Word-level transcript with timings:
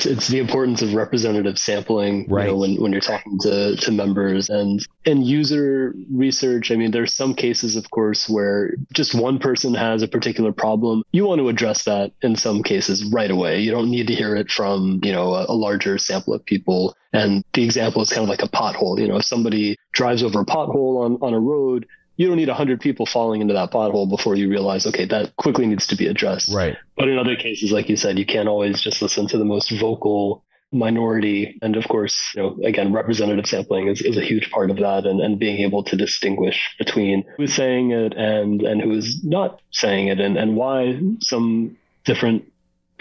it's, 0.00 0.06
it's 0.06 0.28
the 0.28 0.38
importance 0.38 0.82
of 0.82 0.94
representative 0.94 1.58
sampling 1.58 2.26
Right. 2.28 2.46
you 2.46 2.52
know, 2.52 2.58
when, 2.58 2.76
when 2.76 2.92
you're 2.92 3.00
talking 3.00 3.38
to, 3.40 3.76
to 3.76 3.92
members 3.92 4.48
and 4.48 4.86
and 5.06 5.26
user 5.26 5.94
research. 6.12 6.70
I 6.70 6.76
mean, 6.76 6.90
there's 6.90 7.14
some 7.14 7.34
cases, 7.34 7.76
of 7.76 7.90
course, 7.90 8.28
where 8.28 8.74
just 8.92 9.14
one 9.14 9.38
person 9.38 9.74
has 9.74 10.02
a 10.02 10.08
particular 10.08 10.52
problem. 10.52 11.02
You 11.12 11.26
want 11.26 11.40
to 11.40 11.48
address 11.48 11.84
that 11.84 12.12
in 12.22 12.36
some 12.36 12.62
cases 12.62 13.04
right 13.04 13.30
away. 13.30 13.60
You 13.60 13.70
don't 13.70 13.90
need 13.90 14.06
to 14.08 14.14
hear 14.14 14.36
it 14.36 14.50
from 14.50 15.00
you 15.02 15.12
know 15.12 15.34
a, 15.34 15.46
a 15.48 15.54
larger 15.54 15.98
sample 15.98 16.34
of 16.34 16.44
people. 16.44 16.94
And 17.12 17.44
the 17.54 17.64
example 17.64 18.02
is 18.02 18.10
kind 18.10 18.22
of 18.22 18.28
like 18.28 18.42
a 18.42 18.48
pothole. 18.48 18.98
You 18.98 19.08
know, 19.08 19.16
if 19.16 19.24
somebody 19.24 19.76
drives 19.92 20.22
over 20.22 20.40
a 20.40 20.44
pothole 20.44 21.04
on, 21.04 21.18
on 21.20 21.34
a 21.34 21.40
road, 21.40 21.86
you 22.20 22.26
don't 22.26 22.36
need 22.36 22.48
100 22.48 22.82
people 22.82 23.06
falling 23.06 23.40
into 23.40 23.54
that 23.54 23.70
pothole 23.70 24.06
before 24.06 24.36
you 24.36 24.50
realize, 24.50 24.86
okay, 24.86 25.06
that 25.06 25.34
quickly 25.36 25.66
needs 25.66 25.86
to 25.86 25.96
be 25.96 26.06
addressed. 26.06 26.52
Right. 26.52 26.76
But 26.94 27.08
in 27.08 27.16
other 27.16 27.34
cases, 27.34 27.72
like 27.72 27.88
you 27.88 27.96
said, 27.96 28.18
you 28.18 28.26
can't 28.26 28.46
always 28.46 28.78
just 28.82 29.00
listen 29.00 29.26
to 29.28 29.38
the 29.38 29.46
most 29.46 29.70
vocal 29.70 30.44
minority. 30.70 31.58
And 31.62 31.76
of 31.76 31.88
course, 31.88 32.20
you 32.36 32.42
know, 32.42 32.58
again, 32.62 32.92
representative 32.92 33.46
sampling 33.46 33.88
is, 33.88 34.02
is 34.02 34.18
a 34.18 34.20
huge 34.20 34.50
part 34.50 34.70
of 34.70 34.76
that 34.76 35.06
and, 35.06 35.18
and 35.18 35.38
being 35.38 35.62
able 35.62 35.82
to 35.84 35.96
distinguish 35.96 36.74
between 36.78 37.24
who's 37.38 37.54
saying 37.54 37.92
it 37.92 38.12
and, 38.14 38.60
and 38.60 38.82
who's 38.82 39.24
not 39.24 39.62
saying 39.70 40.08
it 40.08 40.20
and, 40.20 40.36
and 40.36 40.56
why 40.56 41.00
some 41.22 41.78
different 42.04 42.44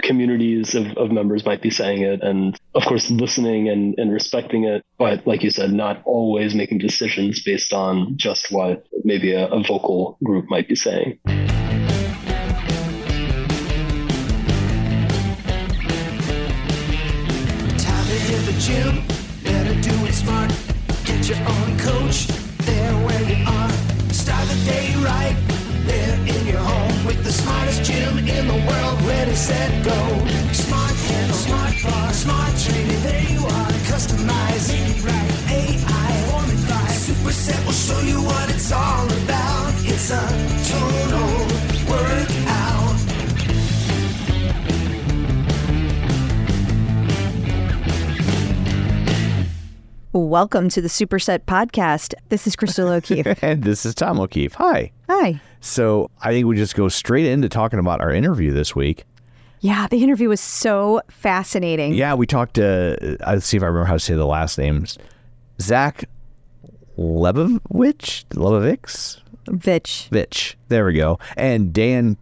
communities 0.01 0.75
of, 0.75 0.85
of 0.97 1.11
members 1.11 1.45
might 1.45 1.61
be 1.61 1.69
saying 1.69 2.01
it 2.01 2.21
and 2.21 2.59
of 2.75 2.83
course 2.83 3.09
listening 3.09 3.69
and, 3.69 3.95
and 3.97 4.11
respecting 4.11 4.63
it 4.65 4.83
but 4.97 5.25
like 5.27 5.43
you 5.43 5.51
said 5.51 5.71
not 5.71 6.01
always 6.05 6.55
making 6.55 6.77
decisions 6.77 7.41
based 7.43 7.73
on 7.73 8.17
just 8.17 8.51
what 8.51 8.85
maybe 9.03 9.33
a, 9.33 9.47
a 9.47 9.63
vocal 9.63 10.17
group 10.23 10.49
might 10.49 10.67
be 10.67 10.75
saying 10.75 11.19
Time 17.77 18.05
to 18.05 18.17
hit 18.27 18.45
the 18.45 18.55
gym, 18.59 19.03
better 19.43 19.81
do 19.81 20.05
it 20.05 20.13
smart. 20.13 20.51
Get 21.05 21.27
your 21.29 21.37
own 21.37 21.58
world. 29.39 29.47
Set, 29.47 29.85
go. 29.85 29.91
Smart 30.53 30.95
handle, 30.95 31.37
smart 31.37 31.73
bar, 31.83 32.13
smart 32.13 32.57
training. 32.57 33.01
There 33.03 33.23
you 33.31 33.39
are. 33.39 33.71
Customize, 33.87 34.71
make 34.71 34.97
it 34.97 35.03
right. 35.03 35.51
AI, 35.51 36.29
form 36.29 36.45
advice. 36.45 37.09
Superset 37.09 37.65
will 37.65 37.73
show 37.73 37.99
you 38.01 38.21
what 38.21 38.49
it's 38.49 38.71
all 38.71 39.05
about. 39.05 39.73
It's 39.85 40.11
a 40.11 40.21
total 40.71 41.29
workout. 41.89 42.69
Welcome 50.11 50.69
to 50.69 50.81
the 50.81 50.87
Superset 50.87 51.39
Podcast. 51.45 52.13
This 52.29 52.47
is 52.47 52.55
Crystal 52.55 52.89
O'Keefe. 52.89 53.27
And 53.43 53.63
this 53.63 53.85
is 53.85 53.95
Tom 53.95 54.19
O'Keefe. 54.19 54.55
Hi. 54.55 54.91
Hi. 55.07 55.39
So 55.61 56.09
I 56.21 56.31
think 56.31 56.47
we 56.47 56.55
just 56.55 56.75
go 56.75 56.87
straight 56.87 57.25
into 57.25 57.49
talking 57.49 57.79
about 57.79 58.01
our 58.01 58.11
interview 58.11 58.51
this 58.53 58.75
week. 58.75 59.05
Yeah, 59.61 59.87
the 59.87 60.03
interview 60.03 60.29
was 60.29 60.39
so 60.41 61.01
fascinating. 61.09 61.93
Yeah, 61.93 62.13
we 62.13 62.25
talked 62.27 62.53
to, 62.55 63.17
uh, 63.21 63.33
let's 63.33 63.45
see 63.45 63.57
if 63.57 63.63
I 63.63 63.65
remember 63.67 63.85
how 63.85 63.93
to 63.93 63.99
say 63.99 64.13
the 64.15 64.25
last 64.25 64.57
names. 64.57 64.97
Zach 65.61 66.05
Lebovich? 66.97 68.25
Lebovix? 68.29 69.19
Vich. 69.47 70.07
Vich. 70.11 70.55
There 70.67 70.85
we 70.85 70.93
go. 70.93 71.19
And 71.37 71.73
Dan 71.73 72.17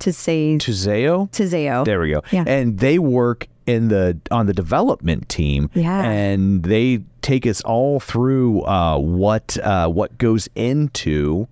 to 0.00 0.12
say 0.12 0.56
Tuzeo? 0.58 1.30
Tizeo. 1.30 1.84
There 1.84 2.00
we 2.00 2.10
go. 2.10 2.22
Yeah. 2.30 2.44
And 2.46 2.78
they 2.78 2.98
work 2.98 3.46
in 3.66 3.88
the 3.88 4.18
on 4.30 4.46
the 4.46 4.52
development 4.54 5.28
team. 5.28 5.70
Yeah. 5.74 6.02
And 6.02 6.64
they 6.64 7.00
take 7.20 7.46
us 7.46 7.60
all 7.62 8.00
through 8.00 8.62
uh, 8.62 8.98
what 8.98 9.56
uh, 9.62 9.88
what 9.88 10.16
goes 10.18 10.48
into 10.56 11.46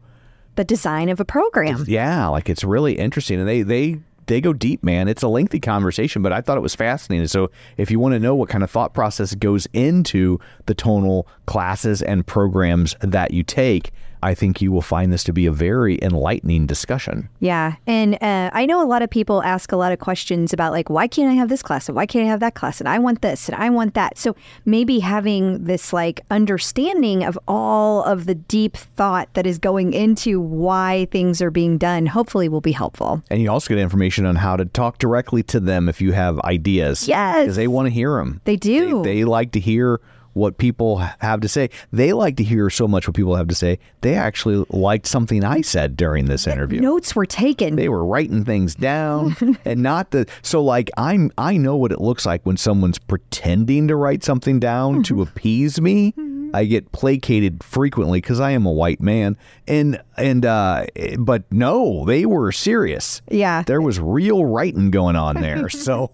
The 0.57 0.65
design 0.65 1.09
of 1.09 1.21
a 1.21 1.25
program. 1.25 1.85
yeah, 1.87 2.27
like 2.29 2.49
it's 2.49 2.65
really 2.65 2.95
interesting, 2.99 3.39
and 3.39 3.49
they 3.49 3.63
they 3.63 3.99
they 4.31 4.41
go 4.41 4.53
deep, 4.53 4.83
man. 4.83 5.09
It's 5.09 5.23
a 5.23 5.29
lengthy 5.29 5.61
conversation, 5.61 6.23
but 6.23 6.33
I 6.33 6.41
thought 6.41 6.57
it 6.57 6.63
was 6.63 6.75
fascinating. 6.75 7.27
So 7.27 7.51
if 7.77 7.91
you 7.91 7.99
want 7.99 8.15
to 8.15 8.21
know 8.21 8.35
what 8.35 8.49
kind 8.49 8.63
of 8.63 8.71
thought 8.71 8.95
process 8.95 9.35
goes 9.35 9.67
into 9.73 10.39
the 10.67 10.75
tonal 10.75 11.27
classes 11.47 12.01
and 12.01 12.25
programs 12.25 12.95
that 13.01 13.33
you 13.33 13.43
take, 13.43 13.91
I 14.23 14.35
think 14.35 14.61
you 14.61 14.73
will 14.73 14.83
find 14.83 15.13
this 15.13 15.25
to 15.25 15.33
be 15.33 15.47
a 15.47 15.53
very 15.53 15.99
enlightening 16.03 16.67
discussion. 16.67 17.29
Yeah. 17.41 17.77
And 17.87 18.15
uh, 18.23 18.51
I 18.53 18.67
know 18.67 18.83
a 18.83 18.87
lot 18.87 19.03
of 19.03 19.11
people 19.11 19.43
ask 19.43 19.73
a 19.73 19.77
lot 19.77 19.93
of 19.93 19.99
questions 19.99 20.53
about, 20.53 20.73
like, 20.73 20.91
why 20.91 21.07
can't 21.07 21.31
I 21.31 21.35
have 21.35 21.49
this 21.49 21.63
class? 21.63 21.89
And 21.89 21.97
why 21.97 22.07
can't 22.07 22.27
I 22.27 22.29
have 22.29 22.41
that 22.41 22.55
class? 22.55 22.81
And 22.81 22.89
I 22.89 22.99
want 22.99 23.23
this 23.23 23.49
and 23.49 23.57
I 23.57 23.71
want 23.71 23.95
that. 23.95 24.19
So 24.19 24.37
maybe 24.65 24.99
having 24.99 25.65
this, 25.65 25.93
like, 25.93 26.21
understanding 26.31 27.25
of 27.25 27.39
all 27.49 28.03
of 28.05 28.27
the 28.27 28.35
deep 28.35 28.77
thought 28.77 29.33
that 29.35 29.47
is 29.47 29.59
going 29.59 29.93
into 29.93 30.41
why 30.41 31.07
things 31.11 31.41
are 31.41 31.51
being 31.51 31.79
done, 31.79 32.07
hopefully 32.07 32.49
will 32.49 32.61
be 32.61 32.73
helpful. 32.73 33.23
And 33.31 33.41
you 33.41 33.51
also 33.51 33.69
get 33.69 33.79
information 33.79 34.27
on 34.27 34.37
how 34.37 34.57
to 34.57 34.65
talk 34.65 34.99
directly 34.99 35.43
to 35.45 35.61
them 35.61 35.89
if 35.89 36.01
you 36.01 36.13
have 36.13 36.39
ideas. 36.41 37.09
Yes. 37.09 37.45
Because 37.45 37.57
they 37.57 37.69
want 37.69 37.87
to 37.87 37.91
hear 37.91 38.17
them. 38.17 38.41
They 38.45 38.57
do. 38.57 39.03
They, 39.03 39.17
they 39.17 39.25
like 39.25 39.53
to 39.53 39.61
hear 39.61 40.01
what 40.33 40.59
people 40.59 40.99
have 41.21 41.41
to 41.41 41.49
say. 41.49 41.71
They 41.93 42.13
like 42.13 42.37
to 42.37 42.45
hear 42.45 42.71
so 42.71 42.87
much 42.87 43.07
what 43.07 43.17
people 43.17 43.37
have 43.37 43.49
to 43.49 43.55
say. 43.55 43.79
They 44.01 44.15
actually 44.15 44.65
liked 44.71 45.07
something 45.07 45.45
I 45.45 45.61
said 45.61 45.97
during 45.97 46.27
this 46.27 46.47
interview. 46.47 46.81
Notes 46.81 47.15
were 47.15 47.27
taken. 47.27 47.77
They 47.77 47.89
were 47.89 48.05
writing 48.05 48.45
things 48.45 48.75
down 48.75 49.37
and 49.65 49.83
not 49.83 50.11
the 50.11 50.27
so 50.43 50.63
like 50.63 50.91
I'm 50.97 51.31
I 51.39 51.57
know 51.57 51.77
what 51.77 51.93
it 51.93 52.01
looks 52.01 52.27
like 52.27 52.45
when 52.45 52.57
someone's 52.57 52.99
pretending 52.99 53.89
to 53.89 53.97
write 53.97 54.25
something 54.25 54.61
down 54.61 55.03
to 55.05 55.15
mm-hmm. 55.15 55.23
appease 55.23 55.81
me. 55.81 56.13
Mm-hmm. 56.13 56.40
I 56.55 56.65
get 56.65 56.93
placated 56.93 57.63
frequently 57.63 58.21
because 58.21 58.41
I 58.41 58.51
am 58.53 58.67
a 58.67 58.73
white 58.73 59.01
man, 59.01 59.37
and 59.67 60.01
and 60.17 60.45
uh, 60.45 60.87
but 61.19 61.45
no, 61.51 62.05
they 62.05 62.27
were 62.27 62.53
serious. 62.53 63.23
Yeah. 63.31 63.63
there 63.63 63.81
was 63.81 64.01
real 64.01 64.45
writing 64.45 64.91
going 64.91 65.17
on 65.17 65.37
there. 65.41 65.69
So, 65.81 66.11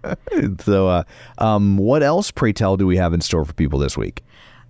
so 0.60 0.88
uh, 0.88 1.02
um, 1.38 1.76
what 1.76 2.02
else, 2.02 2.30
pray 2.30 2.52
tell, 2.52 2.76
do 2.76 2.86
we 2.86 2.96
have 2.96 3.12
in 3.12 3.20
store 3.20 3.44
for 3.44 3.52
people 3.52 3.78
this 3.78 3.96
week? 3.96 4.22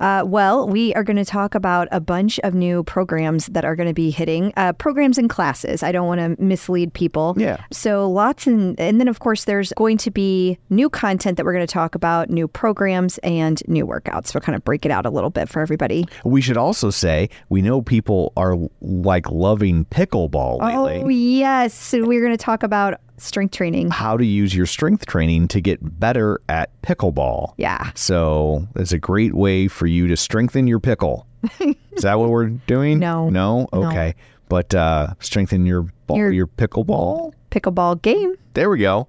Uh, 0.03 0.25
well, 0.27 0.69
we 0.69 0.93
are 0.95 1.05
going 1.05 1.17
to 1.17 1.25
talk 1.25 1.55
about 1.55 1.87
a 1.93 2.01
bunch 2.01 2.41
of 2.41 2.55
new 2.55 2.83
programs 2.83 3.47
that 3.47 3.65
are 3.65 3.77
going 3.77 3.87
to 3.87 3.95
be 3.95 4.11
hitting 4.11 4.53
uh, 4.57 4.73
programs 4.73 5.17
and 5.17 5.31
classes. 5.31 5.85
I 5.85 5.93
don't 5.93 6.09
want 6.09 6.21
to 6.21 6.43
mislead 6.43 6.93
people. 6.93 7.35
Yeah. 7.39 7.59
So 7.71 8.11
lots, 8.11 8.49
and 8.49 8.79
and 8.81 8.99
then 8.99 9.07
of 9.07 9.21
course 9.21 9.45
there's 9.45 9.73
going 9.77 9.99
to 9.99 10.11
be 10.11 10.59
new 10.71 10.91
content 10.91 11.37
that 11.37 11.47
we're 11.47 11.53
going 11.53 11.67
to 11.67 11.73
talk 11.73 11.95
about, 11.95 12.31
new 12.31 12.49
programs 12.49 13.19
and 13.19 13.63
new 13.69 13.87
workouts. 13.87 14.35
We'll 14.35 14.41
kind 14.41 14.57
of 14.57 14.65
break 14.65 14.85
it 14.85 14.91
out 14.91 15.07
a 15.07 15.11
little 15.11 15.31
bit 15.31 15.49
for 15.49 15.63
everybody. 15.63 16.05
We 16.25 16.41
should 16.41 16.57
also 16.57 16.91
say 16.91 17.31
we 17.49 17.63
know 17.63 17.81
people 17.81 18.33
are 18.37 18.57
like 18.81 19.31
loving 19.31 19.84
pickleball 19.84 20.61
lately. 20.61 21.03
Oh 21.05 21.09
yes, 21.09 21.93
we're 21.93 22.21
going 22.21 22.37
to 22.37 22.45
talk 22.45 22.65
about 22.65 23.01
strength 23.25 23.55
training. 23.55 23.91
how 23.91 24.16
to 24.16 24.25
use 24.25 24.55
your 24.55 24.66
strength 24.66 25.06
training 25.06 25.49
to 25.49 25.60
get 25.60 25.78
better 26.00 26.41
at 26.49 26.71
pickleball. 26.83 27.55
Yeah. 27.56 27.91
So 27.94 28.66
it's 28.77 28.93
a 28.93 28.99
great 28.99 29.34
way 29.34 29.69
for 29.69 29.87
you 29.87 30.06
to 30.09 30.16
strengthen 30.16 30.66
your 30.66 30.81
pickle. 30.81 31.27
Is 31.93 32.03
that 32.03 32.19
what 32.19 32.31
we're 32.31 32.47
doing? 32.49 32.99
No. 32.99 33.28
No? 33.31 33.69
No. 33.72 33.87
Okay. 33.88 34.15
But 34.49 34.75
uh, 34.75 35.15
strengthen 35.21 35.65
your 35.66 35.83
ball, 36.06 36.19
Your- 36.19 36.33
your 36.33 36.47
pickleball. 36.47 37.33
Pickleball 37.53 38.01
game. 38.01 38.35
There 38.55 38.71
we 38.71 38.79
go. 38.79 39.09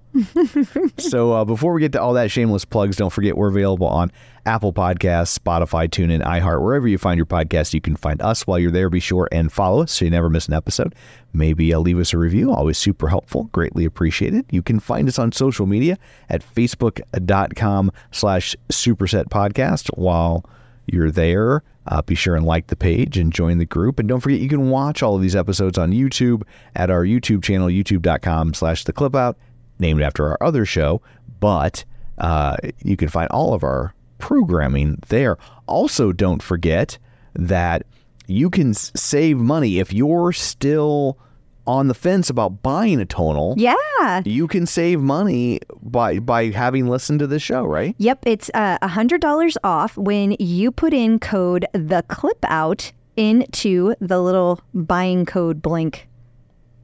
so 0.98 1.32
uh, 1.32 1.44
before 1.46 1.72
we 1.72 1.80
get 1.80 1.92
to 1.92 2.00
all 2.00 2.12
that 2.12 2.30
shameless 2.30 2.66
plugs, 2.66 2.96
don't 2.96 3.10
forget 3.10 3.38
we're 3.38 3.48
available 3.48 3.86
on 3.86 4.12
Apple 4.44 4.72
Podcasts, 4.72 5.38
Spotify, 5.38 5.88
TuneIn, 5.88 6.22
iHeart, 6.22 6.62
wherever 6.62 6.86
you 6.86 6.98
find 6.98 7.16
your 7.16 7.26
podcast. 7.26 7.72
You 7.72 7.80
can 7.80 7.96
find 7.96 8.20
us 8.20 8.46
while 8.46 8.58
you're 8.58 8.70
there. 8.70 8.90
Be 8.90 9.00
sure 9.00 9.28
and 9.32 9.50
follow 9.50 9.82
us 9.82 9.92
so 9.92 10.04
you 10.04 10.10
never 10.10 10.28
miss 10.28 10.46
an 10.46 10.52
episode. 10.52 10.94
Maybe 11.32 11.72
uh, 11.72 11.78
leave 11.78 11.98
us 11.98 12.12
a 12.12 12.18
review. 12.18 12.52
Always 12.52 12.76
super 12.76 13.08
helpful. 13.08 13.44
Greatly 13.44 13.86
appreciated. 13.86 14.44
You 14.50 14.60
can 14.62 14.78
find 14.78 15.08
us 15.08 15.18
on 15.18 15.32
social 15.32 15.64
media 15.64 15.98
at 16.28 16.42
facebook.com 16.42 17.92
slash 18.12 18.54
superset 18.70 19.30
podcast 19.30 19.88
while 19.96 20.44
you're 20.86 21.10
there. 21.10 21.62
Uh, 21.86 22.02
be 22.02 22.14
sure 22.14 22.34
and 22.34 22.46
like 22.46 22.68
the 22.68 22.76
page 22.76 23.18
and 23.18 23.32
join 23.32 23.58
the 23.58 23.64
group. 23.66 23.98
And 23.98 24.08
don't 24.08 24.20
forget, 24.20 24.40
you 24.40 24.48
can 24.48 24.70
watch 24.70 25.02
all 25.02 25.14
of 25.16 25.22
these 25.22 25.36
episodes 25.36 25.76
on 25.76 25.92
YouTube 25.92 26.42
at 26.74 26.90
our 26.90 27.04
YouTube 27.04 27.42
channel, 27.42 27.68
youtube.com 27.68 28.54
slash 28.54 28.84
the 28.84 28.92
clip 28.92 29.14
out, 29.14 29.36
named 29.78 30.02
after 30.02 30.26
our 30.26 30.38
other 30.40 30.64
show. 30.64 31.02
But 31.40 31.84
uh, 32.18 32.56
you 32.82 32.96
can 32.96 33.08
find 33.08 33.28
all 33.30 33.52
of 33.52 33.64
our 33.64 33.94
programming 34.18 34.98
there. 35.08 35.36
Also, 35.66 36.12
don't 36.12 36.42
forget 36.42 36.96
that 37.34 37.84
you 38.26 38.48
can 38.48 38.72
save 38.72 39.36
money 39.36 39.78
if 39.78 39.92
you're 39.92 40.32
still 40.32 41.18
on 41.66 41.88
the 41.88 41.94
fence 41.94 42.28
about 42.30 42.62
buying 42.62 43.00
a 43.00 43.06
tonal. 43.06 43.54
Yeah. 43.56 44.22
You 44.24 44.46
can 44.48 44.66
save 44.66 45.00
money 45.00 45.60
by 45.82 46.18
by 46.18 46.50
having 46.50 46.88
listened 46.88 47.20
to 47.20 47.26
this 47.26 47.42
show, 47.42 47.64
right? 47.64 47.94
Yep, 47.98 48.18
it's 48.26 48.50
uh, 48.54 48.78
a 48.82 48.88
hundred 48.88 49.20
dollars 49.20 49.56
off 49.64 49.96
when 49.96 50.36
you 50.38 50.70
put 50.70 50.92
in 50.92 51.18
code 51.18 51.64
the 51.72 52.04
clip 52.08 52.38
out 52.44 52.92
into 53.16 53.94
the 54.00 54.20
little 54.20 54.60
buying 54.74 55.24
code 55.24 55.62
blink. 55.62 56.08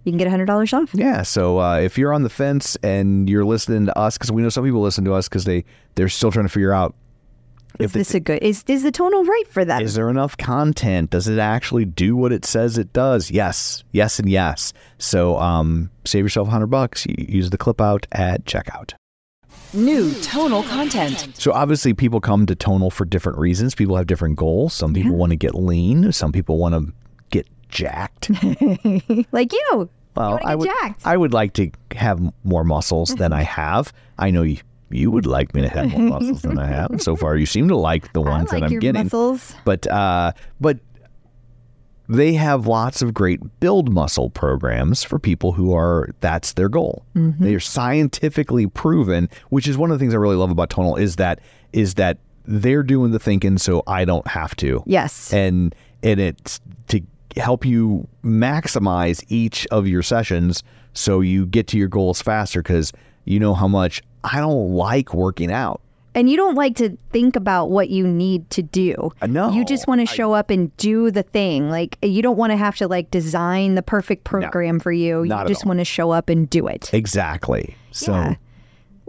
you 0.05 0.13
can 0.13 0.17
get 0.19 0.29
$100 0.29 0.73
off. 0.73 0.95
Yeah. 0.95 1.23
So 1.23 1.59
uh, 1.61 1.79
if 1.81 1.99
you're 1.99 2.15
on 2.15 2.23
the 2.23 2.31
fence 2.31 2.77
and 2.83 3.29
you're 3.29 3.45
listening 3.45 3.87
to 3.87 3.99
us, 3.99 4.17
because 4.17 4.33
we 4.33 4.41
know 4.41 4.49
some 4.49 4.65
people 4.65 4.81
listen 4.81 5.05
to 5.05 5.13
us 5.13 5.29
because 5.29 5.45
they 5.45 5.65
they're 5.97 6.09
still 6.09 6.31
trying 6.31 6.47
to 6.47 6.53
figure 6.53 6.73
out 6.73 6.95
Is 7.79 7.93
this 7.93 8.15
a 8.15 8.21
good, 8.21 8.43
is, 8.43 8.65
is 8.67 8.83
the 8.83 8.91
tonal 8.91 9.25
right 9.25 9.45
for 9.49 9.65
that? 9.65 9.83
is 9.83 9.95
there 9.95 10.11
enough 10.11 10.37
content? 10.37 11.11
Does 11.11 11.29
it 11.29 11.39
actually 11.39 11.85
do 11.85 12.17
what 12.17 12.33
it 12.33 12.45
says 12.45 12.79
it 12.79 12.93
does? 12.93 13.31
Yes, 13.31 13.85
yes, 13.93 14.19
and 14.19 14.29
yes. 14.29 14.73
So 14.99 15.39
um, 15.39 15.91
save 16.05 16.25
yourself 16.25 16.49
a 16.49 16.51
hundred 16.51 16.69
bucks. 16.69 17.07
Use 17.07 17.51
the 17.51 17.59
clip 17.59 17.81
out 17.81 18.07
at 18.13 18.45
checkout. 18.45 18.95
New 19.73 20.13
tonal 20.23 20.65
content. 20.65 21.29
So 21.35 21.53
obviously, 21.53 21.95
people 21.95 22.21
come 22.21 22.45
to 22.47 22.57
tonal 22.57 22.91
for 22.91 23.05
different 23.05 23.39
reasons. 23.39 23.75
People 23.75 23.97
have 23.97 24.07
different 24.07 24.37
goals. 24.37 24.75
Some 24.75 24.93
people 24.93 25.15
want 25.15 25.31
to 25.31 25.37
get 25.37 25.55
lean. 25.55 26.11
Some 26.13 26.33
people 26.33 26.59
want 26.59 26.75
to 26.75 26.93
get 27.31 27.47
jacked. 27.69 28.31
like 29.33 29.53
you. 29.53 29.89
Well, 30.17 30.33
wanna 30.33 30.45
I 30.45 30.55
would. 30.57 30.69
jacked. 30.69 31.07
I 31.07 31.17
would 31.17 31.33
like 31.33 31.53
to 31.55 31.71
have 31.93 32.21
more 32.43 32.65
muscles 32.65 33.15
than 33.15 33.33
I 33.33 33.43
have. 33.43 33.93
I 34.19 34.31
know 34.33 34.43
you. 34.43 34.59
You 34.91 35.11
would 35.11 35.27
like 35.27 35.55
me 35.55 35.63
to 35.63 35.69
have 35.69 35.91
more 35.91 36.01
muscles 36.21 36.43
than 36.43 36.59
I 36.59 36.67
have. 36.67 37.01
So 37.01 37.17
far, 37.17 37.37
you 37.37 37.47
seem 37.47 37.69
to 37.69 37.77
like 37.77 38.13
the 38.13 38.21
ones 38.21 38.53
like 38.53 38.61
that 38.61 38.73
I'm 38.73 38.79
getting. 38.79 39.05
muscles. 39.05 39.55
But 39.65 39.87
uh, 39.87 40.33
but 40.61 40.79
they 42.09 42.33
have 42.35 42.67
lots 42.67 43.03
of 43.03 43.15
great 43.15 43.41
build 43.61 43.93
muscle 43.93 44.31
programs 44.31 45.05
for 45.05 45.21
people 45.21 45.53
who 45.53 45.73
are 45.73 46.09
that's 46.21 46.55
their 46.55 46.69
goal. 46.69 47.05
Mm-hmm. 47.15 47.45
They 47.45 47.55
are 47.55 47.61
scientifically 47.61 48.67
proven, 48.67 49.29
which 49.51 49.69
is 49.69 49.79
one 49.79 49.93
of 49.93 49.99
the 49.99 50.03
things 50.03 50.13
I 50.13 50.17
really 50.17 50.37
love 50.37 50.51
about 50.51 50.71
Tonal 50.71 50.97
is 50.97 51.17
that 51.17 51.41
is 51.73 51.95
that 51.95 52.19
they're 52.47 52.83
doing 52.83 53.13
the 53.13 53.21
thinking, 53.21 53.59
so 53.59 53.85
I 53.87 54.05
don't 54.05 54.27
have 54.27 54.57
to. 54.57 54.83
Yes. 54.87 55.33
and 55.33 55.75
and 56.03 56.19
it's 56.19 56.61
to 56.89 57.01
help 57.37 57.65
you 57.65 58.09
maximize 58.25 59.25
each 59.29 59.67
of 59.69 59.87
your 59.87 60.03
sessions 60.03 60.65
so 60.95 61.21
you 61.21 61.47
get 61.47 61.69
to 61.69 61.79
your 61.79 61.87
goals 61.87 62.21
faster 62.21 62.61
because 62.61 62.93
you 63.25 63.39
know 63.39 63.55
how 63.55 63.69
much 63.69 64.03
I 64.25 64.39
don't 64.39 64.71
like 64.71 65.15
working 65.15 65.53
out. 65.53 65.81
And 66.13 66.29
you 66.29 66.37
don't 66.37 66.57
like 66.57 66.75
to 66.77 66.99
think 67.13 67.37
about 67.37 67.71
what 67.71 67.89
you 67.89 68.07
need 68.07 68.51
to 68.51 68.63
do. 68.63 69.13
Uh, 69.23 69.29
no, 69.29 69.53
You 69.53 69.65
just 69.65 69.87
want 69.87 70.01
to 70.01 70.07
show 70.07 70.33
up 70.33 70.51
and 70.51 70.77
do 70.77 71.13
the 71.13 71.23
thing. 71.23 71.71
Like 71.71 71.97
you 72.03 72.21
don't 72.21 72.37
want 72.37 72.51
to 72.51 72.57
have 72.57 72.77
to 72.79 72.89
like 72.89 73.11
design 73.13 73.77
the 73.77 73.83
perfect 73.83 74.25
program 74.25 74.81
for 74.81 74.91
you. 74.91 75.23
you 75.23 75.45
just 75.47 75.65
want 75.65 75.79
to 75.79 75.85
show 75.85 76.11
up 76.11 76.29
and 76.29 76.51
do 76.51 76.67
it. 76.67 76.93
Exactly. 76.93 77.77
So 77.93 78.13
Yeah. 78.13 78.35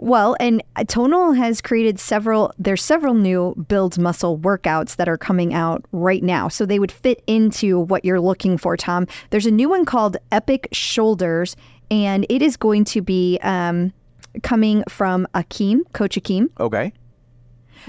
Well, 0.02 0.36
and 0.40 0.64
Tonal 0.88 1.32
has 1.32 1.60
created 1.60 2.00
several, 2.00 2.52
there's 2.58 2.82
several 2.82 3.14
new 3.14 3.54
build 3.68 3.98
muscle 3.98 4.36
workouts 4.36 4.96
that 4.96 5.08
are 5.08 5.16
coming 5.16 5.54
out 5.54 5.84
right 5.92 6.24
now. 6.24 6.48
So 6.48 6.66
they 6.66 6.80
would 6.80 6.90
fit 6.90 7.22
into 7.28 7.78
what 7.78 8.04
you're 8.04 8.20
looking 8.20 8.58
for, 8.58 8.76
Tom. 8.76 9.06
There's 9.30 9.46
a 9.46 9.50
new 9.52 9.68
one 9.68 9.84
called 9.84 10.16
Epic 10.32 10.66
Shoulders, 10.72 11.54
and 11.88 12.26
it 12.28 12.42
is 12.42 12.56
going 12.56 12.84
to 12.86 13.00
be 13.00 13.38
um, 13.42 13.92
coming 14.42 14.84
from 14.88 15.26
Akeem, 15.34 15.80
Coach 15.92 16.16
Akeem. 16.16 16.48
okay. 16.58 16.92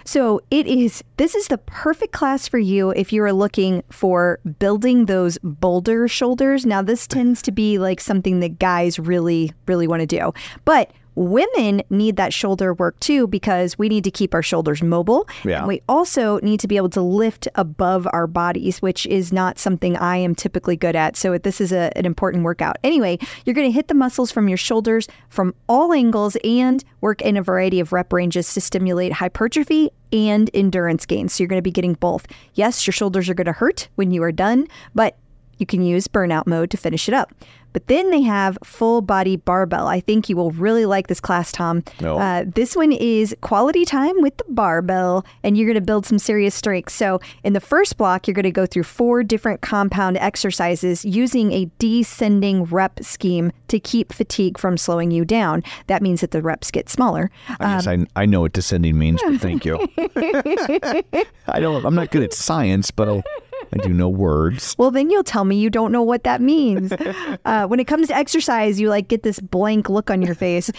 So 0.05 0.41
it 0.49 0.65
is, 0.65 1.03
this 1.17 1.35
is 1.35 1.47
the 1.47 1.59
perfect 1.59 2.13
class 2.13 2.47
for 2.47 2.57
you 2.57 2.89
if 2.91 3.13
you 3.13 3.23
are 3.23 3.31
looking 3.31 3.83
for 3.91 4.39
building 4.59 5.05
those 5.05 5.37
boulder 5.43 6.07
shoulders. 6.07 6.65
Now, 6.65 6.81
this 6.81 7.05
tends 7.05 7.41
to 7.43 7.51
be 7.51 7.77
like 7.77 8.01
something 8.01 8.39
that 8.39 8.59
guys 8.59 8.97
really, 8.97 9.53
really 9.67 9.87
want 9.87 10.01
to 10.01 10.07
do. 10.07 10.33
But 10.65 10.91
women 11.15 11.81
need 11.89 12.15
that 12.15 12.33
shoulder 12.33 12.73
work 12.73 12.99
too 12.99 13.27
because 13.27 13.77
we 13.77 13.89
need 13.89 14.03
to 14.03 14.11
keep 14.11 14.33
our 14.33 14.43
shoulders 14.43 14.81
mobile. 14.81 15.27
Yeah. 15.43 15.59
And 15.59 15.67
we 15.67 15.81
also 15.87 16.39
need 16.39 16.59
to 16.61 16.67
be 16.67 16.77
able 16.77 16.89
to 16.89 17.01
lift 17.01 17.47
above 17.55 18.07
our 18.13 18.27
bodies, 18.27 18.81
which 18.81 19.05
is 19.07 19.31
not 19.31 19.59
something 19.59 19.97
I 19.97 20.17
am 20.17 20.35
typically 20.35 20.75
good 20.75 20.95
at. 20.95 21.15
So 21.15 21.37
this 21.37 21.61
is 21.61 21.71
a, 21.71 21.95
an 21.97 22.05
important 22.05 22.43
workout. 22.43 22.77
Anyway, 22.83 23.19
you're 23.45 23.53
going 23.53 23.67
to 23.67 23.73
hit 23.73 23.87
the 23.87 23.93
muscles 23.93 24.31
from 24.31 24.47
your 24.47 24.57
shoulders 24.57 25.07
from 25.29 25.53
all 25.67 25.93
angles 25.93 26.37
and 26.43 26.83
work 27.01 27.21
in 27.21 27.37
a 27.37 27.43
variety 27.43 27.79
of 27.79 27.93
rep 27.93 28.11
ranges 28.13 28.53
to 28.53 28.61
stimulate 28.61 29.13
hypertrophy 29.13 29.91
and 30.11 30.49
endurance 30.53 31.05
gains. 31.05 31.33
So 31.33 31.43
you're 31.43 31.49
going 31.49 31.57
to 31.57 31.63
be 31.63 31.71
getting 31.71 31.95
both. 31.95 32.27
Yes, 32.53 32.85
your 32.85 32.91
shoulders 32.91 33.29
are 33.29 33.33
going 33.33 33.45
to 33.45 33.51
hurt 33.51 33.89
when 33.95 34.11
you 34.11 34.21
are 34.23 34.31
done, 34.31 34.67
but 34.93 35.17
you 35.57 35.65
can 35.65 35.81
use 35.81 36.07
burnout 36.07 36.47
mode 36.47 36.69
to 36.71 36.77
finish 36.77 37.07
it 37.07 37.13
up. 37.13 37.31
But 37.73 37.87
then 37.87 38.11
they 38.11 38.21
have 38.21 38.57
full 38.63 39.01
body 39.01 39.35
barbell. 39.35 39.87
I 39.87 39.99
think 39.99 40.29
you 40.29 40.37
will 40.37 40.51
really 40.51 40.85
like 40.85 41.07
this 41.07 41.19
class, 41.19 41.51
Tom. 41.51 41.83
No. 41.99 42.17
Uh, 42.17 42.45
this 42.47 42.75
one 42.75 42.91
is 42.91 43.35
quality 43.41 43.83
time 43.83 44.21
with 44.21 44.37
the 44.37 44.45
barbell, 44.47 45.25
and 45.43 45.57
you're 45.57 45.65
going 45.65 45.75
to 45.75 45.81
build 45.81 46.05
some 46.05 46.19
serious 46.19 46.55
strength. 46.55 46.93
So, 46.93 47.19
in 47.43 47.53
the 47.53 47.59
first 47.59 47.97
block, 47.97 48.27
you're 48.27 48.35
going 48.35 48.43
to 48.43 48.51
go 48.51 48.65
through 48.65 48.83
four 48.83 49.23
different 49.23 49.61
compound 49.61 50.17
exercises 50.17 51.03
using 51.03 51.51
a 51.51 51.69
descending 51.79 52.65
rep 52.65 53.03
scheme 53.03 53.51
to 53.69 53.79
keep 53.79 54.13
fatigue 54.13 54.57
from 54.59 54.77
slowing 54.77 55.09
you 55.09 55.25
down. 55.25 55.63
That 55.87 56.03
means 56.03 56.21
that 56.21 56.31
the 56.31 56.43
reps 56.43 56.69
get 56.69 56.89
smaller. 56.89 57.31
I 57.59 57.75
guess 57.75 57.87
I, 57.87 58.05
I 58.15 58.25
know 58.27 58.41
what 58.41 58.53
descending 58.53 58.99
means, 58.99 59.19
but 59.23 59.41
thank 59.41 59.65
you. 59.65 59.79
I 61.47 61.59
don't. 61.59 61.83
I'm 61.85 61.95
not 61.95 62.11
good 62.11 62.23
at 62.23 62.33
science, 62.33 62.91
but 62.91 63.09
I, 63.09 63.23
I 63.71 63.77
do 63.77 63.89
know 63.89 64.09
words. 64.09 64.75
Well, 64.83 64.91
then 64.91 65.09
you'll 65.09 65.23
tell 65.23 65.45
me 65.45 65.55
you 65.55 65.69
don't 65.69 65.91
know 65.91 66.01
what 66.01 66.23
that 66.23 66.41
means. 66.41 66.91
uh, 67.45 67.67
when 67.67 67.79
it 67.79 67.85
comes 67.85 68.07
to 68.07 68.15
exercise, 68.15 68.79
you 68.79 68.89
like 68.89 69.07
get 69.07 69.23
this 69.23 69.39
blank 69.39 69.87
look 69.87 70.09
on 70.09 70.21
your 70.21 70.35
face. 70.35 70.69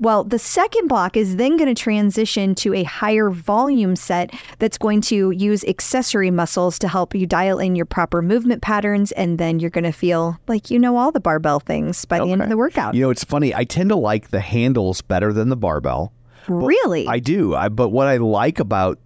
Well, 0.00 0.24
the 0.24 0.38
second 0.38 0.88
block 0.88 1.16
is 1.16 1.36
then 1.36 1.56
going 1.56 1.72
to 1.72 1.80
transition 1.80 2.54
to 2.56 2.74
a 2.74 2.82
higher 2.82 3.30
volume 3.30 3.96
set 3.96 4.34
that's 4.58 4.76
going 4.76 5.00
to 5.02 5.30
use 5.30 5.64
accessory 5.64 6.30
muscles 6.30 6.78
to 6.80 6.88
help 6.88 7.14
you 7.14 7.26
dial 7.26 7.58
in 7.58 7.74
your 7.74 7.86
proper 7.86 8.20
movement 8.20 8.60
patterns. 8.60 9.12
And 9.12 9.38
then 9.38 9.60
you're 9.60 9.70
going 9.70 9.84
to 9.84 9.92
feel 9.92 10.38
like 10.46 10.70
you 10.70 10.78
know 10.78 10.96
all 10.96 11.12
the 11.12 11.20
barbell 11.20 11.60
things 11.60 12.04
by 12.04 12.18
the 12.18 12.30
end 12.30 12.42
of 12.42 12.48
the 12.48 12.56
workout. 12.56 12.94
You 12.94 13.02
know, 13.02 13.10
it's 13.10 13.24
funny. 13.24 13.54
I 13.54 13.64
tend 13.64 13.88
to 13.90 13.96
like 13.96 14.28
the 14.28 14.40
handles 14.40 15.00
better 15.00 15.32
than 15.32 15.48
the 15.48 15.56
barbell. 15.56 16.12
really? 16.48 17.06
I 17.06 17.18
do. 17.18 17.54
I 17.54 17.68
but 17.68 17.90
what 17.90 18.08
I 18.08 18.18
like 18.18 18.58
about 18.58 18.98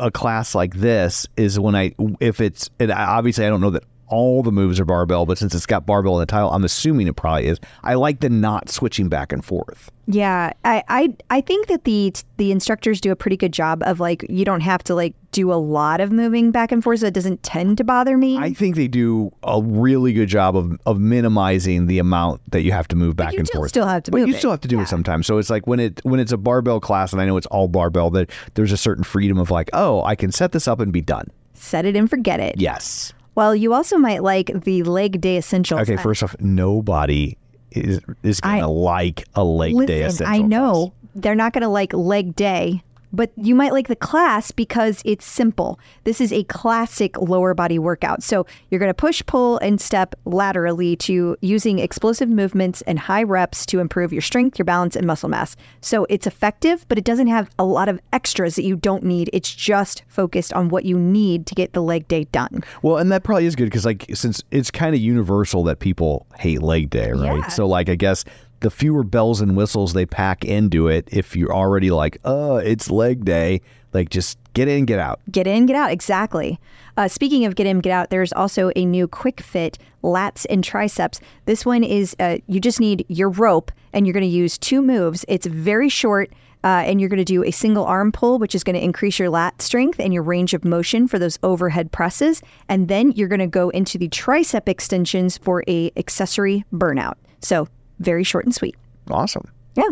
a 0.00 0.10
class 0.10 0.54
like 0.54 0.74
this 0.74 1.26
is 1.36 1.58
when 1.58 1.74
I 1.74 1.94
if 2.20 2.40
it's 2.40 2.70
and 2.78 2.90
obviously 2.90 3.46
I 3.46 3.48
don't 3.48 3.60
know 3.60 3.70
that 3.70 3.84
all 4.12 4.42
the 4.42 4.52
moves 4.52 4.78
are 4.78 4.84
barbell, 4.84 5.24
but 5.24 5.38
since 5.38 5.54
it's 5.54 5.64
got 5.64 5.86
barbell 5.86 6.16
in 6.16 6.20
the 6.20 6.26
title, 6.26 6.50
I'm 6.50 6.64
assuming 6.64 7.06
it 7.06 7.16
probably 7.16 7.46
is. 7.46 7.58
I 7.82 7.94
like 7.94 8.20
the 8.20 8.28
not 8.28 8.68
switching 8.68 9.08
back 9.08 9.32
and 9.32 9.42
forth. 9.42 9.90
Yeah, 10.06 10.52
I, 10.64 10.84
I 10.88 11.16
I 11.30 11.40
think 11.40 11.68
that 11.68 11.84
the 11.84 12.12
the 12.36 12.52
instructors 12.52 13.00
do 13.00 13.10
a 13.10 13.16
pretty 13.16 13.38
good 13.38 13.52
job 13.52 13.82
of 13.84 14.00
like 14.00 14.26
you 14.28 14.44
don't 14.44 14.60
have 14.60 14.82
to 14.84 14.94
like 14.94 15.14
do 15.30 15.50
a 15.50 15.54
lot 15.54 16.02
of 16.02 16.12
moving 16.12 16.50
back 16.50 16.72
and 16.72 16.84
forth, 16.84 17.00
so 17.00 17.06
it 17.06 17.14
doesn't 17.14 17.42
tend 17.42 17.78
to 17.78 17.84
bother 17.84 18.18
me. 18.18 18.36
I 18.36 18.52
think 18.52 18.76
they 18.76 18.88
do 18.88 19.32
a 19.44 19.62
really 19.62 20.12
good 20.12 20.28
job 20.28 20.56
of 20.56 20.78
of 20.84 21.00
minimizing 21.00 21.86
the 21.86 21.98
amount 21.98 22.42
that 22.50 22.62
you 22.62 22.72
have 22.72 22.88
to 22.88 22.96
move 22.96 23.16
back 23.16 23.32
and 23.32 23.48
forth. 23.48 23.70
still 23.70 23.86
have 23.86 24.02
to 24.02 24.10
but 24.10 24.18
you 24.26 24.34
it. 24.34 24.38
still 24.38 24.50
have 24.50 24.60
to 24.60 24.68
do 24.68 24.80
it 24.80 24.88
sometimes. 24.88 25.26
So 25.26 25.38
it's 25.38 25.48
like 25.48 25.66
when 25.66 25.80
it 25.80 26.00
when 26.04 26.20
it's 26.20 26.32
a 26.32 26.36
barbell 26.36 26.80
class, 26.80 27.12
and 27.12 27.22
I 27.22 27.24
know 27.24 27.38
it's 27.38 27.46
all 27.46 27.68
barbell, 27.68 28.10
that 28.10 28.30
there's 28.54 28.72
a 28.72 28.76
certain 28.76 29.04
freedom 29.04 29.38
of 29.38 29.50
like, 29.50 29.70
oh, 29.72 30.04
I 30.04 30.16
can 30.16 30.32
set 30.32 30.52
this 30.52 30.68
up 30.68 30.80
and 30.80 30.92
be 30.92 31.00
done. 31.00 31.28
Set 31.54 31.86
it 31.86 31.96
and 31.96 32.10
forget 32.10 32.40
it. 32.40 32.56
Yes. 32.58 33.14
Well, 33.34 33.56
you 33.56 33.72
also 33.72 33.96
might 33.98 34.22
like 34.22 34.64
the 34.64 34.82
leg 34.82 35.20
day 35.20 35.38
essentials. 35.38 35.82
Okay, 35.82 35.96
first 35.96 36.22
off, 36.22 36.36
nobody 36.40 37.36
is 37.70 38.00
is 38.22 38.40
gonna 38.40 38.70
like 38.70 39.24
a 39.34 39.42
leg 39.42 39.72
day 39.86 40.04
Listen, 40.04 40.26
essential. 40.26 40.44
I 40.44 40.46
know 40.46 40.92
they're 41.14 41.34
not 41.34 41.52
going 41.52 41.62
to 41.62 41.68
like 41.68 41.92
leg 41.92 42.34
day, 42.34 42.82
but 43.12 43.30
you 43.36 43.54
might 43.54 43.72
like 43.72 43.88
the 43.88 43.96
class 43.96 44.50
because 44.50 45.02
it's 45.04 45.24
simple. 45.24 45.78
This 46.04 46.20
is 46.20 46.32
a 46.32 46.44
classic 46.44 47.18
lower 47.18 47.54
body 47.54 47.78
workout. 47.78 48.22
So 48.22 48.46
you're 48.70 48.78
going 48.78 48.90
to 48.90 48.94
push, 48.94 49.22
pull, 49.26 49.58
and 49.58 49.80
step 49.80 50.14
laterally 50.24 50.96
to 50.96 51.36
using 51.40 51.78
explosive 51.78 52.28
movements 52.28 52.82
and 52.82 52.98
high 52.98 53.22
reps 53.22 53.66
to 53.66 53.80
improve 53.80 54.12
your 54.12 54.22
strength, 54.22 54.58
your 54.58 54.64
balance, 54.64 54.96
and 54.96 55.06
muscle 55.06 55.28
mass. 55.28 55.56
So 55.80 56.06
it's 56.08 56.26
effective, 56.26 56.86
but 56.88 56.98
it 56.98 57.04
doesn't 57.04 57.26
have 57.26 57.50
a 57.58 57.64
lot 57.64 57.88
of 57.88 58.00
extras 58.12 58.56
that 58.56 58.64
you 58.64 58.76
don't 58.76 59.04
need. 59.04 59.30
It's 59.32 59.54
just 59.54 60.02
focused 60.08 60.52
on 60.52 60.68
what 60.68 60.84
you 60.84 60.98
need 60.98 61.46
to 61.46 61.54
get 61.54 61.72
the 61.72 61.82
leg 61.82 62.08
day 62.08 62.24
done. 62.24 62.64
Well, 62.82 62.96
and 62.96 63.12
that 63.12 63.22
probably 63.22 63.46
is 63.46 63.56
good 63.56 63.64
because 63.64 63.84
like 63.84 64.06
since 64.14 64.42
it's 64.50 64.70
kind 64.70 64.94
of 64.94 65.00
universal 65.00 65.64
that 65.64 65.80
people 65.80 66.26
hate 66.38 66.62
leg 66.62 66.90
day, 66.90 67.12
right? 67.12 67.38
Yeah. 67.38 67.48
So 67.48 67.66
like 67.66 67.88
I 67.88 67.94
guess 67.94 68.24
the 68.62 68.70
fewer 68.70 69.04
bells 69.04 69.40
and 69.40 69.56
whistles 69.56 69.92
they 69.92 70.06
pack 70.06 70.44
into 70.44 70.88
it, 70.88 71.08
if 71.12 71.36
you're 71.36 71.54
already 71.54 71.90
like, 71.90 72.18
oh, 72.24 72.56
it's 72.56 72.90
leg 72.90 73.24
day, 73.24 73.60
like 73.92 74.08
just 74.08 74.38
get 74.54 74.68
in, 74.68 74.86
get 74.86 74.98
out. 74.98 75.20
Get 75.30 75.46
in, 75.46 75.66
get 75.66 75.76
out. 75.76 75.90
Exactly. 75.90 76.58
Uh, 76.96 77.08
speaking 77.08 77.44
of 77.44 77.54
get 77.54 77.66
in, 77.66 77.80
get 77.80 77.92
out, 77.92 78.10
there's 78.10 78.32
also 78.32 78.70
a 78.76 78.84
new 78.84 79.06
quick 79.06 79.40
fit 79.40 79.78
lats 80.02 80.46
and 80.50 80.64
triceps. 80.64 81.20
This 81.44 81.64
one 81.64 81.84
is 81.84 82.16
uh, 82.18 82.38
you 82.46 82.60
just 82.60 82.80
need 82.80 83.04
your 83.08 83.28
rope 83.28 83.70
and 83.92 84.06
you're 84.06 84.14
going 84.14 84.22
to 84.22 84.26
use 84.26 84.58
two 84.58 84.82
moves. 84.82 85.24
It's 85.28 85.46
very 85.46 85.88
short. 85.88 86.32
Uh, 86.64 86.84
and 86.86 87.00
you're 87.00 87.08
going 87.08 87.18
to 87.18 87.24
do 87.24 87.42
a 87.42 87.50
single 87.50 87.84
arm 87.84 88.12
pull, 88.12 88.38
which 88.38 88.54
is 88.54 88.62
going 88.62 88.76
to 88.76 88.84
increase 88.84 89.18
your 89.18 89.28
lat 89.28 89.60
strength 89.60 89.98
and 89.98 90.14
your 90.14 90.22
range 90.22 90.54
of 90.54 90.64
motion 90.64 91.08
for 91.08 91.18
those 91.18 91.36
overhead 91.42 91.90
presses. 91.90 92.40
And 92.68 92.86
then 92.86 93.10
you're 93.10 93.26
going 93.26 93.40
to 93.40 93.48
go 93.48 93.70
into 93.70 93.98
the 93.98 94.08
tricep 94.08 94.68
extensions 94.68 95.36
for 95.38 95.64
a 95.66 95.90
accessory 95.96 96.64
burnout. 96.72 97.14
So 97.40 97.66
very 98.02 98.24
short 98.24 98.44
and 98.44 98.54
sweet. 98.54 98.76
Awesome. 99.10 99.50
Yeah. 99.74 99.88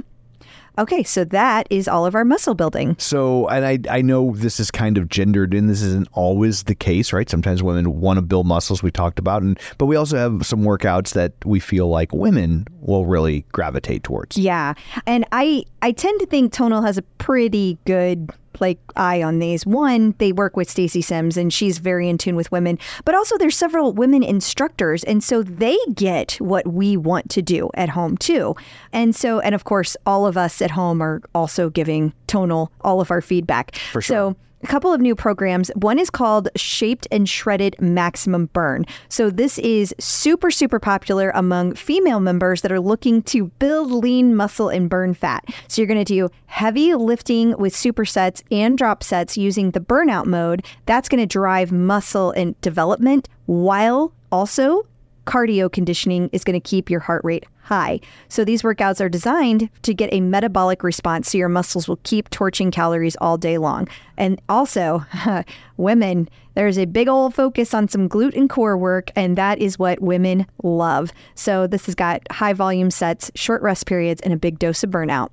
Okay, 0.79 1.03
so 1.03 1.25
that 1.25 1.67
is 1.69 1.89
all 1.89 2.07
of 2.07 2.15
our 2.15 2.25
muscle 2.25 2.55
building. 2.55 2.97
So, 2.99 3.49
and 3.49 3.67
I, 3.67 3.99
I 3.99 4.03
know 4.03 4.33
this 4.35 4.61
is 4.61 4.71
kind 4.71 4.97
of 4.97 5.09
gendered 5.09 5.53
and 5.53 5.69
this 5.69 5.83
isn't 5.83 6.09
always 6.13 6.63
the 6.63 6.75
case, 6.75 7.13
right? 7.13 7.29
Sometimes 7.29 7.63
women 7.63 8.01
want 8.01 8.19
to 8.19 8.23
build 8.23 8.47
muscles 8.47 8.83
we 8.83 8.91
talked 8.91 9.19
about. 9.19 9.43
And, 9.43 9.59
but 9.79 9.87
we 9.87 9.97
also 9.97 10.17
have 10.17 10.47
some 10.47 10.63
workouts 10.63 11.13
that 11.15 11.33
we 11.45 11.61
feel 11.61 11.89
like 11.89 12.13
women 12.13 12.67
will 12.81 13.05
really 13.05 13.45
gravitate 13.53 14.05
towards. 14.05 14.39
Yeah. 14.39 14.75
And 15.07 15.27
I 15.33 15.65
I 15.83 15.93
tend 15.93 16.19
to 16.21 16.27
think 16.27 16.53
Tonal 16.53 16.83
has 16.83 16.97
a 16.97 17.03
pretty 17.03 17.77
good 17.85 18.31
like 18.61 18.79
eye 18.97 19.23
on 19.23 19.39
these. 19.39 19.67
One, 19.67 20.15
they 20.19 20.33
work 20.33 20.57
with 20.57 20.71
Stacy 20.71 21.03
Sims 21.03 21.37
and 21.37 21.53
she's 21.53 21.79
very 21.79 22.09
in 22.09 22.19
tune 22.19 22.37
with 22.37 22.51
women, 22.53 22.79
but 23.05 23.15
also 23.15 23.39
there's 23.39 23.57
several 23.57 23.93
women 23.93 24.23
instructors 24.23 25.05
and 25.05 25.23
so 25.23 25.43
they 25.43 25.77
get 25.95 26.33
what 26.35 26.67
we 26.67 26.97
want 26.97 27.31
to 27.31 27.43
do 27.43 27.71
at 27.75 27.89
home 27.89 28.17
too. 28.17 28.55
And 28.93 29.15
so 29.15 29.41
and 29.41 29.55
of 29.55 29.65
course 29.65 29.97
all 30.07 30.27
of 30.27 30.37
us 30.37 30.61
at 30.63 30.71
home 30.71 31.01
are 31.01 31.21
also 31.35 31.71
giving 31.71 32.13
Tonal 32.27 32.73
all 32.83 33.01
of 33.01 33.11
our 33.11 33.21
feedback. 33.21 33.75
For 33.93 34.01
sure. 34.01 34.15
So 34.15 34.37
a 34.63 34.67
couple 34.67 34.93
of 34.93 35.01
new 35.01 35.15
programs. 35.15 35.71
One 35.75 35.99
is 35.99 36.11
called 36.11 36.49
Shaped 36.57 37.07
and 37.11 37.29
Shredded 37.29 37.81
Maximum 37.81 38.47
Burn. 38.47 38.85
So, 39.09 39.31
this 39.31 39.59
is 39.59 39.95
super, 39.99 40.51
super 40.51 40.79
popular 40.79 41.31
among 41.35 41.75
female 41.75 42.21
members 42.21 42.63
that 42.63 42.73
are 42.73 42.81
looking 42.81 43.23
to 43.23 43.47
build 43.59 43.91
lean 43.91 44.35
muscle 44.37 44.69
and 44.69 44.91
burn 44.91 45.15
fat. 45.15 45.45
So, 45.69 45.81
you're 45.81 45.87
going 45.87 46.05
to 46.05 46.05
do 46.05 46.29
heavy 46.47 46.95
lifting 46.95 47.57
with 47.59 47.75
supersets 47.75 48.43
and 48.51 48.77
drop 48.77 49.03
sets 49.03 49.37
using 49.37 49.71
the 49.71 49.81
burnout 49.81 50.27
mode. 50.27 50.65
That's 50.87 51.09
going 51.09 51.21
to 51.21 51.27
drive 51.27 51.73
muscle 51.73 52.31
and 52.33 52.61
development 52.61 53.29
while 53.47 54.13
also 54.31 54.87
cardio 55.31 55.71
conditioning 55.71 56.29
is 56.33 56.43
going 56.43 56.61
to 56.61 56.69
keep 56.69 56.91
your 56.91 56.99
heart 56.99 57.23
rate 57.25 57.47
high. 57.63 58.01
So 58.29 58.45
these 58.45 58.63
workouts 58.63 59.01
are 59.01 59.09
designed 59.09 59.71
to 59.83 59.95
get 59.95 60.13
a 60.13 60.21
metabolic 60.21 60.83
response 60.83 61.31
so 61.31 61.39
your 61.39 61.49
muscles 61.49 61.87
will 61.87 62.01
keep 62.03 62.29
torching 62.31 62.73
calories 62.73 63.15
all 63.21 63.39
day 63.39 63.57
long. 63.57 63.87
And 64.17 64.43
also, 64.49 65.05
women, 65.77 66.29
there's 66.55 66.79
a 66.79 66.85
big 66.85 67.07
old 67.07 67.33
focus 67.33 67.73
on 67.73 67.87
some 67.87 68.09
glute 68.09 68.37
and 68.37 68.51
core 68.51 68.77
work, 68.77 69.13
and 69.15 69.39
that 69.39 69.61
is 69.61 69.79
what 69.79 70.03
women 70.03 70.47
love. 70.65 71.13
So 71.37 71.69
this 71.69 71.87
has 71.87 71.95
got 71.95 72.23
high 72.33 72.53
volume 72.53 72.91
sets, 72.91 73.31
short 73.37 73.63
rest 73.63 73.87
periods, 73.87 74.21
and 74.23 74.33
a 74.33 74.37
big 74.37 74.59
dose 74.59 74.83
of 74.83 74.91
burnout. 74.91 75.31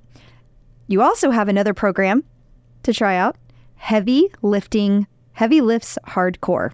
You 0.86 1.02
also 1.02 1.32
have 1.32 1.48
another 1.48 1.74
program 1.74 2.22
to 2.84 2.92
try 2.92 3.16
out 3.16 3.34
heavy 3.74 4.30
lifting, 4.42 5.08
heavy 5.32 5.60
lifts 5.60 5.98
hardcore. 6.06 6.72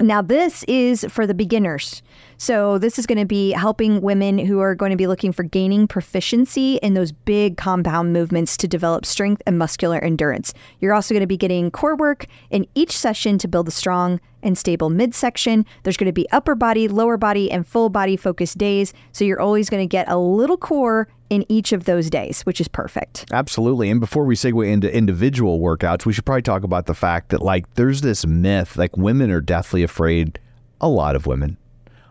Now, 0.00 0.22
this 0.22 0.64
is 0.64 1.04
for 1.10 1.26
the 1.26 1.34
beginners. 1.34 2.02
So, 2.38 2.78
this 2.78 2.98
is 2.98 3.04
going 3.04 3.18
to 3.18 3.26
be 3.26 3.50
helping 3.50 4.00
women 4.00 4.38
who 4.38 4.58
are 4.60 4.74
going 4.74 4.92
to 4.92 4.96
be 4.96 5.06
looking 5.06 5.30
for 5.30 5.42
gaining 5.42 5.86
proficiency 5.86 6.76
in 6.76 6.94
those 6.94 7.12
big 7.12 7.58
compound 7.58 8.14
movements 8.14 8.56
to 8.58 8.68
develop 8.68 9.04
strength 9.04 9.42
and 9.46 9.58
muscular 9.58 9.98
endurance. 9.98 10.54
You're 10.78 10.94
also 10.94 11.12
going 11.12 11.20
to 11.20 11.26
be 11.26 11.36
getting 11.36 11.70
core 11.70 11.96
work 11.96 12.24
in 12.48 12.66
each 12.74 12.96
session 12.96 13.36
to 13.38 13.48
build 13.48 13.68
a 13.68 13.70
strong 13.70 14.20
and 14.42 14.56
stable 14.56 14.88
midsection. 14.88 15.66
There's 15.82 15.98
going 15.98 16.06
to 16.06 16.12
be 16.12 16.30
upper 16.30 16.54
body, 16.54 16.88
lower 16.88 17.18
body, 17.18 17.50
and 17.50 17.66
full 17.66 17.90
body 17.90 18.16
focused 18.16 18.56
days. 18.56 18.94
So, 19.12 19.26
you're 19.26 19.40
always 19.40 19.68
going 19.68 19.86
to 19.86 19.90
get 19.90 20.08
a 20.08 20.16
little 20.16 20.56
core 20.56 21.08
in 21.30 21.44
each 21.48 21.72
of 21.72 21.84
those 21.84 22.10
days, 22.10 22.42
which 22.42 22.60
is 22.60 22.68
perfect. 22.68 23.24
Absolutely. 23.32 23.88
And 23.88 24.00
before 24.00 24.24
we 24.24 24.34
segue 24.34 24.68
into 24.70 24.92
individual 24.94 25.60
workouts, 25.60 26.04
we 26.04 26.12
should 26.12 26.26
probably 26.26 26.42
talk 26.42 26.64
about 26.64 26.86
the 26.86 26.94
fact 26.94 27.30
that, 27.30 27.40
like, 27.40 27.72
there's 27.74 28.00
this 28.00 28.26
myth 28.26 28.76
like, 28.76 28.96
women 28.96 29.30
are 29.30 29.40
deathly 29.40 29.82
afraid, 29.82 30.38
a 30.80 30.88
lot 30.88 31.14
of 31.16 31.26
women 31.26 31.56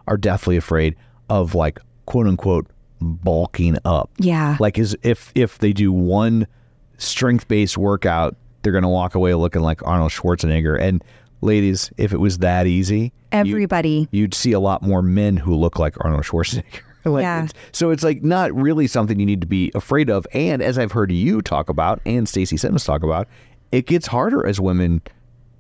are 0.08 0.18
deathly 0.18 0.56
afraid 0.58 0.96
of, 1.30 1.54
like, 1.54 1.80
quote 2.06 2.28
unquote, 2.28 2.68
bulking 3.02 3.78
up. 3.86 4.10
Yeah. 4.18 4.58
Like, 4.60 4.80
as 4.80 4.96
if, 5.04 5.32
if 5.36 5.60
they 5.60 5.74
do 5.74 5.92
one 5.92 6.48
strength 6.98 7.48
based 7.48 7.78
workout, 7.78 8.36
they're 8.62 8.74
going 8.74 8.84
to 8.84 8.90
walk 8.90 9.16
away 9.16 9.34
looking 9.36 9.62
like 9.62 9.86
Arnold 9.86 10.12
Schwarzenegger. 10.12 10.80
And, 10.80 11.04
ladies, 11.42 11.92
if 11.98 12.14
it 12.14 12.18
was 12.20 12.40
that 12.40 12.68
easy, 12.68 13.00
you- 13.02 13.12
Everybody. 13.32 14.08
you'd 14.12 14.34
see 14.34 14.54
a 14.54 14.60
lot 14.60 14.82
more 14.82 15.02
men 15.02 15.38
who 15.38 15.56
look 15.56 15.78
like 15.78 15.96
Arnold 16.04 16.24
Schwarzenegger. 16.24 16.82
Like, 17.06 17.24
Yeah. 17.24 17.44
it's- 17.46 17.54
So 17.72 17.92
it's 17.92 18.04
like 18.04 18.24
not 18.24 18.54
really 18.54 18.88
something 18.88 19.20
you 19.20 19.26
need 19.26 19.42
to 19.42 19.48
be 19.48 19.72
afraid 19.76 20.10
of. 20.10 20.28
And 20.34 20.62
as 20.62 20.78
I've 20.78 20.92
heard 20.92 21.12
you 21.12 21.42
talk 21.42 21.70
about 21.70 22.02
and 22.06 22.28
Stacy 22.28 22.58
Sims 22.58 22.84
talk 22.84 23.04
about, 23.04 23.28
it 23.72 23.86
gets 23.86 24.08
harder 24.08 24.46
as 24.46 24.60
women 24.60 25.02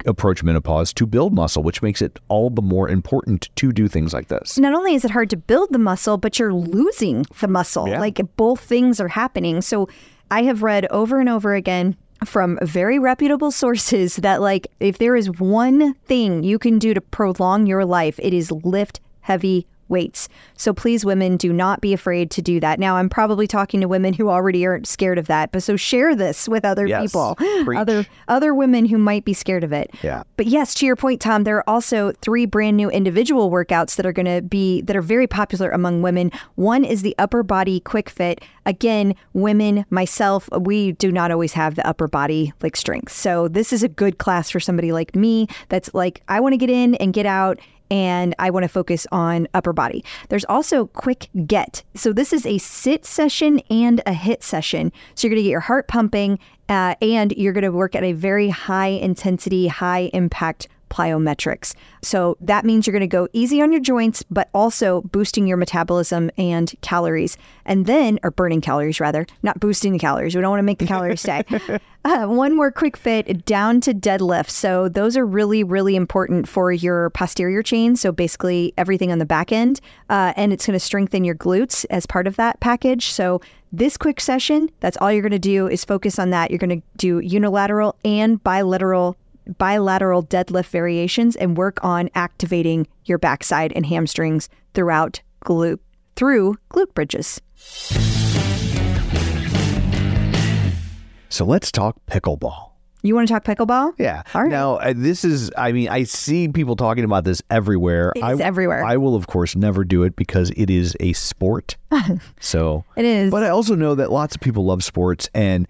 approach 0.05 0.43
menopause 0.43 0.93
to 0.93 1.05
build 1.05 1.33
muscle, 1.33 1.61
which 1.61 1.81
makes 1.81 2.01
it 2.01 2.19
all 2.29 2.49
the 2.49 2.61
more 2.61 2.87
important 2.89 3.49
to 3.57 3.71
do 3.73 3.87
things 3.89 4.13
like 4.13 4.29
this. 4.29 4.57
not 4.57 4.73
only 4.73 4.95
is 4.95 5.03
it 5.03 5.11
hard 5.11 5.29
to 5.29 5.37
build 5.37 5.71
the 5.71 5.77
muscle, 5.79 6.17
but 6.17 6.39
you're 6.39 6.53
losing 6.53 7.25
the 7.41 7.47
muscle. 7.49 7.87
Yeah. 7.87 7.99
Like 7.99 8.19
both 8.37 8.61
things 8.61 8.99
are 9.01 9.09
happening. 9.09 9.61
So 9.61 9.89
I 10.31 10.43
have 10.43 10.63
read 10.63 10.85
over 10.89 11.19
and 11.19 11.27
over 11.27 11.53
again 11.53 11.97
from 12.25 12.57
very 12.61 12.97
reputable 12.97 13.51
sources 13.63 14.15
that 14.17 14.41
like 14.41 14.67
if 14.79 14.99
there 14.99 15.15
is 15.17 15.29
one 15.39 15.93
thing 16.05 16.43
you 16.43 16.59
can 16.59 16.79
do 16.79 16.93
to 16.93 17.01
prolong 17.01 17.65
your 17.67 17.83
life, 17.85 18.19
it 18.23 18.33
is 18.33 18.51
lift 18.51 19.01
heavy 19.21 19.67
weights. 19.89 20.29
So 20.55 20.73
please 20.73 21.03
women 21.03 21.37
do 21.37 21.51
not 21.51 21.81
be 21.81 21.93
afraid 21.93 22.31
to 22.31 22.41
do 22.41 22.59
that. 22.59 22.79
Now 22.79 22.95
I'm 22.95 23.09
probably 23.09 23.47
talking 23.47 23.81
to 23.81 23.87
women 23.87 24.13
who 24.13 24.29
already 24.29 24.65
aren't 24.65 24.87
scared 24.87 25.17
of 25.17 25.27
that, 25.27 25.51
but 25.51 25.63
so 25.63 25.75
share 25.75 26.15
this 26.15 26.47
with 26.47 26.63
other 26.65 26.85
Yes. 26.87 27.03
people. 27.03 27.35
Preach. 27.65 27.77
Other 27.79 28.05
other 28.27 28.53
women 28.53 28.85
who 28.85 28.97
might 28.97 29.25
be 29.25 29.33
scared 29.33 29.63
of 29.63 29.73
it. 29.73 29.91
Yeah. 30.01 30.23
But 30.37 30.47
yes, 30.47 30.73
to 30.75 30.85
your 30.85 30.95
point, 30.95 31.21
Tom, 31.21 31.43
there 31.43 31.57
are 31.57 31.69
also 31.69 32.11
three 32.21 32.45
brand 32.45 32.77
new 32.77 32.89
individual 32.89 33.51
workouts 33.51 33.95
that 33.97 34.05
are 34.05 34.13
going 34.13 34.25
to 34.25 34.41
be 34.41 34.81
that 34.81 34.95
are 34.95 35.01
very 35.01 35.27
popular 35.27 35.69
among 35.71 36.01
women. 36.01 36.31
One 36.55 36.83
is 36.85 37.01
the 37.01 37.15
upper 37.17 37.43
body 37.43 37.79
quick 37.81 38.09
fit. 38.09 38.41
Again, 38.65 39.15
women, 39.33 39.85
myself, 39.89 40.47
we 40.59 40.91
do 40.93 41.11
not 41.11 41.31
always 41.31 41.53
have 41.53 41.75
the 41.75 41.85
upper 41.87 42.07
body 42.07 42.53
like 42.61 42.75
strength. 42.75 43.11
So 43.11 43.47
this 43.47 43.73
is 43.73 43.83
a 43.83 43.87
good 43.89 44.17
class 44.19 44.49
for 44.49 44.59
somebody 44.59 44.91
like 44.91 45.15
me 45.15 45.47
that's 45.69 45.93
like 45.93 46.21
I 46.27 46.39
want 46.39 46.53
to 46.53 46.57
get 46.57 46.69
in 46.69 46.95
and 46.95 47.13
get 47.13 47.25
out 47.25 47.59
and 47.91 48.35
I 48.39 48.49
want 48.49 48.63
to 48.63 48.69
focus 48.69 49.07
on 49.11 49.47
upper 49.53 49.73
body. 49.73 50.03
There's 50.29 50.45
also 50.45 50.87
quick 50.87 51.29
get. 51.45 51.83
So 51.95 52.13
this 52.13 52.33
is 52.33 52.45
a 52.45 52.57
sit 52.57 53.05
session 53.05 53.59
and 53.69 53.99
a 54.05 54.11
HIIT 54.11 54.43
session. 54.43 54.91
So 55.15 55.27
you're 55.27 55.31
going 55.31 55.39
to 55.39 55.43
get 55.43 55.51
your 55.51 55.59
heart 55.59 55.87
pumping 55.87 56.39
uh, 56.69 56.95
and 57.01 57.31
you're 57.33 57.53
going 57.53 57.63
to 57.63 57.71
work 57.71 57.95
at 57.95 58.03
a 58.03 58.13
very 58.13 58.49
high 58.49 58.87
intensity, 58.87 59.67
high 59.67 60.09
impact 60.13 60.67
plyometrics. 60.89 61.73
So 62.01 62.37
that 62.41 62.65
means 62.65 62.85
you're 62.85 62.93
going 62.93 63.01
to 63.01 63.07
go 63.07 63.27
easy 63.33 63.61
on 63.61 63.71
your 63.71 63.81
joints, 63.81 64.23
but 64.29 64.49
also 64.53 65.01
boosting 65.01 65.47
your 65.47 65.57
metabolism 65.57 66.31
and 66.37 66.73
calories. 66.81 67.37
And 67.65 67.85
then, 67.85 68.19
or 68.23 68.31
burning 68.31 68.61
calories 68.61 68.99
rather, 68.99 69.27
not 69.43 69.59
boosting 69.59 69.93
the 69.93 69.99
calories. 69.99 70.35
We 70.35 70.41
don't 70.41 70.51
want 70.51 70.59
to 70.59 70.63
make 70.63 70.79
the 70.79 70.87
calories 70.87 71.21
stay. 71.21 71.43
Uh, 72.05 72.25
one 72.25 72.55
more 72.55 72.71
quick 72.71 72.95
fit 72.95 73.45
down 73.45 73.81
to 73.81 73.93
deadlift. 73.93 74.49
So 74.49 74.87
those 74.87 75.17
are 75.17 75.25
really, 75.25 75.65
really 75.65 75.97
important 75.97 76.47
for 76.47 76.71
your 76.71 77.09
posterior 77.09 77.61
chain. 77.61 77.97
So 77.97 78.13
basically 78.13 78.73
everything 78.77 79.11
on 79.11 79.19
the 79.19 79.25
back 79.25 79.51
end. 79.51 79.81
Uh, 80.09 80.31
and 80.37 80.53
it's 80.53 80.65
going 80.65 80.79
to 80.79 80.79
strengthen 80.79 81.25
your 81.25 81.35
glutes 81.35 81.85
as 81.89 82.05
part 82.05 82.25
of 82.25 82.37
that 82.37 82.57
package. 82.61 83.11
So 83.11 83.41
this 83.73 83.97
quick 83.97 84.21
session, 84.21 84.69
that's 84.79 84.97
all 84.97 85.11
you're 85.11 85.21
going 85.21 85.31
to 85.31 85.39
do 85.39 85.67
is 85.67 85.83
focus 85.83 86.17
on 86.17 86.29
that. 86.29 86.51
You're 86.51 86.57
going 86.57 86.81
to 86.81 86.87
do 86.95 87.19
unilateral 87.19 87.97
and 88.05 88.41
bilateral 88.43 89.17
bilateral 89.57 90.23
deadlift 90.23 90.67
variations 90.67 91.35
and 91.35 91.57
work 91.57 91.83
on 91.83 92.09
activating 92.15 92.87
your 93.05 93.17
backside 93.17 93.73
and 93.75 93.85
hamstrings 93.85 94.49
throughout 94.73 95.21
glute 95.45 95.79
through 96.15 96.55
glute 96.71 96.93
bridges. 96.93 97.41
So 101.29 101.45
let's 101.45 101.71
talk 101.71 101.95
pickleball. 102.07 102.69
You 103.01 103.15
want 103.15 103.29
to 103.29 103.33
talk 103.33 103.45
pickleball? 103.45 103.93
Yeah. 103.97 104.23
All 104.33 104.41
right. 104.41 104.51
Now, 104.51 104.75
uh, 104.75 104.93
this 104.93 105.23
is, 105.23 105.49
I 105.57 105.71
mean, 105.71 105.87
I 105.87 106.03
see 106.03 106.49
people 106.49 106.75
talking 106.75 107.05
about 107.05 107.23
this 107.23 107.41
everywhere. 107.49 108.11
It 108.15 108.23
I, 108.23 108.33
everywhere. 108.33 108.83
I 108.83 108.97
will, 108.97 109.15
of 109.15 109.27
course, 109.27 109.55
never 109.55 109.85
do 109.85 110.03
it 110.03 110.17
because 110.17 110.51
it 110.57 110.69
is 110.69 110.97
a 110.99 111.13
sport. 111.13 111.77
so, 112.41 112.83
It 112.97 113.05
is. 113.05 113.31
but 113.31 113.43
I 113.43 113.49
also 113.49 113.75
know 113.75 113.95
that 113.95 114.11
lots 114.11 114.35
of 114.35 114.41
people 114.41 114.65
love 114.65 114.83
sports 114.83 115.29
and 115.33 115.67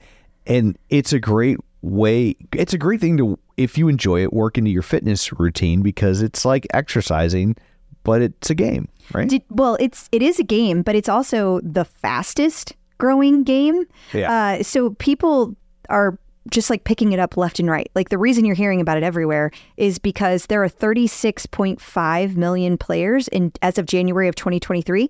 and 0.48 0.76
it's 0.90 1.14
a 1.14 1.20
great 1.20 1.60
way 1.82 2.36
it's 2.54 2.74
a 2.74 2.78
great 2.78 3.00
thing 3.00 3.16
to 3.18 3.40
if 3.56 3.78
you 3.78 3.88
enjoy 3.88 4.22
it 4.22 4.34
work 4.34 4.58
into 4.58 4.70
your 4.70 4.82
fitness 4.82 5.32
routine 5.40 5.82
because 5.82 6.22
it's 6.22 6.44
like 6.44 6.68
exercising 6.74 7.56
but 8.04 8.22
it's 8.22 8.50
a 8.50 8.56
game, 8.56 8.88
right? 9.14 9.30
Did, 9.30 9.44
well, 9.50 9.78
it's 9.80 10.10
it 10.12 10.22
is 10.22 10.40
a 10.40 10.44
game, 10.44 10.82
but 10.82 10.96
it's 10.96 11.10
also 11.10 11.60
the 11.62 11.86
fastest 11.86 12.74
growing 12.98 13.44
game. 13.44 13.86
Yeah. 14.14 14.32
Uh, 14.32 14.64
so 14.64 14.92
people 14.92 15.56
are 15.90 16.18
just 16.50 16.70
like 16.70 16.84
picking 16.84 17.12
it 17.12 17.20
up 17.20 17.38
left 17.38 17.60
and 17.60 17.70
right. 17.70 17.90
Like 17.96 18.10
the 18.10 18.18
reason 18.18 18.46
you're 18.46 18.56
hearing 18.56 18.82
about 18.82 18.98
it 18.98 19.04
everywhere 19.04 19.52
is 19.78 20.00
because 20.00 20.48
there 20.48 20.64
are 20.64 20.70
36.5 20.70 22.36
million 22.36 22.78
players 22.78 23.28
in 23.28 23.52
as 23.62 23.78
of 23.78 23.86
January 23.86 24.28
of 24.28 24.36
2023. 24.36 25.10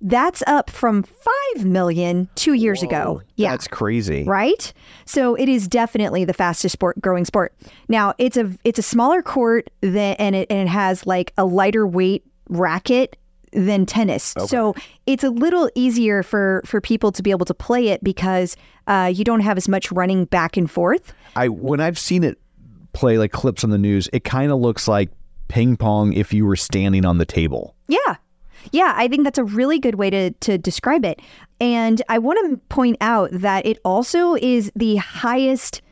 That's 0.00 0.42
up 0.46 0.70
from 0.70 1.02
5 1.02 1.64
million 1.66 2.28
two 2.34 2.54
years 2.54 2.82
ago. 2.82 3.22
Yeah. 3.36 3.50
That's 3.50 3.68
crazy. 3.68 4.24
right? 4.24 4.72
So 5.04 5.34
it 5.34 5.48
is 5.48 5.68
definitely 5.68 6.24
the 6.24 6.32
fastest 6.32 6.72
sport 6.72 7.00
growing 7.00 7.24
sport. 7.24 7.54
Now 7.88 8.14
it's 8.18 8.36
a 8.36 8.50
it's 8.64 8.78
a 8.78 8.82
smaller 8.82 9.22
court 9.22 9.68
than 9.80 10.16
and 10.18 10.34
it 10.34 10.46
and 10.50 10.60
it 10.60 10.70
has 10.70 11.06
like 11.06 11.32
a 11.36 11.44
lighter 11.44 11.86
weight 11.86 12.24
racket 12.48 13.16
than 13.52 13.84
tennis. 13.84 14.34
So 14.46 14.74
it's 15.06 15.24
a 15.24 15.30
little 15.30 15.68
easier 15.74 16.22
for 16.22 16.62
for 16.64 16.80
people 16.80 17.12
to 17.12 17.22
be 17.22 17.30
able 17.30 17.46
to 17.46 17.54
play 17.54 17.88
it 17.88 18.02
because 18.02 18.56
uh, 18.86 19.10
you 19.12 19.24
don't 19.24 19.40
have 19.40 19.56
as 19.56 19.68
much 19.68 19.90
running 19.92 20.24
back 20.24 20.56
and 20.56 20.70
forth. 20.70 21.12
I 21.36 21.48
when 21.48 21.80
I've 21.80 21.98
seen 21.98 22.24
it 22.24 22.38
play 22.92 23.18
like 23.18 23.32
clips 23.32 23.64
on 23.64 23.70
the 23.70 23.78
news, 23.78 24.08
it 24.12 24.24
kind 24.24 24.50
of 24.52 24.60
looks 24.60 24.88
like 24.88 25.10
ping 25.48 25.76
pong 25.76 26.12
if 26.12 26.32
you 26.32 26.46
were 26.46 26.56
standing 26.56 27.04
on 27.04 27.18
the 27.18 27.26
table. 27.26 27.74
Yeah. 27.88 28.16
Yeah, 28.72 28.92
I 28.96 29.08
think 29.08 29.24
that's 29.24 29.38
a 29.38 29.44
really 29.44 29.78
good 29.78 29.94
way 29.96 30.10
to, 30.10 30.30
to 30.30 30.58
describe 30.58 31.04
it. 31.04 31.20
And 31.60 32.00
I 32.08 32.18
want 32.18 32.38
to 32.50 32.56
point 32.68 32.96
out 33.00 33.30
that 33.32 33.66
it 33.66 33.78
also 33.84 34.34
is 34.34 34.72
the 34.74 34.96
highest 34.96 35.82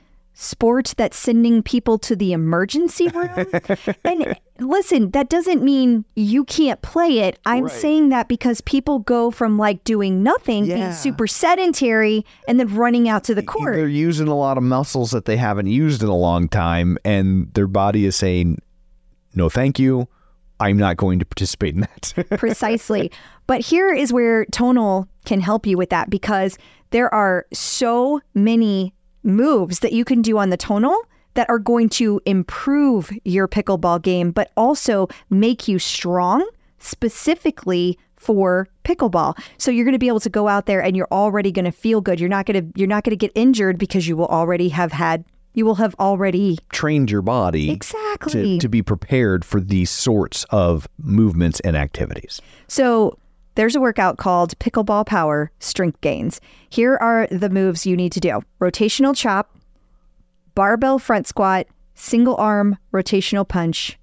sport 0.41 0.95
that's 0.97 1.19
sending 1.19 1.65
people 1.65 1.99
to 1.99 2.15
the 2.15 2.33
emergency 2.33 3.09
room. 3.09 3.47
and 4.05 4.39
listen, 4.61 5.11
that 5.11 5.29
doesn't 5.29 5.65
mean 5.65 6.05
you 6.15 6.45
can't 6.45 6.81
play 6.81 7.19
it. 7.19 7.41
I'm 7.45 7.69
saying 7.69 8.11
that 8.11 8.29
because 8.29 8.61
people 8.61 9.01
go 9.01 9.33
from 9.33 9.59
like 9.59 9.83
doing 9.83 10.23
nothing, 10.23 10.67
Yeah. 10.67 10.77
being 10.77 10.93
super 10.93 11.27
sedentary, 11.27 12.25
and 12.47 12.61
then 12.61 12.73
running 12.73 13.09
out 13.09 13.25
to 13.25 13.35
the 13.35 13.43
court. 13.43 13.75
They're 13.75 13.89
using 13.89 14.29
a 14.29 14.37
lot 14.37 14.57
of 14.57 14.63
muscles 14.63 15.11
that 15.11 15.25
they 15.25 15.37
haven't 15.37 15.67
used 15.67 16.05
in 16.05 16.09
a 16.09 16.17
long 16.17 16.49
time, 16.49 16.99
and 17.05 17.53
their 17.55 17.67
body 17.67 18.05
is 18.07 18.15
saying, 18.15 18.63
"No, 19.35 19.49
thank 19.49 19.81
you. 19.81 20.07
I'm 20.61 20.77
not 20.77 20.97
going 20.97 21.19
to 21.19 21.25
participate 21.25 21.75
in 21.75 21.81
that." 21.81 22.12
Precisely. 22.38 23.11
But 23.47 23.61
here 23.61 23.93
is 23.93 24.12
where 24.12 24.45
tonal 24.47 25.09
can 25.25 25.41
help 25.41 25.67
you 25.67 25.77
with 25.77 25.91
that 25.91 26.11
because 26.11 26.59
there 26.91 27.12
are 27.15 27.47
so 27.53 28.21
many 28.35 28.95
moves 29.23 29.81
that 29.81 29.93
you 29.93 30.05
can 30.05 30.23
do 30.23 30.38
on 30.38 30.50
the 30.50 30.57
tonal 30.57 30.99
that 31.35 31.49
are 31.49 31.59
going 31.59 31.88
to 31.88 32.21
improve 32.27 33.12
your 33.25 33.47
pickleball 33.47 34.03
game, 34.03 34.31
but 34.31 34.50
also 34.57 35.09
make 35.31 35.69
you 35.69 35.79
strong 35.79 36.49
specifically 36.79 37.99
for 38.17 38.69
pickleball. 38.85 39.38
So 39.59 39.71
you're 39.71 39.85
going 39.85 39.93
to 39.93 39.99
be 39.99 40.09
able 40.09 40.21
to 40.21 40.31
go 40.31 40.49
out 40.49 40.67
there 40.67 40.83
and 40.83 40.97
you're 40.97 41.09
already 41.12 41.53
going 41.53 41.65
to 41.65 41.71
feel 41.71 42.00
good. 42.00 42.19
You're 42.19 42.29
not 42.29 42.47
going 42.47 42.73
to 42.73 42.79
you're 42.79 42.88
not 42.88 43.05
going 43.05 43.17
to 43.17 43.17
get 43.17 43.33
injured 43.35 43.79
because 43.79 44.09
you 44.09 44.17
will 44.17 44.27
already 44.27 44.69
have 44.71 44.93
had 44.93 45.25
you 45.59 45.65
will 45.65 45.75
have 45.75 45.95
already 45.99 46.57
Trained 46.71 47.11
your 47.11 47.21
body 47.21 47.71
exactly 47.71 48.33
to, 48.33 48.59
to 48.61 48.69
be 48.69 48.81
prepared 48.81 49.45
for 49.45 49.61
these 49.61 49.91
sorts 49.91 50.45
of 50.50 50.88
movements 50.99 51.59
and 51.61 51.77
activities. 51.77 52.41
So 52.69 53.19
there's 53.57 53.75
a 53.75 53.81
workout 53.81 54.19
called 54.19 54.57
Pickleball 54.61 55.05
Power 55.05 55.50
Strength 55.59 56.00
Gains. 56.00 56.41
Here 56.71 56.97
are 57.00 57.27
the 57.33 57.50
moves 57.50 57.85
you 57.85 57.97
need 57.97 58.12
to 58.12 58.21
do 58.21 58.41
rotational 58.61 59.17
chop, 59.17 59.55
barbell 60.55 61.00
front 61.00 61.27
squat, 61.27 61.67
single 61.95 62.37
arm 62.37 62.79
rotational 62.93 63.47
punch. 63.47 63.99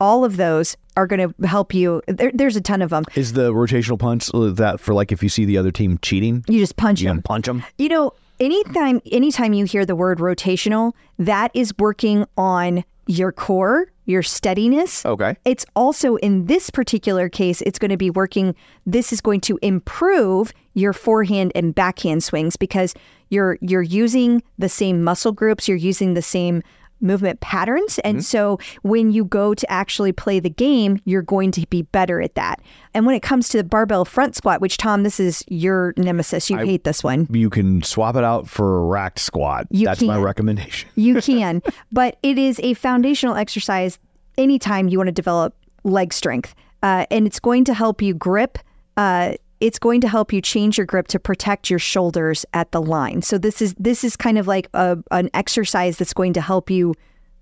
All 0.00 0.22
of 0.24 0.36
those 0.36 0.76
are 0.98 1.06
going 1.06 1.32
to 1.32 1.46
help 1.46 1.72
you. 1.72 2.02
There, 2.08 2.30
there's 2.34 2.56
a 2.56 2.60
ton 2.60 2.82
of 2.82 2.90
them. 2.90 3.04
Is 3.14 3.32
the 3.32 3.52
rotational 3.52 3.98
punch 3.98 4.30
uh, 4.34 4.50
that 4.50 4.80
for 4.80 4.92
like 4.92 5.12
if 5.12 5.22
you 5.22 5.30
see 5.30 5.46
the 5.46 5.56
other 5.56 5.70
team 5.70 5.98
cheating, 6.02 6.44
You 6.46 6.58
just 6.58 6.76
punch 6.76 7.00
you 7.00 7.08
them. 7.08 7.22
punch 7.22 7.46
them? 7.46 7.64
You 7.78 7.88
know, 7.88 8.12
anytime 8.40 9.00
anytime 9.10 9.52
you 9.52 9.64
hear 9.64 9.86
the 9.86 9.96
word 9.96 10.18
rotational, 10.18 10.92
that 11.18 11.50
is 11.54 11.72
working 11.78 12.26
on 12.36 12.84
your 13.06 13.32
core, 13.32 13.86
your 14.06 14.22
steadiness. 14.22 15.04
Okay. 15.04 15.36
It's 15.44 15.66
also 15.76 16.16
in 16.16 16.46
this 16.46 16.70
particular 16.70 17.28
case, 17.28 17.60
it's 17.62 17.78
going 17.78 17.90
to 17.90 17.96
be 17.96 18.10
working. 18.10 18.54
This 18.86 19.12
is 19.12 19.20
going 19.20 19.40
to 19.42 19.58
improve 19.62 20.52
your 20.74 20.92
forehand 20.92 21.52
and 21.54 21.74
backhand 21.74 22.22
swings 22.24 22.56
because 22.56 22.94
you're 23.30 23.58
you're 23.60 23.82
using 23.82 24.42
the 24.58 24.68
same 24.68 25.02
muscle 25.02 25.32
groups, 25.32 25.68
you're 25.68 25.76
using 25.76 26.14
the 26.14 26.22
same 26.22 26.62
movement 27.04 27.40
patterns, 27.40 27.98
and 28.00 28.24
so 28.24 28.58
when 28.82 29.12
you 29.12 29.24
go 29.24 29.54
to 29.54 29.70
actually 29.70 30.12
play 30.12 30.40
the 30.40 30.50
game, 30.50 31.00
you're 31.04 31.22
going 31.22 31.50
to 31.52 31.66
be 31.68 31.82
better 31.82 32.20
at 32.20 32.34
that. 32.34 32.60
And 32.94 33.06
when 33.06 33.14
it 33.14 33.22
comes 33.22 33.48
to 33.50 33.58
the 33.58 33.64
barbell 33.64 34.04
front 34.04 34.34
squat, 34.34 34.60
which 34.60 34.76
Tom, 34.76 35.02
this 35.02 35.20
is 35.20 35.44
your 35.48 35.94
nemesis, 35.96 36.50
you 36.50 36.58
hate 36.58 36.84
this 36.84 37.04
one. 37.04 37.28
You 37.30 37.50
can 37.50 37.82
swap 37.82 38.16
it 38.16 38.24
out 38.24 38.48
for 38.48 38.78
a 38.78 38.84
racked 38.84 39.18
squat. 39.18 39.66
You 39.70 39.86
That's 39.86 40.02
my 40.02 40.18
recommendation. 40.18 40.88
You 40.96 41.20
can, 41.20 41.62
but 41.92 42.18
it 42.22 42.38
is 42.38 42.58
a 42.60 42.74
foundational 42.74 43.36
exercise 43.36 43.98
anytime 44.38 44.88
you 44.88 44.98
want 44.98 45.08
to 45.08 45.12
develop 45.12 45.54
leg 45.84 46.12
strength. 46.12 46.54
Uh, 46.82 47.06
and 47.10 47.26
it's 47.26 47.40
going 47.40 47.64
to 47.64 47.74
help 47.74 48.02
you 48.02 48.14
grip. 48.14 48.58
Uh, 48.96 49.34
it's 49.64 49.78
going 49.78 50.02
to 50.02 50.08
help 50.08 50.30
you 50.30 50.42
change 50.42 50.76
your 50.76 50.84
grip 50.84 51.08
to 51.08 51.18
protect 51.18 51.70
your 51.70 51.78
shoulders 51.78 52.44
at 52.52 52.70
the 52.72 52.82
line. 52.82 53.22
So 53.22 53.38
this 53.38 53.62
is 53.62 53.74
this 53.78 54.04
is 54.04 54.14
kind 54.14 54.36
of 54.36 54.46
like 54.46 54.68
a, 54.74 54.98
an 55.10 55.30
exercise 55.32 55.96
that's 55.96 56.12
going 56.12 56.34
to 56.34 56.42
help 56.42 56.68
you 56.68 56.94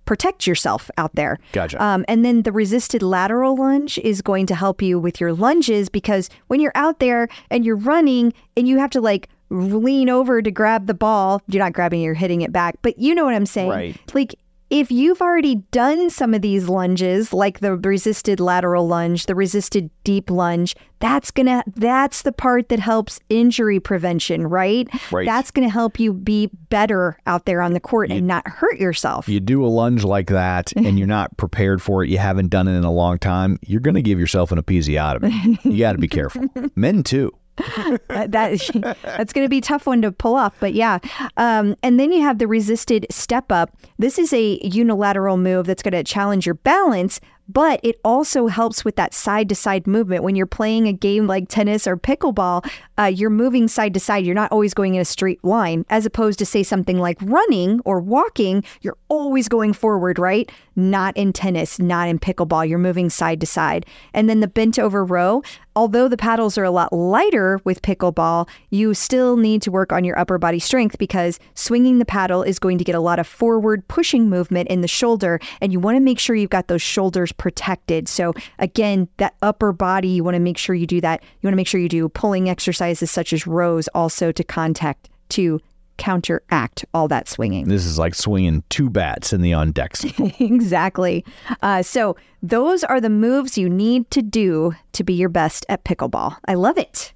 protect 0.05 0.47
yourself 0.47 0.89
out 0.99 1.13
there. 1.17 1.39
Gotcha. 1.51 1.83
Um, 1.83 2.05
and 2.07 2.25
then 2.25 2.43
the 2.43 2.53
resisted 2.53 3.03
lateral 3.03 3.57
lunge 3.57 3.99
is 3.99 4.23
going 4.23 4.47
to 4.47 4.55
help 4.55 4.81
you 4.83 5.01
with 5.01 5.21
your 5.21 5.33
lunges 5.33 5.89
because 5.89 6.31
when 6.47 6.61
you're 6.61 6.77
out 6.77 7.01
there 7.01 7.29
and 7.51 7.65
you're 7.65 7.75
running 7.75 8.33
and 8.57 8.69
you 8.69 8.79
have 8.79 8.91
to 8.91 9.01
like 9.01 9.29
lean 9.51 10.09
over 10.09 10.41
to 10.43 10.51
grab 10.53 10.87
the 10.87 10.95
ball, 10.95 11.43
you're 11.49 11.63
not 11.63 11.73
grabbing 11.73 12.01
you're 12.03 12.15
hitting 12.15 12.43
it 12.43 12.53
back. 12.53 12.77
But 12.83 13.01
you 13.01 13.17
know 13.17 13.25
what 13.25 13.35
I'm 13.35 13.47
saying? 13.47 13.69
Right. 13.69 14.15
Like 14.15 14.37
if 14.73 14.91
you've 14.91 15.21
already 15.21 15.57
done 15.71 16.09
some 16.09 16.33
of 16.33 16.41
these 16.41 16.67
lunges, 16.67 17.35
like 17.35 17.61
the 17.61 17.77
resisted 17.77 18.41
lateral 18.41 18.89
lunge, 18.89 19.27
the 19.27 19.35
resisted 19.35 19.91
deep 20.03 20.31
lunge, 20.31 20.75
that's 20.99 21.31
gonna 21.31 21.63
that's 21.77 22.23
the 22.23 22.33
part 22.33 22.71
that 22.71 22.79
helps 22.79 23.21
injury 23.29 23.79
prevention, 23.79 24.47
right? 24.47 24.89
Right. 25.13 25.27
That's 25.27 25.51
gonna 25.51 25.69
help 25.69 26.01
you 26.01 26.15
be 26.15 26.49
better 26.71 27.19
out 27.27 27.45
there 27.45 27.61
on 27.61 27.75
the 27.75 27.81
court 27.81 28.11
and 28.11 28.27
not 28.27 28.49
hurt 28.49 28.79
yourself. 28.79 29.29
If 29.29 29.35
you 29.35 29.41
do 29.41 29.63
a 29.63 29.69
lunge 29.69 30.05
like 30.05 30.29
that 30.29 30.73
and 30.77 30.99
you're 30.99 31.07
not 31.07 31.37
prepared 31.37 31.83
for 31.83 32.03
it, 32.03 32.09
you 32.09 32.17
haven't 32.17 32.49
done 32.49 32.67
it 32.67 32.75
in 32.75 32.85
a 32.85 32.93
long 32.93 33.19
time, 33.19 33.59
you're 33.67 33.81
going 33.81 33.97
to 33.97 34.03
give 34.03 34.19
yourself 34.19 34.53
an 34.53 34.63
episiotomy. 34.63 35.63
you 35.65 35.81
got 35.81 35.93
to 35.93 35.99
be 35.99 36.09
careful. 36.09 36.47
Men 36.77 37.03
too. 37.03 37.31
That 38.09 38.33
that's 39.03 39.33
going 39.33 39.45
to 39.45 39.49
be 39.49 39.59
a 39.59 39.63
tough 39.63 39.87
one 39.87 40.03
to 40.03 40.13
pull 40.13 40.37
off, 40.37 40.55
but 40.61 40.75
yeah. 40.75 40.99
Um, 41.37 41.77
and 41.83 41.99
then 41.99 42.13
you 42.13 42.23
have 42.23 42.39
the 42.39 42.47
resisted 42.47 43.07
step 43.11 43.51
up. 43.51 43.77
This 43.99 44.19
is 44.19 44.33
a 44.33 44.61
unilateral 44.63 45.37
move 45.37 45.67
that's 45.67 45.83
going 45.83 45.93
to 45.93 46.05
challenge 46.05 46.47
your 46.47 46.55
balance, 46.57 47.21
but 47.49 47.81
it 47.83 48.01
also 48.05 48.47
helps 48.47 48.85
with 48.85 48.97
that 48.97 49.13
side 49.15 49.49
to 49.49 49.55
side 49.55 49.87
movement. 49.87 50.25
When 50.25 50.37
you're 50.37 50.47
playing 50.47 50.89
a 50.89 50.93
game 50.93 51.27
like 51.27 51.49
tennis 51.49 51.87
or 51.87 51.97
pickleball, 51.97 52.69
uh, 53.03 53.07
you're 53.07 53.31
moving 53.31 53.67
side 53.67 53.95
to 53.95 54.01
side. 54.01 54.25
You're 54.25 54.35
not 54.35 54.53
always 54.53 54.75
going 54.75 54.95
in 54.95 55.01
a 55.01 55.05
straight 55.05 55.43
line, 55.45 55.85
as 55.91 56.07
opposed 56.07 56.39
to 56.39 56.47
say 56.47 56.63
something 56.63 56.99
like 56.99 57.19
running 57.23 57.81
or 57.85 58.01
walking. 58.01 58.63
You're 58.83 58.99
always 59.09 59.49
going 59.49 59.73
forward, 59.73 60.19
right? 60.19 60.51
Not 60.77 61.17
in 61.17 61.33
tennis, 61.33 61.79
not 61.79 62.09
in 62.09 62.19
pickleball. 62.19 62.69
You're 62.69 62.79
moving 62.79 63.11
side 63.11 63.41
to 63.41 63.47
side. 63.47 63.87
And 64.15 64.29
then 64.29 64.41
the 64.41 64.49
bent 64.49 64.79
over 64.79 65.05
row. 65.05 65.43
Although 65.75 66.09
the 66.09 66.19
paddles 66.19 66.59
are 66.59 66.65
a 66.65 66.71
lot 66.71 66.93
lighter 66.93 67.59
with 67.65 67.81
pickleball, 67.81 68.47
you 68.69 68.93
still 68.93 69.39
need 69.39 69.63
to 69.63 69.71
work 69.71 69.91
on 69.91 70.05
your 70.05 70.19
upper 70.19 70.37
body 70.37 70.59
strength 70.59 70.99
because 70.99 71.39
swinging 71.55 71.99
the 71.99 72.05
paddle 72.05 72.43
is 72.43 72.59
going 72.59 72.77
to 72.77 72.85
get 72.85 72.95
a 72.95 73.01
lot 73.01 73.19
of 73.19 73.27
forward 73.27 73.87
pushing 73.89 74.29
movement 74.29 74.69
in 74.69 74.83
the 74.83 74.89
shoulder, 74.89 75.41
and 75.63 75.73
you 75.73 75.81
want 75.81 75.97
to 75.97 76.01
make 76.01 76.19
sure 76.19 76.37
you've 76.37 76.51
got 76.51 76.69
those 76.69 76.83
shoulders 76.83 77.33
protected. 77.33 78.07
So, 78.07 78.35
again, 78.59 79.09
that 79.17 79.35
upper 79.41 79.73
body, 79.73 80.09
you 80.09 80.23
want 80.23 80.35
to 80.35 80.41
make 80.41 80.59
sure 80.59 80.75
you 80.75 80.87
do 80.87 81.01
that. 81.01 81.23
You 81.23 81.47
want 81.47 81.55
to 81.55 81.57
make 81.57 81.67
sure 81.67 81.81
you 81.81 81.89
do 81.89 82.07
pulling 82.11 82.51
exercises 82.51 82.92
such 82.99 83.33
as 83.33 83.47
rows 83.47 83.89
also 83.89 84.33
to 84.33 84.45
contact 84.45 85.09
to 85.31 85.61
counteract 85.99 86.85
all 86.95 87.07
that 87.09 87.29
swinging. 87.29 87.69
This 87.69 87.87
is 87.87 87.99
like 87.99 88.15
swinging 88.15 88.65
two 88.71 88.91
bats 88.91 89.33
in 89.33 89.41
the 89.41 89.53
on 89.53 89.73
deck. 89.73 89.95
exactly. 90.41 91.25
Uh, 91.63 91.83
so 91.83 92.17
those 92.43 92.83
are 92.83 93.01
the 93.01 93.11
moves 93.11 93.57
you 93.57 93.69
need 93.69 94.11
to 94.11 94.23
do 94.23 94.75
to 94.93 95.05
be 95.05 95.15
your 95.15 95.29
best 95.29 95.65
at 95.69 95.85
pickleball. 95.85 96.37
I 96.47 96.55
love 96.55 96.79
it. 96.79 97.13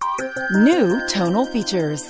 New 0.52 1.00
tonal 1.08 1.46
features. 1.46 2.04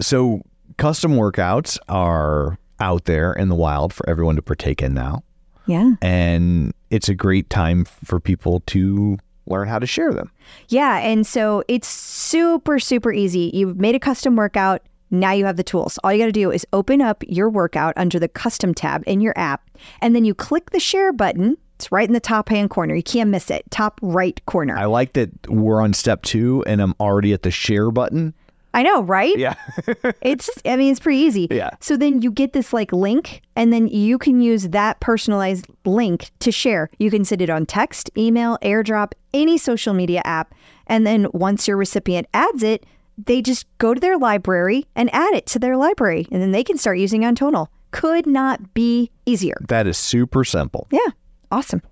So, 0.00 0.42
custom 0.76 1.12
workouts 1.12 1.78
are 1.88 2.58
out 2.80 3.04
there 3.04 3.32
in 3.32 3.48
the 3.48 3.54
wild 3.54 3.92
for 3.92 4.08
everyone 4.08 4.36
to 4.36 4.42
partake 4.42 4.82
in 4.82 4.94
now. 4.94 5.22
Yeah. 5.66 5.92
And 6.00 6.72
it's 6.90 7.08
a 7.08 7.14
great 7.14 7.50
time 7.50 7.84
for 7.84 8.20
people 8.20 8.60
to 8.66 9.18
learn 9.46 9.68
how 9.68 9.78
to 9.78 9.86
share 9.86 10.12
them. 10.12 10.30
Yeah. 10.68 10.98
And 10.98 11.26
so 11.26 11.62
it's 11.68 11.88
super, 11.88 12.78
super 12.78 13.12
easy. 13.12 13.50
You've 13.54 13.76
made 13.76 13.94
a 13.94 14.00
custom 14.00 14.36
workout. 14.36 14.82
Now 15.10 15.32
you 15.32 15.44
have 15.44 15.56
the 15.56 15.62
tools. 15.62 15.98
All 16.02 16.12
you 16.12 16.18
got 16.18 16.26
to 16.26 16.32
do 16.32 16.50
is 16.50 16.66
open 16.72 17.00
up 17.00 17.22
your 17.28 17.48
workout 17.48 17.94
under 17.96 18.18
the 18.18 18.28
custom 18.28 18.74
tab 18.74 19.04
in 19.06 19.20
your 19.20 19.34
app, 19.36 19.70
and 20.02 20.16
then 20.16 20.24
you 20.24 20.34
click 20.34 20.70
the 20.70 20.80
share 20.80 21.12
button. 21.12 21.56
It's 21.76 21.92
right 21.92 22.08
in 22.08 22.14
the 22.14 22.20
top 22.20 22.48
hand 22.48 22.70
corner. 22.70 22.94
You 22.94 23.02
can't 23.02 23.30
miss 23.30 23.50
it. 23.50 23.64
Top 23.70 24.00
right 24.02 24.44
corner. 24.46 24.76
I 24.76 24.86
like 24.86 25.12
that 25.12 25.30
we're 25.48 25.80
on 25.80 25.92
step 25.92 26.22
two 26.22 26.64
and 26.66 26.80
I'm 26.80 26.94
already 26.98 27.34
at 27.34 27.42
the 27.42 27.50
share 27.50 27.90
button. 27.90 28.34
I 28.76 28.82
know, 28.82 29.02
right? 29.02 29.36
Yeah. 29.36 29.54
it's 30.22 30.48
i 30.64 30.76
mean 30.76 30.90
it's 30.92 31.00
pretty 31.00 31.18
easy 31.18 31.48
Yeah. 31.50 31.70
so 31.80 31.96
then 31.96 32.22
you 32.22 32.30
get 32.30 32.52
this 32.52 32.72
like 32.72 32.92
link 32.92 33.42
and 33.56 33.72
then 33.72 33.88
you 33.88 34.18
can 34.18 34.40
use 34.40 34.68
that 34.68 35.00
personalized 35.00 35.66
link 35.84 36.30
to 36.40 36.52
share 36.52 36.90
you 36.98 37.10
can 37.10 37.24
send 37.24 37.40
it 37.42 37.50
on 37.50 37.66
text 37.66 38.10
email 38.16 38.58
airdrop 38.62 39.12
any 39.34 39.56
social 39.58 39.94
media 39.94 40.20
app 40.24 40.54
and 40.86 41.06
then 41.06 41.26
once 41.32 41.66
your 41.68 41.76
recipient 41.76 42.26
adds 42.34 42.62
it 42.62 42.84
they 43.18 43.40
just 43.42 43.66
go 43.78 43.94
to 43.94 44.00
their 44.00 44.18
library 44.18 44.86
and 44.94 45.08
add 45.14 45.34
it 45.34 45.46
to 45.46 45.58
their 45.58 45.76
library 45.76 46.26
and 46.30 46.40
then 46.42 46.52
they 46.52 46.64
can 46.64 46.76
start 46.78 46.98
using 46.98 47.24
on 47.24 47.34
tonal 47.34 47.70
could 47.90 48.26
not 48.26 48.74
be 48.74 49.10
easier 49.26 49.56
that 49.68 49.86
is 49.86 49.96
super 49.98 50.44
simple. 50.44 50.86
yeah 50.90 51.10
awesome 51.50 51.82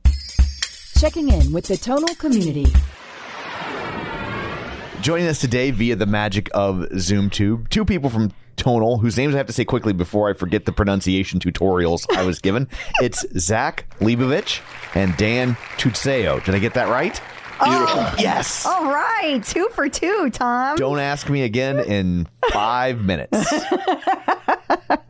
Checking 0.98 1.28
in 1.28 1.52
with 1.52 1.66
the 1.66 1.76
tonal 1.76 2.14
community. 2.14 2.64
Joining 5.04 5.26
us 5.26 5.38
today 5.38 5.70
via 5.70 5.96
the 5.96 6.06
magic 6.06 6.48
of 6.54 6.76
ZoomTube, 6.76 7.68
two 7.68 7.84
people 7.84 8.08
from 8.08 8.32
Tonal, 8.56 8.96
whose 8.96 9.18
names 9.18 9.34
I 9.34 9.36
have 9.36 9.46
to 9.48 9.52
say 9.52 9.66
quickly 9.66 9.92
before 9.92 10.30
I 10.30 10.32
forget 10.32 10.64
the 10.64 10.72
pronunciation 10.72 11.40
tutorials 11.40 12.06
I 12.16 12.22
was 12.22 12.38
given. 12.38 12.68
It's 13.02 13.22
Zach 13.38 13.84
Lebovics 14.00 14.62
and 14.94 15.14
Dan 15.18 15.56
Tuzzeo. 15.76 16.42
Did 16.42 16.54
I 16.54 16.58
get 16.58 16.72
that 16.72 16.88
right? 16.88 17.20
Oh, 17.60 18.14
Yes. 18.18 18.64
all 18.64 18.86
right. 18.86 19.44
Two 19.44 19.68
for 19.74 19.90
two, 19.90 20.30
Tom. 20.30 20.76
Don't 20.78 20.98
ask 20.98 21.28
me 21.28 21.42
again 21.42 21.80
in 21.80 22.26
five 22.50 23.04
minutes. 23.04 23.36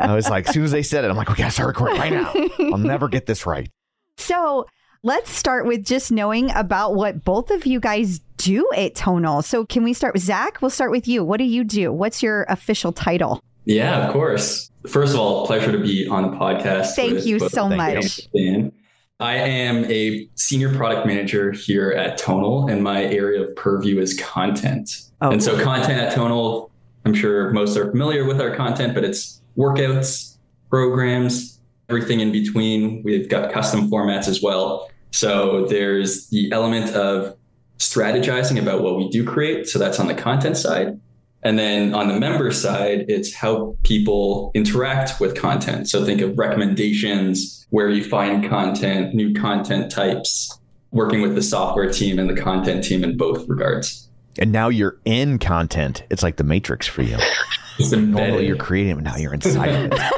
I 0.00 0.12
was 0.12 0.28
like, 0.28 0.48
as 0.48 0.54
soon 0.54 0.64
as 0.64 0.72
they 0.72 0.83
said 0.83 1.04
it, 1.04 1.11
I'm 1.11 1.16
like, 1.16 1.28
we 1.28 1.37
gotta 1.37 1.52
start 1.52 1.68
recording 1.68 1.98
right 2.00 2.12
now. 2.12 2.33
I'll 2.72 2.78
never 2.78 3.09
get 3.09 3.26
this 3.26 3.46
right. 3.46 3.70
So 4.16 4.66
let's 5.05 5.31
start 5.31 5.67
with 5.67 5.85
just 5.85 6.11
knowing 6.11 6.51
about 6.53 6.95
what 6.95 7.25
both 7.25 7.51
of 7.51 7.67
you 7.67 7.79
guys 7.79 8.21
do 8.38 8.67
at 8.75 8.95
Tonal. 8.95 9.43
So 9.43 9.67
can 9.67 9.85
we 9.85 9.93
start 9.93 10.14
with 10.14 10.23
Zach? 10.23 10.62
We'll 10.62 10.71
start 10.71 10.90
with 10.90 11.07
you. 11.07 11.23
What 11.23 11.37
do 11.37 11.45
you 11.45 11.62
do? 11.62 11.93
What's 11.93 12.23
your 12.23 12.45
official 12.45 12.90
title? 12.90 13.43
Yeah, 13.67 14.07
of 14.07 14.12
course. 14.12 14.71
First 14.88 15.12
of 15.12 15.21
all, 15.21 15.47
pleasure 15.47 15.71
to 15.71 15.79
be 15.79 16.09
on 16.09 16.31
the 16.31 16.37
podcast. 16.37 16.95
Thank 16.97 17.14
with 17.14 17.27
you 17.27 17.38
so 17.38 17.69
Dan 17.69 17.77
much. 17.77 18.29
and 18.35 18.62
Dan. 18.62 18.73
I 19.21 19.37
am 19.37 19.85
a 19.85 20.29
senior 20.35 20.75
product 20.75 21.07
manager 21.07 21.53
here 21.53 21.90
at 21.90 22.19
Tonal, 22.19 22.69
and 22.69 22.83
my 22.83 23.05
area 23.05 23.43
of 23.43 23.55
purview 23.57 24.01
is 24.01 24.19
content. 24.19 25.03
Oh. 25.21 25.31
And 25.31 25.43
so, 25.43 25.62
content 25.62 26.01
at 26.01 26.14
Tonal, 26.14 26.71
I'm 27.05 27.14
sure 27.14 27.51
most 27.53 27.77
are 27.77 27.90
familiar 27.90 28.25
with 28.25 28.40
our 28.40 28.55
content, 28.57 28.93
but 28.93 29.05
it's 29.05 29.40
workouts, 29.57 30.37
programs, 30.69 31.61
everything 31.88 32.21
in 32.21 32.33
between. 32.33 33.03
We've 33.03 33.29
got 33.29 33.53
custom 33.53 33.88
formats 33.88 34.29
as 34.29 34.43
well. 34.43 34.90
So, 35.14 35.66
there's 35.66 36.29
the 36.29 36.50
element 36.53 36.94
of 36.94 37.37
strategizing 37.79 38.61
about 38.61 38.83
what 38.83 38.96
we 38.96 39.09
do 39.11 39.24
create. 39.24 39.68
So, 39.68 39.79
that's 39.79 40.00
on 40.00 40.07
the 40.07 40.14
content 40.14 40.57
side. 40.57 41.00
And 41.44 41.59
then 41.59 41.94
on 41.94 42.09
the 42.09 42.18
member 42.18 42.50
side, 42.50 43.05
it's 43.09 43.35
how 43.35 43.77
people 43.83 44.50
interact 44.55 45.20
with 45.20 45.37
content. 45.37 45.90
So 45.90 46.03
think 46.03 46.22
of 46.22 46.38
recommendations, 46.38 47.66
where 47.68 47.90
you 47.90 48.03
find 48.03 48.48
content, 48.48 49.14
new 49.14 49.35
content 49.35 49.92
types, 49.92 50.59
working 50.90 51.20
with 51.20 51.35
the 51.35 51.42
software 51.42 51.90
team 51.90 52.18
and 52.18 52.31
the 52.31 52.40
content 52.40 52.83
team 52.83 53.05
in 53.05 53.18
both 53.18 53.46
regards. 53.46 54.09
And 54.38 54.53
now 54.53 54.70
you're 54.70 54.98
in 55.05 55.38
content. 55.38 56.03
It's 56.09 56.22
like 56.22 56.37
the 56.37 56.44
Matrix 56.44 56.87
for 56.87 57.03
you. 57.03 57.18
It's 57.77 57.90
Normally 57.90 58.46
you're 58.46 58.57
creating 58.57 58.92
it, 58.92 58.94
but 58.94 59.03
now 59.03 59.16
you're 59.16 59.35
inside 59.35 59.68
of 59.68 59.92
it. 59.92 59.98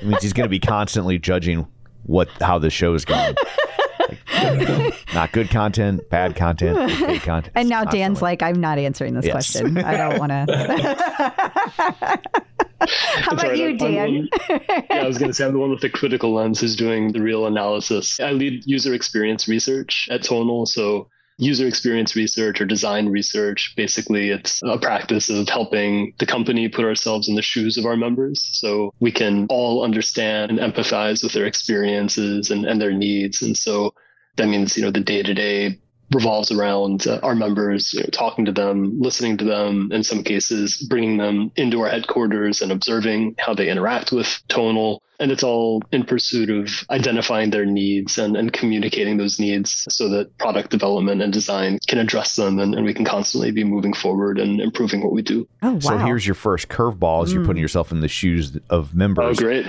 It 0.00 0.06
means 0.06 0.22
he's 0.22 0.32
going 0.32 0.46
to 0.46 0.50
be 0.50 0.58
constantly 0.58 1.18
judging 1.18 1.66
what 2.04 2.28
how 2.40 2.58
the 2.58 2.70
show 2.70 2.94
is 2.94 3.04
going. 3.04 3.34
Like, 4.34 5.14
not 5.14 5.32
good 5.32 5.50
content, 5.50 6.08
bad 6.10 6.34
content, 6.36 6.76
okay 6.78 7.18
content. 7.20 7.52
And 7.54 7.68
now 7.68 7.78
Constantly. 7.84 7.98
Dan's 8.00 8.22
like, 8.22 8.42
I'm 8.42 8.60
not 8.60 8.78
answering 8.78 9.14
this 9.14 9.24
Yes. 9.26 9.32
question. 9.32 9.78
I 9.78 9.96
don't 9.96 10.18
want 10.20 10.30
to. 10.32 12.20
How 12.86 13.32
about 13.32 13.40
Sorry, 13.42 13.60
you, 13.60 13.66
I'm- 13.68 13.78
I'm 13.80 13.92
Dan? 13.94 14.28
yeah, 14.90 15.02
I 15.02 15.06
was 15.06 15.16
going 15.18 15.30
to 15.30 15.34
say 15.34 15.46
I'm 15.46 15.52
the 15.52 15.58
one 15.58 15.70
with 15.70 15.80
the 15.80 15.88
critical 15.88 16.34
lens 16.34 16.60
who's 16.60 16.76
doing 16.76 17.12
the 17.12 17.22
real 17.22 17.46
analysis. 17.46 18.20
I 18.20 18.32
lead 18.32 18.62
user 18.66 18.92
experience 18.92 19.48
research 19.48 20.08
at 20.10 20.22
Tonal. 20.22 20.66
So, 20.66 21.08
user 21.38 21.66
experience 21.66 22.14
research 22.14 22.60
or 22.60 22.64
design 22.66 23.08
research 23.08 23.72
basically, 23.76 24.30
it's 24.30 24.62
a 24.62 24.78
practice 24.78 25.30
of 25.30 25.48
helping 25.48 26.14
the 26.18 26.26
company 26.26 26.68
put 26.68 26.84
ourselves 26.84 27.28
in 27.28 27.34
the 27.36 27.42
shoes 27.42 27.76
of 27.76 27.86
our 27.86 27.96
members 27.96 28.40
so 28.52 28.92
we 29.00 29.10
can 29.10 29.46
all 29.48 29.82
understand 29.82 30.50
and 30.50 30.60
empathize 30.60 31.24
with 31.24 31.32
their 31.32 31.46
experiences 31.46 32.50
and, 32.52 32.64
and 32.66 32.80
their 32.80 32.92
needs. 32.92 33.40
And 33.42 33.56
so, 33.56 33.94
that 34.36 34.48
means, 34.48 34.76
you 34.76 34.82
know, 34.82 34.90
the 34.90 35.00
day 35.00 35.22
to 35.22 35.34
day 35.34 35.78
revolves 36.12 36.50
around 36.50 37.06
uh, 37.06 37.18
our 37.22 37.34
members, 37.34 37.92
you 37.92 38.00
know, 38.00 38.08
talking 38.12 38.44
to 38.44 38.52
them, 38.52 39.00
listening 39.00 39.36
to 39.38 39.44
them, 39.44 39.90
in 39.92 40.02
some 40.02 40.22
cases, 40.22 40.76
bringing 40.88 41.16
them 41.16 41.50
into 41.56 41.80
our 41.80 41.88
headquarters 41.88 42.62
and 42.62 42.70
observing 42.70 43.34
how 43.38 43.54
they 43.54 43.68
interact 43.68 44.12
with 44.12 44.40
Tonal. 44.48 45.02
And 45.20 45.30
it's 45.30 45.44
all 45.44 45.82
in 45.92 46.04
pursuit 46.04 46.50
of 46.50 46.84
identifying 46.90 47.50
their 47.50 47.64
needs 47.64 48.18
and, 48.18 48.36
and 48.36 48.52
communicating 48.52 49.16
those 49.16 49.38
needs 49.38 49.86
so 49.88 50.08
that 50.08 50.36
product 50.38 50.70
development 50.70 51.22
and 51.22 51.32
design 51.32 51.78
can 51.86 51.98
address 51.98 52.34
them 52.34 52.58
and, 52.58 52.74
and 52.74 52.84
we 52.84 52.92
can 52.92 53.04
constantly 53.04 53.52
be 53.52 53.62
moving 53.62 53.94
forward 53.94 54.38
and 54.38 54.60
improving 54.60 55.02
what 55.02 55.12
we 55.12 55.22
do. 55.22 55.48
Oh, 55.62 55.74
wow. 55.74 55.78
So 55.78 55.98
here's 55.98 56.26
your 56.26 56.34
first 56.34 56.68
curveball: 56.68 57.24
is 57.24 57.32
you're 57.32 57.44
putting 57.44 57.62
yourself 57.62 57.92
in 57.92 58.00
the 58.00 58.08
shoes 58.08 58.58
of 58.70 58.94
members. 58.94 59.38
Oh, 59.38 59.40
great. 59.40 59.66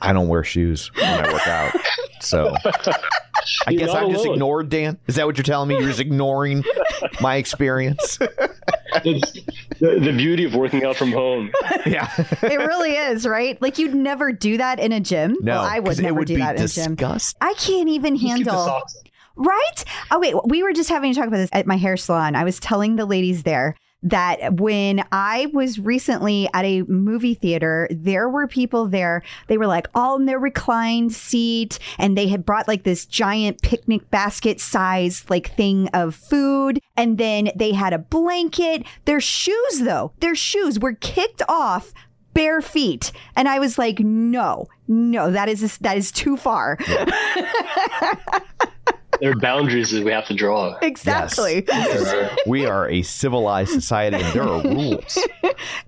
I 0.00 0.12
don't 0.12 0.28
wear 0.28 0.42
shoes 0.42 0.90
when 0.94 1.04
I 1.04 1.32
work 1.32 1.46
out, 1.46 1.72
so 2.20 2.54
I 3.66 3.70
You're 3.70 3.80
guess 3.86 3.94
I'm 3.94 4.10
just 4.10 4.26
ignored. 4.26 4.68
Dan, 4.68 4.98
is 5.06 5.16
that 5.16 5.26
what 5.26 5.36
you're 5.36 5.42
telling 5.44 5.68
me? 5.68 5.74
You're 5.76 5.88
just 5.88 6.00
ignoring 6.00 6.64
my 7.20 7.36
experience? 7.36 8.18
The, 8.18 9.50
the 9.80 10.12
beauty 10.16 10.44
of 10.44 10.54
working 10.54 10.84
out 10.84 10.96
from 10.96 11.12
home. 11.12 11.50
yeah. 11.86 12.10
it 12.42 12.58
really 12.58 12.92
is, 12.92 13.26
right? 13.26 13.60
Like 13.60 13.78
you'd 13.78 13.94
never 13.94 14.32
do 14.32 14.56
that 14.58 14.78
in 14.78 14.92
a 14.92 15.00
gym. 15.00 15.36
No, 15.40 15.54
Well, 15.54 15.64
I 15.64 15.80
'cause 15.80 15.88
would 15.88 15.98
it 15.98 16.02
never 16.02 16.18
would 16.20 16.28
do 16.28 16.34
be 16.36 16.40
that 16.40 16.56
in 16.56 16.62
a 16.64 16.68
gym. 16.68 16.94
disgusting. 16.94 17.38
I 17.40 17.54
can't 17.54 17.88
even 17.88 18.16
Just 18.16 18.36
keep 18.36 18.44
the 18.44 18.50
handle. 18.52 18.64
socks. 18.66 18.96
Right? 19.36 19.84
Oh, 20.12 20.20
wait. 20.20 20.34
We 20.46 20.62
were 20.62 20.72
just 20.72 20.88
having 20.88 21.12
to 21.12 21.18
talk 21.18 21.26
about 21.26 21.38
this 21.38 21.50
at 21.52 21.66
my 21.66 21.76
hair 21.76 21.96
salon. 21.96 22.36
I 22.36 22.44
was 22.44 22.60
telling 22.60 22.94
the 22.96 23.04
ladies 23.04 23.42
there 23.42 23.74
that 24.04 24.60
when 24.60 25.02
I 25.10 25.46
was 25.52 25.78
recently 25.78 26.48
at 26.54 26.64
a 26.64 26.82
movie 26.82 27.34
theater, 27.34 27.88
there 27.90 28.28
were 28.28 28.46
people 28.46 28.86
there. 28.86 29.22
They 29.48 29.58
were 29.58 29.66
like 29.66 29.88
all 29.94 30.16
in 30.16 30.26
their 30.26 30.38
reclined 30.38 31.12
seat 31.12 31.78
and 31.98 32.16
they 32.16 32.28
had 32.28 32.44
brought 32.44 32.68
like 32.68 32.84
this 32.84 33.06
giant 33.06 33.62
picnic 33.62 34.10
basket 34.10 34.60
size 34.60 35.24
like 35.28 35.54
thing 35.56 35.88
of 35.88 36.14
food. 36.14 36.80
And 36.96 37.18
then 37.18 37.50
they 37.56 37.72
had 37.72 37.92
a 37.92 37.98
blanket. 37.98 38.84
Their 39.06 39.20
shoes, 39.20 39.80
though, 39.80 40.12
their 40.20 40.34
shoes 40.34 40.78
were 40.78 40.92
kicked 40.92 41.42
off 41.48 41.92
bare 42.34 42.60
feet. 42.60 43.10
And 43.36 43.48
I 43.48 43.58
was 43.58 43.78
like, 43.78 44.00
no, 44.00 44.66
no, 44.86 45.30
that 45.30 45.48
is 45.48 45.78
that 45.78 45.96
is 45.96 46.12
too 46.12 46.36
far. 46.36 46.78
There 49.20 49.30
are 49.30 49.36
boundaries 49.40 49.90
that 49.92 50.04
we 50.04 50.10
have 50.12 50.26
to 50.26 50.34
draw. 50.34 50.76
exactly. 50.82 51.66
We 52.46 52.66
are 52.66 52.88
a 52.90 53.02
civilized 53.02 53.70
society, 53.72 54.16
and 54.22 54.32
there 54.34 54.42
are 54.48 54.60
rules. 54.62 55.18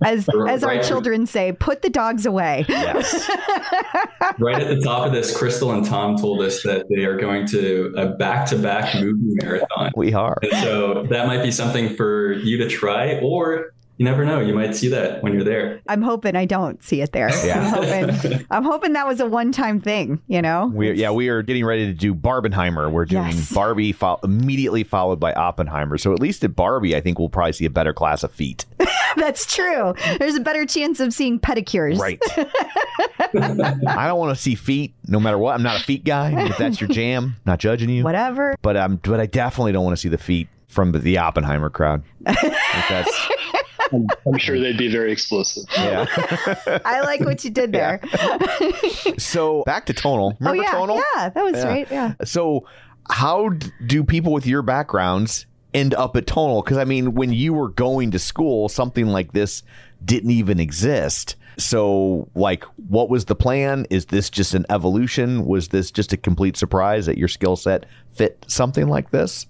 as 0.03 0.27
as 0.47 0.63
our 0.63 0.71
Right. 0.75 0.83
children 0.83 1.25
say, 1.25 1.51
put 1.53 1.81
the 1.81 1.89
dogs 1.89 2.25
away. 2.25 2.65
Yes. 2.67 3.29
right 4.39 4.61
at 4.61 4.67
the 4.67 4.81
top 4.83 5.05
of 5.07 5.13
this, 5.13 5.35
Crystal 5.37 5.71
and 5.71 5.85
Tom 5.85 6.15
told 6.17 6.41
us 6.41 6.63
that 6.63 6.85
they 6.93 7.05
are 7.05 7.17
going 7.17 7.45
to 7.47 7.93
a 7.97 8.07
back 8.07 8.45
to 8.47 8.57
back 8.57 8.95
movie 8.95 9.35
marathon. 9.41 9.91
We 9.95 10.13
are. 10.13 10.37
And 10.41 10.51
so 10.63 11.03
that 11.09 11.27
might 11.27 11.43
be 11.43 11.51
something 11.51 11.95
for 11.95 12.33
you 12.33 12.57
to 12.57 12.67
try, 12.69 13.19
or 13.19 13.73
you 13.97 14.05
never 14.05 14.23
know, 14.25 14.39
you 14.39 14.53
might 14.53 14.75
see 14.75 14.87
that 14.89 15.23
when 15.23 15.33
you're 15.33 15.43
there. 15.43 15.81
I'm 15.87 16.01
hoping 16.01 16.35
I 16.35 16.45
don't 16.45 16.83
see 16.83 17.01
it 17.01 17.11
there. 17.11 17.29
Yeah. 17.45 17.59
I'm 17.75 18.09
hoping 18.09 18.45
I'm 18.51 18.63
hoping 18.63 18.93
that 18.93 19.07
was 19.07 19.19
a 19.19 19.25
one 19.25 19.51
time 19.51 19.81
thing. 19.81 20.21
You 20.27 20.41
know. 20.41 20.71
We 20.73 20.91
yeah, 20.93 21.11
we 21.11 21.29
are 21.29 21.41
getting 21.41 21.65
ready 21.65 21.85
to 21.87 21.93
do 21.93 22.13
Barbenheimer. 22.13 22.91
We're 22.91 23.05
doing 23.05 23.25
Yes. 23.27 23.51
Barbie 23.51 23.91
fo- 23.91 24.19
immediately 24.23 24.83
followed 24.83 25.19
by 25.19 25.33
Oppenheimer. 25.33 25.97
So 25.97 26.13
at 26.13 26.19
least 26.19 26.43
at 26.43 26.55
Barbie, 26.55 26.95
I 26.95 27.01
think 27.01 27.19
we'll 27.19 27.29
probably 27.29 27.53
see 27.53 27.65
a 27.65 27.69
better 27.69 27.93
class 27.93 28.23
of 28.23 28.31
feet. 28.31 28.65
That's 29.15 29.45
true. 29.51 29.95
There's 30.19 30.35
a 30.35 30.39
better 30.41 30.65
chance 30.65 30.99
of 30.99 31.11
seeing 31.13 31.39
pedicures. 31.39 31.97
Right. 31.97 32.21
I 33.33 34.07
don't 34.07 34.19
want 34.19 34.35
to 34.35 34.41
see 34.41 34.55
feet, 34.55 34.93
no 35.07 35.19
matter 35.19 35.37
what. 35.37 35.55
I'm 35.55 35.63
not 35.63 35.81
a 35.81 35.83
feet 35.83 36.03
guy. 36.03 36.45
If 36.49 36.57
that's 36.57 36.79
your 36.79 36.87
jam, 36.89 37.35
not 37.45 37.59
judging 37.59 37.89
you. 37.89 38.03
Whatever. 38.03 38.55
But 38.61 38.77
um, 38.77 38.97
but 39.03 39.19
I 39.19 39.25
definitely 39.25 39.71
don't 39.71 39.83
want 39.83 39.95
to 39.95 40.01
see 40.01 40.09
the 40.09 40.17
feet 40.17 40.47
from 40.67 40.91
the, 40.91 40.99
the 40.99 41.17
Oppenheimer 41.17 41.69
crowd. 41.69 42.03
That's 42.21 43.29
I'm, 43.93 44.07
I'm 44.25 44.37
sure 44.37 44.59
they'd 44.59 44.77
be 44.77 44.91
very 44.91 45.11
explosive. 45.11 45.63
yeah. 45.75 46.05
I 46.85 47.01
like 47.01 47.21
what 47.21 47.43
you 47.43 47.49
did 47.49 47.71
there. 47.71 47.99
So 49.17 49.63
back 49.65 49.85
to 49.87 49.93
tonal. 49.93 50.37
oh 50.41 50.53
yeah, 50.53 50.71
tonal? 50.71 50.97
yeah, 51.15 51.29
that 51.29 51.43
was 51.43 51.55
Yeah. 51.55 51.67
right. 51.67 51.87
Yeah. 51.91 52.13
So, 52.23 52.65
how 53.09 53.49
d- 53.49 53.71
do 53.85 54.03
people 54.03 54.33
with 54.33 54.45
your 54.45 54.61
backgrounds 54.61 55.45
end 55.73 55.93
up 55.93 56.15
at 56.17 56.27
Tonal? 56.27 56.61
Because 56.61 56.77
I 56.77 56.83
mean, 56.83 57.13
when 57.13 57.31
you 57.31 57.53
were 57.53 57.69
going 57.69 58.11
to 58.11 58.19
school, 58.19 58.67
something 58.69 59.07
like 59.07 59.31
this 59.33 59.63
didn't 60.03 60.31
even 60.31 60.59
exist. 60.59 61.35
So, 61.57 62.29
like, 62.35 62.63
what 62.89 63.09
was 63.09 63.25
the 63.25 63.35
plan? 63.35 63.87
Is 63.89 64.07
this 64.07 64.29
just 64.29 64.53
an 64.53 64.65
evolution? 64.69 65.45
Was 65.45 65.69
this 65.69 65.89
just 65.89 66.13
a 66.13 66.17
complete 66.17 66.55
surprise 66.57 67.05
that 67.07 67.17
your 67.17 67.27
skill 67.29 67.55
set 67.55 67.85
fit 68.13 68.43
something 68.47 68.87
like 68.87 69.09
this? 69.11 69.47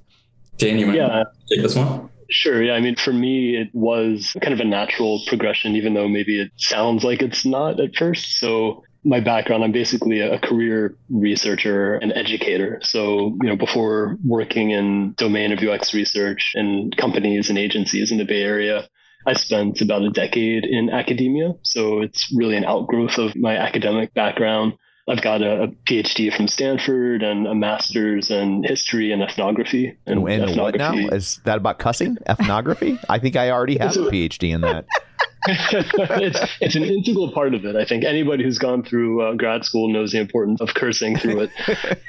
Dan, 0.58 0.78
you 0.80 0.86
want 0.88 0.98
Yeah. 0.98 1.08
to 1.08 1.26
take 1.50 1.62
this 1.64 1.76
one? 1.76 2.10
Sure. 2.30 2.62
Yeah. 2.62 2.74
I 2.74 2.82
mean, 2.82 2.96
for 2.96 3.14
me, 3.14 3.56
it 3.56 3.70
was 3.74 4.36
kind 4.42 4.54
of 4.54 4.60
a 4.60 4.66
natural 4.66 5.22
progression, 5.28 5.76
even 5.76 5.94
though 5.94 6.08
maybe 6.10 6.42
it 6.42 6.52
sounds 6.58 7.04
like 7.04 7.22
it's 7.22 7.46
not 7.46 7.80
at 7.80 7.96
first. 7.96 8.38
So, 8.40 8.84
my 9.06 9.22
background, 9.22 9.64
I'm 9.64 9.72
basically 9.72 10.20
a 10.20 10.38
career 10.40 10.98
researcher 11.10 11.96
and 11.96 12.12
educator. 12.12 12.80
So, 12.82 13.38
you 13.42 13.48
know, 13.50 13.56
before 13.56 14.18
working 14.26 14.72
in 14.72 15.14
domain 15.16 15.54
of 15.54 15.60
UX 15.60 15.94
research 15.94 16.52
and 16.56 16.96
companies 16.98 17.50
and 17.50 17.58
agencies 17.58 18.12
in 18.12 18.18
the 18.18 18.26
Bay 18.26 18.42
Area, 18.42 18.90
I 19.26 19.34
spent 19.34 19.80
about 19.82 20.02
a 20.02 20.10
decade 20.10 20.66
in 20.66 20.90
academia. 20.90 21.54
So, 21.64 22.02
it's 22.02 22.30
really 22.36 22.58
an 22.58 22.66
outgrowth 22.66 23.18
of 23.18 23.36
my 23.38 23.56
academic 23.56 24.14
background. 24.14 24.74
I've 25.08 25.22
got 25.22 25.42
a, 25.42 25.64
a 25.64 25.68
PhD 25.68 26.36
from 26.36 26.48
Stanford 26.48 27.24
and 27.24 27.48
a 27.48 27.56
master's 27.56 28.30
in 28.30 28.64
history 28.64 29.14
and 29.14 29.24
ethnography. 29.24 29.98
And, 30.06 30.28
and 30.28 30.58
what 30.58 30.76
now? 30.76 30.94
Is 30.96 31.40
that 31.46 31.58
about 31.58 31.80
cussing? 31.80 32.18
Ethnography? 32.28 33.00
I 33.08 33.20
think 33.20 33.38
I 33.38 33.52
already 33.52 33.78
have 33.78 33.96
a 33.96 34.00
PhD 34.12 34.54
in 34.54 34.62
that. 34.62 34.86
it's 35.50 36.58
it's 36.60 36.76
an 36.76 36.84
integral 36.84 37.32
part 37.32 37.54
of 37.54 37.64
it. 37.64 37.78
I 37.78 37.86
think 37.86 38.04
anybody 38.04 38.44
who's 38.44 38.58
gone 38.58 38.84
through 38.84 39.22
uh, 39.22 39.34
grad 39.36 39.64
school 39.64 39.88
knows 39.88 40.12
the 40.12 40.20
importance 40.20 40.60
of 40.60 40.74
cursing 40.74 41.18
through 41.18 41.42
it. 41.42 41.52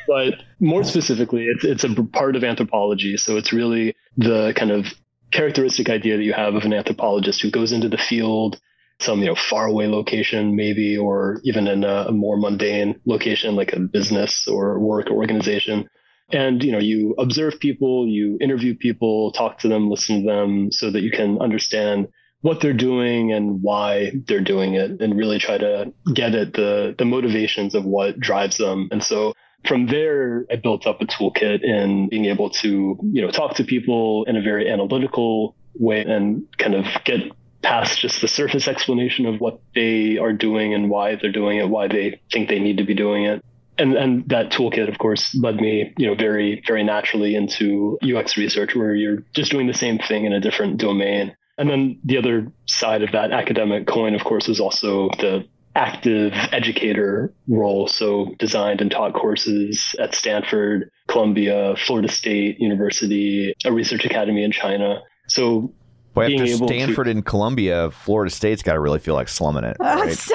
but 0.08 0.42
more 0.58 0.82
specifically, 0.82 1.46
it's 1.46 1.64
it's 1.64 1.84
a 1.84 1.94
part 2.04 2.34
of 2.34 2.42
anthropology. 2.42 3.16
So 3.16 3.37
it's 3.37 3.52
really 3.52 3.94
the 4.16 4.54
kind 4.56 4.72
of 4.72 4.87
characteristic 5.30 5.88
idea 5.88 6.16
that 6.16 6.24
you 6.24 6.32
have 6.32 6.54
of 6.54 6.64
an 6.64 6.72
anthropologist 6.72 7.40
who 7.40 7.50
goes 7.50 7.70
into 7.70 7.88
the 7.88 7.98
field 7.98 8.58
some 9.00 9.20
you 9.20 9.26
know 9.26 9.34
faraway 9.34 9.87
location 9.87 10.56
maybe 10.56 10.96
or 10.96 11.40
even 11.44 11.66
in 11.66 11.84
a, 11.84 12.06
a, 12.08 12.12
more 12.12 12.37
mundane 12.37 13.00
location 13.06 13.54
like 13.54 13.72
a 13.72 13.80
business 13.80 14.48
or 14.48 14.78
work 14.78 15.11
organization. 15.11 15.88
And 16.30 16.62
you 16.62 16.72
know 16.72 16.78
you 16.78 17.14
observe 17.18 17.58
people 17.61 18.06
you 18.06 18.38
interview 18.40 18.74
people 18.74 19.32
talk 19.32 19.58
to 19.61 19.68
them 19.68 19.88
listen 19.88 20.22
to 20.22 20.26
them 20.26 20.72
so 20.72 20.90
that 20.90 21.02
you 21.02 21.11
can 21.11 21.40
understand 21.40 22.08
what 22.40 22.61
they're 22.61 22.72
doing 22.72 23.32
and 23.32 23.62
why 23.62 24.12
they're 24.26 24.40
doing 24.40 24.74
it 24.74 25.00
and 25.00 25.16
really 25.16 25.38
try 25.38 25.58
to 25.58 25.92
get 26.12 26.34
at 26.34 26.54
the 26.54 26.94
the 26.98 27.04
motivations 27.04 27.74
of 27.74 27.84
what 27.84 28.18
drives 28.20 28.58
them. 28.58 28.88
And 28.90 29.02
so 29.02 29.34
from 29.66 29.87
there 29.87 30.46
i 30.52 30.56
built 30.56 30.87
up 30.87 31.00
a 31.00 31.04
toolkit 31.04 31.64
in 31.64 32.08
being 32.08 32.26
able 32.26 32.48
to 32.48 32.96
you 33.12 33.20
know 33.20 33.28
talk 33.28 33.54
to 33.56 33.64
people 33.64 34.24
in 34.28 34.37
a 34.37 34.40
very 34.40 34.70
analytical 34.70 35.56
way 35.74 36.00
and 36.00 36.46
kind 36.58 36.74
of 36.74 36.84
get 37.04 37.20
past 37.62 38.01
just 38.01 38.21
the 38.21 38.29
surface 38.29 38.68
explanation 38.68 39.27
of 39.27 39.40
what 39.40 39.61
they 39.75 40.18
are 40.18 40.33
doing 40.33 40.75
and 40.75 40.90
why 40.90 41.16
they're 41.16 41.33
doing 41.33 41.59
it, 41.59 41.68
why 41.68 41.88
they 41.88 42.21
think 42.33 42.49
they 42.49 42.59
need 42.59 42.79
to 42.79 42.85
be 42.85 42.94
doing 42.94 43.25
it. 43.25 43.44
And 43.79 43.94
and 43.94 44.29
that 44.29 44.51
toolkit, 44.51 44.88
of 44.88 44.99
course, 44.99 45.37
led 45.40 45.57
me, 45.57 45.92
you 45.97 46.07
know, 46.07 46.14
very, 46.14 46.62
very 46.66 46.83
naturally 46.83 47.35
into 47.35 47.99
UX 48.03 48.37
research 48.37 48.75
where 48.75 48.94
you're 48.94 49.23
just 49.35 49.53
doing 49.53 49.66
the 49.66 49.75
same 49.75 49.99
thing 49.99 50.25
in 50.25 50.33
a 50.33 50.40
different 50.40 50.79
domain. 50.79 51.37
And 51.59 51.68
then 51.68 51.99
the 52.05 52.18
other 52.18 52.53
side 52.66 53.03
of 53.03 53.12
that 53.12 53.33
academic 53.33 53.87
coin, 53.87 54.14
of 54.14 54.25
course, 54.25 54.49
is 54.49 54.61
also 54.61 55.09
the 55.18 55.44
active 55.75 56.33
educator 56.53 57.33
role. 57.47 57.87
So 57.87 58.35
designed 58.38 58.81
and 58.81 58.90
taught 58.90 59.14
courses 59.14 59.94
at 59.99 60.14
Stanford, 60.14 60.90
Columbia, 61.07 61.77
Florida 61.77 62.09
State 62.09 62.61
University, 62.61 63.55
a 63.64 63.73
research 63.73 64.05
academy 64.05 64.42
in 64.42 64.53
China. 64.53 65.03
So 65.29 65.73
Boy, 66.14 66.35
after 66.35 66.47
Stanford 66.47 67.05
to... 67.07 67.11
and 67.11 67.25
Columbia, 67.25 67.90
Florida 67.90 68.31
State's 68.31 68.62
got 68.62 68.73
to 68.73 68.81
really 68.81 68.99
feel 68.99 69.14
like 69.14 69.29
slumming 69.29 69.64
it. 69.64 69.77
Right? 69.79 70.18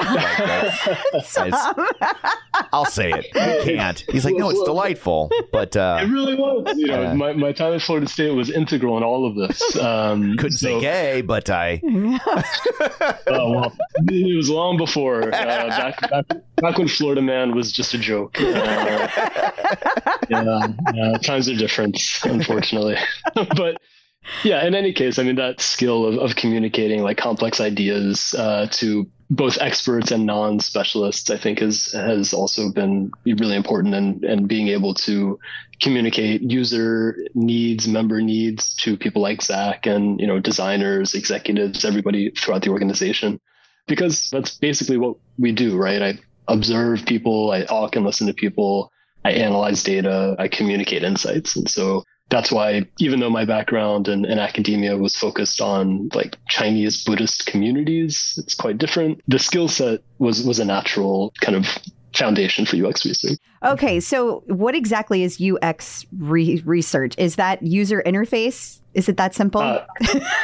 I'll 2.72 2.84
say 2.86 3.10
it. 3.10 3.26
He 3.64 3.76
can't. 3.76 4.02
He's 4.10 4.24
like, 4.24 4.34
no, 4.36 4.50
it's 4.50 4.62
delightful, 4.62 5.30
but 5.52 5.76
uh, 5.76 5.98
it 6.02 6.06
really 6.06 6.36
was. 6.36 6.76
You 6.76 6.86
know, 6.86 7.06
uh, 7.06 7.14
my, 7.14 7.32
my 7.32 7.52
time 7.52 7.74
at 7.74 7.82
Florida 7.82 8.08
State 8.08 8.30
was 8.30 8.50
integral 8.50 8.96
in 8.96 9.02
all 9.02 9.26
of 9.26 9.34
this. 9.36 9.76
Um, 9.76 10.36
couldn't 10.36 10.52
so... 10.52 10.78
say 10.78 10.80
gay, 10.80 11.20
but 11.20 11.50
I. 11.50 11.80
oh 13.26 13.50
well, 13.50 13.76
it 14.08 14.36
was 14.36 14.48
long 14.48 14.76
before. 14.76 15.24
Uh, 15.24 15.30
back, 15.30 16.10
back, 16.10 16.26
back 16.56 16.78
when 16.78 16.88
Florida 16.88 17.22
Man 17.22 17.54
was 17.54 17.72
just 17.72 17.94
a 17.94 17.98
joke. 17.98 18.40
Uh, 18.40 19.08
yeah, 20.30 21.18
times 21.22 21.48
are 21.48 21.56
different, 21.56 22.00
unfortunately, 22.24 22.96
but 23.34 23.76
yeah, 24.42 24.64
in 24.66 24.74
any 24.74 24.92
case, 24.92 25.18
I 25.18 25.22
mean, 25.22 25.36
that 25.36 25.60
skill 25.60 26.06
of, 26.06 26.18
of 26.18 26.36
communicating 26.36 27.02
like 27.02 27.16
complex 27.16 27.60
ideas 27.60 28.34
uh, 28.38 28.66
to 28.72 29.06
both 29.30 29.58
experts 29.60 30.10
and 30.10 30.26
non-specialists, 30.26 31.30
I 31.30 31.38
think, 31.38 31.58
has 31.60 31.92
has 31.92 32.32
also 32.32 32.70
been 32.70 33.10
really 33.24 33.56
important 33.56 33.94
and 33.94 34.24
and 34.24 34.48
being 34.48 34.68
able 34.68 34.94
to 34.94 35.38
communicate 35.80 36.42
user 36.42 37.16
needs, 37.34 37.88
member 37.88 38.20
needs 38.20 38.74
to 38.76 38.96
people 38.96 39.22
like 39.22 39.42
Zach 39.42 39.86
and 39.86 40.20
you 40.20 40.26
know 40.26 40.40
designers, 40.40 41.14
executives, 41.14 41.84
everybody 41.84 42.30
throughout 42.30 42.62
the 42.62 42.70
organization, 42.70 43.40
because 43.86 44.30
that's 44.30 44.56
basically 44.56 44.96
what 44.96 45.16
we 45.38 45.52
do, 45.52 45.76
right? 45.76 46.02
I 46.02 46.18
observe 46.48 47.06
people, 47.06 47.50
I 47.50 47.64
talk 47.64 47.96
and 47.96 48.04
listen 48.04 48.26
to 48.26 48.34
people, 48.34 48.92
I 49.24 49.32
analyze 49.32 49.82
data, 49.82 50.36
I 50.38 50.48
communicate 50.48 51.02
insights, 51.02 51.56
and 51.56 51.68
so 51.68 52.04
that's 52.34 52.50
why 52.50 52.84
even 52.98 53.20
though 53.20 53.30
my 53.30 53.44
background 53.44 54.08
in, 54.08 54.24
in, 54.24 54.40
academia 54.40 54.96
was 54.96 55.16
focused 55.16 55.60
on 55.60 56.10
like 56.14 56.36
Chinese 56.48 57.04
Buddhist 57.04 57.46
communities, 57.46 58.34
it's 58.42 58.54
quite 58.54 58.76
different. 58.76 59.22
The 59.28 59.38
skill 59.38 59.68
set 59.68 60.00
was 60.18 60.42
was 60.42 60.58
a 60.58 60.64
natural 60.64 61.32
kind 61.40 61.56
of 61.56 61.66
foundation 62.12 62.66
for 62.66 62.76
UX 62.76 63.06
research. 63.06 63.38
Okay, 63.64 64.00
so 64.00 64.42
what 64.46 64.74
exactly 64.74 65.22
is 65.22 65.40
UX 65.40 66.06
re- 66.18 66.60
research? 66.64 67.14
Is 67.18 67.36
that 67.36 67.62
user 67.62 68.02
interface? 68.04 68.80
Is 68.94 69.08
it 69.08 69.16
that 69.16 69.34
simple? 69.34 69.60
Uh, 69.60 69.84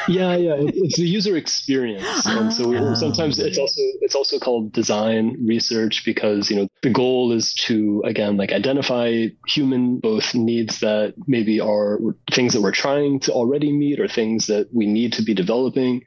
yeah, 0.09 0.37
yeah. 0.37 0.57
It's 0.59 0.97
the 0.97 1.07
user 1.07 1.37
experience, 1.37 2.27
and 2.27 2.53
so 2.59 2.75
oh. 2.75 2.95
sometimes 2.95 3.39
it's 3.39 3.59
also 3.59 3.81
it's 4.01 4.15
also 4.15 4.39
called 4.39 4.73
design 4.73 5.37
research 5.47 6.05
because 6.05 6.51
you 6.51 6.57
know 6.57 6.69
the 6.83 6.91
goal 6.91 7.33
is 7.33 7.55
to 7.67 8.03
again 8.05 8.37
like 8.37 8.53
identify 8.53 9.27
human 9.47 9.99
both 9.99 10.35
needs 10.35 10.81
that 10.81 11.15
maybe 11.27 11.61
are 11.61 12.01
things 12.33 12.53
that 12.55 12.61
we're 12.61 12.73
trying 12.73 13.21
to 13.21 13.33
already 13.33 13.73
meet 13.73 14.01
or 14.01 14.09
things 14.09 14.49
that 14.49 14.69
we 14.73 14.87
need 14.87 15.13
to 15.15 15.23
be 15.23 15.35
developing. 15.35 16.05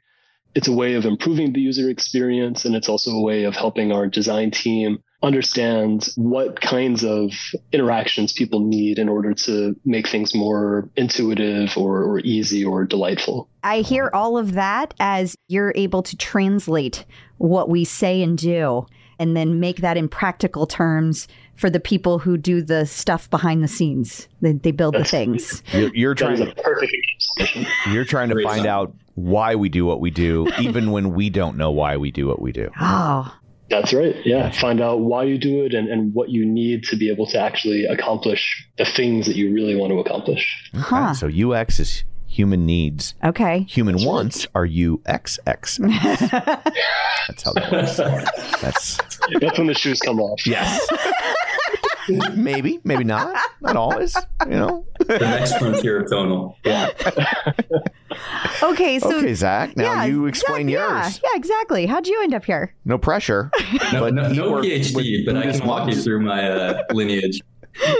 It's 0.54 0.68
a 0.68 0.72
way 0.72 0.94
of 0.94 1.04
improving 1.04 1.52
the 1.52 1.60
user 1.60 1.88
experience, 1.88 2.64
and 2.64 2.76
it's 2.76 2.88
also 2.88 3.10
a 3.10 3.22
way 3.22 3.44
of 3.44 3.56
helping 3.56 3.90
our 3.90 4.06
design 4.06 4.50
team 4.50 5.02
understand 5.22 6.08
what 6.16 6.60
kinds 6.60 7.04
of 7.04 7.32
interactions 7.72 8.32
people 8.32 8.60
need 8.60 8.98
in 8.98 9.08
order 9.08 9.32
to 9.32 9.74
make 9.84 10.08
things 10.08 10.34
more 10.34 10.88
intuitive 10.96 11.76
or, 11.76 12.02
or 12.02 12.18
easy 12.20 12.64
or 12.64 12.84
delightful. 12.84 13.48
I 13.62 13.78
hear 13.78 14.10
all 14.12 14.36
of 14.36 14.52
that 14.52 14.94
as 15.00 15.36
you're 15.48 15.72
able 15.74 16.02
to 16.02 16.16
translate 16.16 17.04
what 17.38 17.68
we 17.68 17.84
say 17.84 18.22
and 18.22 18.36
do 18.36 18.86
and 19.18 19.36
then 19.36 19.60
make 19.60 19.78
that 19.78 19.96
in 19.96 20.08
practical 20.08 20.66
terms 20.66 21.28
for 21.54 21.70
the 21.70 21.80
people 21.80 22.18
who 22.18 22.36
do 22.36 22.62
the 22.62 22.84
stuff 22.84 23.30
behind 23.30 23.62
the 23.62 23.68
scenes. 23.68 24.28
They, 24.40 24.52
they 24.52 24.72
build 24.72 24.94
That's, 24.94 25.10
the 25.10 25.16
things. 25.16 25.62
You're, 25.72 25.94
you're 25.94 26.14
trying 26.14 26.38
to 26.38 26.54
perfect 26.56 26.92
You're 27.90 28.04
trying 28.04 28.30
to 28.30 28.42
find 28.42 28.66
out 28.66 28.94
why 29.14 29.54
we 29.54 29.68
do 29.68 29.86
what 29.86 30.00
we 30.00 30.10
do, 30.10 30.48
even 30.58 30.90
when 30.90 31.14
we 31.14 31.30
don't 31.30 31.56
know 31.56 31.70
why 31.70 31.96
we 31.96 32.10
do 32.10 32.26
what 32.26 32.42
we 32.42 32.50
do. 32.50 32.68
Oh, 32.80 33.32
that's 33.70 33.92
right. 33.92 34.14
Yeah. 34.24 34.50
Find 34.50 34.80
out 34.80 35.00
why 35.00 35.24
you 35.24 35.38
do 35.38 35.64
it 35.64 35.74
and, 35.74 35.88
and 35.88 36.14
what 36.14 36.28
you 36.30 36.44
need 36.44 36.84
to 36.84 36.96
be 36.96 37.10
able 37.10 37.26
to 37.26 37.38
actually 37.38 37.86
accomplish 37.86 38.66
the 38.76 38.84
things 38.84 39.26
that 39.26 39.36
you 39.36 39.52
really 39.52 39.74
want 39.74 39.90
to 39.92 39.98
accomplish. 39.98 40.70
Huh. 40.74 41.12
Okay, 41.12 41.14
so 41.14 41.50
UX 41.52 41.80
is 41.80 42.04
human 42.26 42.66
needs. 42.66 43.14
Okay. 43.24 43.60
Human 43.62 43.94
That's 43.94 44.06
wants 44.06 44.46
right. 44.54 44.62
are 44.62 44.66
UXX. 44.66 45.78
That's 47.28 47.42
how 47.42 47.52
that 47.54 47.72
works. 47.72 47.96
That's 48.60 48.98
That's 49.40 49.58
when 49.58 49.68
the 49.68 49.74
shoes 49.74 50.00
come 50.00 50.20
off. 50.20 50.46
Yes. 50.46 50.86
maybe, 52.34 52.80
maybe 52.84 53.04
not. 53.04 53.34
Not 53.62 53.76
always, 53.76 54.14
you 54.44 54.50
know. 54.50 54.86
the 54.98 55.18
next 55.18 55.56
frontier 55.58 56.02
of 56.02 56.10
tonal. 56.10 56.58
Yeah. 56.64 56.90
okay, 58.62 58.98
so 58.98 59.18
Okay, 59.18 59.34
Zach, 59.34 59.76
now 59.76 59.84
yeah, 59.84 60.04
you 60.04 60.26
explain 60.26 60.66
Zach, 60.66 60.72
yours. 60.72 61.20
Yeah, 61.22 61.30
yeah, 61.32 61.36
exactly. 61.36 61.86
How'd 61.86 62.06
you 62.06 62.22
end 62.22 62.34
up 62.34 62.44
here? 62.44 62.74
No 62.84 62.98
pressure. 62.98 63.50
no, 63.92 64.08
no, 64.10 64.28
no 64.28 64.52
PhD, 64.54 65.24
but 65.24 65.36
I 65.36 65.50
can 65.50 65.66
walk 65.66 65.88
you 65.88 66.00
through 66.00 66.20
my 66.20 66.48
uh, 66.48 66.82
lineage. 66.92 67.40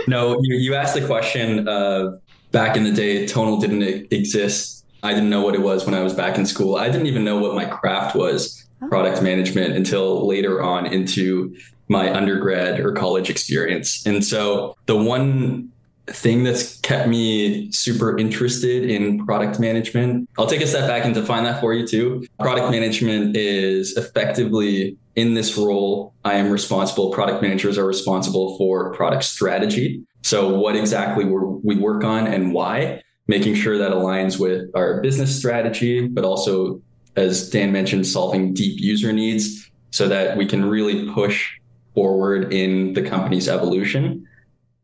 No, 0.07 0.37
you, 0.41 0.55
you 0.55 0.75
asked 0.75 0.93
the 0.93 1.05
question 1.05 1.67
of 1.67 2.19
back 2.51 2.77
in 2.77 2.83
the 2.83 2.91
day, 2.91 3.27
tonal 3.27 3.59
didn't 3.59 3.83
exist. 4.13 4.85
I 5.03 5.13
didn't 5.13 5.29
know 5.29 5.41
what 5.41 5.55
it 5.55 5.61
was 5.61 5.85
when 5.85 5.93
I 5.93 6.01
was 6.01 6.13
back 6.13 6.37
in 6.37 6.45
school. 6.45 6.77
I 6.77 6.89
didn't 6.89 7.07
even 7.07 7.23
know 7.23 7.37
what 7.37 7.53
my 7.53 7.65
craft 7.65 8.15
was, 8.15 8.65
oh. 8.81 8.87
product 8.87 9.21
management, 9.21 9.75
until 9.75 10.25
later 10.27 10.63
on 10.63 10.85
into 10.85 11.55
my 11.87 12.11
undergrad 12.11 12.79
or 12.79 12.93
college 12.93 13.29
experience. 13.29 14.05
And 14.05 14.25
so 14.25 14.75
the 14.87 14.95
one 14.95 15.71
thing 16.07 16.43
that's 16.43 16.79
kept 16.81 17.07
me 17.07 17.71
super 17.71 18.17
interested 18.17 18.89
in 18.89 19.25
product 19.25 19.59
management, 19.59 20.29
I'll 20.37 20.47
take 20.47 20.61
a 20.61 20.67
step 20.67 20.87
back 20.87 21.05
and 21.05 21.13
define 21.13 21.43
that 21.45 21.59
for 21.59 21.73
you 21.73 21.87
too. 21.87 22.25
Product 22.39 22.71
management 22.71 23.35
is 23.35 23.97
effectively 23.97 24.97
in 25.15 25.33
this 25.33 25.57
role, 25.57 26.13
I 26.25 26.35
am 26.35 26.51
responsible, 26.51 27.11
product 27.11 27.41
managers 27.41 27.77
are 27.77 27.85
responsible 27.85 28.57
for 28.57 28.93
product 28.93 29.23
strategy. 29.23 30.03
So, 30.23 30.57
what 30.57 30.75
exactly 30.75 31.25
we 31.25 31.75
work 31.75 32.03
on 32.03 32.27
and 32.27 32.53
why, 32.53 33.01
making 33.27 33.55
sure 33.55 33.77
that 33.77 33.91
aligns 33.91 34.39
with 34.39 34.69
our 34.75 35.01
business 35.01 35.35
strategy, 35.35 36.07
but 36.07 36.25
also, 36.25 36.81
as 37.15 37.49
Dan 37.49 37.71
mentioned, 37.71 38.07
solving 38.07 38.53
deep 38.53 38.79
user 38.79 39.13
needs 39.13 39.69
so 39.91 40.07
that 40.09 40.35
we 40.35 40.45
can 40.45 40.65
really 40.65 41.09
push 41.13 41.53
forward 41.93 42.51
in 42.51 42.93
the 42.93 43.01
company's 43.01 43.47
evolution. 43.47 44.27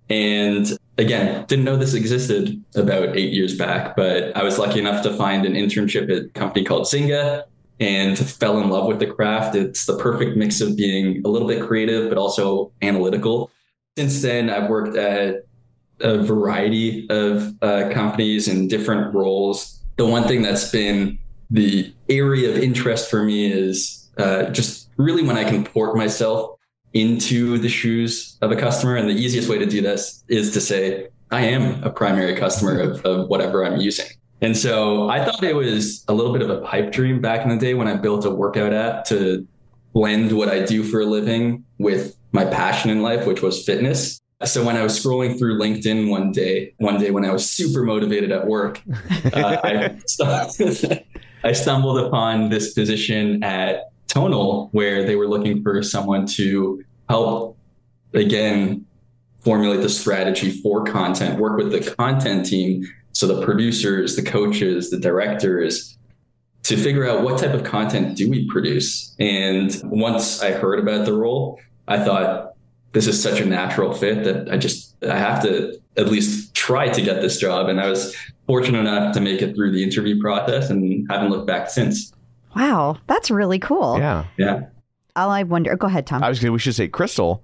And 0.09 0.77
again, 1.01 1.45
didn't 1.47 1.65
know 1.65 1.75
this 1.75 1.93
existed 1.93 2.63
about 2.75 3.17
eight 3.17 3.33
years 3.33 3.57
back, 3.57 3.95
but 3.95 4.35
I 4.37 4.43
was 4.43 4.59
lucky 4.59 4.79
enough 4.79 5.01
to 5.03 5.13
find 5.13 5.45
an 5.45 5.53
internship 5.53 6.03
at 6.03 6.25
a 6.25 6.29
company 6.29 6.63
called 6.63 6.83
Zynga. 6.83 7.43
and 7.79 8.15
fell 8.15 8.59
in 8.59 8.69
love 8.69 8.85
with 8.85 8.99
the 8.99 9.07
craft. 9.07 9.55
It's 9.55 9.87
the 9.87 9.97
perfect 9.97 10.37
mix 10.37 10.61
of 10.61 10.77
being 10.77 11.23
a 11.25 11.27
little 11.27 11.47
bit 11.47 11.65
creative, 11.65 12.09
but 12.09 12.17
also 12.19 12.71
analytical. 12.83 13.49
Since 13.97 14.21
then, 14.21 14.51
I've 14.51 14.69
worked 14.69 14.95
at 14.95 15.47
a 15.99 16.19
variety 16.19 17.07
of 17.09 17.55
uh, 17.63 17.89
companies 17.91 18.47
in 18.47 18.67
different 18.67 19.15
roles. 19.15 19.83
The 19.97 20.05
one 20.05 20.27
thing 20.27 20.43
that's 20.43 20.69
been 20.69 21.17
the 21.49 21.91
area 22.07 22.51
of 22.51 22.57
interest 22.57 23.09
for 23.09 23.23
me 23.23 23.51
is 23.51 24.07
uh, 24.19 24.51
just 24.51 24.87
really 24.97 25.23
when 25.23 25.37
I 25.37 25.43
can 25.43 25.63
port 25.63 25.97
myself 25.97 26.59
into 26.93 27.57
the 27.57 27.69
shoes 27.69 28.37
of 28.41 28.51
a 28.51 28.55
customer. 28.55 28.95
And 28.95 29.09
the 29.09 29.13
easiest 29.13 29.49
way 29.49 29.57
to 29.57 29.65
do 29.65 29.81
this 29.81 30.23
is 30.27 30.51
to 30.51 30.61
say, 30.61 31.07
I 31.31 31.45
am 31.45 31.81
a 31.83 31.89
primary 31.89 32.35
customer 32.35 32.79
of, 32.79 33.05
of 33.05 33.27
whatever 33.29 33.65
I'm 33.65 33.79
using. 33.79 34.07
And 34.41 34.57
so 34.57 35.07
I 35.09 35.23
thought 35.23 35.43
it 35.43 35.55
was 35.55 36.03
a 36.07 36.13
little 36.13 36.33
bit 36.33 36.41
of 36.41 36.49
a 36.49 36.61
pipe 36.61 36.91
dream 36.91 37.21
back 37.21 37.43
in 37.43 37.49
the 37.49 37.57
day 37.57 37.73
when 37.75 37.87
I 37.87 37.95
built 37.95 38.25
a 38.25 38.31
workout 38.31 38.73
app 38.73 39.05
to 39.05 39.47
blend 39.93 40.31
what 40.31 40.49
I 40.49 40.65
do 40.65 40.83
for 40.83 41.01
a 41.01 41.05
living 41.05 41.63
with 41.77 42.17
my 42.31 42.45
passion 42.45 42.89
in 42.89 43.01
life, 43.01 43.27
which 43.27 43.41
was 43.41 43.63
fitness. 43.63 44.19
So 44.43 44.65
when 44.65 44.75
I 44.75 44.81
was 44.81 44.99
scrolling 44.99 45.37
through 45.37 45.59
LinkedIn 45.59 46.09
one 46.09 46.31
day, 46.31 46.73
one 46.77 46.99
day 46.99 47.11
when 47.11 47.23
I 47.23 47.31
was 47.31 47.49
super 47.49 47.83
motivated 47.83 48.31
at 48.31 48.47
work, 48.47 48.81
uh, 49.33 49.57
I, 49.63 49.99
I 51.43 51.51
stumbled 51.51 51.99
upon 51.99 52.49
this 52.49 52.73
position 52.73 53.43
at 53.43 53.90
Tonal 54.11 54.69
where 54.73 55.05
they 55.05 55.15
were 55.15 55.27
looking 55.27 55.63
for 55.63 55.81
someone 55.81 56.25
to 56.25 56.83
help 57.09 57.57
again 58.13 58.85
formulate 59.39 59.81
the 59.81 59.89
strategy 59.89 60.51
for 60.61 60.83
content, 60.83 61.39
work 61.39 61.57
with 61.57 61.71
the 61.71 61.95
content 61.95 62.45
team, 62.45 62.85
so 63.13 63.25
the 63.25 63.43
producers, 63.43 64.15
the 64.15 64.21
coaches, 64.21 64.91
the 64.91 64.99
directors, 64.99 65.97
to 66.63 66.77
figure 66.77 67.09
out 67.09 67.23
what 67.23 67.39
type 67.39 67.53
of 67.53 67.63
content 67.63 68.15
do 68.15 68.29
we 68.29 68.47
produce. 68.47 69.15
And 69.19 69.75
once 69.83 70.43
I 70.43 70.51
heard 70.51 70.79
about 70.79 71.05
the 71.05 71.13
role, 71.13 71.59
I 71.87 72.03
thought 72.03 72.53
this 72.91 73.07
is 73.07 73.21
such 73.21 73.39
a 73.39 73.45
natural 73.45 73.93
fit 73.93 74.23
that 74.25 74.51
I 74.51 74.57
just 74.57 74.95
I 75.03 75.17
have 75.17 75.41
to 75.43 75.79
at 75.97 76.07
least 76.07 76.53
try 76.53 76.89
to 76.89 77.01
get 77.01 77.21
this 77.21 77.39
job. 77.39 77.69
And 77.69 77.79
I 77.79 77.89
was 77.89 78.15
fortunate 78.45 78.79
enough 78.79 79.13
to 79.15 79.21
make 79.21 79.41
it 79.41 79.55
through 79.55 79.71
the 79.71 79.83
interview 79.83 80.21
process 80.21 80.69
and 80.69 81.09
haven't 81.09 81.29
looked 81.29 81.47
back 81.47 81.69
since. 81.69 82.13
Wow, 82.55 82.97
that's 83.07 83.31
really 83.31 83.59
cool. 83.59 83.97
Yeah. 83.97 84.25
Yeah. 84.37 84.65
All 85.15 85.29
I 85.29 85.43
wonder. 85.43 85.75
Go 85.75 85.87
ahead, 85.87 86.07
Tom. 86.07 86.23
I 86.23 86.29
was 86.29 86.39
going 86.39 86.49
to, 86.49 86.53
we 86.53 86.59
should 86.59 86.75
say 86.75 86.87
Crystal, 86.87 87.43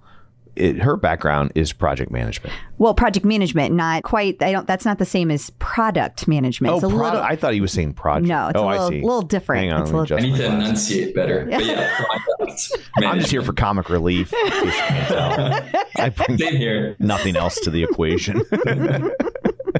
it, 0.56 0.78
her 0.80 0.96
background 0.96 1.52
is 1.54 1.72
project 1.72 2.12
management. 2.12 2.54
well, 2.78 2.94
project 2.94 3.26
management, 3.26 3.76
not 3.76 4.04
quite. 4.04 4.42
I 4.42 4.52
don't. 4.52 4.66
That's 4.68 4.86
not 4.86 4.98
the 4.98 5.06
same 5.06 5.30
as 5.30 5.50
product 5.60 6.28
management. 6.28 6.74
Oh, 6.74 6.76
it's 6.78 6.84
a 6.84 6.88
product. 6.88 7.14
little. 7.14 7.22
I 7.22 7.36
thought 7.36 7.54
he 7.54 7.62
was 7.62 7.72
saying 7.72 7.94
project. 7.94 8.28
No, 8.28 8.48
it's 8.48 8.58
oh, 8.58 8.68
a 8.68 8.70
little, 8.70 8.86
I 8.86 8.90
see. 8.90 9.02
little 9.02 9.22
different. 9.22 9.62
Hang 9.66 9.74
on, 9.74 9.82
It's 9.84 9.92
a 9.92 9.96
little, 9.96 10.18
I 10.18 10.22
need 10.22 10.32
to 10.32 10.38
Just- 10.38 10.54
enunciate 10.54 11.16
better. 11.16 11.46
But 11.50 11.64
yeah, 11.66 11.96
product 12.40 12.72
I'm 13.04 13.20
just 13.20 13.32
here 13.32 13.42
for 13.44 13.54
comic 13.54 13.90
relief. 13.90 14.34
in 14.34 14.50
case 14.50 14.64
you 14.64 14.72
can't 14.72 15.08
tell. 15.08 15.82
I 15.98 16.10
bring 16.10 16.38
Same 16.38 16.56
here. 16.56 16.96
nothing 17.00 17.36
else 17.36 17.60
to 17.62 17.70
the 17.70 17.84
equation. 17.84 18.42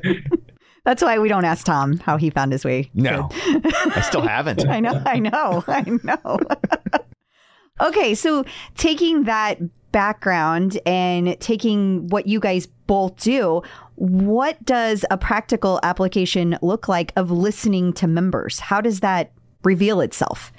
that's 0.88 1.04
why 1.04 1.20
we 1.20 1.28
don't 1.28 1.44
ask 1.44 1.66
Tom 1.66 1.98
how 1.98 2.16
he 2.16 2.30
found 2.30 2.54
his 2.54 2.64
way. 2.64 2.90
no, 2.94 3.28
I 3.34 4.02
still 4.08 4.22
haven't. 4.22 4.66
I 4.70 4.80
know, 4.80 5.02
I 5.06 5.20
know, 5.20 5.62
I 5.68 5.84
know. 6.02 6.40
okay, 7.82 8.16
so 8.16 8.46
taking 8.78 9.26
that 9.26 9.60
background 9.92 10.80
and 10.86 11.38
taking 11.42 12.08
what 12.08 12.26
you 12.26 12.40
guys 12.40 12.68
both 12.68 13.18
do, 13.18 13.62
what 13.96 14.64
does 14.64 15.04
a 15.12 15.18
practical 15.18 15.82
application 15.84 16.58
look 16.62 16.88
like 16.88 17.12
of 17.18 17.32
listening 17.32 17.92
to 17.92 18.08
members? 18.08 18.62
How 18.62 18.80
does 18.80 19.02
that 19.02 19.34
reveal 19.66 20.00
itself? 20.00 20.54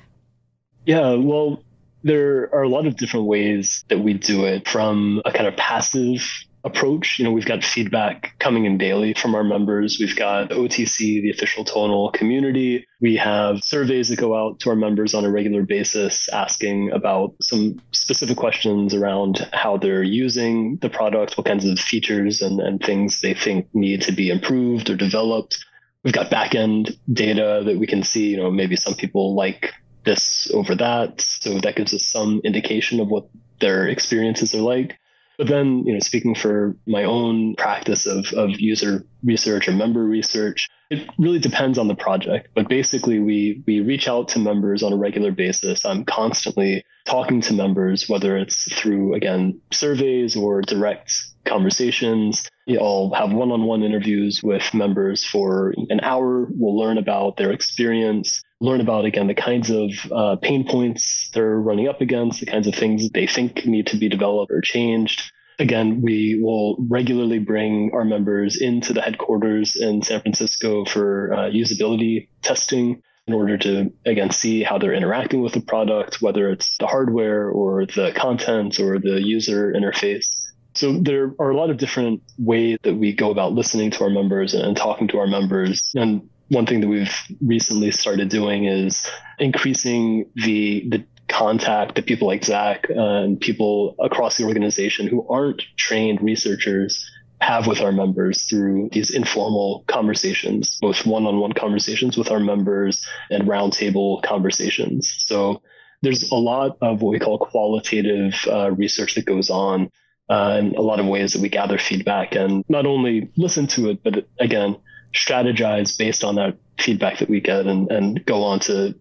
Yeah, 0.84 1.14
well, 1.14 1.62
there 2.02 2.54
are 2.54 2.64
a 2.64 2.68
lot 2.68 2.86
of 2.86 2.96
different 2.96 3.24
ways 3.24 3.82
that 3.88 4.00
we 4.00 4.12
do 4.12 4.44
it 4.44 4.68
from 4.68 5.22
a 5.24 5.32
kind 5.32 5.46
of 5.46 5.56
passive 5.56 6.20
approach. 6.68 7.18
You 7.18 7.24
know, 7.24 7.32
we've 7.32 7.44
got 7.44 7.64
feedback 7.64 8.38
coming 8.38 8.64
in 8.64 8.78
daily 8.78 9.14
from 9.14 9.34
our 9.34 9.42
members. 9.42 9.98
We've 9.98 10.14
got 10.14 10.50
OTC, 10.50 11.22
the 11.22 11.30
official 11.30 11.64
tonal 11.64 12.12
community. 12.12 12.86
We 13.00 13.16
have 13.16 13.64
surveys 13.64 14.08
that 14.08 14.18
go 14.18 14.36
out 14.36 14.60
to 14.60 14.70
our 14.70 14.76
members 14.76 15.14
on 15.14 15.24
a 15.24 15.30
regular 15.30 15.62
basis 15.62 16.28
asking 16.28 16.92
about 16.92 17.34
some 17.42 17.82
specific 17.92 18.36
questions 18.36 18.94
around 18.94 19.48
how 19.52 19.76
they're 19.76 20.02
using 20.02 20.76
the 20.76 20.90
product, 20.90 21.36
what 21.36 21.46
kinds 21.46 21.64
of 21.64 21.78
features 21.78 22.42
and, 22.42 22.60
and 22.60 22.80
things 22.80 23.20
they 23.20 23.34
think 23.34 23.66
need 23.74 24.02
to 24.02 24.12
be 24.12 24.30
improved 24.30 24.90
or 24.90 24.96
developed. 24.96 25.64
We've 26.04 26.14
got 26.14 26.30
back 26.30 26.54
end 26.54 26.96
data 27.12 27.62
that 27.64 27.78
we 27.78 27.86
can 27.86 28.02
see, 28.02 28.28
you 28.28 28.36
know, 28.36 28.50
maybe 28.50 28.76
some 28.76 28.94
people 28.94 29.34
like 29.34 29.72
this 30.04 30.50
over 30.52 30.74
that. 30.76 31.20
So 31.20 31.58
that 31.60 31.76
gives 31.76 31.92
us 31.92 32.04
some 32.04 32.40
indication 32.44 33.00
of 33.00 33.08
what 33.08 33.28
their 33.60 33.88
experiences 33.88 34.54
are 34.54 34.60
like. 34.60 34.98
But 35.38 35.46
then, 35.46 35.84
you 35.86 35.94
know, 35.94 36.00
speaking 36.00 36.34
for 36.34 36.76
my 36.86 37.04
own 37.04 37.54
practice 37.54 38.06
of, 38.06 38.26
of 38.32 38.58
user 38.58 39.06
research 39.24 39.68
or 39.68 39.72
member 39.72 40.04
research, 40.04 40.68
it 40.90 41.08
really 41.18 41.38
depends 41.38 41.78
on 41.78 41.88
the 41.88 41.94
project. 41.94 42.48
But 42.54 42.68
basically, 42.68 43.18
we 43.18 43.62
we 43.66 43.80
reach 43.80 44.08
out 44.08 44.28
to 44.28 44.38
members 44.38 44.82
on 44.82 44.92
a 44.92 44.96
regular 44.96 45.32
basis. 45.32 45.84
I'm 45.84 46.04
constantly 46.04 46.84
talking 47.04 47.40
to 47.42 47.54
members, 47.54 48.08
whether 48.08 48.36
it's 48.36 48.72
through 48.74 49.14
again 49.14 49.60
surveys 49.72 50.36
or 50.36 50.62
direct 50.62 51.12
conversations. 51.44 52.48
I'll 52.68 53.10
have 53.14 53.32
one-on-one 53.32 53.82
interviews 53.82 54.42
with 54.42 54.74
members 54.74 55.24
for 55.24 55.74
an 55.88 56.00
hour. 56.02 56.48
We'll 56.50 56.78
learn 56.78 56.98
about 56.98 57.38
their 57.38 57.50
experience, 57.50 58.42
learn 58.60 58.82
about 58.82 59.06
again 59.06 59.26
the 59.26 59.34
kinds 59.34 59.70
of 59.70 59.90
uh, 60.12 60.36
pain 60.36 60.68
points 60.68 61.30
they're 61.32 61.58
running 61.58 61.88
up 61.88 62.02
against, 62.02 62.40
the 62.40 62.46
kinds 62.46 62.66
of 62.66 62.74
things 62.74 63.08
they 63.10 63.26
think 63.26 63.64
need 63.64 63.86
to 63.86 63.96
be 63.96 64.10
developed 64.10 64.52
or 64.52 64.60
changed. 64.60 65.32
Again, 65.58 66.00
we 66.02 66.40
will 66.40 66.76
regularly 66.88 67.40
bring 67.40 67.90
our 67.92 68.04
members 68.04 68.60
into 68.60 68.92
the 68.92 69.02
headquarters 69.02 69.74
in 69.76 70.02
San 70.02 70.20
Francisco 70.20 70.84
for 70.84 71.32
uh, 71.32 71.50
usability 71.50 72.28
testing 72.42 73.02
in 73.26 73.34
order 73.34 73.58
to 73.58 73.92
again 74.06 74.30
see 74.30 74.62
how 74.62 74.78
they're 74.78 74.94
interacting 74.94 75.42
with 75.42 75.52
the 75.52 75.60
product, 75.60 76.22
whether 76.22 76.50
it's 76.50 76.78
the 76.78 76.86
hardware 76.86 77.50
or 77.50 77.84
the 77.86 78.12
content 78.16 78.80
or 78.80 78.98
the 78.98 79.20
user 79.20 79.72
interface. 79.72 80.26
So 80.74 80.92
there 80.92 81.34
are 81.38 81.50
a 81.50 81.56
lot 81.56 81.70
of 81.70 81.76
different 81.76 82.22
ways 82.38 82.78
that 82.84 82.94
we 82.94 83.12
go 83.12 83.30
about 83.30 83.52
listening 83.52 83.90
to 83.92 84.04
our 84.04 84.10
members 84.10 84.54
and 84.54 84.76
talking 84.76 85.08
to 85.08 85.18
our 85.18 85.26
members. 85.26 85.92
And 85.94 86.28
one 86.48 86.66
thing 86.66 86.80
that 86.80 86.88
we've 86.88 87.14
recently 87.40 87.90
started 87.90 88.28
doing 88.28 88.64
is 88.64 89.06
increasing 89.38 90.30
the 90.34 90.88
the 90.88 91.04
contact 91.28 91.94
that 91.94 92.06
people 92.06 92.26
like 92.26 92.44
Zach 92.44 92.86
and 92.88 93.40
people 93.40 93.94
across 93.98 94.36
the 94.36 94.44
organization 94.44 95.06
who 95.06 95.26
aren't 95.28 95.62
trained 95.76 96.20
researchers 96.22 97.10
have 97.40 97.66
with 97.66 97.80
our 97.80 97.92
members 97.92 98.44
through 98.44 98.88
these 98.92 99.10
informal 99.14 99.84
conversations, 99.86 100.78
both 100.80 101.06
one-on-one 101.06 101.52
conversations 101.52 102.16
with 102.16 102.30
our 102.30 102.40
members 102.40 103.06
and 103.30 103.44
roundtable 103.44 104.22
conversations. 104.22 105.14
So 105.18 105.62
there's 106.02 106.30
a 106.30 106.36
lot 106.36 106.78
of 106.80 107.00
what 107.00 107.10
we 107.10 107.18
call 107.18 107.38
qualitative 107.38 108.34
uh, 108.50 108.70
research 108.72 109.14
that 109.14 109.24
goes 109.24 109.50
on 109.50 109.90
uh, 110.28 110.56
and 110.58 110.74
a 110.76 110.82
lot 110.82 111.00
of 111.00 111.06
ways 111.06 111.32
that 111.32 111.42
we 111.42 111.48
gather 111.48 111.78
feedback 111.78 112.34
and 112.34 112.64
not 112.68 112.86
only 112.86 113.30
listen 113.36 113.66
to 113.68 113.90
it, 113.90 114.02
but 114.02 114.26
again, 114.40 114.76
strategize 115.14 115.96
based 115.96 116.24
on 116.24 116.34
that 116.36 116.56
feedback 116.78 117.18
that 117.18 117.30
we 117.30 117.40
get 117.40 117.66
and, 117.66 117.90
and 117.90 118.24
go 118.26 118.42
on 118.42 118.60
to 118.60 118.94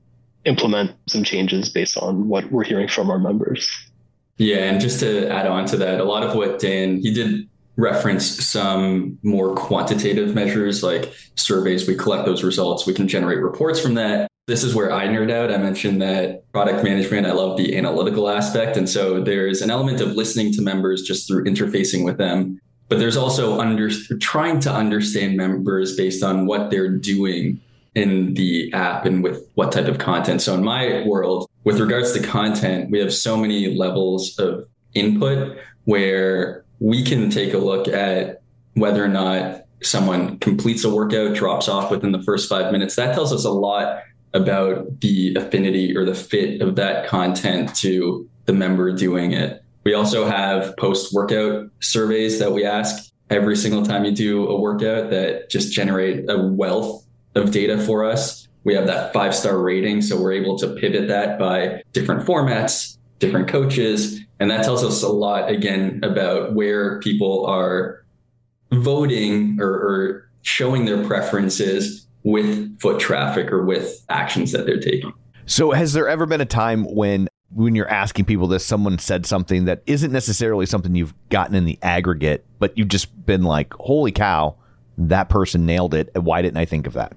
implement 0.48 0.92
some 1.08 1.24
changes 1.24 1.70
based 1.70 1.98
on 1.98 2.28
what 2.28 2.52
we're 2.52 2.64
hearing 2.64 2.88
from 2.88 3.12
our 3.12 3.20
members. 3.20 3.70
Yeah, 4.38 4.70
and 4.70 4.80
just 4.80 5.00
to 5.02 5.28
add 5.30 5.48
on 5.48 5.66
to 5.68 5.78
that, 5.78 6.00
a 6.00 6.04
lot 6.04 6.24
of 6.24 6.36
what 6.36 6.60
Dan 6.60 6.98
he 6.98 7.14
did 7.14 7.48
reference 7.76 8.26
some 8.46 9.20
more 9.22 9.54
quantitative 9.56 10.34
measures 10.34 10.82
like 10.84 11.14
surveys. 11.36 11.88
We 11.88 11.96
collect 11.96 12.26
those 12.26 12.44
results, 12.44 12.88
we 12.88 12.94
can 12.94 13.08
generate 13.08 13.40
reports 13.40 13.80
from 13.80 13.94
that. 13.96 14.28
This 14.48 14.64
is 14.64 14.74
where 14.74 14.94
I 14.94 15.08
nerd 15.08 15.30
out. 15.30 15.52
I 15.52 15.58
mentioned 15.58 16.02
that 16.02 16.50
product 16.54 16.84
management, 16.84 17.28
I 17.28 17.34
love 17.34 17.58
the 17.58 17.78
analytical 17.78 18.30
aspect. 18.30 18.78
And 18.78 18.90
so 18.90 19.22
there's 19.22 19.62
an 19.62 19.70
element 19.70 20.00
of 20.00 20.14
listening 20.14 20.54
to 20.54 20.62
members 20.62 21.04
just 21.04 21.28
through 21.28 21.44
interfacing 21.44 22.06
with 22.06 22.18
them. 22.18 22.60
But 22.88 23.00
there's 23.00 23.18
also 23.18 23.60
under, 23.60 23.90
trying 24.22 24.62
to 24.62 24.72
understand 24.72 25.36
members 25.36 25.98
based 25.98 26.24
on 26.24 26.46
what 26.46 26.72
they're 26.72 26.90
doing 26.98 27.60
in 27.96 28.34
the 28.34 28.72
app 28.74 29.06
and 29.06 29.24
with 29.24 29.50
what 29.56 29.72
type 29.72 29.88
of 29.88 29.98
content. 29.98 30.42
So 30.42 30.54
in 30.54 30.64
my 30.64 31.04
world, 31.06 31.50
with 31.64 31.80
regards 31.80 32.14
to 32.14 32.22
content, 32.22 32.92
we 32.92 33.00
have 33.00 33.14
so 33.14 33.38
many 33.38 33.76
levels 33.76 34.38
of 34.40 34.68
input 34.94 35.58
where 35.86 36.66
we 36.80 37.04
can 37.04 37.30
take 37.30 37.54
a 37.54 37.58
look 37.58 37.88
at 37.88 38.42
whether 38.74 39.04
or 39.04 39.10
not 39.10 39.64
someone 39.82 40.38
completes 40.40 40.84
a 40.84 40.94
workout, 40.94 41.36
drops 41.36 41.68
off 41.68 41.92
within 41.92 42.12
the 42.12 42.22
first 42.22 42.50
five 42.50 42.72
minutes. 42.72 42.96
That 42.96 43.14
tells 43.14 43.34
us 43.34 43.46
a 43.46 43.52
lot 43.52 44.04
about 44.34 45.00
the 45.00 45.36
affinity 45.36 45.96
or 45.96 46.06
the 46.06 46.16
fit 46.16 46.62
of 46.62 46.76
that 46.76 47.08
content 47.08 47.76
to 47.76 48.30
the 48.46 48.54
member 48.54 48.92
doing 48.92 49.32
it. 49.32 49.64
We 49.84 49.94
also 49.94 50.26
have 50.26 50.76
post 50.78 51.14
workout 51.14 51.70
surveys 51.80 52.40
that 52.40 52.52
we 52.52 52.66
ask 52.66 53.12
every 53.30 53.56
single 53.56 53.84
time 53.84 54.06
you 54.06 54.12
do 54.12 54.48
a 54.48 54.60
workout 54.60 55.10
that 55.10 55.50
just 55.50 55.72
generate 55.72 56.30
a 56.30 56.38
wealth 56.38 57.07
of 57.38 57.52
data 57.52 57.78
for 57.78 58.04
us. 58.04 58.48
we 58.64 58.74
have 58.74 58.88
that 58.88 59.14
five 59.14 59.34
star 59.34 59.58
rating. 59.60 60.02
So 60.02 60.20
we're 60.20 60.34
able 60.34 60.58
to 60.60 60.68
pivot 60.76 61.08
that 61.08 61.40
by 61.40 61.82
different 61.94 62.26
formats, 62.26 62.98
different 63.20 63.48
coaches. 63.48 64.20
And 64.40 64.52
that 64.52 64.64
tells 64.64 64.84
us 64.84 65.04
a 65.04 65.08
lot, 65.10 65.50
again, 65.50 66.02
about 66.04 66.54
where 66.54 67.00
people 67.00 67.46
are 67.46 68.06
voting 68.72 69.58
or, 69.62 69.70
or 69.70 70.30
showing 70.42 70.86
their 70.86 71.04
preferences 71.06 72.08
with 72.24 72.80
foot 72.80 73.00
traffic 73.00 73.52
or 73.52 73.66
with 73.66 74.04
actions 74.10 74.52
that 74.52 74.66
they're 74.66 74.80
taking. 74.80 75.14
So, 75.46 75.72
has 75.72 75.94
there 75.94 76.10
ever 76.10 76.26
been 76.26 76.42
a 76.42 76.46
time 76.46 76.84
when, 76.84 77.30
when 77.56 77.74
you're 77.74 77.90
asking 77.90 78.26
people 78.26 78.48
this, 78.48 78.66
someone 78.66 79.00
said 79.00 79.26
something 79.26 79.66
that 79.66 79.82
isn't 79.86 80.12
necessarily 80.12 80.66
something 80.66 80.94
you've 80.94 81.14
gotten 81.30 81.56
in 81.56 81.64
the 81.64 81.80
aggregate, 81.82 82.44
but 82.60 82.78
you've 82.78 82.90
just 82.90 83.26
been 83.26 83.44
like, 83.44 83.74
"Holy 83.76 84.12
cow, 84.12 84.58
that 84.98 85.30
person 85.30 85.66
nailed 85.66 85.94
it! 85.94 86.10
Why 86.16 86.42
didn't 86.42 86.58
I 86.58 86.66
think 86.66 86.86
of 86.86 86.94
that?" 86.94 87.16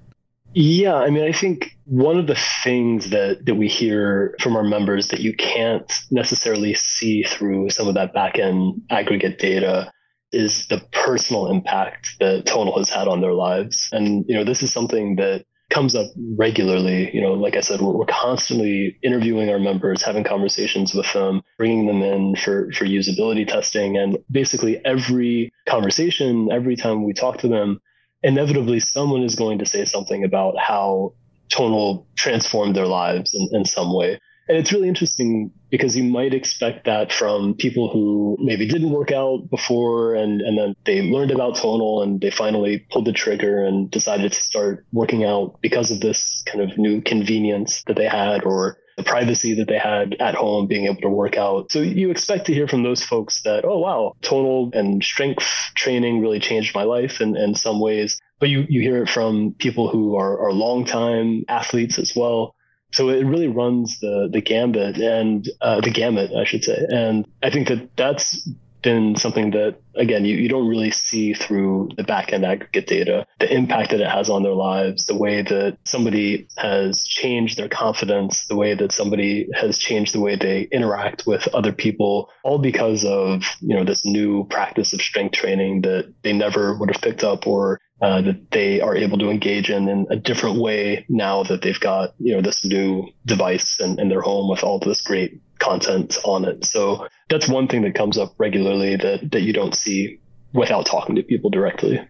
Yeah, 0.53 0.95
I 0.95 1.11
mean, 1.11 1.25
I 1.25 1.33
think 1.33 1.77
one 1.85 2.19
of 2.19 2.27
the 2.27 2.39
things 2.65 3.11
that 3.11 3.47
that 3.47 3.55
we 3.55 3.69
hear 3.69 4.35
from 4.41 4.57
our 4.57 4.65
members 4.65 5.09
that 5.09 5.21
you 5.21 5.35
can't 5.35 5.91
necessarily 6.11 6.75
see 6.75 7.23
through 7.23 7.71
some 7.71 7.87
of 7.87 7.95
that 7.95 8.13
back 8.13 8.39
end 8.39 8.83
aggregate 8.91 9.39
data 9.39 9.93
is 10.33 10.67
the 10.67 10.83
personal 10.93 11.51
impact 11.51 12.17
that 12.21 12.47
tonal 12.47 12.79
has 12.79 12.91
had 12.91 13.07
on 13.07 13.21
their 13.21 13.33
lives. 13.33 13.89
And 13.93 14.25
you 14.29 14.35
know, 14.35 14.45
this 14.45 14.63
is 14.63 14.73
something 14.73 15.17
that 15.17 15.45
comes 15.71 15.95
up 15.95 16.07
regularly. 16.37 17.15
You 17.15 17.21
know, 17.21 17.35
like 17.35 17.55
I 17.57 17.61
said, 17.61 17.81
we're, 17.81 17.93
we're 17.93 18.07
constantly 18.07 18.99
interviewing 19.05 19.51
our 19.51 19.61
members, 19.61 20.03
having 20.03 20.25
conversations 20.25 20.95
with 20.95 21.13
them, 21.13 21.43
bringing 21.59 21.87
them 21.87 22.03
in 22.03 22.35
for 22.35 22.73
for 22.73 22.87
usability 22.87 23.47
testing, 23.47 23.97
and 23.97 24.19
basically 24.29 24.85
every 24.85 25.53
conversation, 25.69 26.51
every 26.51 26.75
time 26.75 27.05
we 27.05 27.13
talk 27.13 27.39
to 27.39 27.49
them 27.49 27.81
inevitably 28.23 28.81
someone 28.81 29.23
is 29.23 29.35
going 29.35 29.59
to 29.59 29.67
say 29.67 29.85
something 29.85 30.25
about 30.25 30.59
how 30.59 31.15
tonal 31.49 32.07
transformed 32.17 32.77
their 32.77 32.87
lives 32.87 33.35
in, 33.35 33.49
in 33.53 33.65
some 33.65 33.95
way. 33.95 34.19
And 34.49 34.59
it's 34.59 34.73
really 34.73 34.89
interesting 34.89 35.53
because 35.71 35.97
you 35.97 36.03
might 36.03 36.35
expect 36.35 36.87
that 36.87 37.13
from 37.13 37.55
people 37.55 37.89
who 37.89 38.37
maybe 38.41 38.67
didn't 38.67 38.91
work 38.91 39.13
out 39.13 39.49
before 39.49 40.17
and, 40.17 40.41
and 40.41 40.59
then 40.59 40.75
they 40.85 41.03
learned 41.03 41.31
about 41.31 41.55
tonal 41.55 42.03
and 42.03 42.21
they 42.21 42.33
finally 42.33 42.85
pulled 42.91 43.05
the 43.05 43.13
trigger 43.13 43.65
and 43.65 43.89
decided 43.89 44.33
to 44.33 44.41
start 44.41 44.85
working 44.93 45.25
out 45.25 45.61
because 45.61 45.93
of 45.93 46.01
this 46.01 46.43
kind 46.47 46.69
of 46.69 46.77
new 46.77 47.01
convenience 47.01 47.85
that 47.87 47.95
they 47.95 48.09
had 48.09 48.43
or 48.43 48.77
the 49.01 49.11
privacy 49.11 49.55
that 49.55 49.69
they 49.69 49.79
had 49.79 50.17
at 50.21 50.35
home, 50.35 50.67
being 50.67 50.87
able 50.87 51.01
to 51.01 51.09
work 51.09 51.37
out. 51.37 51.73
So 51.73 51.81
you 51.81 52.11
expect 52.11 52.47
to 52.47 52.55
hear 52.55 52.69
from 52.69 52.83
those 52.83 53.03
folks 53.03 53.43
that, 53.43 53.65
oh, 53.65 53.79
wow, 53.79 54.15
tonal 54.21 54.71
and 54.75 55.03
strength 55.03 55.49
training 55.75 56.21
really 56.21 56.41
changed 56.41 56.75
my 56.75 56.83
life 56.83 57.21
in, 57.21 57.37
in 57.37 57.55
some 57.55 57.81
ways. 57.81 58.19
But 58.41 58.49
you, 58.49 58.67
you 58.69 58.81
hear 58.81 59.03
it 59.03 59.09
from 59.09 59.55
people 59.59 59.89
who 59.89 60.17
are, 60.17 60.39
are 60.47 60.53
longtime 60.53 61.45
athletes 61.49 61.99
as 61.99 62.13
well. 62.15 62.55
So 62.93 63.09
it 63.09 63.25
really 63.25 63.49
runs 63.49 64.01
the 64.01 64.29
the 64.33 64.41
gambit 64.41 64.99
and 64.99 65.49
uh, 65.61 65.81
the 65.81 65.91
gamut, 65.91 66.33
I 66.35 66.45
should 66.45 66.65
say. 66.65 66.87
And 66.91 67.25
I 67.41 67.51
think 67.51 67.69
that 67.69 67.97
that's 67.97 68.49
been 68.83 69.17
something 69.17 69.51
that 69.51 69.77
again 69.95 70.25
you, 70.25 70.37
you 70.37 70.49
don't 70.49 70.69
really 70.69 70.91
see 70.91 71.35
through 71.35 71.89
the 71.97 72.05
back 72.05 72.33
end 72.33 72.45
aggregate 72.45 72.87
data 72.87 73.27
the 73.39 73.53
impact 73.53 73.91
that 73.91 74.01
it 74.01 74.09
has 74.09 74.31
on 74.31 74.43
their 74.43 74.55
lives 74.55 75.07
the 75.07 75.17
way 75.17 75.43
that 75.43 75.77
somebody 75.85 76.47
has 76.57 77.05
changed 77.05 77.59
their 77.59 77.69
confidence 77.69 78.47
the 78.47 78.57
way 78.57 78.75
that 78.75 78.93
somebody 78.93 79.49
has 79.55 79.79
changed 79.79 80.15
the 80.15 80.21
way 80.21 80.37
they 80.37 80.63
interact 80.73 81.27
with 81.27 81.49
other 81.49 81.73
people 81.73 82.31
all 82.45 82.59
because 82.59 83.05
of 83.05 83.45
you 83.61 83.75
know 83.75 83.85
this 83.85 84.05
new 84.05 84.45
practice 84.45 84.93
of 84.93 85.03
strength 85.03 85.35
training 85.35 85.83
that 85.83 86.13
they 86.23 86.33
never 86.33 86.77
would 86.77 86.91
have 86.91 87.03
picked 87.03 87.25
up 87.25 87.47
or 87.47 87.81
uh, 88.03 88.23
that 88.23 88.51
they 88.51 88.81
are 88.81 88.97
able 88.97 89.19
to 89.19 89.31
engage 89.31 89.71
in 89.71 89.89
in 89.89 90.07
a 90.11 90.17
different 90.17 90.61
way 90.61 91.05
now 91.09 91.43
that 91.45 91.63
they've 91.63 91.81
got 91.81 92.15
you 92.19 92.35
know 92.35 92.41
this 92.43 92.65
new 92.65 93.07
device 93.27 93.79
in, 93.81 93.99
in 94.01 94.09
their 94.09 94.23
home 94.23 94.49
with 94.51 94.63
all 94.65 94.79
this 94.79 95.03
great 95.03 95.41
content 95.59 96.17
on 96.25 96.45
it. 96.45 96.65
So 96.65 97.07
that's 97.29 97.49
one 97.49 97.69
thing 97.69 97.83
that 97.83 97.95
comes 97.95 98.17
up 98.19 98.35
regularly 98.39 98.97
that 98.97 99.31
that 99.33 99.43
you 99.43 99.53
don't 99.53 99.75
see 99.75 100.19
without 100.53 100.87
talking 100.87 101.15
to 101.17 101.23
people 101.23 101.51
directly. 101.51 102.01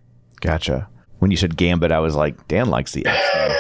Gotcha. 0.41 0.89
When 1.19 1.31
you 1.31 1.37
said 1.37 1.57
Gambit, 1.57 1.93
I 1.93 1.99
was 1.99 2.15
like, 2.17 2.49
Dan 2.49 2.71
likes 2.71 2.93
the 2.93 3.05
X 3.05 3.29
Men. 3.35 3.57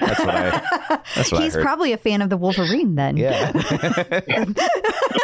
That's 0.00 0.18
what 0.20 0.34
I. 0.34 1.00
That's 1.14 1.30
what 1.30 1.42
He's 1.44 1.54
I 1.54 1.58
heard. 1.58 1.64
probably 1.64 1.92
a 1.92 1.96
fan 1.96 2.22
of 2.22 2.28
the 2.30 2.36
Wolverine 2.36 2.96
then. 2.96 3.16
yeah. 3.16 3.52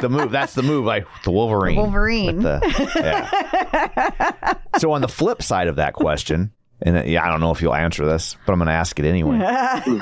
the 0.00 0.08
move. 0.08 0.30
That's 0.30 0.54
the 0.54 0.62
move. 0.62 0.84
Like 0.84 1.06
the 1.24 1.30
Wolverine. 1.30 1.76
The 1.76 1.82
Wolverine. 1.82 2.42
The- 2.42 2.60
yeah. 2.96 4.54
so 4.78 4.92
on 4.92 5.00
the 5.00 5.08
flip 5.08 5.42
side 5.42 5.68
of 5.68 5.76
that 5.76 5.94
question, 5.94 6.52
and 6.82 6.96
uh, 6.98 7.02
yeah, 7.04 7.24
I 7.26 7.30
don't 7.30 7.40
know 7.40 7.50
if 7.50 7.60
you'll 7.62 7.74
answer 7.74 8.06
this, 8.06 8.36
but 8.46 8.52
I'm 8.52 8.58
going 8.58 8.66
to 8.68 8.72
ask 8.72 8.98
it 8.98 9.04
anyway. 9.04 9.38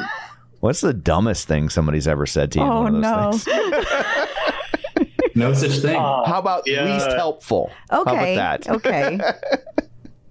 What's 0.60 0.80
the 0.80 0.92
dumbest 0.92 1.46
thing 1.46 1.68
somebody's 1.68 2.08
ever 2.08 2.26
said 2.26 2.52
to 2.52 2.58
you? 2.58 2.64
in 2.64 2.70
Oh, 2.70 2.82
one 2.82 2.94
of 2.96 3.02
those 3.32 3.46
no. 3.46 3.84
No 5.34 5.52
such 5.54 5.78
thing. 5.78 5.94
How 5.96 6.38
about 6.38 6.64
Yeah. 6.66 6.84
least 6.92 7.06
helpful? 7.12 7.70
How 7.90 8.02
Okay. 8.02 8.34
about 8.34 8.64
that? 8.64 8.68
Okay. 8.76 9.20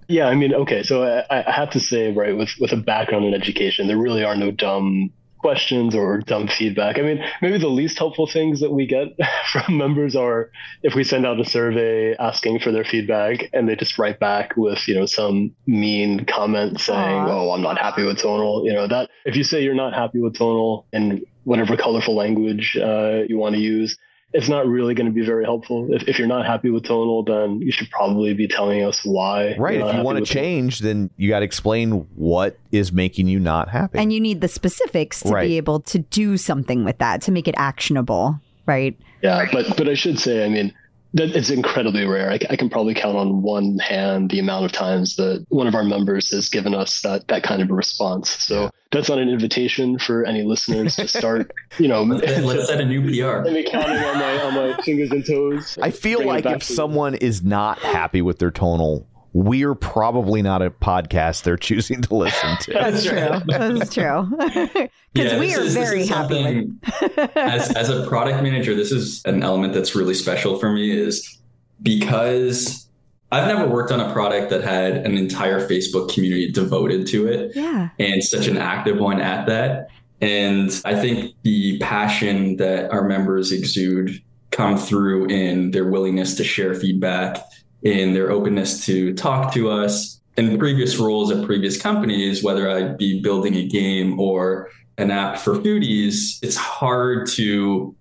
Yeah, 0.10 0.28
I 0.30 0.36
mean, 0.36 0.54
okay, 0.54 0.84
so 0.84 1.04
I, 1.04 1.26
I 1.46 1.52
have 1.52 1.72
to 1.72 1.82
say, 1.82 2.14
right, 2.14 2.34
with 2.34 2.48
with 2.62 2.72
a 2.72 2.78
background 2.78 3.26
in 3.26 3.34
education, 3.34 3.88
there 3.88 3.98
really 3.98 4.24
are 4.24 4.38
no 4.38 4.52
dumb 4.52 5.12
questions 5.38 5.96
or 5.96 6.20
dumb 6.20 6.48
feedback. 6.48 6.98
I 6.98 7.02
mean, 7.02 7.24
maybe 7.42 7.58
the 7.58 7.68
least 7.68 7.98
helpful 7.98 8.28
things 8.28 8.60
that 8.60 8.72
we 8.72 8.86
get 8.86 9.08
from 9.52 9.78
members 9.78 10.16
are 10.16 10.52
if 10.84 10.96
we 10.96 11.04
send 11.04 11.26
out 11.26 11.40
a 11.40 11.46
survey 11.46 12.16
asking 12.16 12.60
for 12.60 12.72
their 12.72 12.84
feedback 12.84 13.50
and 13.54 13.68
they 13.68 13.76
just 13.76 13.98
write 13.98 14.20
back 14.20 14.56
with, 14.58 14.88
you 14.88 14.96
know, 14.96 15.06
some 15.06 15.56
mean 15.66 16.26
comment 16.26 16.80
saying. 16.80 17.26
"Oh, 17.28 17.52
I'm 17.52 17.62
not 17.62 17.78
happy 17.78 18.04
with 18.04 18.18
tonal." 18.20 18.66
You 18.66 18.74
know, 18.74 18.88
that 18.88 19.10
if 19.26 19.36
you 19.36 19.44
say 19.44 19.64
you're 19.64 19.76
not 19.76 19.94
happy 19.94 20.20
with 20.20 20.36
tonal 20.38 20.86
in 20.94 21.26
whatever 21.44 21.78
colorful 21.78 22.16
language 22.16 22.78
uh, 22.78 23.24
you 23.28 23.38
want 23.38 23.56
to 23.56 23.62
use, 23.62 23.98
it's 24.34 24.50
not 24.50 24.68
really 24.68 24.94
going 24.94 25.08
to 25.08 25.14
be 25.14 25.26
very 25.26 25.46
helpful. 25.46 25.88
If, 25.94 26.04
if 26.08 26.20
you're 26.20 26.28
not 26.28 26.46
happy 26.46 26.70
with 26.70 26.84
tonal, 26.84 27.24
then 27.24 27.62
you 27.62 27.72
should 27.72 27.90
probably 27.90 28.34
be 28.34 28.48
telling 28.48 28.84
us 28.84 29.02
why. 29.06 29.56
Right. 29.58 29.80
If 29.80 29.96
you 29.96 30.02
want 30.02 30.18
to 30.18 30.22
with 30.22 30.30
tonal. 30.30 30.44
change, 30.44 30.80
then 30.80 31.10
you 31.18 31.30
got 31.30 31.40
to 31.40 31.46
explain 31.46 32.08
what 32.16 32.58
is 32.72 32.92
making 32.92 33.28
you 33.28 33.40
not 33.40 33.70
happy. 33.70 33.98
and 34.00 34.12
you 34.12 34.20
need 34.20 34.42
the 34.42 34.48
specifics 34.50 35.22
to 35.22 35.30
Right. 35.30 35.48
be 35.48 35.58
able 35.58 35.80
to 35.82 36.00
do 36.00 36.36
something 36.38 36.84
with 36.84 36.98
that 36.98 37.22
to 37.24 37.32
make 37.32 37.48
it 37.48 37.56
actionable, 37.58 38.40
right? 38.66 38.98
Yeah, 39.24 39.48
but 39.52 39.76
but 39.78 39.88
I 39.88 39.94
should 39.96 40.20
say, 40.20 40.46
I 40.46 40.50
mean, 40.50 40.74
that 41.14 41.36
it's 41.36 41.50
incredibly 41.50 42.06
rare. 42.06 42.30
I 42.30 42.56
can 42.56 42.70
probably 42.70 42.94
count 42.94 43.18
on 43.18 43.42
one 43.42 43.80
hand 43.80 44.30
the 44.30 44.40
amount 44.40 44.66
of 44.66 44.72
times 44.72 45.16
that 45.16 45.46
one 45.50 45.68
of 45.68 45.76
our 45.76 45.84
members 45.84 46.32
has 46.32 46.50
given 46.50 46.76
us 46.76 47.02
that 47.02 47.28
that 47.28 47.44
kind 47.44 47.62
of 47.62 47.70
a 47.70 47.74
response. 47.74 48.30
So 48.30 48.70
that's 48.92 49.10
not 49.10 49.20
an 49.20 49.30
invitation 49.30 50.00
for 50.00 50.26
any 50.26 50.44
listeners 50.44 50.96
to 50.98 51.08
start, 51.08 51.52
you 51.78 51.88
know, 51.88 52.04
Let's, 52.04 52.40
let's 52.42 52.68
set 52.68 52.82
a 52.82 52.86
new 52.86 53.02
PR. 53.02 53.42
me 53.50 53.64
counting 53.64 53.98
on 53.98 54.20
my 54.20 54.42
on 54.42 54.54
my 54.54 54.82
fingers 54.84 55.12
and 55.12 55.26
toes. 55.26 55.78
I 55.82 55.92
feel 55.92 56.26
like 56.26 56.46
if 56.46 56.66
to- 56.66 56.74
someone 56.74 57.16
is 57.16 57.42
not 57.42 57.80
happy 57.80 58.22
with 58.22 58.40
their 58.40 58.52
tonal, 58.52 59.08
we're 59.38 59.76
probably 59.76 60.42
not 60.42 60.64
a 60.64 60.72
podcast 60.72 61.44
they're 61.44 61.58
choosing 61.58 62.02
to 62.02 62.16
listen 62.16 62.58
to. 62.62 62.74
That's 62.74 63.06
true. 63.06 63.40
That's 63.46 63.94
true. 63.94 64.88
Because 65.14 65.32
Yeah, 65.34 65.40
we 65.40 65.56
are 65.56 65.62
is- 65.62 65.74
very 65.74 66.06
happy 66.08 66.70
as, 67.36 67.72
as 67.76 67.90
a 67.90 68.06
product 68.08 68.42
manager, 68.44 68.76
this 68.76 68.92
is 68.92 69.24
an 69.26 69.42
element 69.44 69.74
that's 69.74 69.96
really 69.96 70.14
special 70.14 70.58
for 70.60 70.72
me 70.72 70.92
is 70.92 71.40
because 71.82 72.88
I've 73.32 73.48
never 73.48 73.68
worked 73.68 73.92
on 73.92 74.00
a 74.00 74.12
product 74.14 74.50
that 74.52 74.64
had 74.64 74.98
an 74.98 75.18
entire 75.18 75.66
Facebook 75.68 76.14
community 76.14 76.52
devoted 76.52 77.08
to 77.08 77.28
it 77.28 77.52
Yeah. 77.56 77.90
and 78.00 78.24
such 78.24 78.48
an 78.48 78.58
active 78.58 78.98
one 79.00 79.20
at 79.22 79.48
that. 79.48 79.88
And 80.22 80.70
I 80.86 80.96
think 81.00 81.34
the 81.44 81.78
passion 81.80 82.58
that 82.58 82.92
our 82.92 83.04
members 83.04 83.52
exude 83.52 84.22
come 84.52 84.78
through 84.78 85.28
in 85.28 85.72
their 85.72 85.86
willingness 85.86 86.36
to 86.36 86.44
share 86.44 86.74
feedback, 86.74 87.38
in 87.84 88.14
their 88.14 88.32
openness 88.32 88.86
to 88.86 89.14
talk 89.14 89.54
to 89.54 89.70
us. 89.70 90.20
In 90.38 90.58
previous 90.60 90.98
roles 90.98 91.32
at 91.32 91.46
previous 91.46 91.82
companies, 91.82 92.44
whether 92.44 92.70
I 92.70 92.90
be 92.90 93.22
building 93.22 93.56
a 93.56 93.68
game 93.68 94.20
or 94.20 94.70
an 94.98 95.10
app 95.10 95.40
for 95.40 95.56
foodies, 95.56 96.38
it's 96.44 96.56
hard 96.56 97.28
to 97.30 97.96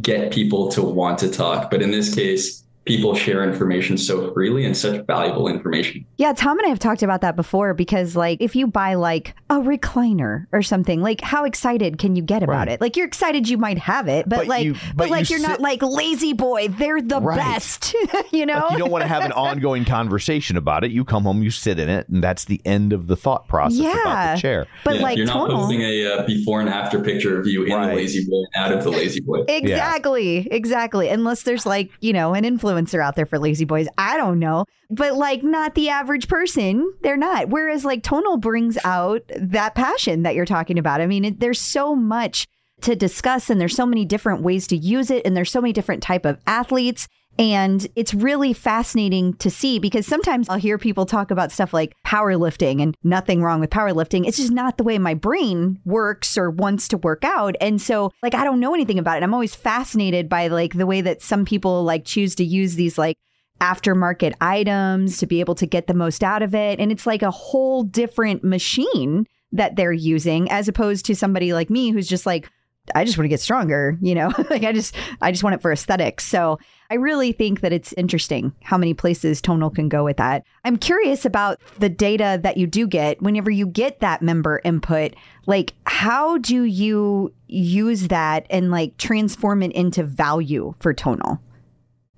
get 0.00 0.32
people 0.32 0.68
to 0.70 0.82
want 0.82 1.18
to 1.18 1.30
talk. 1.30 1.70
But 1.70 1.82
in 1.82 1.90
this 1.90 2.14
case, 2.14 2.63
people 2.86 3.14
share 3.14 3.42
information 3.42 3.96
so 3.96 4.32
freely 4.34 4.64
and 4.64 4.76
such 4.76 5.04
valuable 5.06 5.48
information. 5.48 6.04
Yeah, 6.18 6.32
Tom 6.34 6.58
and 6.58 6.66
I 6.66 6.68
have 6.68 6.78
talked 6.78 7.02
about 7.02 7.22
that 7.22 7.34
before 7.34 7.72
because, 7.72 8.14
like, 8.14 8.40
if 8.42 8.54
you 8.54 8.66
buy 8.66 8.94
like 8.94 9.34
a 9.48 9.54
recliner 9.54 10.46
or 10.52 10.60
something, 10.62 11.00
like, 11.00 11.20
how 11.22 11.44
excited 11.44 11.98
can 11.98 12.14
you 12.14 12.22
get 12.22 12.42
about 12.42 12.52
Right. 12.54 12.68
it? 12.68 12.80
Like, 12.82 12.96
you're 12.96 13.06
excited 13.06 13.48
you 13.48 13.56
might 13.56 13.78
have 13.78 14.06
it, 14.08 14.28
but, 14.28 14.40
But 14.40 14.46
like, 14.48 14.64
you- 14.64 14.74
but, 14.74 14.96
but 14.96 15.10
like, 15.10 15.30
you 15.30 15.38
you're 15.38 15.48
not 15.48 15.60
like 15.60 15.82
La-Z-Boy. 15.82 16.68
They're 16.68 17.00
the 17.00 17.20
Right. 17.20 17.36
best, 17.38 17.94
you 18.32 18.44
know. 18.44 18.58
Like, 18.58 18.72
you 18.72 18.78
don't 18.78 18.90
want 18.90 19.02
to 19.02 19.08
have 19.08 19.24
an 19.24 19.32
ongoing 19.48 19.84
conversation 19.86 20.56
about 20.58 20.84
it. 20.84 20.90
You 20.90 21.04
come 21.04 21.22
home, 21.22 21.42
you 21.42 21.50
sit 21.50 21.78
in 21.78 21.88
it, 21.88 22.08
and 22.10 22.22
that's 22.22 22.44
the 22.44 22.60
end 22.66 22.92
of 22.92 23.06
the 23.06 23.16
thought 23.16 23.48
process 23.48 23.80
about 23.80 24.34
the 24.36 24.40
chair. 24.42 24.66
but 24.84 24.96
Yeah, 24.96 25.02
like 25.02 25.16
you're 25.16 25.26
not 25.26 25.46
tonal, 25.46 25.56
posting 25.62 25.80
a 25.80 26.06
uh, 26.06 26.26
before 26.26 26.60
and 26.60 26.68
after 26.68 27.00
picture 27.00 27.40
of 27.40 27.46
you 27.46 27.64
in 27.64 27.72
Right. 27.72 27.94
the 27.94 28.02
La-Z-Boy 28.02 28.42
and 28.54 28.64
out 28.64 28.72
of 28.76 28.84
the 28.84 28.90
La-Z-Boy. 28.90 29.44
exactly, 29.48 30.48
exactly. 30.50 31.08
Unless 31.08 31.44
there's 31.44 31.64
like 31.64 31.90
you 32.00 32.12
know 32.12 32.34
an 32.34 32.44
influencer 32.44 32.73
influencer 32.74 33.02
out 33.02 33.16
there 33.16 33.26
for 33.26 33.38
La-Z-Boys. 33.38 33.88
I 33.98 34.16
don't 34.16 34.38
know. 34.38 34.64
But 34.90 35.14
like 35.14 35.42
not 35.42 35.74
the 35.74 35.88
average 35.88 36.28
person, 36.28 36.92
they're 37.02 37.16
not. 37.16 37.48
Whereas 37.48 37.84
like 37.84 38.02
tonal 38.02 38.36
brings 38.36 38.78
out 38.84 39.22
that 39.36 39.74
passion 39.74 40.22
that 40.22 40.34
you're 40.34 40.44
talking 40.44 40.78
about. 40.78 41.00
I 41.00 41.06
mean, 41.06 41.24
it, 41.24 41.40
there's 41.40 41.60
so 41.60 41.94
much 41.94 42.46
to 42.82 42.94
discuss 42.94 43.50
and 43.50 43.60
there's 43.60 43.74
so 43.76 43.86
many 43.86 44.04
different 44.04 44.42
ways 44.42 44.66
to 44.66 44.76
use 44.76 45.10
it 45.10 45.24
and 45.24 45.36
there's 45.36 45.50
so 45.50 45.60
many 45.60 45.72
different 45.72 46.02
type 46.02 46.24
of 46.24 46.38
athletes 46.46 47.08
and 47.38 47.86
it's 47.96 48.14
really 48.14 48.52
fascinating 48.52 49.34
to 49.34 49.50
see 49.50 49.78
because 49.78 50.06
sometimes 50.06 50.48
I'll 50.48 50.58
hear 50.58 50.78
people 50.78 51.04
talk 51.04 51.30
about 51.30 51.50
stuff 51.50 51.74
like 51.74 51.94
powerlifting 52.06 52.80
and 52.80 52.96
nothing 53.02 53.42
wrong 53.42 53.60
with 53.60 53.70
powerlifting. 53.70 54.26
It's 54.26 54.36
just 54.36 54.52
not 54.52 54.76
the 54.76 54.84
way 54.84 54.98
my 54.98 55.14
brain 55.14 55.80
works 55.84 56.38
or 56.38 56.50
wants 56.50 56.86
to 56.88 56.98
work 56.98 57.24
out. 57.24 57.56
And 57.60 57.82
so 57.82 58.12
like 58.22 58.34
I 58.34 58.44
don't 58.44 58.60
know 58.60 58.74
anything 58.74 58.98
about 58.98 59.16
it. 59.16 59.24
I'm 59.24 59.34
always 59.34 59.54
fascinated 59.54 60.28
by 60.28 60.46
like 60.48 60.74
the 60.74 60.86
way 60.86 61.00
that 61.00 61.22
some 61.22 61.44
people 61.44 61.82
like 61.82 62.04
choose 62.04 62.34
to 62.36 62.44
use 62.44 62.76
these 62.76 62.98
like 62.98 63.18
aftermarket 63.60 64.34
items 64.40 65.18
to 65.18 65.26
be 65.26 65.40
able 65.40 65.54
to 65.56 65.66
get 65.66 65.86
the 65.86 65.94
most 65.94 66.22
out 66.22 66.42
of 66.42 66.54
it. 66.54 66.78
And 66.78 66.92
it's 66.92 67.06
like 67.06 67.22
a 67.22 67.30
whole 67.30 67.82
different 67.82 68.44
machine 68.44 69.26
that 69.52 69.76
they're 69.76 69.92
using 69.92 70.50
as 70.50 70.68
opposed 70.68 71.06
to 71.06 71.16
somebody 71.16 71.52
like 71.52 71.70
me 71.70 71.90
who's 71.90 72.08
just 72.08 72.26
like, 72.26 72.50
I 72.94 73.04
just 73.04 73.16
want 73.16 73.24
to 73.24 73.28
get 73.28 73.40
stronger, 73.40 73.96
you 74.00 74.14
know? 74.14 74.30
like 74.50 74.64
I 74.64 74.72
just 74.72 74.94
I 75.20 75.30
just 75.30 75.42
want 75.42 75.54
it 75.54 75.62
for 75.62 75.72
aesthetics. 75.72 76.24
So 76.24 76.58
I 76.90 76.94
really 76.94 77.32
think 77.32 77.60
that 77.60 77.72
it's 77.72 77.92
interesting 77.94 78.52
how 78.62 78.76
many 78.76 78.92
places 78.92 79.40
tonal 79.40 79.70
can 79.70 79.88
go 79.88 80.04
with 80.04 80.18
that. 80.18 80.44
I'm 80.64 80.76
curious 80.76 81.24
about 81.24 81.60
the 81.78 81.88
data 81.88 82.38
that 82.42 82.56
you 82.56 82.66
do 82.66 82.86
get 82.86 83.22
whenever 83.22 83.50
you 83.50 83.66
get 83.66 84.00
that 84.00 84.22
member 84.22 84.60
input. 84.64 85.14
Like 85.46 85.72
how 85.86 86.38
do 86.38 86.64
you 86.64 87.32
use 87.46 88.08
that 88.08 88.46
and 88.50 88.70
like 88.70 88.96
transform 88.98 89.62
it 89.62 89.72
into 89.72 90.02
value 90.02 90.74
for 90.80 90.92
tonal? 90.92 91.40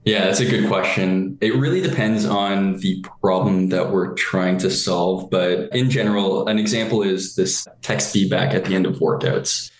Yeah, 0.04 0.24
that's 0.24 0.38
a 0.38 0.48
good 0.48 0.68
question. 0.68 1.36
It 1.40 1.56
really 1.56 1.80
depends 1.80 2.24
on 2.24 2.78
the 2.78 3.04
problem 3.20 3.70
that 3.70 3.90
we're 3.90 4.14
trying 4.14 4.56
to 4.58 4.70
solve. 4.70 5.30
But 5.30 5.74
in 5.74 5.90
general, 5.90 6.46
an 6.46 6.60
example 6.60 7.02
is 7.02 7.34
this 7.34 7.66
text 7.82 8.12
feedback 8.12 8.54
at 8.54 8.66
the 8.66 8.76
end 8.76 8.86
of 8.86 8.96
workouts 9.00 9.72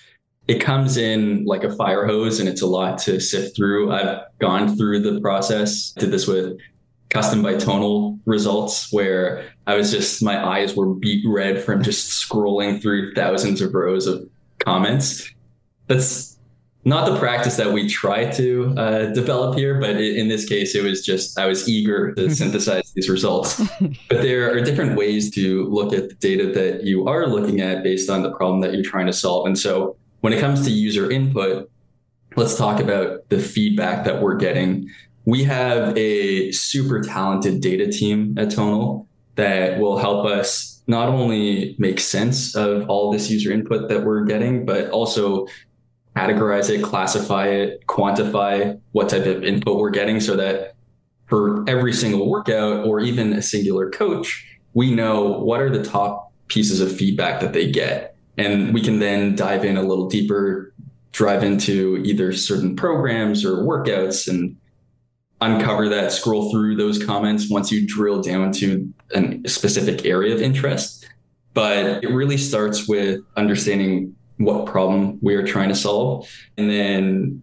it 0.49 0.61
comes 0.61 0.97
in 0.97 1.45
like 1.45 1.65
a 1.65 1.75
fire 1.75 2.07
hose 2.07 2.39
and 2.39 2.49
it's 2.49 2.63
a 2.63 2.67
lot 2.67 2.99
to 2.99 3.21
sift 3.21 3.57
through. 3.57 3.93
I've 3.93 4.21
gone 4.39 4.77
through 4.77 5.01
the 5.01 5.21
process, 5.21 5.93
did 5.93 6.11
this 6.11 6.27
with 6.27 6.59
custom 7.09 7.43
by 7.43 7.57
tonal 7.57 8.19
results 8.27 8.93
where 8.93 9.49
I 9.67 9.75
was 9.75 9.91
just, 9.91 10.23
my 10.23 10.45
eyes 10.45 10.77
were 10.77 10.95
beet 10.95 11.25
red 11.27 11.63
from 11.63 11.83
just 11.83 12.11
scrolling 12.11 12.81
through 12.81 13.15
thousands 13.15 13.61
of 13.61 13.75
rows 13.75 14.07
of 14.07 14.29
comments. 14.59 15.33
That's 15.89 16.39
not 16.85 17.11
the 17.11 17.19
practice 17.19 17.57
that 17.57 17.73
we 17.73 17.89
try 17.89 18.31
to 18.31 18.73
uh, 18.77 19.07
develop 19.07 19.57
here, 19.57 19.81
but 19.81 20.01
in 20.01 20.29
this 20.29 20.49
case, 20.49 20.77
it 20.77 20.85
was 20.85 21.05
just, 21.05 21.37
I 21.37 21.47
was 21.47 21.69
eager 21.69 22.15
to 22.15 22.31
synthesize 22.35 22.93
these 22.95 23.09
results. 23.09 23.61
but 23.81 24.23
there 24.23 24.53
are 24.53 24.61
different 24.61 24.97
ways 24.97 25.33
to 25.33 25.65
look 25.65 25.93
at 25.93 26.09
the 26.09 26.15
data 26.15 26.53
that 26.53 26.85
you 26.85 27.09
are 27.09 27.27
looking 27.27 27.61
at 27.61 27.83
based 27.83 28.09
on 28.09 28.23
the 28.23 28.31
problem 28.31 28.61
that 28.61 28.73
you're 28.73 28.85
trying 28.85 29.07
to 29.07 29.13
solve. 29.13 29.47
And 29.47 29.59
so 29.59 29.97
when 30.21 30.33
it 30.33 30.41
comes 30.41 30.65
to 30.65 30.71
user 30.71 31.11
input, 31.11 31.71
let's 32.37 32.57
talk 32.57 32.81
about 32.81 33.29
the 33.29 33.39
feedback 33.39 34.05
that 34.05 34.23
we're 34.23 34.37
getting. 34.37 34.89
We 35.25 35.45
have 35.45 35.97
a 35.97 36.53
super 36.53 37.01
talented 37.01 37.61
data 37.61 37.91
team 37.91 38.37
at 38.39 38.51
Tonal 38.51 39.09
that 39.37 39.79
will 39.79 39.99
help 39.99 40.27
us 40.27 40.83
not 40.87 41.09
only 41.09 41.75
make 41.79 41.99
sense 41.99 42.55
of 42.55 42.89
all 42.89 43.13
this 43.13 43.31
user 43.31 43.53
input 43.53 43.89
that 43.89 44.05
we're 44.05 44.25
getting, 44.25 44.65
but 44.65 44.89
also 44.91 45.47
categorize 46.17 46.71
it, 46.71 46.83
classify 46.83 47.49
it, 47.49 47.87
quantify 47.87 48.81
what 48.93 49.09
type 49.09 49.27
of 49.27 49.45
input 49.45 49.79
we're 49.79 49.91
getting 49.91 50.21
so 50.21 50.37
that 50.37 50.75
for 51.27 51.69
every 51.69 51.93
single 51.93 52.31
workout 52.31 52.87
or 52.87 53.01
even 53.01 53.33
a 53.33 53.43
singular 53.43 53.91
coach, 53.91 54.47
we 54.75 54.95
know 54.95 55.39
what 55.41 55.61
are 55.61 55.71
the 55.71 55.85
top 55.85 56.33
pieces 56.49 56.81
of 56.81 56.95
feedback 56.95 57.41
that 57.41 57.53
they 57.53 57.71
get 57.71 58.16
and 58.39 58.75
we 58.75 58.81
can 58.81 58.99
then 58.99 59.35
dive 59.35 59.65
in 59.65 59.77
a 59.77 59.83
little 59.83 60.09
deeper, 60.09 60.73
drive 61.13 61.43
into 61.43 62.03
either 62.05 62.33
certain 62.33 62.77
programs 62.77 63.45
or 63.45 63.59
workouts 63.59 64.29
and 64.29 64.57
uncover 65.41 65.89
that, 65.89 66.13
scroll 66.13 66.51
through 66.51 66.77
those 66.77 67.03
comments 67.03 67.51
once 67.51 67.71
you 67.71 67.87
drill 67.87 68.23
down 68.23 68.53
to 68.53 68.93
a 69.15 69.49
specific 69.49 70.05
area 70.05 70.35
of 70.35 70.43
interest. 70.43 71.09
But 71.55 72.05
it 72.05 72.11
really 72.11 72.37
starts 72.37 72.87
with 72.87 73.21
understanding 73.37 74.15
what 74.37 74.67
problem 74.67 75.19
we 75.23 75.35
are 75.35 75.47
trying 75.47 75.71
to 75.71 75.75
solve 75.75 76.29
and 76.59 76.71
then 76.71 77.43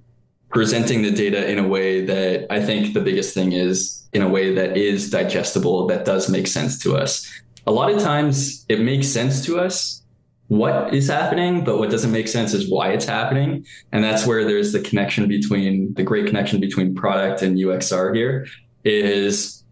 presenting 0.49 1.01
the 1.01 1.09
data 1.09 1.49
in 1.49 1.57
a 1.57 1.67
way 1.67 2.05
that 2.05 2.45
I 2.51 2.63
think 2.63 2.93
the 2.93 3.01
biggest 3.01 3.33
thing 3.33 3.53
is 3.53 4.07
in 4.13 4.21
a 4.21 4.29
way 4.29 4.53
that 4.53 4.77
is 4.77 5.09
digestible, 5.09 5.87
that 5.87 6.05
does 6.05 6.29
make 6.29 6.45
sense 6.45 6.77
to 6.83 6.95
us. 6.95 7.27
A 7.65 7.71
lot 7.71 7.91
of 7.91 7.99
times 7.99 8.63
it 8.69 8.79
makes 8.79 9.07
sense 9.07 9.43
to 9.45 9.59
us 9.59 10.02
what 10.47 10.93
is 10.93 11.07
happening, 11.07 11.63
but 11.63 11.79
what 11.79 11.89
doesn't 11.89 12.11
make 12.11 12.27
sense 12.27 12.53
is 12.53 12.69
why 12.69 12.89
it's 12.89 13.05
happening. 13.05 13.65
And 13.91 14.03
that's 14.03 14.25
where 14.25 14.43
there's 14.45 14.71
the 14.71 14.79
connection 14.79 15.27
between 15.27 15.93
the 15.93 16.03
great 16.03 16.27
connection 16.27 16.59
between 16.59 16.93
product 16.93 17.41
and 17.41 17.57
UXR 17.57 18.15
here 18.15 18.47
is 18.83 19.63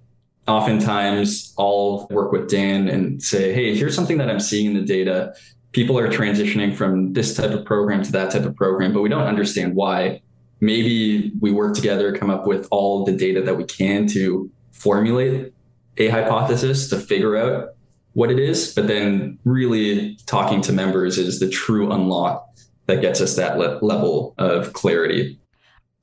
oftentimes 0.47 1.53
I'll 1.57 2.07
work 2.09 2.32
with 2.32 2.49
Dan 2.49 2.88
and 2.88 3.22
say, 3.22 3.53
hey, 3.53 3.76
here's 3.76 3.95
something 3.95 4.17
that 4.17 4.30
I'm 4.30 4.39
seeing 4.39 4.67
in 4.67 4.74
the 4.74 4.82
data. 4.82 5.34
People 5.72 5.97
are 5.99 6.09
transitioning 6.09 6.76
from 6.76 7.13
this 7.13 7.36
type 7.36 7.51
of 7.51 7.65
program 7.65 8.03
to 8.03 8.11
that 8.13 8.32
type 8.32 8.43
of 8.43 8.55
program, 8.55 8.93
but 8.93 9.01
we 9.01 9.09
don't 9.09 9.28
understand 9.28 9.76
why. 9.76 10.22
Maybe 10.59 11.32
we 11.39 11.51
work 11.51 11.76
together, 11.76 12.15
come 12.15 12.30
up 12.30 12.45
with 12.45 12.67
all 12.72 13.03
the 13.03 13.13
data 13.13 13.41
that 13.41 13.55
we 13.55 13.63
can 13.65 14.07
to 14.07 14.49
formulate 14.72 15.53
a 15.97 16.07
hypothesis 16.09 16.89
to 16.89 16.99
figure 16.99 17.36
out 17.36 17.76
what 18.14 18.32
it 18.32 18.39
is, 18.39 18.74
but 18.74 18.88
then 18.88 19.38
really 19.45 20.18
talking 20.26 20.62
to 20.62 20.74
members 20.74 21.18
is 21.18 21.39
the 21.39 21.49
true 21.49 21.91
unlock 21.91 22.47
that 22.88 23.01
gets 23.01 23.22
us 23.22 23.36
that 23.36 23.57
le- 23.57 23.80
level 23.82 24.34
of 24.38 24.74
clarity. 24.74 25.39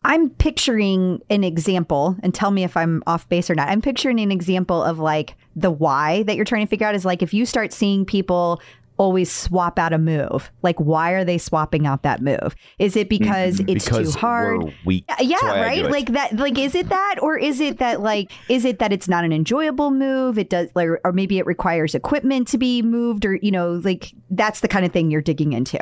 I'm 0.05 0.31
picturing 0.31 1.21
an 1.29 1.45
example, 1.45 2.17
and 2.23 2.33
tell 2.33 2.51
me 2.51 2.65
if 2.65 2.77
I'm 2.77 3.03
off 3.07 3.29
base 3.29 3.51
or 3.51 3.55
not. 3.55 3.69
I'm 3.69 3.83
picturing 3.83 4.21
an 4.21 4.31
example 4.31 4.83
of 4.83 4.99
like 4.99 5.35
the 5.57 5.71
why 5.71 6.23
that 6.23 6.37
you're 6.37 6.45
trying 6.45 6.65
to 6.65 6.71
figure 6.71 6.87
out 6.87 6.95
is 6.95 7.05
like 7.05 7.23
if 7.23 7.35
you 7.35 7.45
start 7.45 7.73
seeing 7.73 8.05
people 8.05 8.61
always 8.99 9.33
swap 9.33 9.79
out 9.79 9.93
a 9.93 9.99
move? 9.99 10.51
Like, 10.63 10.79
why 10.79 11.13
are 11.13 11.25
they 11.25 11.39
swapping 11.39 11.87
out 11.87 12.03
that 12.03 12.21
move? 12.21 12.55
Is 12.79 12.97
it 12.97 13.09
because 13.09 13.61
mm-hmm. 13.61 13.71
it's 13.71 13.85
because 13.85 14.15
too 14.15 14.21
hard? 14.21 14.75
Weak. 14.85 15.05
Yeah, 15.21 15.61
right. 15.61 15.91
Like 15.91 16.13
that. 16.13 16.37
Like, 16.37 16.59
is 16.59 16.75
it 16.75 16.89
that, 16.89 17.17
or 17.23 17.39
is 17.39 17.61
it 17.61 17.79
that, 17.79 18.01
like, 18.01 18.31
is 18.49 18.65
it 18.65 18.79
that 18.79 18.93
it's 18.93 19.09
not 19.09 19.25
an 19.25 19.33
enjoyable 19.33 19.91
move? 19.91 20.39
It 20.39 20.51
does, 20.51 20.69
like, 20.75 20.89
or 21.05 21.13
maybe 21.13 21.39
it 21.39 21.47
requires 21.47 21.95
equipment 21.95 22.49
to 22.49 22.59
be 22.59 22.83
moved, 22.83 23.25
or 23.25 23.37
you 23.37 23.51
know, 23.51 23.81
like 23.85 24.13
that's 24.31 24.61
the 24.61 24.69
kind 24.69 24.85
of 24.85 24.93
thing 24.93 25.11
you're 25.11 25.23
digging 25.23 25.53
into. 25.53 25.81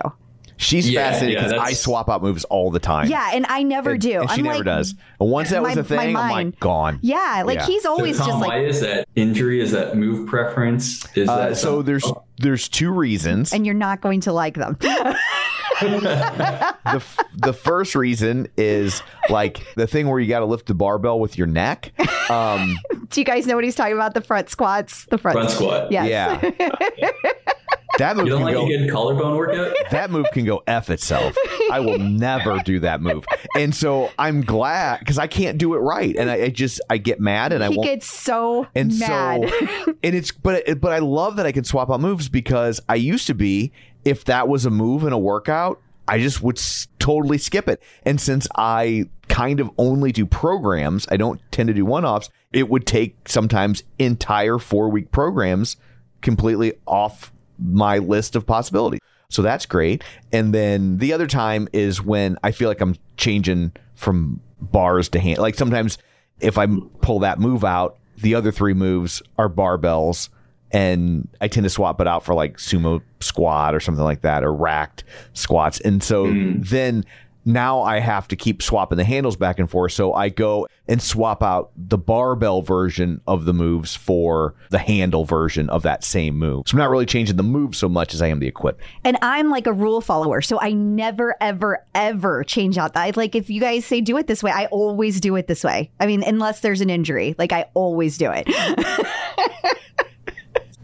She's 0.59 0.89
yeah, 0.89 1.11
fascinated 1.11 1.39
because 1.39 1.53
yeah, 1.53 1.61
I 1.61 1.73
swap 1.73 2.09
out 2.09 2.23
moves 2.23 2.45
all 2.45 2.71
the 2.71 2.79
time. 2.79 3.09
Yeah, 3.09 3.31
and 3.33 3.45
I 3.49 3.63
never 3.63 3.93
and, 3.93 4.01
do. 4.01 4.21
And 4.21 4.31
she 4.31 4.39
I'm 4.39 4.45
never 4.45 4.57
like, 4.57 4.65
does. 4.65 4.95
And 5.21 5.31
once 5.31 5.51
that 5.51 5.63
my, 5.63 5.69
was 5.69 5.77
a 5.77 5.85
thing, 5.85 6.17
I'm 6.17 6.31
like 6.47 6.61
gone. 6.61 6.99
Yeah, 7.03 7.43
like 7.45 7.59
yeah. 7.59 7.67
he's 7.67 7.85
always 7.85 8.17
so, 8.17 8.25
Tom, 8.25 8.31
just 8.31 8.41
like. 8.41 8.49
Why 8.49 8.65
is 8.65 8.81
that 8.81 9.09
injury? 9.17 9.61
Is 9.61 9.73
that 9.73 9.97
move 9.97 10.29
preference? 10.29 11.05
Is 11.17 11.29
uh, 11.29 11.37
that 11.37 11.57
so? 11.57 11.83
There's 11.83 12.11
there's 12.39 12.69
two 12.69 12.91
reasons, 12.91 13.53
and 13.53 13.67
you're 13.67 13.75
not 13.75 14.01
going 14.01 14.21
to 14.23 14.33
like 14.33 14.55
them. 14.55 14.77
the 15.81 17.05
the 17.35 17.53
first 17.53 17.95
reason 17.95 18.49
is 18.57 19.03
like 19.29 19.63
the 19.75 19.87
thing 19.87 20.09
where 20.09 20.19
you 20.19 20.29
got 20.29 20.41
to 20.41 20.47
lift 20.47 20.67
the 20.67 20.75
barbell 20.75 21.21
with 21.21 21.37
your 21.37 21.47
neck. 21.47 21.93
Um, 22.31 22.77
Do 23.11 23.21
you 23.21 23.25
guys 23.25 23.47
know 23.47 23.55
what 23.55 23.65
he's 23.65 23.75
talking 23.75 23.95
about? 23.95 24.15
The 24.15 24.21
front 24.21 24.49
squats, 24.49 25.05
the 25.07 25.19
front, 25.19 25.37
front 25.37 25.51
squat. 25.51 25.93
Yes. 25.93 26.55
Yeah. 26.59 27.11
That 27.99 28.17
move 28.17 28.27
you 28.27 28.31
don't 28.33 28.41
can 28.41 28.47
like 28.47 28.55
go, 28.55 28.67
a 28.67 28.69
good 28.69 28.91
collarbone 28.91 29.37
workout? 29.37 29.75
That 29.91 30.11
move 30.11 30.27
can 30.33 30.45
go 30.45 30.63
f 30.67 30.91
itself. 30.91 31.35
I 31.71 31.81
will 31.81 31.99
never 31.99 32.59
do 32.61 32.81
that 32.81 33.01
move, 33.01 33.25
and 33.57 33.75
so 33.75 34.11
I'm 34.19 34.43
glad 34.43 34.99
because 35.01 35.19
I 35.19 35.27
can't 35.27 35.59
do 35.59 35.75
it 35.75 35.79
right, 35.79 36.15
and 36.17 36.31
I, 36.31 36.35
I, 36.45 36.49
just 36.51 36.81
I 36.91 36.99
get 36.99 37.21
mad 37.21 37.53
and 37.53 37.63
I 37.65 37.69
he 37.71 37.77
won't. 37.77 37.87
gets 37.89 38.07
so 38.07 38.67
and 38.75 38.99
mad. 38.99 39.49
so 39.49 39.95
and 40.03 40.15
it's 40.15 40.31
but 40.33 40.81
but 40.81 40.93
I 40.93 40.99
love 40.99 41.37
that 41.37 41.47
I 41.47 41.53
can 41.53 41.65
swap 41.65 41.91
out 41.91 42.01
moves 42.01 42.29
because 42.29 42.81
I 42.89 42.97
used 42.97 43.27
to 43.29 43.35
be 43.35 43.73
if 44.05 44.25
that 44.25 44.49
was 44.49 44.67
a 44.67 44.71
move 44.71 45.05
in 45.05 45.13
a 45.13 45.19
workout, 45.19 45.81
I 46.09 46.19
just 46.19 46.43
would 46.43 46.59
s- 46.59 46.87
totally 46.99 47.39
skip 47.39 47.69
it, 47.69 47.83
and 48.05 48.21
since 48.21 48.47
I 48.57 49.09
kind 49.29 49.59
of 49.61 49.71
only 49.79 50.13
do 50.13 50.27
programs, 50.27 51.07
I 51.11 51.17
don't 51.17 51.41
tend 51.51 51.69
to 51.69 51.75
do 51.75 51.85
one 51.85 52.05
offs. 52.05 52.29
It 52.53 52.69
would 52.69 52.87
take 52.87 53.29
sometimes 53.29 53.83
entire 53.99 54.59
four 54.59 54.89
week 54.89 55.11
programs 55.11 55.77
completely 56.23 56.75
off 56.87 57.33
my 57.59 57.99
list 57.99 58.37
of 58.37 58.47
possibilities. 58.47 59.01
So 59.29 59.43
that's 59.43 59.67
great. 59.67 60.05
And 60.33 60.55
then 60.55 60.99
the 60.99 61.13
other 61.13 61.27
time 61.27 61.69
is 61.73 62.03
when 62.03 62.39
I 62.43 62.53
feel 62.53 62.69
like 62.69 62.81
I'm 62.81 62.97
changing 63.17 63.73
from 63.95 64.41
bars 64.61 65.09
to 65.11 65.19
hand. 65.19 65.39
Like 65.39 65.57
sometimes 65.57 65.99
if 66.41 66.59
I 66.59 66.67
pull 67.01 67.21
that 67.21 67.39
move 67.39 67.65
out, 67.65 67.99
the 68.19 68.35
other 68.35 68.53
three 68.53 68.75
moves 68.75 69.23
are 69.37 69.49
barbells 69.49 70.29
and 70.73 71.29
I 71.41 71.49
tend 71.49 71.65
to 71.65 71.71
swap 71.71 72.01
it 72.01 72.07
out 72.07 72.25
for 72.25 72.35
like 72.35 72.59
sumo 72.59 73.03
squat 73.21 73.75
or 73.75 73.81
something 73.81 74.05
like 74.05 74.23
that 74.23 74.45
or 74.45 74.53
racked 74.53 75.05
squats. 75.33 75.81
And 75.81 76.03
so 76.03 76.27
mm. 76.27 76.67
then 76.69 77.05
now 77.47 77.81
I 77.83 78.01
have 78.01 78.27
to 78.29 78.37
keep 78.37 78.61
swapping 78.61 78.99
the 78.99 79.05
handles 79.05 79.37
back 79.37 79.59
and 79.61 79.71
forth. 79.71 79.93
So 79.93 80.13
I 80.13 80.29
go 80.29 80.67
and 80.89 81.01
swap 81.01 81.43
out 81.43 81.71
the 81.77 81.97
barbell 81.97 82.61
version 82.61 83.21
of 83.27 83.45
the 83.45 83.55
moves 83.55 83.95
for 83.95 84.55
the 84.71 84.79
handle 84.79 85.25
version 85.25 85.71
of 85.71 85.83
that 85.83 86.03
same 86.03 86.37
move. 86.37 86.65
So 86.67 86.75
I'm 86.75 86.79
not 86.79 86.91
really 86.91 87.07
changing 87.07 87.37
the 87.37 87.45
move 87.45 87.77
so 87.77 87.89
much 87.89 88.13
as 88.15 88.21
I 88.21 88.27
am 88.27 88.41
the 88.41 88.49
equipment. 88.49 88.89
And 89.05 89.17
I'm 89.23 89.49
like 89.49 89.69
a 89.69 89.73
rule 89.73 90.01
follower, 90.01 90.43
so 90.43 90.61
I 90.61 90.73
never, 90.73 91.37
ever, 91.41 91.85
ever 91.95 92.43
change 92.45 92.79
out 92.79 92.95
that. 92.95 93.17
Like 93.17 93.37
if 93.37 93.49
you 93.49 93.61
guys 93.61 93.87
say 93.87 94.01
do 94.01 94.19
it 94.19 94.27
this 94.27 94.43
way, 94.43 94.51
I 94.51 94.67
always 94.67 95.21
do 95.21 95.37
it 95.37 95.47
this 95.47 95.63
way. 95.63 95.91
I 96.01 96.07
mean, 96.07 96.25
unless 96.25 96.61
there's 96.61 96.81
an 96.81 96.91
injury, 96.91 97.37
like 97.39 97.53
I 97.53 97.67
always 97.75 98.19
do 98.19 98.31
it. 98.35 98.49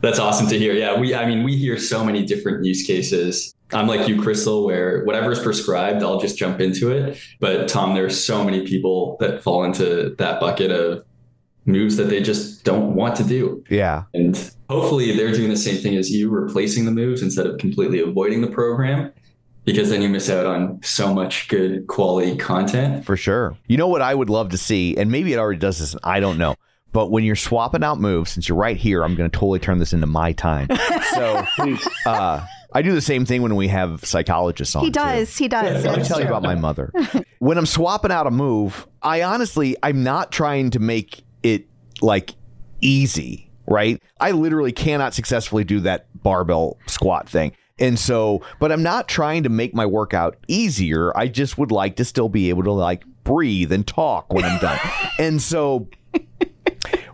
That's 0.01 0.19
awesome 0.19 0.49
to 0.49 0.59
hear. 0.59 0.75
Yeah, 0.75 0.99
we 0.99 1.15
I 1.15 1.25
mean 1.27 1.45
we 1.45 1.57
hear 1.57 1.79
so 1.79 2.05
many 2.05 2.25
different 2.25 2.65
use 2.65 2.85
cases. 2.85 3.55
I'm 3.73 3.87
like 3.87 4.09
you, 4.09 4.21
Crystal, 4.21 4.65
where 4.65 5.05
whatever's 5.05 5.43
prescribed, 5.43 6.03
I'll 6.03 6.21
just 6.21 6.37
jump 6.37 6.61
into 6.61 6.91
it. 6.91 7.19
But 7.41 7.69
Tom, 7.69 7.95
there's 7.95 8.23
so 8.23 8.45
many 8.45 8.67
people 8.67 9.17
that 9.21 9.43
fall 9.43 9.65
into 9.65 10.15
that 10.19 10.41
bucket 10.41 10.71
of 10.71 11.05
moves 11.65 11.97
that 11.97 12.05
they 12.05 12.23
just 12.23 12.65
don't 12.65 12.95
want 12.95 13.17
to 13.17 13.25
do. 13.25 13.65
Yeah. 13.69 14.05
And 14.15 14.37
hopefully 14.69 15.17
they're 15.17 15.33
doing 15.33 15.51
the 15.51 15.57
same 15.57 15.77
thing 15.77 15.97
as 15.97 16.11
you, 16.11 16.29
replacing 16.31 16.85
the 16.85 16.91
moves 16.91 17.23
instead 17.23 17.47
of 17.47 17.59
completely 17.59 18.01
avoiding 18.01 18.41
the 18.41 18.49
program. 18.49 19.13
Because 19.65 19.91
then 19.91 20.03
you 20.03 20.09
miss 20.09 20.29
out 20.29 20.45
on 20.45 20.81
so 20.83 21.15
much 21.15 21.47
good 21.47 21.87
quality 21.87 22.37
content. 22.37 23.05
For 23.05 23.17
sure. 23.17 23.57
You 23.69 23.77
know 23.77 23.87
what 23.87 24.03
I 24.03 24.13
would 24.13 24.29
love 24.29 24.49
to 24.49 24.59
see, 24.59 24.97
and 24.97 25.13
maybe 25.13 25.33
it 25.33 25.39
already 25.39 25.61
does 25.61 25.79
this, 25.79 25.93
and 25.93 26.01
I 26.03 26.19
don't 26.19 26.37
know. 26.37 26.57
But 26.91 27.13
when 27.13 27.23
you're 27.23 27.37
swapping 27.37 27.85
out 27.85 28.01
moves, 28.01 28.33
since 28.33 28.49
you're 28.49 28.59
right 28.59 28.77
here, 28.77 29.05
I'm 29.05 29.15
going 29.15 29.31
to 29.31 29.35
totally 29.39 29.61
turn 29.61 29.79
this 29.79 29.93
into 29.93 30.09
my 30.09 30.33
time. 30.33 30.67
So 31.15 31.47
uh, 32.07 32.45
I 32.75 32.83
do 32.83 32.93
the 32.93 33.01
same 33.01 33.25
thing 33.25 33.43
when 33.43 33.55
we 33.57 33.69
have 33.69 34.05
psychologists 34.05 34.75
on. 34.75 34.85
he 34.85 34.91
too. 34.91 34.95
does. 34.95 35.37
He 35.37 35.49
does. 35.49 35.85
Let 35.85 35.99
me 35.99 36.05
tell 36.05 36.21
you 36.21 36.27
about 36.27 36.43
my 36.43 36.55
mother. 36.55 36.93
when 37.39 37.59
I'm 37.59 37.67
swapping 37.67 38.11
out 38.11 38.27
a 38.27 38.31
move, 38.31 38.87
I 39.03 39.23
honestly, 39.23 39.77
I'm 39.83 40.03
not 40.03 40.33
trying 40.33 40.71
to 40.71 40.79
make 40.79 41.23
it 41.43 41.67
like 42.01 42.35
easy, 42.81 43.51
right? 43.67 44.01
I 44.21 44.31
literally 44.33 44.73
cannot 44.73 45.15
successfully 45.15 45.65
do 45.65 45.81
that 45.81 46.07
barbell 46.23 46.79
squat 46.87 47.29
thing. 47.29 47.53
And 47.79 47.99
so, 47.99 48.43
but 48.61 48.71
I'm 48.71 48.83
not 48.83 49.09
trying 49.09 49.43
to 49.43 49.49
make 49.49 49.75
my 49.75 49.87
workout 49.87 50.37
easier. 50.47 51.17
I 51.17 51.29
just 51.29 51.59
would 51.59 51.73
like 51.73 51.97
to 51.97 52.05
still 52.05 52.29
be 52.29 52.49
able 52.49 52.63
to 52.65 52.73
like 52.73 53.05
breathe 53.25 53.73
and 53.73 53.87
talk 53.87 54.33
when 54.33 54.45
I'm 54.45 54.61
done. 54.61 54.79
and 55.19 55.43
so, 55.43 55.89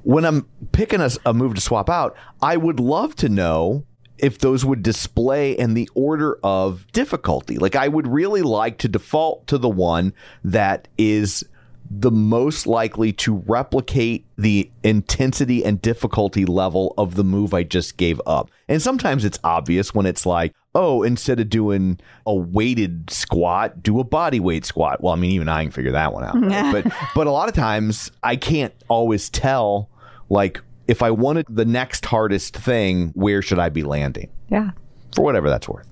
when 0.02 0.24
I'm 0.24 0.46
picking 0.72 1.00
a, 1.00 1.10
a 1.24 1.32
move 1.32 1.54
to 1.54 1.60
swap 1.60 1.88
out, 1.88 2.16
I 2.42 2.56
would 2.56 2.80
love 2.80 3.14
to 3.16 3.28
know 3.28 3.84
if 4.18 4.38
those 4.38 4.64
would 4.64 4.82
display 4.82 5.52
in 5.52 5.74
the 5.74 5.88
order 5.94 6.38
of 6.42 6.90
difficulty. 6.92 7.56
Like 7.56 7.76
I 7.76 7.88
would 7.88 8.06
really 8.06 8.42
like 8.42 8.78
to 8.78 8.88
default 8.88 9.46
to 9.48 9.58
the 9.58 9.68
one 9.68 10.12
that 10.44 10.88
is 10.96 11.44
the 11.90 12.10
most 12.10 12.66
likely 12.66 13.12
to 13.12 13.36
replicate 13.46 14.26
the 14.36 14.70
intensity 14.82 15.64
and 15.64 15.80
difficulty 15.80 16.44
level 16.44 16.92
of 16.98 17.14
the 17.14 17.24
move 17.24 17.54
I 17.54 17.62
just 17.62 17.96
gave 17.96 18.20
up. 18.26 18.50
And 18.68 18.82
sometimes 18.82 19.24
it's 19.24 19.38
obvious 19.42 19.94
when 19.94 20.04
it's 20.04 20.26
like, 20.26 20.54
oh, 20.74 21.02
instead 21.02 21.40
of 21.40 21.48
doing 21.48 21.98
a 22.26 22.34
weighted 22.34 23.10
squat, 23.10 23.82
do 23.82 24.00
a 24.00 24.04
body 24.04 24.38
weight 24.38 24.66
squat. 24.66 25.02
Well, 25.02 25.14
I 25.14 25.16
mean, 25.16 25.30
even 25.30 25.48
I 25.48 25.62
can 25.62 25.70
figure 25.70 25.92
that 25.92 26.12
one 26.12 26.24
out. 26.24 26.40
right? 26.40 26.84
but 26.84 26.92
but 27.14 27.26
a 27.26 27.30
lot 27.30 27.48
of 27.48 27.54
times 27.54 28.12
I 28.22 28.36
can't 28.36 28.74
always 28.88 29.30
tell 29.30 29.88
like 30.28 30.60
if 30.88 31.02
I 31.02 31.10
wanted 31.10 31.46
the 31.48 31.66
next 31.66 32.04
hardest 32.06 32.56
thing, 32.56 33.12
where 33.14 33.42
should 33.42 33.58
I 33.58 33.68
be 33.68 33.84
landing? 33.84 34.30
Yeah. 34.48 34.70
For 35.14 35.22
whatever 35.22 35.48
that's 35.48 35.68
worth. 35.68 35.86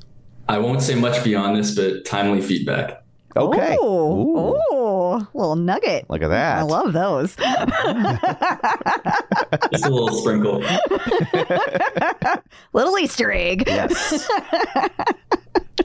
I 0.49 0.59
won't 0.59 0.82
say 0.82 0.94
much 0.94 1.22
beyond 1.22 1.57
this, 1.57 1.74
but 1.74 2.05
timely 2.05 2.40
feedback. 2.40 3.03
Okay. 3.36 3.76
Oh, 3.78 4.22
Ooh, 4.22 4.59
oh, 4.70 5.26
little 5.34 5.57
nugget. 5.57 6.09
Look 6.09 6.22
at 6.22 6.28
that. 6.28 6.59
I 6.59 6.62
love 6.62 6.94
those. 6.94 7.36
Just 9.70 9.84
a 9.84 9.90
little 9.90 10.16
sprinkle. 10.16 10.62
little 12.72 12.99
Easter 12.99 13.30
egg. 13.30 13.64
Yes. 13.66 14.26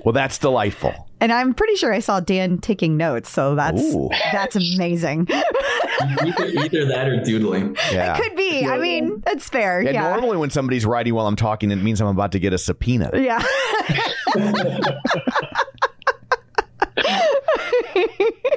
well, 0.04 0.14
that's 0.14 0.38
delightful. 0.38 1.08
And 1.20 1.32
I'm 1.32 1.54
pretty 1.54 1.76
sure 1.76 1.93
I 1.93 1.99
saw 1.99 2.20
Dan 2.20 2.58
taking 2.58 2.97
notes, 2.97 3.30
so 3.30 3.54
that's 3.56 3.82
Ooh. 3.82 4.10
that's 4.32 4.56
amazing. 4.56 5.28
Either, 5.30 6.45
either 6.47 6.86
that 6.88 7.08
or 7.08 7.24
doodling. 7.24 7.78
Yeah. 7.91 8.18
Could 8.18 8.36
be. 8.36 8.66
I 8.66 8.80
mean, 8.80 9.22
that's 9.24 9.47
fair. 9.47 9.82
Yeah, 9.84 9.91
Yeah. 9.91 10.10
normally 10.10 10.38
when 10.38 10.49
somebody's 10.49 10.84
writing 10.86 11.14
while 11.14 11.28
I'm 11.28 11.36
talking, 11.36 11.70
it 11.70 11.76
means 11.76 12.02
I'm 12.02 12.08
about 12.08 12.32
to 12.32 12.39
get 12.39 12.54
a 12.54 12.58
subpoena. 12.58 13.12
Yeah. 13.14 13.43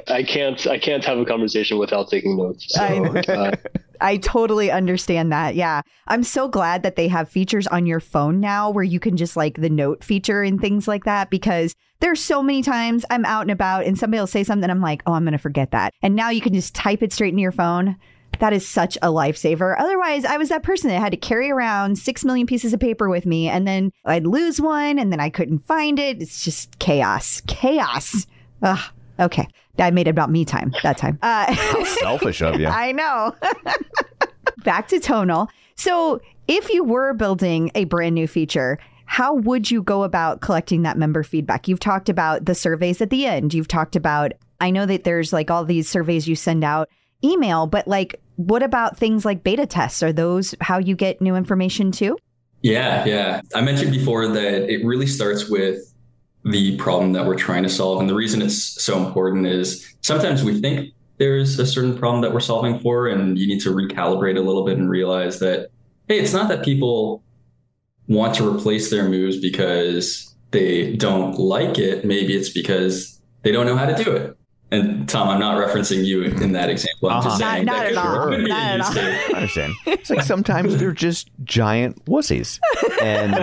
I 0.07 0.23
can't 0.27 0.65
I 0.67 0.77
can't 0.77 1.03
have 1.03 1.17
a 1.17 1.25
conversation 1.25 1.77
without 1.77 2.09
taking 2.09 2.37
notes. 2.37 2.65
So, 2.69 2.81
I 2.81 3.19
uh, 3.31 3.55
I 4.01 4.17
totally 4.17 4.71
understand 4.71 5.31
that. 5.31 5.55
Yeah. 5.55 5.81
I'm 6.07 6.23
so 6.23 6.47
glad 6.47 6.83
that 6.83 6.95
they 6.95 7.07
have 7.07 7.29
features 7.29 7.67
on 7.67 7.85
your 7.85 7.99
phone 7.99 8.39
now 8.39 8.69
where 8.69 8.83
you 8.83 8.99
can 8.99 9.17
just 9.17 9.35
like 9.35 9.59
the 9.59 9.69
note 9.69 10.03
feature 10.03 10.43
and 10.43 10.59
things 10.59 10.87
like 10.87 11.05
that 11.05 11.29
because 11.29 11.75
there's 11.99 12.21
so 12.21 12.43
many 12.43 12.61
times 12.61 13.05
I'm 13.09 13.25
out 13.25 13.41
and 13.41 13.51
about 13.51 13.85
and 13.85 13.97
somebody 13.97 14.19
will 14.19 14.27
say 14.27 14.43
something 14.43 14.63
and 14.63 14.71
I'm 14.71 14.81
like, 14.81 15.01
oh, 15.05 15.13
I'm 15.13 15.23
going 15.23 15.33
to 15.33 15.37
forget 15.37 15.71
that. 15.71 15.93
And 16.01 16.15
now 16.15 16.29
you 16.29 16.41
can 16.41 16.53
just 16.53 16.75
type 16.75 17.01
it 17.01 17.13
straight 17.13 17.29
into 17.29 17.41
your 17.41 17.51
phone. 17.51 17.95
That 18.39 18.51
is 18.51 18.67
such 18.67 18.97
a 18.97 19.07
lifesaver. 19.07 19.75
Otherwise, 19.79 20.25
I 20.25 20.37
was 20.37 20.49
that 20.49 20.61
person 20.61 20.89
that 20.89 20.99
had 20.99 21.11
to 21.11 21.17
carry 21.17 21.49
around 21.49 21.97
six 21.97 22.25
million 22.25 22.45
pieces 22.45 22.73
of 22.73 22.81
paper 22.81 23.09
with 23.09 23.25
me 23.25 23.47
and 23.47 23.65
then 23.65 23.91
I'd 24.03 24.27
lose 24.27 24.59
one 24.59 24.99
and 24.99 25.11
then 25.11 25.21
I 25.21 25.29
couldn't 25.29 25.59
find 25.59 25.97
it. 25.99 26.21
It's 26.21 26.43
just 26.43 26.77
chaos. 26.79 27.41
Chaos. 27.47 28.27
Ugh. 28.65 28.91
Okay. 29.19 29.47
I 29.77 29.91
made 29.91 30.07
it 30.07 30.11
about 30.11 30.29
me 30.29 30.43
time 30.45 30.73
that 30.83 30.97
time. 30.97 31.19
Uh, 31.21 31.53
Selfish 31.99 32.41
of 32.41 32.59
you. 32.59 32.67
I 32.71 32.91
know. 32.91 33.35
Back 34.63 34.87
to 34.89 34.99
tonal. 34.99 35.49
So, 35.75 36.21
if 36.47 36.69
you 36.69 36.83
were 36.83 37.13
building 37.13 37.71
a 37.75 37.85
brand 37.85 38.15
new 38.15 38.27
feature, 38.27 38.77
how 39.05 39.33
would 39.33 39.71
you 39.71 39.81
go 39.81 40.03
about 40.03 40.41
collecting 40.41 40.83
that 40.83 40.97
member 40.97 41.23
feedback? 41.23 41.67
You've 41.67 41.79
talked 41.79 42.07
about 42.09 42.45
the 42.45 42.55
surveys 42.55 43.01
at 43.01 43.09
the 43.09 43.25
end. 43.25 43.53
You've 43.53 43.67
talked 43.67 43.95
about, 43.95 44.33
I 44.59 44.71
know 44.71 44.85
that 44.85 45.03
there's 45.03 45.33
like 45.33 45.49
all 45.49 45.65
these 45.65 45.89
surveys 45.89 46.27
you 46.27 46.35
send 46.35 46.63
out 46.63 46.89
email, 47.23 47.67
but 47.67 47.87
like, 47.87 48.21
what 48.35 48.61
about 48.61 48.97
things 48.97 49.25
like 49.25 49.43
beta 49.43 49.65
tests? 49.65 50.03
Are 50.03 50.13
those 50.13 50.53
how 50.61 50.77
you 50.77 50.95
get 50.95 51.21
new 51.21 51.35
information 51.35 51.91
too? 51.91 52.17
Yeah, 52.61 53.05
yeah. 53.05 53.41
I 53.53 53.61
mentioned 53.61 53.91
before 53.91 54.27
that 54.27 54.71
it 54.71 54.85
really 54.85 55.07
starts 55.07 55.49
with 55.49 55.94
the 56.45 56.77
problem 56.77 57.13
that 57.13 57.25
we're 57.25 57.35
trying 57.35 57.63
to 57.63 57.69
solve. 57.69 57.99
And 57.99 58.09
the 58.09 58.15
reason 58.15 58.41
it's 58.41 58.81
so 58.81 59.03
important 59.05 59.47
is 59.47 59.95
sometimes 60.01 60.43
we 60.43 60.61
think 60.61 60.93
there's 61.17 61.57
a 61.57 61.65
certain 61.65 61.97
problem 61.97 62.21
that 62.21 62.33
we're 62.33 62.39
solving 62.39 62.79
for, 62.79 63.07
and 63.07 63.37
you 63.37 63.47
need 63.47 63.61
to 63.61 63.69
recalibrate 63.69 64.37
a 64.37 64.41
little 64.41 64.63
bit 64.63 64.77
and 64.77 64.89
realize 64.89 65.39
that, 65.39 65.69
hey, 66.07 66.19
it's 66.19 66.33
not 66.33 66.47
that 66.49 66.63
people 66.63 67.23
want 68.07 68.35
to 68.35 68.47
replace 68.47 68.91
their 68.91 69.09
moves 69.09 69.39
because 69.39 70.35
they 70.51 70.95
don't 70.95 71.39
like 71.39 71.79
it. 71.79 72.05
Maybe 72.05 72.35
it's 72.35 72.49
because 72.49 73.19
they 73.41 73.51
don't 73.51 73.65
know 73.65 73.75
how 73.75 73.85
to 73.85 74.03
do 74.03 74.11
it. 74.11 74.34
And 74.71 75.07
Tom, 75.07 75.29
I'm 75.29 75.39
not 75.39 75.57
referencing 75.63 76.03
you 76.03 76.23
in 76.23 76.53
that 76.53 76.69
example. 76.69 77.09
I'm 77.09 77.23
just 77.23 77.39
Uh-huh. 77.41 77.51
saying 77.53 77.65
Not- 77.65 77.83
that 77.85 77.93
not 77.93 78.05
at 78.07 78.17
all. 78.19 78.27
could 78.29 78.37
be 78.45 78.51
a 78.51 78.77
Not 78.77 78.97
at 78.97 79.03
all. 79.03 79.03
I 79.03 79.31
understand. 79.35 79.73
It's 79.85 80.09
like 80.09 80.21
sometimes 80.23 80.77
they're 80.77 80.91
just 80.91 81.29
giant 81.43 82.03
wussies, 82.05 82.59
and 83.01 83.35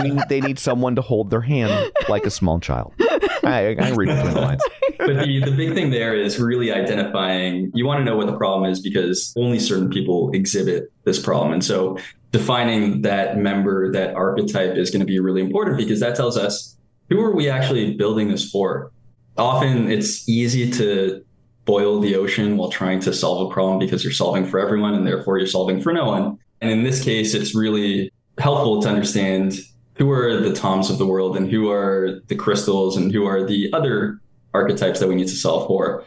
we, 0.00 0.22
they 0.28 0.40
need 0.40 0.58
someone 0.58 0.94
to 0.96 1.02
hold 1.02 1.30
their 1.30 1.40
hand 1.40 1.92
like 2.08 2.24
a 2.26 2.30
small 2.30 2.60
child. 2.60 2.94
I, 3.42 3.76
I 3.78 3.90
read 3.92 4.08
between 4.08 4.34
the 4.34 4.40
lines. 4.40 4.62
but 4.98 5.06
the, 5.08 5.42
the 5.44 5.52
big 5.52 5.74
thing 5.74 5.90
there 5.90 6.14
is 6.16 6.38
really 6.40 6.72
identifying 6.72 7.70
you 7.74 7.86
want 7.86 7.98
to 8.00 8.04
know 8.04 8.16
what 8.16 8.26
the 8.26 8.36
problem 8.36 8.70
is 8.70 8.80
because 8.80 9.32
only 9.36 9.58
certain 9.58 9.88
people 9.90 10.30
exhibit 10.32 10.90
this 11.04 11.22
problem 11.22 11.52
and 11.52 11.64
so 11.64 11.96
defining 12.32 13.02
that 13.02 13.36
member 13.38 13.92
that 13.92 14.14
archetype 14.14 14.76
is 14.76 14.90
going 14.90 15.00
to 15.00 15.06
be 15.06 15.20
really 15.20 15.40
important 15.40 15.76
because 15.76 16.00
that 16.00 16.16
tells 16.16 16.36
us 16.36 16.76
who 17.08 17.20
are 17.20 17.34
we 17.36 17.48
actually 17.48 17.94
building 17.94 18.28
this 18.28 18.50
for 18.50 18.90
often 19.38 19.90
it's 19.90 20.28
easy 20.28 20.70
to 20.72 21.24
boil 21.64 22.00
the 22.00 22.14
ocean 22.14 22.56
while 22.56 22.70
trying 22.70 23.00
to 23.00 23.12
solve 23.12 23.50
a 23.50 23.52
problem 23.52 23.78
because 23.78 24.04
you're 24.04 24.12
solving 24.12 24.46
for 24.46 24.60
everyone 24.60 24.94
and 24.94 25.06
therefore 25.06 25.38
you're 25.38 25.46
solving 25.46 25.80
for 25.80 25.92
no 25.92 26.06
one 26.06 26.38
and 26.60 26.70
in 26.70 26.84
this 26.84 27.02
case 27.02 27.34
it's 27.34 27.54
really 27.54 28.10
helpful 28.38 28.80
to 28.82 28.88
understand 28.88 29.54
who 29.96 30.10
are 30.10 30.40
the 30.40 30.52
toms 30.52 30.90
of 30.90 30.98
the 30.98 31.06
world 31.06 31.36
and 31.36 31.50
who 31.50 31.70
are 31.70 32.20
the 32.28 32.34
crystals 32.34 32.96
and 32.96 33.12
who 33.12 33.26
are 33.26 33.44
the 33.44 33.70
other 33.72 34.20
archetypes 34.54 35.00
that 35.00 35.08
we 35.08 35.14
need 35.14 35.28
to 35.28 35.36
solve 35.36 35.66
for. 35.66 36.04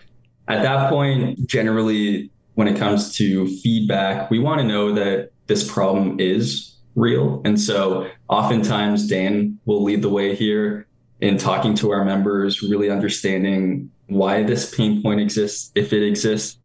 At 0.48 0.64
that 0.64 0.90
point, 0.90 1.48
generally, 1.48 2.32
when 2.56 2.68
it 2.68 2.78
comes 2.78 3.16
to 3.18 3.48
feedback, 3.60 4.30
we 4.30 4.40
want 4.40 4.62
to 4.62 4.68
know 4.68 4.94
that 4.94 5.32
this 5.48 5.70
problem 5.70 6.20
is 6.20 6.76
real. 6.96 7.42
And 7.46 7.60
so 7.60 8.10
oftentimes, 8.28 9.08
Dan 9.08 9.60
will 9.66 9.84
lead 9.84 10.02
the 10.02 10.10
way 10.10 10.36
here 10.36 10.88
in 11.22 11.38
talking 11.38 11.76
to 11.76 11.92
our 11.92 12.06
members, 12.06 12.62
really 12.62 12.90
understanding 12.90 13.92
why 14.08 14.44
this 14.44 14.74
pain 14.74 15.02
point 15.02 15.20
exists, 15.20 15.72
if 15.76 15.94
it 15.94 16.06
exists. 16.06 16.58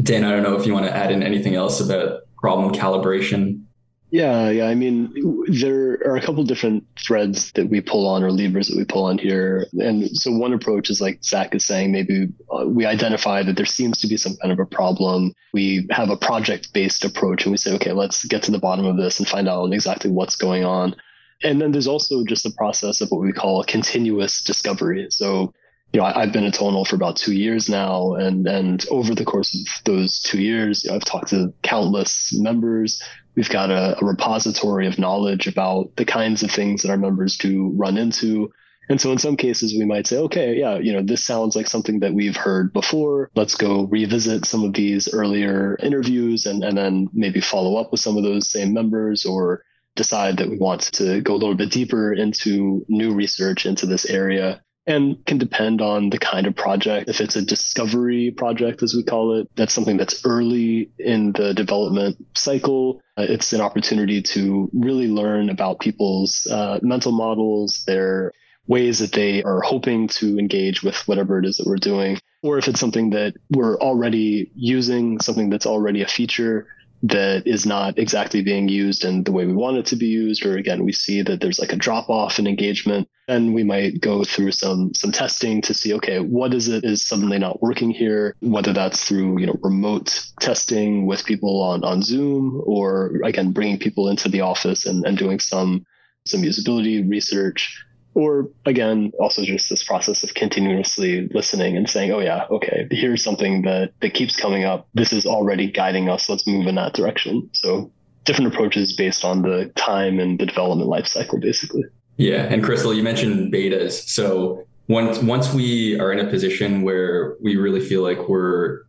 Dan, 0.00 0.24
I 0.24 0.30
don't 0.30 0.42
know 0.42 0.56
if 0.56 0.66
you 0.66 0.74
want 0.74 0.86
to 0.86 0.94
add 0.94 1.10
in 1.10 1.22
anything 1.22 1.54
else 1.54 1.80
about 1.80 2.20
problem 2.38 2.72
calibration. 2.74 3.62
Yeah, 4.10 4.50
yeah. 4.50 4.66
I 4.66 4.74
mean, 4.74 5.12
there 5.48 5.94
are 6.06 6.16
a 6.16 6.22
couple 6.22 6.44
different 6.44 6.84
threads 6.96 7.50
that 7.52 7.68
we 7.68 7.80
pull 7.80 8.06
on 8.06 8.22
or 8.22 8.30
levers 8.30 8.68
that 8.68 8.76
we 8.76 8.84
pull 8.84 9.04
on 9.04 9.18
here. 9.18 9.66
And 9.72 10.08
so 10.16 10.30
one 10.30 10.52
approach 10.52 10.90
is 10.90 11.00
like 11.00 11.24
Zach 11.24 11.54
is 11.54 11.64
saying, 11.64 11.90
maybe 11.90 12.28
uh, 12.50 12.66
we 12.66 12.86
identify 12.86 13.42
that 13.42 13.56
there 13.56 13.66
seems 13.66 14.00
to 14.00 14.06
be 14.06 14.16
some 14.16 14.36
kind 14.36 14.52
of 14.52 14.60
a 14.60 14.64
problem. 14.64 15.34
We 15.52 15.88
have 15.90 16.08
a 16.08 16.16
project 16.16 16.72
based 16.72 17.04
approach 17.04 17.44
and 17.44 17.50
we 17.50 17.58
say, 17.58 17.74
okay, 17.74 17.92
let's 17.92 18.24
get 18.24 18.44
to 18.44 18.52
the 18.52 18.60
bottom 18.60 18.86
of 18.86 18.96
this 18.96 19.18
and 19.18 19.28
find 19.28 19.48
out 19.48 19.72
exactly 19.72 20.10
what's 20.10 20.36
going 20.36 20.64
on. 20.64 20.94
And 21.42 21.60
then 21.60 21.72
there's 21.72 21.86
also 21.86 22.24
just 22.24 22.44
the 22.44 22.54
process 22.56 23.00
of 23.00 23.10
what 23.10 23.20
we 23.20 23.32
call 23.32 23.62
continuous 23.64 24.42
discovery. 24.42 25.08
So 25.10 25.52
you 25.92 26.00
know, 26.00 26.06
I, 26.06 26.20
have 26.20 26.32
been 26.32 26.44
a 26.44 26.50
tonal 26.50 26.84
for 26.84 26.96
about 26.96 27.16
two 27.16 27.32
years 27.32 27.68
now, 27.68 28.14
and 28.14 28.46
and 28.46 28.84
over 28.90 29.14
the 29.14 29.24
course 29.24 29.54
of 29.54 29.84
those 29.84 30.20
two 30.20 30.40
years, 30.40 30.84
you 30.84 30.90
know, 30.90 30.96
I've 30.96 31.04
talked 31.04 31.28
to 31.28 31.52
countless 31.62 32.36
members. 32.38 33.02
We've 33.34 33.48
got 33.48 33.70
a, 33.70 33.96
a, 34.00 34.04
repository 34.04 34.86
of 34.86 34.98
knowledge 34.98 35.46
about 35.46 35.94
the 35.96 36.04
kinds 36.04 36.42
of 36.42 36.50
things 36.50 36.82
that 36.82 36.90
our 36.90 36.96
members 36.96 37.36
do 37.36 37.72
run 37.76 37.98
into. 37.98 38.52
And 38.88 39.00
so 39.00 39.10
in 39.10 39.18
some 39.18 39.36
cases, 39.36 39.74
we 39.76 39.84
might 39.84 40.06
say, 40.06 40.18
okay, 40.18 40.56
yeah, 40.58 40.78
you 40.78 40.92
know, 40.92 41.02
this 41.02 41.24
sounds 41.24 41.56
like 41.56 41.66
something 41.66 42.00
that 42.00 42.14
we've 42.14 42.36
heard 42.36 42.72
before. 42.72 43.30
Let's 43.34 43.56
go 43.56 43.84
revisit 43.84 44.46
some 44.46 44.64
of 44.64 44.74
these 44.74 45.12
earlier 45.12 45.76
interviews 45.82 46.46
and, 46.46 46.62
and 46.62 46.78
then 46.78 47.08
maybe 47.12 47.40
follow 47.40 47.76
up 47.76 47.90
with 47.90 48.00
some 48.00 48.16
of 48.16 48.22
those 48.22 48.48
same 48.48 48.72
members 48.72 49.26
or 49.26 49.64
decide 49.96 50.36
that 50.36 50.48
we 50.48 50.58
want 50.58 50.82
to 50.92 51.20
go 51.20 51.34
a 51.34 51.40
little 51.40 51.56
bit 51.56 51.72
deeper 51.72 52.12
into 52.12 52.84
new 52.88 53.12
research 53.14 53.66
into 53.66 53.86
this 53.86 54.06
area 54.06 54.62
and 54.86 55.24
can 55.26 55.38
depend 55.38 55.82
on 55.82 56.10
the 56.10 56.18
kind 56.18 56.46
of 56.46 56.54
project. 56.54 57.08
If 57.08 57.20
it's 57.20 57.34
a 57.34 57.44
discovery 57.44 58.30
project, 58.30 58.82
as 58.82 58.94
we 58.94 59.02
call 59.02 59.40
it, 59.40 59.48
that's 59.56 59.74
something 59.74 59.96
that's 59.96 60.24
early 60.24 60.90
in 60.98 61.32
the 61.32 61.52
development 61.54 62.24
cycle. 62.36 63.00
Uh, 63.16 63.26
it's 63.28 63.52
an 63.52 63.60
opportunity 63.60 64.22
to 64.22 64.70
really 64.72 65.08
learn 65.08 65.50
about 65.50 65.80
people's 65.80 66.46
uh, 66.50 66.78
mental 66.82 67.10
models, 67.10 67.82
their 67.86 68.32
ways 68.68 69.00
that 69.00 69.12
they 69.12 69.42
are 69.42 69.60
hoping 69.60 70.08
to 70.08 70.38
engage 70.38 70.82
with 70.82 70.96
whatever 71.08 71.38
it 71.38 71.46
is 71.46 71.56
that 71.56 71.66
we're 71.66 71.76
doing. 71.76 72.18
Or 72.42 72.58
if 72.58 72.68
it's 72.68 72.80
something 72.80 73.10
that 73.10 73.34
we're 73.50 73.78
already 73.78 74.52
using, 74.54 75.20
something 75.20 75.50
that's 75.50 75.66
already 75.66 76.02
a 76.02 76.06
feature, 76.06 76.68
that 77.02 77.46
is 77.46 77.66
not 77.66 77.98
exactly 77.98 78.42
being 78.42 78.68
used 78.68 79.04
in 79.04 79.24
the 79.24 79.32
way 79.32 79.46
we 79.46 79.52
want 79.52 79.76
it 79.76 79.86
to 79.86 79.96
be 79.96 80.06
used 80.06 80.44
or 80.46 80.56
again 80.56 80.84
we 80.84 80.92
see 80.92 81.22
that 81.22 81.40
there's 81.40 81.58
like 81.58 81.72
a 81.72 81.76
drop 81.76 82.08
off 82.08 82.38
in 82.38 82.46
engagement 82.46 83.08
then 83.28 83.52
we 83.52 83.64
might 83.64 84.00
go 84.00 84.22
through 84.22 84.52
some 84.52 84.94
some 84.94 85.10
testing 85.10 85.60
to 85.62 85.74
see 85.74 85.94
okay 85.94 86.20
what 86.20 86.54
is 86.54 86.68
it? 86.68 86.84
Is 86.84 87.06
suddenly 87.06 87.38
not 87.38 87.62
working 87.62 87.90
here? 87.90 88.34
Whether 88.40 88.72
that's 88.72 89.04
through 89.04 89.40
you 89.40 89.46
know 89.46 89.56
remote 89.62 90.24
testing 90.40 91.06
with 91.06 91.24
people 91.24 91.62
on 91.62 91.84
on 91.84 92.02
zoom 92.02 92.62
or 92.64 93.20
again 93.24 93.52
bringing 93.52 93.78
people 93.78 94.08
into 94.08 94.28
the 94.28 94.42
office 94.42 94.86
and, 94.86 95.04
and 95.04 95.18
doing 95.18 95.40
some 95.40 95.84
some 96.24 96.42
usability 96.42 97.08
research 97.08 97.84
or 98.16 98.48
again 98.64 99.12
also 99.20 99.44
just 99.44 99.68
this 99.68 99.84
process 99.84 100.24
of 100.24 100.32
continuously 100.32 101.28
listening 101.34 101.76
and 101.76 101.88
saying 101.88 102.10
oh 102.10 102.18
yeah 102.18 102.46
okay 102.50 102.88
here's 102.90 103.22
something 103.22 103.62
that 103.62 103.92
that 104.00 104.14
keeps 104.14 104.34
coming 104.36 104.64
up. 104.64 104.88
This 104.94 105.12
is 105.12 105.26
already 105.26 105.70
guiding 105.70 106.08
us. 106.08 106.28
Let's 106.28 106.46
move 106.46 106.66
in 106.66 106.76
that 106.76 106.94
direction. 106.94 107.48
So 107.52 107.92
different 108.24 108.52
approaches 108.52 108.96
based 108.96 109.24
on 109.24 109.42
the 109.42 109.70
time 109.76 110.18
and 110.18 110.38
the 110.38 110.46
development 110.46 110.88
life 110.88 111.06
cycle 111.06 111.38
basically. 111.38 111.84
Yeah 112.16 112.44
and 112.44 112.64
crystal 112.64 112.94
you 112.94 113.02
mentioned 113.02 113.52
betas. 113.52 114.08
So 114.08 114.64
once 114.88 115.18
once 115.18 115.52
we 115.52 116.00
are 116.00 116.10
in 116.10 116.18
a 116.18 116.30
position 116.30 116.82
where 116.82 117.36
we 117.42 117.56
really 117.56 117.80
feel 117.80 118.02
like 118.02 118.28
we're 118.28 118.84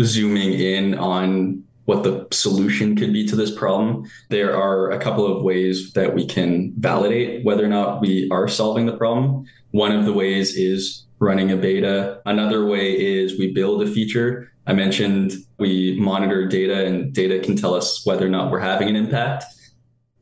zooming 0.00 0.54
in 0.54 0.94
on 0.94 1.63
what 1.84 2.02
the 2.02 2.26
solution 2.30 2.96
could 2.96 3.12
be 3.12 3.26
to 3.26 3.36
this 3.36 3.54
problem. 3.54 4.08
There 4.30 4.56
are 4.56 4.90
a 4.90 4.98
couple 4.98 5.26
of 5.26 5.42
ways 5.42 5.92
that 5.92 6.14
we 6.14 6.26
can 6.26 6.72
validate 6.78 7.44
whether 7.44 7.64
or 7.64 7.68
not 7.68 8.00
we 8.00 8.28
are 8.30 8.48
solving 8.48 8.86
the 8.86 8.96
problem. 8.96 9.44
One 9.72 9.92
of 9.92 10.04
the 10.04 10.12
ways 10.12 10.56
is 10.56 11.04
running 11.18 11.50
a 11.50 11.56
beta. 11.56 12.20
Another 12.26 12.66
way 12.66 12.92
is 12.92 13.38
we 13.38 13.52
build 13.52 13.82
a 13.82 13.86
feature. 13.86 14.50
I 14.66 14.72
mentioned 14.72 15.32
we 15.58 15.98
monitor 16.00 16.46
data 16.46 16.86
and 16.86 17.12
data 17.12 17.38
can 17.40 17.56
tell 17.56 17.74
us 17.74 18.04
whether 18.06 18.26
or 18.26 18.30
not 18.30 18.50
we're 18.50 18.60
having 18.60 18.88
an 18.88 18.96
impact. 18.96 19.44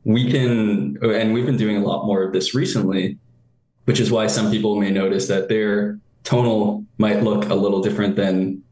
We 0.03 0.29
can, 0.29 0.97
and 1.01 1.33
we've 1.33 1.45
been 1.45 1.57
doing 1.57 1.77
a 1.77 1.85
lot 1.85 2.05
more 2.05 2.23
of 2.23 2.33
this 2.33 2.53
recently, 2.53 3.17
which 3.85 4.01
is 4.01 4.11
why 4.11 4.27
some 4.27 4.51
people 4.51 4.79
may 4.79 4.91
notice 4.91 5.27
that 5.27 5.47
their 5.47 5.99
tonal 6.23 6.85
might 6.97 7.23
look 7.23 7.49
a 7.49 7.55
little 7.55 7.81
different 7.81 8.17
than 8.17 8.62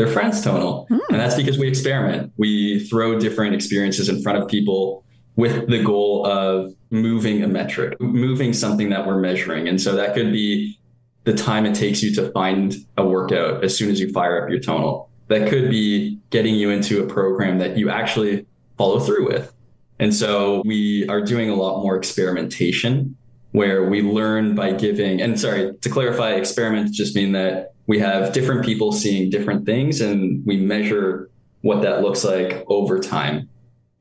their 0.00 0.10
friends 0.10 0.40
tonal. 0.40 0.86
Mm. 0.90 1.00
And 1.10 1.20
that's 1.20 1.34
because 1.34 1.58
we 1.58 1.68
experiment. 1.68 2.32
We 2.38 2.80
throw 2.88 3.18
different 3.18 3.54
experiences 3.54 4.08
in 4.08 4.22
front 4.22 4.42
of 4.42 4.48
people 4.48 5.04
with 5.36 5.68
the 5.68 5.82
goal 5.82 6.26
of 6.26 6.72
moving 6.90 7.42
a 7.42 7.48
metric, 7.48 8.00
moving 8.00 8.54
something 8.54 8.88
that 8.88 9.06
we're 9.06 9.20
measuring. 9.20 9.68
And 9.68 9.78
so 9.78 9.94
that 9.96 10.14
could 10.14 10.32
be 10.32 10.78
the 11.24 11.34
time 11.34 11.66
it 11.66 11.74
takes 11.74 12.02
you 12.02 12.14
to 12.14 12.32
find 12.32 12.76
a 12.96 13.06
workout 13.06 13.62
as 13.62 13.76
soon 13.76 13.90
as 13.90 14.00
you 14.00 14.10
fire 14.10 14.42
up 14.42 14.48
your 14.48 14.58
tonal. 14.58 15.10
That 15.28 15.50
could 15.50 15.68
be 15.70 16.18
getting 16.30 16.54
you 16.54 16.70
into 16.70 17.04
a 17.04 17.06
program 17.06 17.58
that 17.58 17.76
you 17.76 17.90
actually 17.90 18.46
follow 18.78 19.00
through 19.00 19.26
with. 19.26 19.52
And 19.98 20.14
so 20.14 20.62
we 20.64 21.06
are 21.08 21.20
doing 21.20 21.50
a 21.50 21.54
lot 21.54 21.82
more 21.82 21.94
experimentation 21.94 23.16
where 23.52 23.88
we 23.88 24.00
learn 24.00 24.54
by 24.54 24.72
giving, 24.72 25.20
and 25.20 25.38
sorry, 25.38 25.76
to 25.82 25.90
clarify, 25.90 26.30
experiments 26.30 26.96
just 26.96 27.14
mean 27.14 27.32
that 27.32 27.74
we 27.90 27.98
have 27.98 28.32
different 28.32 28.64
people 28.64 28.92
seeing 28.92 29.28
different 29.30 29.66
things 29.66 30.00
and 30.00 30.46
we 30.46 30.56
measure 30.56 31.28
what 31.62 31.82
that 31.82 32.02
looks 32.02 32.22
like 32.22 32.64
over 32.68 33.00
time. 33.00 33.48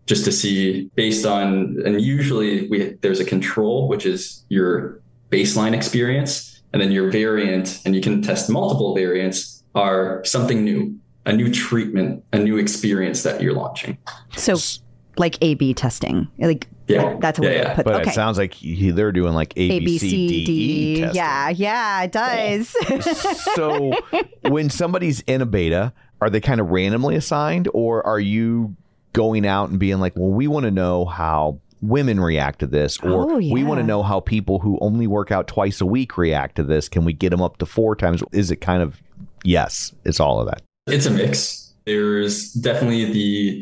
Just 0.06 0.26
to 0.26 0.32
see 0.32 0.92
based 0.94 1.26
on 1.26 1.76
and 1.84 2.00
usually 2.00 2.68
we 2.70 2.78
there's 3.02 3.20
a 3.20 3.26
control 3.26 3.88
which 3.88 4.06
is 4.06 4.46
your 4.50 5.02
baseline 5.32 5.74
experience 5.74 6.62
and 6.72 6.80
then 6.80 6.92
your 6.92 7.10
variant 7.10 7.82
and 7.84 7.96
you 7.96 8.02
can 8.02 8.22
test 8.22 8.48
multiple 8.48 8.94
variants 8.94 9.64
are 9.74 10.24
something 10.24 10.64
new 10.64 10.96
a 11.26 11.34
new 11.34 11.52
treatment 11.52 12.24
a 12.32 12.38
new 12.38 12.58
experience 12.58 13.24
that 13.24 13.42
you're 13.42 13.54
launching. 13.54 13.98
So 14.36 14.56
like 15.20 15.38
A 15.42 15.54
B 15.56 15.74
testing. 15.74 16.28
Like 16.38 16.68
yeah, 16.88 17.18
that's 17.20 17.38
a 17.38 17.42
way 17.42 17.58
yeah, 17.58 17.70
to 17.70 17.76
put. 17.76 17.86
But 17.86 17.96
okay. 18.02 18.10
it 18.10 18.14
sounds 18.14 18.38
like 18.38 18.54
he, 18.54 18.92
they're 18.92 19.12
doing 19.12 19.34
like 19.34 19.54
A, 19.58 19.62
A 19.62 19.80
B 19.80 19.98
C 19.98 20.10
D, 20.10 20.36
E 20.36 20.46
D. 20.46 21.02
testing. 21.02 21.16
Yeah, 21.16 21.50
yeah, 21.50 22.04
it 22.04 22.12
does. 22.12 23.46
so 23.56 23.94
when 24.48 24.70
somebody's 24.70 25.22
in 25.22 25.42
a 25.42 25.46
beta, 25.46 25.94
are 26.22 26.30
they 26.30 26.42
kind 26.42 26.60
of 26.60 26.70
randomly 26.70 27.16
assigned, 27.16 27.68
or 27.74 28.06
are 28.06 28.20
you 28.20 28.76
going 29.14 29.46
out 29.46 29.70
and 29.70 29.80
being 29.80 30.00
like, 30.00 30.14
well, 30.16 30.30
we 30.30 30.48
want 30.48 30.64
to 30.64 30.72
know 30.72 31.06
how 31.06 31.60
women 31.82 32.20
react 32.20 32.60
to 32.60 32.68
this, 32.68 32.98
or 33.00 33.32
Oh, 33.32 33.38
we 33.38 33.64
want 33.64 33.80
to 33.80 33.86
know 33.86 34.04
how 34.04 34.20
people 34.20 34.60
who 34.60 34.78
only 34.82 35.08
work 35.08 35.32
out 35.32 35.48
twice 35.48 35.82
a 35.82 35.86
week 35.86 36.18
react 36.18 36.56
to 36.56 36.64
this? 36.64 36.90
Can 36.90 37.06
we 37.06 37.14
get 37.14 37.30
them 37.30 37.42
up 37.42 37.58
to 37.58 37.66
four 37.66 37.96
times? 37.96 38.24
Is 38.32 38.52
it 38.52 38.58
kind 38.58 38.82
of 38.82 39.02
yes? 39.44 39.94
It's 40.06 40.20
all 40.20 40.40
of 40.40 40.48
that. 40.48 40.62
It's 40.88 41.06
a 41.06 41.12
mix. 41.12 41.74
There's 41.86 42.54
definitely 42.54 43.12
the 43.12 43.62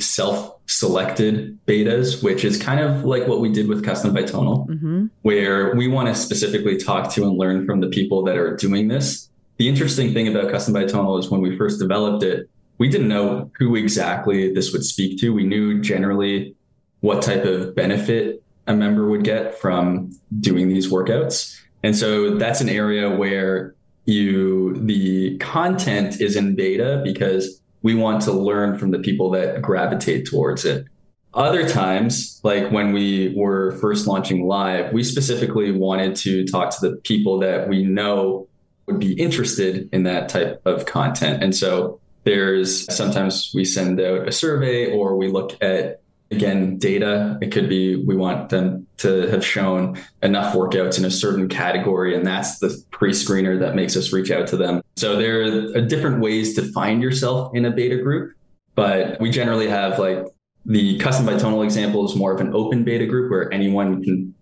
self-selected 0.67 1.57
betas, 1.65 2.21
which 2.21 2.43
is 2.43 2.61
kind 2.61 2.79
of 2.79 3.05
like 3.05 3.27
what 3.27 3.39
we 3.39 3.51
did 3.51 3.67
with 3.67 3.83
custom 3.83 4.13
by 4.13 4.23
tonal, 4.23 4.65
hmm 4.65 5.05
where 5.21 5.75
we 5.75 5.87
want 5.87 6.07
to 6.07 6.15
specifically 6.15 6.77
talk 6.77 7.11
to 7.13 7.23
and 7.23 7.37
learn 7.37 7.65
from 7.65 7.81
the 7.81 7.87
people 7.87 8.23
that 8.23 8.37
are 8.37 8.55
doing 8.55 8.87
this. 8.87 9.29
The 9.57 9.67
interesting 9.67 10.13
thing 10.13 10.27
about 10.27 10.51
custom 10.51 10.73
by 10.73 10.85
tonal 10.85 11.17
is 11.17 11.29
when 11.29 11.41
we 11.41 11.57
first 11.57 11.79
developed 11.79 12.23
it, 12.23 12.49
we 12.77 12.87
didn't 12.87 13.09
know 13.09 13.51
who 13.57 13.75
exactly 13.75 14.53
this 14.53 14.71
would 14.71 14.85
speak 14.85 15.19
to. 15.19 15.33
We 15.33 15.45
knew 15.45 15.81
generally 15.81 16.55
what 17.01 17.21
type 17.21 17.43
of 17.43 17.75
benefit 17.75 18.41
a 18.67 18.73
member 18.73 19.09
would 19.09 19.23
get 19.23 19.57
from 19.57 20.11
doing 20.39 20.69
these 20.69 20.89
workouts. 20.89 21.59
And 21.83 21.95
so 21.95 22.35
that's 22.35 22.61
an 22.61 22.69
area 22.69 23.13
where 23.13 23.75
you 24.05 24.75
the 24.85 25.37
content 25.39 26.21
is 26.21 26.35
in 26.37 26.55
beta 26.55 27.01
because 27.03 27.61
we 27.87 27.95
want 27.95 28.21
to 28.21 28.33
learn 28.33 28.77
from 28.77 28.91
the 28.91 28.99
people 28.99 29.29
that 29.29 29.61
gravitate 29.61 30.27
towards 30.27 30.65
it. 30.65 30.85
Other 31.33 31.69
times, 31.69 32.41
like 32.43 32.69
when 32.69 32.91
we 32.91 33.33
were 33.33 33.77
first 33.79 34.07
launching 34.07 34.45
live, 34.45 34.91
we 34.91 35.05
specifically 35.05 35.71
wanted 35.71 36.17
to 36.17 36.45
talk 36.45 36.77
to 36.77 36.89
the 36.89 36.97
people 36.97 37.39
that 37.39 37.69
we 37.69 37.85
know 37.85 38.49
would 38.87 38.99
be 38.99 39.13
interested 39.13 39.87
in 39.93 40.03
that 40.03 40.27
type 40.27 40.61
of 40.65 40.85
content. 40.85 41.41
And 41.41 41.55
so 41.55 42.01
there's 42.25 42.93
sometimes 42.93 43.53
we 43.55 43.63
send 43.63 44.01
out 44.01 44.27
a 44.27 44.33
survey 44.33 44.91
or 44.91 45.15
we 45.15 45.29
look 45.29 45.55
at 45.61 46.01
again 46.31 46.77
data 46.77 47.37
it 47.41 47.51
could 47.51 47.69
be 47.69 48.03
we 48.05 48.15
want 48.15 48.49
them 48.49 48.85
to 48.97 49.27
have 49.27 49.45
shown 49.45 49.97
enough 50.23 50.53
workouts 50.53 50.97
in 50.97 51.05
a 51.05 51.11
certain 51.11 51.47
category 51.47 52.15
and 52.15 52.25
that's 52.25 52.59
the 52.59 52.83
pre-screener 52.91 53.59
that 53.59 53.75
makes 53.75 53.95
us 53.95 54.11
reach 54.11 54.29
out 54.31 54.47
to 54.47 54.57
them 54.57 54.81
so 54.95 55.15
there 55.15 55.41
are 55.77 55.81
different 55.81 56.19
ways 56.19 56.53
to 56.55 56.63
find 56.73 57.01
yourself 57.01 57.55
in 57.55 57.65
a 57.65 57.71
beta 57.71 57.97
group 57.97 58.33
but 58.75 59.19
we 59.21 59.31
generally 59.31 59.67
have 59.67 59.97
like 59.99 60.25
the 60.65 60.97
custom 60.99 61.25
by 61.25 61.37
tonal 61.37 61.61
example 61.61 62.05
is 62.05 62.15
more 62.15 62.33
of 62.33 62.41
an 62.41 62.53
open 62.53 62.83
beta 62.83 63.05
group 63.05 63.31
where 63.31 63.51
anyone 63.53 64.03
can 64.03 64.33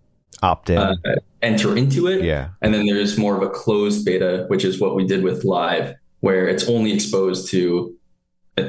Opt 0.42 0.70
in. 0.70 0.78
uh, 0.78 0.94
enter 1.42 1.76
into 1.76 2.08
it 2.08 2.24
yeah. 2.24 2.48
and 2.62 2.74
then 2.74 2.86
there's 2.86 3.16
more 3.16 3.36
of 3.36 3.42
a 3.42 3.48
closed 3.48 4.04
beta, 4.04 4.44
which 4.48 4.64
is 4.64 4.80
what 4.80 4.94
we 4.94 5.06
did 5.06 5.22
with 5.22 5.44
live, 5.44 5.94
where 6.20 6.48
it's 6.48 6.68
only 6.68 6.92
exposed 6.92 7.48
to 7.50 7.96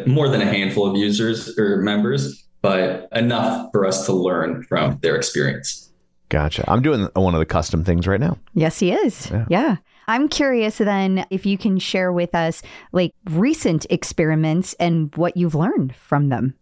more 0.05 0.29
than 0.29 0.41
a 0.41 0.45
handful 0.45 0.89
of 0.89 0.95
users 0.95 1.57
or 1.57 1.77
members. 1.77 2.46
But 2.61 3.07
enough 3.11 3.69
for 3.71 3.85
us 3.85 4.05
to 4.05 4.13
learn 4.13 4.63
from 4.63 4.97
their 5.01 5.15
experience. 5.15 5.91
Gotcha. 6.29 6.63
I'm 6.69 6.81
doing 6.81 7.07
one 7.15 7.33
of 7.35 7.39
the 7.39 7.45
custom 7.45 7.83
things 7.83 8.05
right 8.07 8.19
now. 8.19 8.37
Yes, 8.53 8.79
he 8.79 8.91
is. 8.91 9.31
Yeah. 9.49 9.77
I'm 10.09 10.27
curious 10.29 10.77
then 10.77 11.25
if 11.29 11.45
you 11.45 11.57
can 11.57 11.79
share 11.79 12.11
with 12.13 12.33
us 12.35 12.61
like 12.91 13.13
recent 13.29 13.85
experiments 13.89 14.73
and 14.79 15.13
what 15.15 15.35
you've 15.37 15.55
learned 15.55 15.95
from 15.95 16.29
them. 16.29 16.53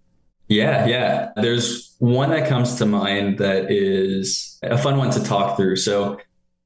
Yeah, 0.47 0.85
yeah. 0.85 1.31
There's 1.35 1.95
one 1.99 2.29
that 2.31 2.47
comes 2.47 2.75
to 2.75 2.85
mind 2.85 3.39
that 3.39 3.71
is 3.71 4.59
a 4.63 4.77
fun 4.77 4.97
one 4.97 5.09
to 5.11 5.23
talk 5.23 5.57
through. 5.57 5.77
So, 5.77 6.19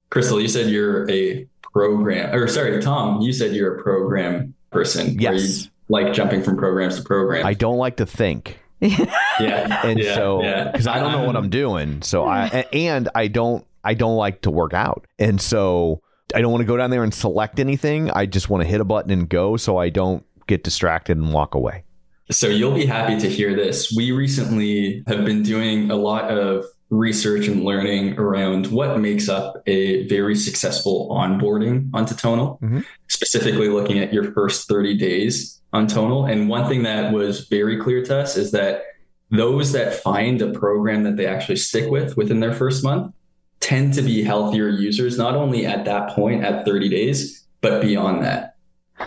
Crystal, 0.10 0.42
you 0.42 0.50
said 0.50 0.70
you're 0.70 1.10
a 1.10 1.48
program, 1.62 2.36
or 2.36 2.48
sorry, 2.48 2.82
Tom, 2.82 3.22
you 3.22 3.32
said 3.32 3.56
you're 3.56 3.76
a 3.80 3.82
program 3.84 4.54
person. 4.72 5.16
where 5.18 5.34
Yes. 5.34 5.64
you 5.66 5.70
like 5.88 6.14
jumping 6.14 6.44
from 6.44 6.58
programs 6.58 6.98
to 6.98 7.04
programs. 7.04 7.46
I 7.46 7.54
don't 7.54 7.78
like 7.78 7.98
to 7.98 8.06
think. 8.06 8.60
Yeah. 8.80 9.82
and 9.86 10.00
yeah, 10.00 10.16
so 10.16 10.44
yeah. 10.44 10.72
because 10.72 10.88
I 10.88 11.00
don't 11.00 11.12
know 11.12 11.26
what 11.26 11.36
I'm 11.36 11.50
doing, 11.50 12.02
so 12.02 12.26
I, 12.26 12.48
hmm. 12.48 12.60
and 12.74 13.10
I 13.16 13.28
don't 13.28 13.66
I 13.84 13.94
don't 13.94 14.16
like 14.16 14.42
to 14.42 14.52
work 14.52 14.74
out, 14.74 15.06
and 15.18 15.40
so 15.42 16.02
I 16.34 16.42
don't 16.42 16.52
want 16.52 16.62
to 16.62 16.68
go 16.68 16.78
down 16.78 16.90
there 16.90 17.04
and 17.04 17.14
select 17.14 17.60
anything. 17.60 18.12
I 18.12 18.26
just 18.26 18.50
want 18.50 18.64
to 18.64 18.68
hit 18.68 18.82
a 18.82 18.86
button 18.86 19.12
and 19.12 19.28
go, 19.28 19.58
so 19.58 19.78
I 19.78 19.90
don't 19.90 20.26
get 20.48 20.64
distracted 20.64 21.18
and 21.18 21.34
walk 21.34 21.56
away. 21.56 21.84
So 22.32 22.48
you'll 22.48 22.76
be 22.76 22.86
happy 22.86 23.20
to 23.20 23.30
hear 23.30 23.56
this. 23.56 23.92
We 23.96 24.12
recently 24.12 25.04
have 25.08 25.26
been 25.26 25.42
doing 25.42 25.90
a 25.90 25.96
lot 25.96 26.26
of 26.26 26.66
research 26.90 27.48
and 27.48 27.64
learning 27.64 28.18
around 28.18 28.68
what 28.68 29.00
makes 29.00 29.30
up 29.30 29.62
a 29.68 30.08
very 30.08 30.36
successful 30.36 31.10
onboarding 31.12 31.90
onto 31.94 32.16
Tonal, 32.16 32.58
Mhm. 32.64 32.84
specifically 33.08 33.70
looking 33.70 34.00
at 34.00 34.12
your 34.12 34.32
first 34.34 34.68
30 34.68 34.98
days 34.98 35.62
on 35.72 35.86
Tonal. 35.88 36.26
And 36.26 36.50
one 36.50 36.68
thing 36.68 36.84
that 36.84 37.14
was 37.14 37.48
very 37.48 37.78
clear 37.78 38.04
to 38.06 38.18
us 38.18 38.36
is 38.38 38.52
that 38.52 38.84
those 39.30 39.72
that 39.74 39.94
find 40.02 40.42
a 40.42 40.52
program 40.52 41.04
that 41.04 41.16
they 41.16 41.28
actually 41.28 41.58
stick 41.58 41.90
with 41.92 42.18
within 42.18 42.40
their 42.40 42.54
first 42.54 42.84
month 42.84 43.14
tend 43.60 43.94
to 43.94 44.02
be 44.02 44.24
healthier 44.24 44.70
users, 44.70 45.18
not 45.18 45.36
only 45.36 45.68
at 45.68 45.86
that 45.86 46.10
point 46.12 46.44
at 46.44 46.66
30 46.66 46.90
days, 46.90 47.46
but 47.62 47.82
beyond 47.82 48.24
that. 48.24 48.56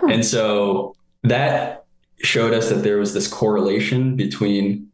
And 0.09 0.25
so 0.25 0.95
that 1.25 1.85
showed 2.19 2.55
us 2.55 2.69
that 2.69 2.85
there 2.85 2.99
was 2.99 3.13
this 3.15 3.27
correlation 3.27 4.15
between 4.15 4.87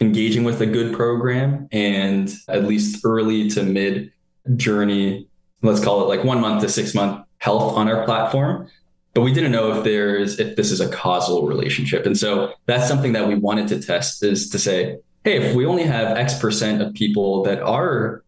engaging 0.00 0.44
with 0.44 0.60
a 0.60 0.66
good 0.66 0.94
program 0.94 1.68
and 1.72 2.32
at 2.48 2.64
least 2.64 3.04
early 3.04 3.50
to 3.50 3.62
mid 3.62 4.12
journey, 4.56 5.28
let's 5.62 5.82
call 5.82 6.02
it 6.02 6.16
like 6.16 6.24
one 6.24 6.40
month 6.40 6.62
to 6.62 6.68
six 6.68 6.94
month 6.94 7.24
health 7.38 7.76
on 7.76 7.88
our 7.88 8.04
platform. 8.04 8.68
But 9.14 9.22
we 9.22 9.32
didn't 9.32 9.52
know 9.52 9.76
if 9.76 9.84
there's 9.84 10.38
if 10.38 10.56
this 10.56 10.70
is 10.70 10.80
a 10.80 10.88
causal 10.88 11.46
relationship. 11.46 12.06
And 12.06 12.16
so 12.16 12.52
that's 12.66 12.86
something 12.86 13.12
that 13.12 13.26
we 13.26 13.34
wanted 13.34 13.68
to 13.68 13.82
test 13.82 14.22
is 14.22 14.48
to 14.50 14.58
say, 14.58 14.98
hey, 15.24 15.42
if 15.42 15.56
we 15.56 15.66
only 15.66 15.84
have 15.84 16.16
X 16.16 16.38
percent 16.38 16.80
of 16.82 16.94
people 16.94 17.42
that 17.44 17.60
are 17.60 18.22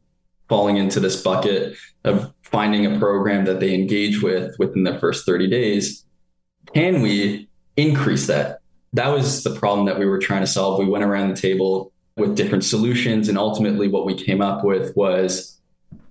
falling 0.49 0.79
into 0.79 0.99
this 0.99 1.23
bucket 1.23 1.77
of 2.05 2.33
finding 2.43 2.85
a 2.85 2.99
program 2.99 3.45
that 3.45 3.61
they 3.61 3.73
engage 3.73 4.21
with 4.21 4.59
within 4.59 4.83
the 4.83 4.99
first 4.99 5.25
30 5.25 5.49
days, 5.49 6.05
can 6.75 7.03
we 7.03 7.49
increase 7.77 8.27
that? 8.27 8.59
That 8.93 9.09
was 9.09 9.45
the 9.45 9.55
problem 9.55 9.86
that 9.86 9.99
we 9.99 10.07
were 10.07 10.18
trying 10.18 10.41
to 10.41 10.47
solve. 10.47 10.78
We 10.78 10.86
went 10.86 11.05
around 11.05 11.28
the 11.28 11.41
table 11.41 11.93
with 12.16 12.36
different 12.36 12.64
solutions, 12.64 13.28
and 13.28 13.38
ultimately, 13.38 13.88
what 13.88 14.05
we 14.05 14.14
came 14.14 14.43
up 14.43 14.64
with 14.64 14.95
was 14.97 15.61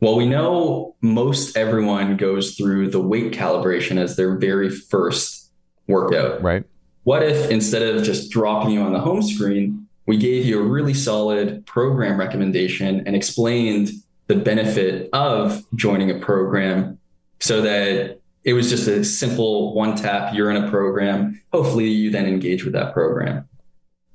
well, 0.01 0.15
we 0.15 0.27
know 0.27 0.95
most 1.01 1.57
everyone 1.57 2.17
goes 2.17 2.55
through 2.55 2.89
the 2.89 3.01
weight 3.01 3.33
calibration 3.33 3.97
as 3.97 4.15
their 4.15 4.37
very 4.37 4.69
first 4.69 5.51
workout. 5.87 6.41
Right? 6.41 6.63
What 7.03 7.23
if 7.23 7.49
instead 7.49 7.81
of 7.81 8.03
just 8.03 8.31
dropping 8.31 8.71
you 8.71 8.81
on 8.81 8.93
the 8.93 8.99
home 8.99 9.21
screen, 9.21 9.87
we 10.05 10.17
gave 10.17 10.45
you 10.45 10.59
a 10.59 10.63
really 10.63 10.93
solid 10.93 11.65
program 11.65 12.19
recommendation 12.19 13.03
and 13.05 13.15
explained 13.15 13.91
the 14.27 14.35
benefit 14.35 15.09
of 15.11 15.63
joining 15.75 16.11
a 16.11 16.19
program 16.19 16.99
so 17.39 17.61
that 17.61 18.18
it 18.49 18.53
was 18.53 18.67
just 18.67 18.87
a 18.87 19.03
simple 19.03 19.75
one 19.75 19.95
tap, 19.95 20.33
you're 20.33 20.49
in 20.49 20.63
a 20.63 20.67
program. 20.71 21.39
Hopefully, 21.53 21.87
you 21.87 22.09
then 22.09 22.25
engage 22.25 22.63
with 22.63 22.73
that 22.73 22.93
program. 22.93 23.47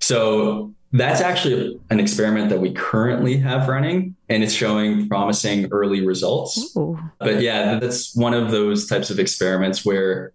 So 0.00 0.74
that's 0.90 1.20
actually 1.20 1.78
an 1.90 2.00
experiment 2.00 2.48
that 2.48 2.60
we 2.60 2.72
currently 2.72 3.36
have 3.36 3.68
running, 3.68 4.16
and 4.28 4.42
it's 4.42 4.52
showing 4.52 5.08
promising 5.08 5.68
early 5.70 6.04
results. 6.04 6.76
Ooh. 6.76 6.98
But 7.20 7.42
yeah, 7.42 7.78
that's 7.78 8.16
one 8.16 8.34
of 8.34 8.50
those 8.50 8.88
types 8.88 9.08
of 9.08 9.20
experiments 9.20 9.84
where 9.84 10.32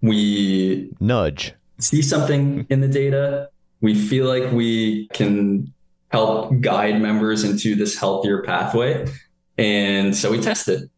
we 0.00 0.92
Nudge. 1.00 1.52
see 1.80 2.02
something 2.02 2.68
in 2.70 2.80
the 2.80 2.88
data, 2.88 3.50
we 3.80 3.96
feel 3.96 4.28
like 4.28 4.52
we 4.52 5.08
can 5.08 5.74
help 6.12 6.60
guide 6.60 7.02
members 7.02 7.42
into 7.42 7.74
this 7.74 7.98
healthier 7.98 8.44
pathway. 8.44 9.08
And 9.58 10.14
so 10.14 10.30
we 10.30 10.40
test 10.40 10.68
it. 10.68 10.88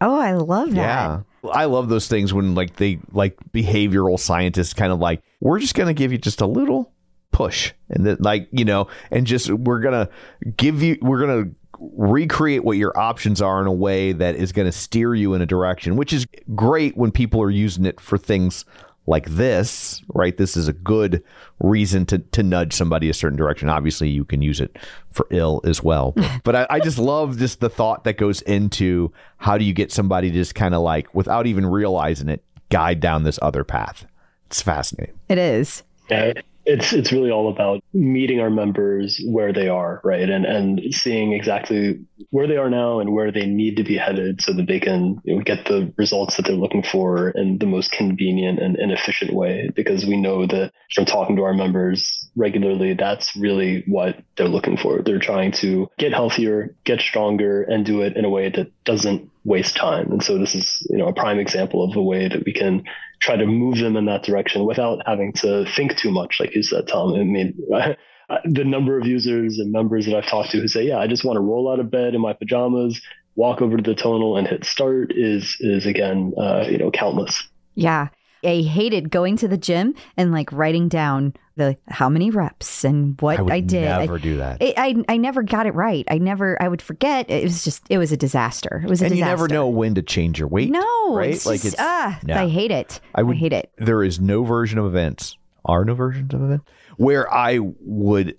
Oh, 0.00 0.18
I 0.18 0.32
love 0.32 0.70
that. 0.70 0.76
Yeah. 0.76 1.20
I 1.48 1.64
love 1.66 1.88
those 1.88 2.08
things 2.08 2.32
when 2.34 2.54
like 2.54 2.76
they 2.76 2.98
like 3.12 3.36
behavioral 3.52 4.18
scientists 4.18 4.74
kind 4.74 4.92
of 4.92 4.98
like 4.98 5.22
we're 5.40 5.58
just 5.58 5.74
going 5.74 5.88
to 5.88 5.94
give 5.94 6.12
you 6.12 6.18
just 6.18 6.40
a 6.40 6.46
little 6.46 6.92
push 7.32 7.72
and 7.88 8.06
that 8.06 8.20
like 8.20 8.48
you 8.50 8.64
know 8.64 8.88
and 9.10 9.26
just 9.26 9.50
we're 9.50 9.80
going 9.80 10.06
to 10.06 10.10
give 10.56 10.82
you 10.82 10.98
we're 11.00 11.24
going 11.24 11.44
to 11.44 11.54
recreate 11.78 12.62
what 12.62 12.76
your 12.76 12.96
options 12.98 13.40
are 13.40 13.60
in 13.60 13.66
a 13.66 13.72
way 13.72 14.12
that 14.12 14.34
is 14.36 14.52
going 14.52 14.66
to 14.66 14.72
steer 14.72 15.14
you 15.14 15.32
in 15.32 15.40
a 15.40 15.46
direction 15.46 15.96
which 15.96 16.12
is 16.12 16.26
great 16.54 16.96
when 16.96 17.10
people 17.10 17.40
are 17.40 17.50
using 17.50 17.86
it 17.86 18.00
for 18.00 18.18
things 18.18 18.64
like 19.10 19.28
this 19.28 20.02
right? 20.14 20.36
This 20.36 20.56
is 20.56 20.68
a 20.68 20.72
good 20.72 21.22
reason 21.58 22.06
to 22.06 22.18
to 22.18 22.42
nudge 22.42 22.72
somebody 22.72 23.10
a 23.10 23.14
certain 23.14 23.36
direction. 23.36 23.68
Obviously 23.68 24.08
you 24.08 24.24
can 24.24 24.40
use 24.40 24.60
it 24.60 24.78
for 25.10 25.26
ill 25.30 25.60
as 25.64 25.82
well. 25.82 26.14
But 26.42 26.56
I, 26.56 26.66
I 26.70 26.80
just 26.80 26.98
love 26.98 27.38
just 27.38 27.60
the 27.60 27.68
thought 27.68 28.04
that 28.04 28.16
goes 28.16 28.40
into 28.42 29.12
how 29.36 29.58
do 29.58 29.64
you 29.64 29.74
get 29.74 29.92
somebody 29.92 30.30
to 30.30 30.34
just 30.34 30.54
kind 30.54 30.74
of 30.74 30.80
like 30.80 31.14
without 31.14 31.46
even 31.46 31.66
realizing 31.66 32.28
it 32.28 32.42
guide 32.70 33.00
down 33.00 33.24
this 33.24 33.38
other 33.42 33.64
path. 33.64 34.06
It's 34.46 34.62
fascinating. 34.62 35.18
It 35.28 35.38
is. 35.38 35.82
Yeah, 36.08 36.32
it's 36.70 36.92
it's 36.92 37.12
really 37.12 37.30
all 37.30 37.50
about 37.50 37.82
meeting 37.92 38.40
our 38.40 38.50
members 38.50 39.20
where 39.26 39.52
they 39.52 39.68
are, 39.68 40.00
right, 40.04 40.28
and 40.28 40.44
and 40.44 40.80
seeing 40.94 41.32
exactly 41.32 42.00
where 42.30 42.46
they 42.46 42.56
are 42.56 42.70
now 42.70 43.00
and 43.00 43.12
where 43.12 43.32
they 43.32 43.46
need 43.46 43.76
to 43.76 43.84
be 43.84 43.96
headed, 43.96 44.40
so 44.40 44.52
that 44.52 44.66
they 44.66 44.78
can 44.78 45.20
you 45.24 45.36
know, 45.36 45.42
get 45.42 45.64
the 45.64 45.92
results 45.96 46.36
that 46.36 46.46
they're 46.46 46.54
looking 46.54 46.82
for 46.82 47.30
in 47.30 47.58
the 47.58 47.66
most 47.66 47.90
convenient 47.90 48.60
and, 48.60 48.76
and 48.76 48.92
efficient 48.92 49.32
way. 49.32 49.70
Because 49.74 50.06
we 50.06 50.16
know 50.16 50.46
that 50.46 50.72
from 50.94 51.06
talking 51.06 51.36
to 51.36 51.42
our 51.42 51.54
members 51.54 52.30
regularly, 52.36 52.94
that's 52.94 53.34
really 53.34 53.82
what 53.86 54.22
they're 54.36 54.48
looking 54.48 54.76
for. 54.76 55.02
They're 55.02 55.18
trying 55.18 55.52
to 55.52 55.88
get 55.98 56.12
healthier, 56.12 56.76
get 56.84 57.00
stronger, 57.00 57.62
and 57.62 57.84
do 57.84 58.02
it 58.02 58.16
in 58.16 58.24
a 58.24 58.30
way 58.30 58.48
that 58.50 58.70
doesn't 58.84 59.28
waste 59.44 59.76
time. 59.76 60.12
And 60.12 60.22
so 60.22 60.38
this 60.38 60.54
is 60.54 60.86
you 60.88 60.98
know 60.98 61.08
a 61.08 61.14
prime 61.14 61.40
example 61.40 61.82
of 61.82 61.96
a 61.96 62.02
way 62.02 62.28
that 62.28 62.44
we 62.44 62.52
can 62.52 62.84
try 63.20 63.36
to 63.36 63.46
move 63.46 63.78
them 63.78 63.96
in 63.96 64.06
that 64.06 64.22
direction 64.22 64.64
without 64.64 65.02
having 65.06 65.32
to 65.34 65.64
think 65.76 65.96
too 65.96 66.10
much, 66.10 66.40
like 66.40 66.54
you 66.54 66.62
said, 66.62 66.88
Tom. 66.88 67.14
I 67.14 67.24
mean, 67.24 67.54
the 68.44 68.64
number 68.64 68.98
of 68.98 69.06
users 69.06 69.58
and 69.58 69.72
members 69.72 70.06
that 70.06 70.16
I've 70.16 70.26
talked 70.26 70.50
to 70.50 70.60
who 70.60 70.68
say, 70.68 70.86
"Yeah, 70.86 70.98
I 70.98 71.06
just 71.06 71.24
want 71.24 71.36
to 71.36 71.40
roll 71.40 71.70
out 71.70 71.80
of 71.80 71.90
bed 71.90 72.14
in 72.14 72.20
my 72.20 72.32
pajamas, 72.32 73.00
walk 73.34 73.60
over 73.60 73.76
to 73.76 73.82
the 73.82 73.94
tonal, 73.94 74.36
and 74.36 74.46
hit 74.46 74.64
start," 74.64 75.12
is 75.14 75.56
is 75.60 75.86
again, 75.86 76.32
uh, 76.38 76.66
you 76.68 76.78
know, 76.78 76.90
countless. 76.90 77.48
Yeah. 77.74 78.08
I 78.44 78.62
hated 78.62 79.10
going 79.10 79.36
to 79.38 79.48
the 79.48 79.56
gym 79.58 79.94
and 80.16 80.32
like 80.32 80.50
writing 80.52 80.88
down 80.88 81.34
the 81.56 81.76
how 81.88 82.08
many 82.08 82.30
reps 82.30 82.84
and 82.84 83.20
what 83.20 83.38
I 83.38 83.40
I, 83.40 83.44
would 83.44 83.66
did. 83.66 83.86
I- 83.88 84.00
never 84.00 84.18
do 84.18 84.36
that 84.38 84.58
I, 84.62 84.74
I 84.76 85.04
I 85.10 85.16
never 85.18 85.42
got 85.42 85.66
it 85.66 85.74
right. 85.74 86.04
I 86.10 86.18
never 86.18 86.60
I 86.62 86.68
would 86.68 86.80
forget. 86.80 87.30
It 87.30 87.42
was 87.44 87.64
just 87.64 87.82
it 87.90 87.98
was 87.98 88.12
a 88.12 88.16
disaster. 88.16 88.80
It 88.84 88.88
was 88.88 89.02
a 89.02 89.06
and 89.06 89.16
you 89.16 89.24
never 89.24 89.46
know 89.48 89.68
when 89.68 89.94
to 89.96 90.02
change 90.02 90.38
your 90.38 90.48
weight 90.48 90.70
No, 90.70 91.14
right 91.14 91.30
it's 91.30 91.44
like 91.46 91.60
just, 91.62 91.74
it's 91.74 91.82
ah, 91.82 92.18
no. 92.24 92.34
I 92.34 92.48
hate 92.48 92.70
it. 92.70 93.00
I 93.14 93.22
would- 93.22 93.36
hate 93.36 93.52
it. 93.52 93.70
there 93.76 94.02
is 94.02 94.20
no 94.20 94.42
version 94.44 94.78
of 94.78 94.86
events 94.86 95.36
are 95.64 95.84
no 95.84 95.94
versions 95.94 96.32
of 96.32 96.40
events 96.42 96.64
where 96.96 97.30
I 97.32 97.58
would 97.58 98.38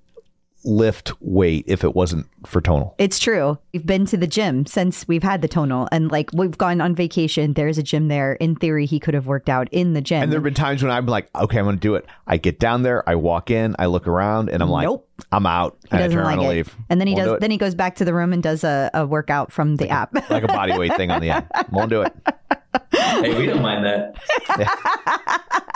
lift 0.63 1.11
weight 1.21 1.65
if 1.67 1.83
it 1.83 1.95
wasn't 1.95 2.27
for 2.45 2.61
tonal. 2.61 2.95
It's 2.97 3.19
true. 3.19 3.57
We've 3.73 3.85
been 3.85 4.05
to 4.07 4.17
the 4.17 4.27
gym 4.27 4.65
since 4.65 5.07
we've 5.07 5.23
had 5.23 5.41
the 5.41 5.47
tonal, 5.47 5.87
and 5.91 6.11
like 6.11 6.29
we've 6.33 6.57
gone 6.57 6.81
on 6.81 6.95
vacation. 6.95 7.53
There's 7.53 7.77
a 7.77 7.83
gym 7.83 8.07
there. 8.07 8.33
In 8.33 8.55
theory, 8.55 8.85
he 8.85 8.99
could 8.99 9.13
have 9.13 9.27
worked 9.27 9.49
out 9.49 9.67
in 9.71 9.93
the 9.93 10.01
gym. 10.01 10.21
And 10.23 10.31
there 10.31 10.37
have 10.39 10.43
been 10.43 10.53
times 10.53 10.83
when 10.83 10.91
I'm 10.91 11.05
like, 11.05 11.29
okay, 11.35 11.57
I'm 11.59 11.65
going 11.65 11.75
to 11.77 11.79
do 11.79 11.95
it. 11.95 12.05
I 12.27 12.37
get 12.37 12.59
down 12.59 12.83
there, 12.83 13.07
I 13.09 13.15
walk 13.15 13.49
in, 13.51 13.75
I 13.79 13.87
look 13.87 14.07
around, 14.07 14.49
and 14.49 14.61
I'm 14.61 14.69
like, 14.69 14.85
Nope. 14.85 15.07
I'm 15.31 15.45
out. 15.45 15.77
he 15.83 15.89
and 15.91 15.99
I 15.99 16.03
doesn't 16.07 16.17
turn 16.17 16.25
like 16.25 16.37
around 16.37 16.45
and 16.45 16.53
it. 16.53 16.55
leave. 16.57 16.75
And 16.89 16.99
then 16.99 17.07
he 17.07 17.13
Won't 17.13 17.25
does. 17.25 17.35
it. 17.35 17.39
Then 17.41 17.51
he 17.51 17.57
goes 17.57 17.75
back 17.75 17.95
to 17.97 18.05
the 18.05 18.13
room 18.13 18.33
and 18.33 18.41
does 18.41 18.63
a, 18.63 18.89
a 18.93 19.05
workout 19.05 19.51
from 19.51 19.75
the 19.75 19.87
app. 19.89 20.13
like 20.31 20.43
a 20.43 20.47
body 20.47 20.77
weight 20.77 20.95
thing 20.95 21.11
on 21.11 21.21
the 21.21 21.29
end. 21.29 21.45
Won't 21.71 21.89
do 21.91 22.01
it. 22.01 22.13
Hey, 22.91 23.37
we 23.37 23.45
don't 23.45 23.61
mind 23.61 23.85
that. 23.85 24.15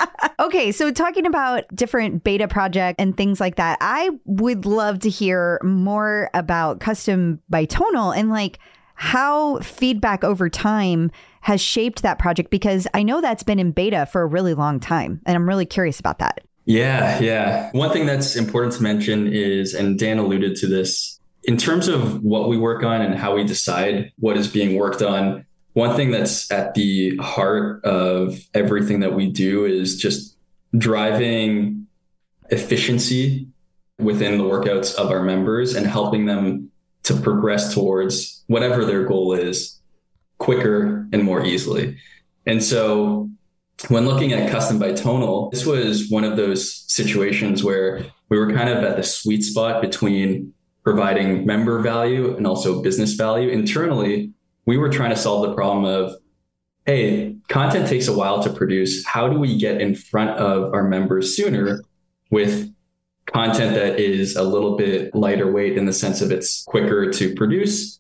Okay, 0.45 0.71
so 0.71 0.91
talking 0.91 1.25
about 1.25 1.63
different 1.73 2.23
beta 2.23 2.47
projects 2.47 2.97
and 2.99 3.17
things 3.17 3.39
like 3.39 3.55
that, 3.55 3.79
I 3.81 4.11
would 4.25 4.67
love 4.67 4.99
to 4.99 5.09
hear 5.09 5.59
more 5.63 6.29
about 6.35 6.79
custom 6.79 7.41
by 7.49 7.65
tonal 7.65 8.11
and 8.11 8.29
like 8.29 8.59
how 8.93 9.57
feedback 9.61 10.23
over 10.23 10.47
time 10.47 11.09
has 11.41 11.61
shaped 11.61 12.03
that 12.03 12.19
project 12.19 12.51
because 12.51 12.87
I 12.93 13.01
know 13.01 13.21
that's 13.21 13.41
been 13.41 13.57
in 13.57 13.71
beta 13.71 14.05
for 14.05 14.21
a 14.21 14.27
really 14.27 14.53
long 14.53 14.79
time 14.79 15.19
and 15.25 15.35
I'm 15.35 15.49
really 15.49 15.65
curious 15.65 15.99
about 15.99 16.19
that. 16.19 16.41
Yeah, 16.65 17.19
yeah. 17.19 17.71
One 17.71 17.91
thing 17.91 18.05
that's 18.05 18.35
important 18.35 18.75
to 18.75 18.83
mention 18.83 19.33
is, 19.33 19.73
and 19.73 19.97
Dan 19.97 20.19
alluded 20.19 20.57
to 20.57 20.67
this, 20.67 21.19
in 21.43 21.57
terms 21.57 21.87
of 21.87 22.21
what 22.21 22.49
we 22.49 22.57
work 22.57 22.83
on 22.83 23.01
and 23.01 23.15
how 23.15 23.35
we 23.35 23.43
decide 23.45 24.11
what 24.19 24.37
is 24.37 24.47
being 24.47 24.75
worked 24.75 25.01
on, 25.01 25.43
one 25.73 25.95
thing 25.95 26.11
that's 26.11 26.49
at 26.51 26.75
the 26.75 27.17
heart 27.17 27.83
of 27.83 28.39
everything 28.53 28.99
that 28.99 29.13
we 29.13 29.29
do 29.29 29.65
is 29.65 29.97
just 29.97 30.34
driving 30.77 31.87
efficiency 32.49 33.47
within 33.99 34.37
the 34.37 34.43
workouts 34.43 34.95
of 34.95 35.11
our 35.11 35.23
members 35.23 35.75
and 35.75 35.87
helping 35.87 36.25
them 36.25 36.71
to 37.03 37.15
progress 37.15 37.73
towards 37.73 38.43
whatever 38.47 38.85
their 38.85 39.05
goal 39.05 39.33
is 39.33 39.79
quicker 40.37 41.07
and 41.13 41.23
more 41.23 41.45
easily. 41.45 41.97
And 42.45 42.63
so 42.63 43.29
when 43.89 44.05
looking 44.05 44.33
at 44.33 44.49
custom 44.49 44.79
by 44.79 44.93
tonal, 44.93 45.49
this 45.49 45.65
was 45.65 46.09
one 46.09 46.23
of 46.23 46.37
those 46.37 46.85
situations 46.91 47.63
where 47.63 48.05
we 48.29 48.37
were 48.37 48.51
kind 48.51 48.69
of 48.69 48.83
at 48.83 48.97
the 48.97 49.03
sweet 49.03 49.43
spot 49.43 49.81
between 49.81 50.53
providing 50.83 51.45
member 51.45 51.79
value 51.81 52.35
and 52.35 52.45
also 52.45 52.81
business 52.81 53.13
value. 53.13 53.49
Internally, 53.49 54.31
we 54.65 54.77
were 54.77 54.89
trying 54.89 55.09
to 55.09 55.15
solve 55.15 55.47
the 55.47 55.53
problem 55.53 55.85
of 55.85 56.15
hey, 56.85 57.35
content 57.47 57.87
takes 57.87 58.07
a 58.07 58.13
while 58.13 58.41
to 58.43 58.49
produce. 58.51 59.05
How 59.05 59.27
do 59.27 59.39
we 59.39 59.57
get 59.57 59.81
in 59.81 59.95
front 59.95 60.31
of 60.31 60.73
our 60.73 60.83
members 60.83 61.35
sooner 61.35 61.81
with 62.29 62.71
content 63.25 63.73
that 63.73 63.99
is 63.99 64.35
a 64.35 64.43
little 64.43 64.77
bit 64.77 65.13
lighter 65.15 65.51
weight 65.51 65.77
in 65.77 65.85
the 65.85 65.93
sense 65.93 66.21
of 66.21 66.31
it's 66.31 66.63
quicker 66.63 67.11
to 67.11 67.33
produce 67.33 67.99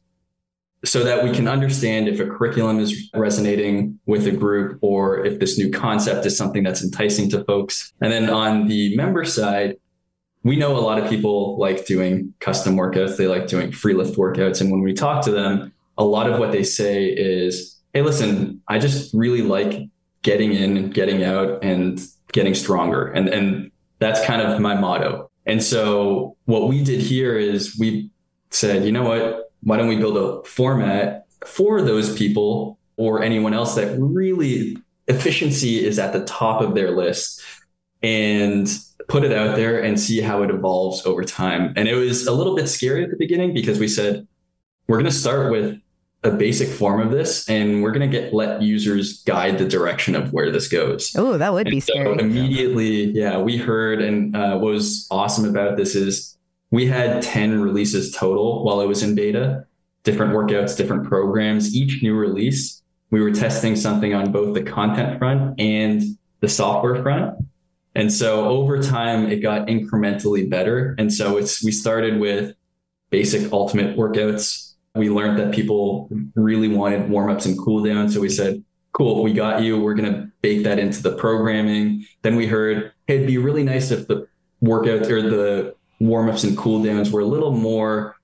so 0.83 1.03
that 1.03 1.23
we 1.23 1.31
can 1.31 1.47
understand 1.47 2.07
if 2.07 2.19
a 2.19 2.25
curriculum 2.25 2.79
is 2.79 3.09
resonating 3.15 3.99
with 4.05 4.27
a 4.27 4.31
group 4.31 4.77
or 4.81 5.25
if 5.25 5.39
this 5.39 5.57
new 5.57 5.71
concept 5.71 6.25
is 6.27 6.37
something 6.37 6.63
that's 6.63 6.83
enticing 6.83 7.27
to 7.31 7.43
folks. 7.45 7.91
And 8.01 8.11
then 8.11 8.29
on 8.29 8.67
the 8.67 8.95
member 8.95 9.25
side, 9.25 9.77
we 10.43 10.55
know 10.55 10.77
a 10.77 10.79
lot 10.79 10.99
of 10.99 11.09
people 11.09 11.57
like 11.57 11.87
doing 11.87 12.35
custom 12.39 12.75
workouts, 12.75 13.17
they 13.17 13.27
like 13.27 13.47
doing 13.47 13.71
free 13.71 13.95
lift 13.95 14.15
workouts. 14.15 14.61
And 14.61 14.69
when 14.69 14.83
we 14.83 14.93
talk 14.93 15.25
to 15.25 15.31
them, 15.31 15.73
a 15.97 16.03
lot 16.03 16.29
of 16.29 16.39
what 16.39 16.51
they 16.51 16.63
say 16.63 17.05
is, 17.05 17.74
hey, 17.95 18.03
listen, 18.03 18.61
I 18.67 18.77
just 18.77 19.11
really 19.15 19.41
like 19.41 19.89
getting 20.21 20.53
in 20.53 20.77
and 20.77 20.93
getting 20.93 21.23
out 21.23 21.63
and 21.63 21.99
getting 22.31 22.53
stronger. 22.53 23.07
And, 23.07 23.27
and 23.29 23.71
that's 23.97 24.23
kind 24.25 24.43
of 24.43 24.59
my 24.59 24.75
motto. 24.75 25.31
And 25.47 25.63
so 25.63 26.37
what 26.45 26.69
we 26.69 26.83
did 26.83 26.99
here 26.99 27.37
is 27.37 27.75
we 27.79 28.11
said, 28.51 28.85
you 28.85 28.91
know 28.91 29.03
what? 29.03 29.45
why 29.65 29.77
don't 29.77 29.87
we 29.87 29.97
build 29.97 30.15
a 30.15 30.47
format 30.47 31.25
for 31.43 31.81
those 31.81 32.15
people 32.15 32.77
or 32.97 33.23
anyone 33.23 33.53
else 33.53 33.75
that 33.75 33.97
really 33.99 34.77
efficiency 35.07 35.83
is 35.83 35.99
at 35.99 36.13
the 36.13 36.23
top 36.25 36.61
of 36.61 36.75
their 36.75 36.91
list 36.91 37.41
and 38.03 38.79
put 39.07 39.23
it 39.23 39.33
out 39.33 39.55
there 39.55 39.81
and 39.81 39.99
see 39.99 40.21
how 40.21 40.43
it 40.43 40.51
evolves 40.51 41.03
over 41.05 41.23
time. 41.23 41.73
And 41.75 41.87
it 41.87 41.95
was 41.95 42.27
a 42.27 42.31
little 42.31 42.55
bit 42.55 42.67
scary 42.67 43.03
at 43.03 43.09
the 43.09 43.17
beginning 43.17 43.53
because 43.53 43.79
we 43.79 43.87
said, 43.87 44.27
we're 44.87 44.97
going 44.97 45.09
to 45.09 45.17
start 45.17 45.51
with 45.51 45.79
a 46.25 46.31
basic 46.31 46.67
form 46.67 46.99
of 46.99 47.11
this 47.11 47.47
and 47.47 47.83
we're 47.83 47.91
going 47.91 48.09
to 48.09 48.19
get 48.19 48.33
let 48.33 48.61
users 48.61 49.21
guide 49.23 49.57
the 49.57 49.67
direction 49.67 50.15
of 50.15 50.33
where 50.33 50.51
this 50.51 50.67
goes. 50.67 51.13
Oh, 51.15 51.37
that 51.37 51.53
would 51.53 51.67
And 51.67 51.71
be 51.71 51.79
so 51.79 51.93
scary. 51.93 52.19
immediately, 52.19 53.11
yeah, 53.11 53.37
we 53.37 53.57
heard, 53.57 54.01
and 54.01 54.35
uh, 54.35 54.57
what 54.57 54.71
was 54.73 55.07
awesome 55.11 55.45
about 55.45 55.77
this 55.77 55.95
is 55.95 56.35
we 56.71 56.87
had 56.87 57.21
10 57.21 57.61
releases 57.61 58.11
total 58.11 58.63
while 58.65 58.81
it 58.81 58.87
was 58.87 59.03
in 59.03 59.13
beta, 59.15 59.65
different 60.03 60.33
workouts, 60.33 60.75
different 60.75 61.07
programs. 61.07 61.75
Each 61.75 62.01
new 62.01 62.15
release, 62.15 62.81
we 63.11 63.21
were 63.21 63.31
testing 63.31 63.75
something 63.75 64.13
on 64.15 64.31
both 64.31 64.55
the 64.55 64.63
content 64.63 65.19
front 65.19 65.59
and 65.59 66.01
the 66.39 66.49
software 66.49 67.01
front. 67.03 67.35
And 67.93 68.11
so 68.11 68.45
over 68.49 68.81
time, 68.81 69.29
it 69.31 69.37
got 69.37 69.67
incrementally 69.67 70.49
better. 70.49 70.95
And 70.97 71.13
so 71.13 71.37
it's 71.37 71.63
we 71.63 71.71
started 71.71 72.19
with 72.19 72.55
basic 73.09 73.53
ultimate 73.53 73.95
workouts. 73.95 74.64
We 74.95 75.09
learned 75.09 75.37
that 75.39 75.53
people 75.53 76.09
really 76.35 76.69
wanted 76.69 77.09
warm 77.09 77.29
ups 77.29 77.45
and 77.45 77.57
cool 77.57 77.83
downs. 77.83 78.13
So 78.13 78.21
we 78.21 78.29
said, 78.29 78.63
cool, 78.93 79.23
we 79.23 79.33
got 79.33 79.61
you. 79.61 79.79
We're 79.79 79.93
going 79.93 80.11
to 80.11 80.31
bake 80.41 80.63
that 80.63 80.79
into 80.79 81.03
the 81.03 81.15
programming. 81.15 82.05
Then 82.21 82.35
we 82.35 82.47
heard, 82.47 82.93
hey, 83.07 83.15
it'd 83.15 83.27
be 83.27 83.37
really 83.37 83.63
nice 83.63 83.91
if 83.91 84.07
the 84.07 84.27
workouts 84.63 85.09
or 85.09 85.21
the 85.21 85.75
warm 85.99 86.29
ups 86.29 86.43
and 86.43 86.57
cool 86.57 86.81
downs 86.81 87.11
were 87.11 87.19
a 87.19 87.25
little 87.25 87.51
more 87.51 88.15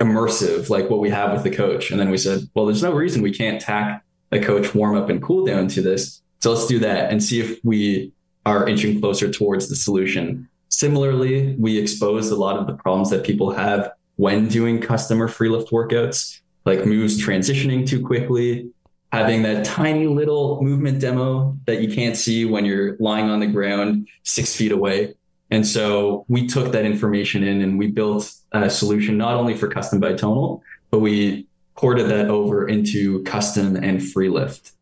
immersive, 0.00 0.70
like 0.70 0.90
what 0.90 1.00
we 1.00 1.10
have 1.10 1.32
with 1.32 1.42
the 1.42 1.50
coach. 1.50 1.90
And 1.90 2.00
then 2.00 2.10
we 2.10 2.18
said, 2.18 2.40
well, 2.54 2.66
there's 2.66 2.82
no 2.82 2.92
reason 2.92 3.22
we 3.22 3.32
can't 3.32 3.60
tack 3.60 4.02
a 4.32 4.40
coach 4.40 4.74
warm 4.74 4.96
up 4.96 5.10
and 5.10 5.22
cool 5.22 5.44
down 5.44 5.68
to 5.68 5.82
this. 5.82 6.22
So 6.40 6.52
let's 6.52 6.66
do 6.66 6.78
that 6.80 7.10
and 7.10 7.22
see 7.22 7.40
if 7.40 7.60
we 7.62 8.12
are 8.46 8.66
inching 8.68 9.00
closer 9.00 9.30
towards 9.30 9.68
the 9.68 9.76
solution. 9.76 10.48
Similarly, 10.68 11.54
we 11.58 11.78
exposed 11.78 12.32
a 12.32 12.36
lot 12.36 12.56
of 12.56 12.66
the 12.66 12.74
problems 12.74 13.10
that 13.10 13.24
people 13.24 13.52
have 13.52 13.92
when 14.16 14.48
doing 14.48 14.80
custom 14.80 15.22
or 15.22 15.28
free 15.28 15.48
lift 15.48 15.70
workouts, 15.70 16.40
like 16.64 16.86
moves 16.86 17.22
transitioning 17.22 17.86
too 17.86 18.04
quickly, 18.04 18.70
having 19.12 19.42
that 19.42 19.64
tiny 19.64 20.06
little 20.06 20.62
movement 20.62 21.00
demo 21.00 21.56
that 21.66 21.80
you 21.80 21.94
can't 21.94 22.16
see 22.16 22.44
when 22.44 22.64
you're 22.64 22.96
lying 22.98 23.30
on 23.30 23.40
the 23.40 23.46
ground 23.46 24.08
six 24.22 24.56
feet 24.56 24.72
away. 24.72 25.14
And 25.50 25.66
so 25.66 26.24
we 26.28 26.46
took 26.46 26.72
that 26.72 26.84
information 26.84 27.44
in 27.44 27.60
and 27.60 27.78
we 27.78 27.88
built 27.88 28.32
a 28.52 28.70
solution 28.70 29.16
not 29.16 29.34
only 29.34 29.54
for 29.54 29.68
custom 29.68 30.00
by 30.00 30.14
tonal, 30.14 30.62
but 30.90 31.00
we 31.00 31.46
ported 31.76 32.08
that 32.08 32.28
over 32.28 32.66
into 32.66 33.22
custom 33.24 33.76
and 33.76 34.02
free 34.02 34.28
lift. 34.28 34.72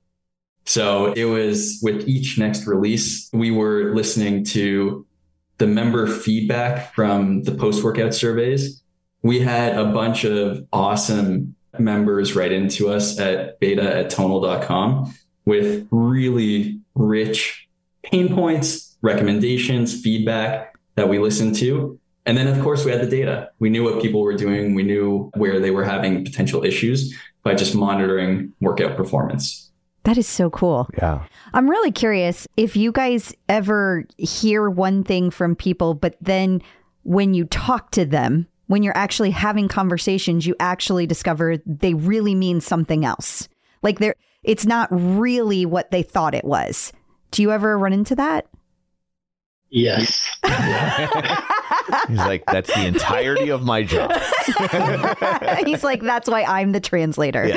So 0.64 1.12
it 1.12 1.24
was 1.24 1.80
with 1.82 2.06
each 2.08 2.38
next 2.38 2.66
release, 2.66 3.28
we 3.32 3.50
were 3.50 3.94
listening 3.94 4.44
to 4.46 5.04
the 5.58 5.66
member 5.66 6.06
feedback 6.06 6.94
from 6.94 7.42
the 7.42 7.52
post 7.52 7.82
workout 7.82 8.14
surveys. 8.14 8.81
We 9.22 9.40
had 9.40 9.76
a 9.76 9.84
bunch 9.86 10.24
of 10.24 10.66
awesome 10.72 11.54
members 11.78 12.34
write 12.34 12.52
into 12.52 12.90
us 12.90 13.18
at 13.18 13.58
beta 13.60 13.96
at 13.96 14.10
tonal.com 14.10 15.14
with 15.44 15.86
really 15.90 16.80
rich 16.94 17.68
pain 18.02 18.34
points, 18.34 18.96
recommendations, 19.02 20.00
feedback 20.00 20.76
that 20.96 21.08
we 21.08 21.18
listened 21.18 21.54
to. 21.56 21.98
And 22.26 22.36
then, 22.36 22.46
of 22.46 22.62
course, 22.62 22.84
we 22.84 22.92
had 22.92 23.00
the 23.00 23.10
data. 23.10 23.50
We 23.58 23.68
knew 23.70 23.82
what 23.82 24.00
people 24.00 24.20
were 24.20 24.36
doing. 24.36 24.74
We 24.74 24.82
knew 24.82 25.30
where 25.34 25.58
they 25.58 25.70
were 25.70 25.84
having 25.84 26.24
potential 26.24 26.64
issues 26.64 27.14
by 27.42 27.54
just 27.54 27.74
monitoring 27.74 28.52
workout 28.60 28.96
performance. 28.96 29.70
That 30.04 30.18
is 30.18 30.28
so 30.28 30.50
cool. 30.50 30.88
Yeah. 30.98 31.24
I'm 31.52 31.68
really 31.68 31.92
curious 31.92 32.46
if 32.56 32.76
you 32.76 32.92
guys 32.92 33.34
ever 33.48 34.04
hear 34.18 34.68
one 34.68 35.04
thing 35.04 35.30
from 35.30 35.54
people, 35.56 35.94
but 35.94 36.16
then 36.20 36.62
when 37.04 37.34
you 37.34 37.44
talk 37.44 37.90
to 37.92 38.04
them, 38.04 38.46
when 38.72 38.82
you're 38.82 38.96
actually 38.96 39.30
having 39.30 39.68
conversations, 39.68 40.46
you 40.46 40.56
actually 40.58 41.06
discover 41.06 41.58
they 41.66 41.92
really 41.92 42.34
mean 42.34 42.58
something 42.58 43.04
else. 43.04 43.46
Like 43.82 43.98
they're 43.98 44.14
it's 44.42 44.64
not 44.64 44.88
really 44.90 45.66
what 45.66 45.90
they 45.90 46.02
thought 46.02 46.34
it 46.34 46.46
was. 46.46 46.90
Do 47.32 47.42
you 47.42 47.52
ever 47.52 47.78
run 47.78 47.92
into 47.92 48.16
that? 48.16 48.46
Yes. 49.68 50.26
He's 52.08 52.16
like, 52.16 52.46
that's 52.46 52.74
the 52.74 52.86
entirety 52.86 53.50
of 53.50 53.62
my 53.62 53.82
job. 53.82 54.10
He's 55.66 55.84
like, 55.84 56.00
that's 56.00 56.30
why 56.30 56.44
I'm 56.44 56.72
the 56.72 56.80
translator. 56.80 57.44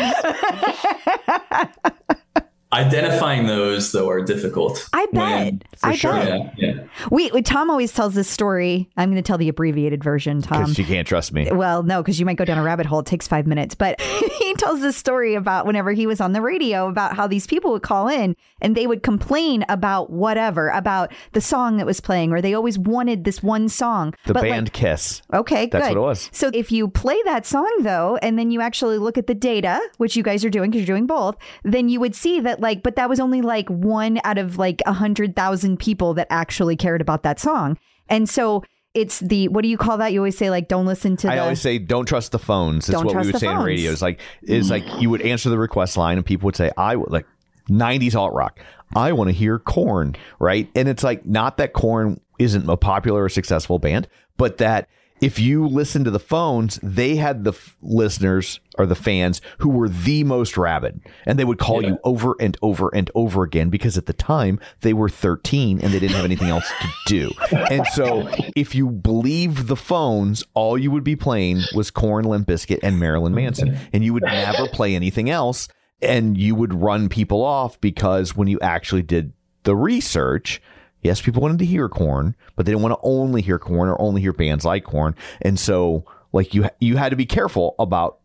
Identifying 2.75 3.47
those, 3.47 3.91
though, 3.91 4.09
are 4.09 4.21
difficult. 4.21 4.87
I 4.93 5.07
When- 5.11 5.57
bet. 5.57 5.67
I 5.83 5.95
sure. 5.95 6.13
bet. 6.13 6.53
Yeah, 6.57 6.73
yeah. 6.73 6.83
We, 7.11 7.31
we- 7.31 7.41
Tom 7.41 7.69
always 7.69 7.91
tells 7.93 8.15
this 8.15 8.27
story. 8.29 8.89
I'm 8.97 9.09
going 9.09 9.21
to 9.21 9.25
tell 9.25 9.37
the 9.37 9.49
abbreviated 9.49 10.03
version, 10.03 10.41
Tom. 10.41 10.61
Because 10.63 10.75
she 10.75 10.83
can't 10.83 11.07
trust 11.07 11.31
me. 11.33 11.49
Well, 11.51 11.83
no, 11.83 12.01
because 12.01 12.19
you 12.19 12.25
might 12.25 12.37
go 12.37 12.45
down 12.45 12.57
a 12.57 12.63
rabbit 12.63 12.85
hole. 12.85 12.99
It 12.99 13.05
takes 13.05 13.27
five 13.27 13.47
minutes. 13.47 13.75
But 13.75 13.99
he 14.39 14.53
tells 14.55 14.81
this 14.81 14.97
story 14.97 15.35
about 15.35 15.65
whenever 15.65 15.91
he 15.91 16.05
was 16.07 16.19
on 16.21 16.33
the 16.33 16.41
radio 16.41 16.87
about 16.89 17.15
how 17.15 17.27
these 17.27 17.47
people 17.47 17.71
would 17.71 17.83
call 17.83 18.07
in 18.07 18.35
and 18.61 18.75
they 18.75 18.87
would 18.87 19.03
complain 19.03 19.65
about 19.69 20.09
whatever, 20.09 20.69
about 20.69 21.11
the 21.33 21.41
song 21.41 21.77
that 21.77 21.85
was 21.85 21.99
playing, 22.01 22.31
or 22.31 22.41
they 22.41 22.53
always 22.53 22.77
wanted 22.77 23.23
this 23.23 23.41
one 23.41 23.69
song. 23.69 24.13
The 24.25 24.33
But, 24.33 24.43
like, 24.43 24.51
band 24.51 24.73
Kiss. 24.73 25.21
Okay, 25.33 25.65
good. 25.67 25.71
That's 25.71 25.87
good. 25.89 25.97
what 25.97 26.03
it 26.03 26.07
was. 26.07 26.29
So 26.33 26.49
if 26.53 26.71
you 26.71 26.87
play 26.87 27.17
that 27.25 27.45
song 27.45 27.71
though, 27.81 28.17
and 28.21 28.37
then 28.37 28.51
you 28.51 28.61
actually 28.61 28.97
look 28.97 29.17
at 29.17 29.27
the 29.27 29.35
data, 29.35 29.79
which 29.97 30.15
you 30.15 30.23
guys 30.23 30.43
are 30.43 30.49
doing 30.49 30.71
because 30.71 30.87
you're 30.87 30.95
doing 30.95 31.05
both, 31.07 31.35
then 31.63 31.89
you 31.89 31.99
would 31.99 32.15
see 32.15 32.39
that 32.41 32.59
like, 32.65 32.81
but 32.83 32.95
that 32.95 33.07
was 33.07 33.19
only 33.19 33.41
like 33.41 33.69
one 33.69 34.19
out 34.23 34.37
of 34.37 34.57
like 34.57 34.81
a 34.85 34.93
hundred 34.93 35.35
thousand 35.35 35.77
people 35.77 36.15
that 36.15 36.27
actually 36.29 36.75
cared 36.75 36.99
about 36.99 37.23
that 37.23 37.39
song. 37.39 37.77
And 38.09 38.27
so 38.27 38.63
it's 38.95 39.19
the 39.19 39.47
what 39.49 39.61
do 39.61 39.67
you 39.67 39.77
call 39.77 39.97
that? 39.99 40.13
You 40.13 40.19
always 40.19 40.37
say 40.37 40.49
like, 40.49 40.67
don't 40.67 40.85
listen 40.85 41.15
to 41.17 41.31
I 41.31 41.35
the. 41.35 41.41
always 41.43 41.61
say, 41.61 41.77
don't 41.77 42.05
trust 42.05 42.31
the 42.31 42.39
phones. 42.39 42.87
That's 42.87 43.03
what 43.03 43.15
we 43.15 43.31
would 43.31 43.37
say 43.37 43.47
on 43.47 43.57
phones. 43.57 43.67
radio. 43.67 43.91
It's 43.91 44.01
like, 44.01 44.19
is 44.41 44.71
like 44.71 44.83
you 44.99 45.09
would 45.11 45.21
answer 45.21 45.49
the 45.49 45.57
request 45.57 45.95
line 45.95 46.17
and 46.17 46.25
people 46.25 46.47
would 46.47 46.55
say, 46.55 46.71
I 46.75 46.95
would 46.95 47.11
like 47.11 47.27
90s 47.69 48.15
alt 48.15 48.33
rock. 48.33 48.59
I 48.95 49.11
want 49.11 49.27
to 49.29 49.33
hear 49.33 49.59
Korn, 49.59 50.15
right? 50.39 50.69
And 50.75 50.87
it's 50.87 51.03
like, 51.03 51.25
not 51.25 51.57
that 51.57 51.73
Korn 51.73 52.19
isn't 52.39 52.69
a 52.69 52.77
popular 52.77 53.23
or 53.23 53.29
successful 53.29 53.79
band, 53.79 54.07
but 54.37 54.57
that 54.57 54.87
if 55.21 55.39
you 55.39 55.65
listen 55.67 56.03
to 56.03 56.11
the 56.11 56.19
phones, 56.19 56.77
they 56.83 57.15
had 57.15 57.43
the 57.45 57.51
f- 57.53 57.77
listeners 57.81 58.59
or 58.77 58.85
the 58.85 58.95
fans 58.95 59.41
who 59.59 59.69
were 59.69 59.87
the 59.87 60.23
most 60.25 60.57
rabid, 60.57 60.99
and 61.25 61.39
they 61.39 61.45
would 61.45 61.57
call 61.57 61.81
Yeah. 61.81 61.89
you 61.89 61.97
over 62.03 62.35
and 62.39 62.57
over 62.61 62.89
and 62.93 63.09
over 63.15 63.43
again 63.43 63.69
because 63.69 63.97
at 63.97 64.07
the 64.07 64.13
time 64.13 64.59
they 64.81 64.93
were 64.93 65.07
13 65.07 65.79
and 65.79 65.93
they 65.93 65.99
didn't 65.99 66.15
have 66.17 66.25
anything 66.25 66.49
else 66.49 66.69
to 66.81 66.87
do. 67.07 67.31
And 67.71 67.87
so, 67.93 68.27
if 68.55 68.75
you 68.75 68.89
believe 68.89 69.67
the 69.67 69.77
phones, 69.77 70.43
all 70.53 70.77
you 70.77 70.91
would 70.91 71.05
be 71.05 71.15
playing 71.15 71.61
was 71.73 71.91
Korn, 71.91 72.25
Limp 72.25 72.47
Bizkit, 72.47 72.79
and 72.83 72.99
Marilyn 72.99 73.33
Manson, 73.33 73.77
and 73.93 74.03
you 74.03 74.13
would 74.13 74.23
never 74.23 74.67
play 74.67 74.95
anything 74.95 75.29
else, 75.29 75.67
and 76.01 76.37
you 76.37 76.55
would 76.55 76.73
run 76.73 77.07
people 77.09 77.41
off 77.41 77.79
because 77.79 78.35
when 78.35 78.47
you 78.49 78.59
actually 78.59 79.01
did 79.03 79.31
the 79.63 79.75
research. 79.75 80.61
Yes, 81.05 81.21
people 81.21 81.39
wanted 81.39 81.59
to 81.59 81.65
hear 81.65 81.87
Korn, 81.87 82.35
but 82.55 82.65
they 82.65 82.71
didn't 82.71 82.81
want 82.81 82.93
to 82.93 82.99
only 83.03 83.43
hear 83.43 83.59
Korn 83.59 83.89
or 83.89 84.01
only 84.01 84.21
hear 84.21 84.33
bands 84.33 84.65
like 84.65 84.83
Korn. 84.83 85.13
And 85.39 85.59
so, 85.59 86.03
like 86.33 86.55
you, 86.55 86.67
you 86.79 86.97
had 86.97 87.09
to 87.09 87.15
be 87.15 87.27
careful 87.27 87.75
about 87.77 88.17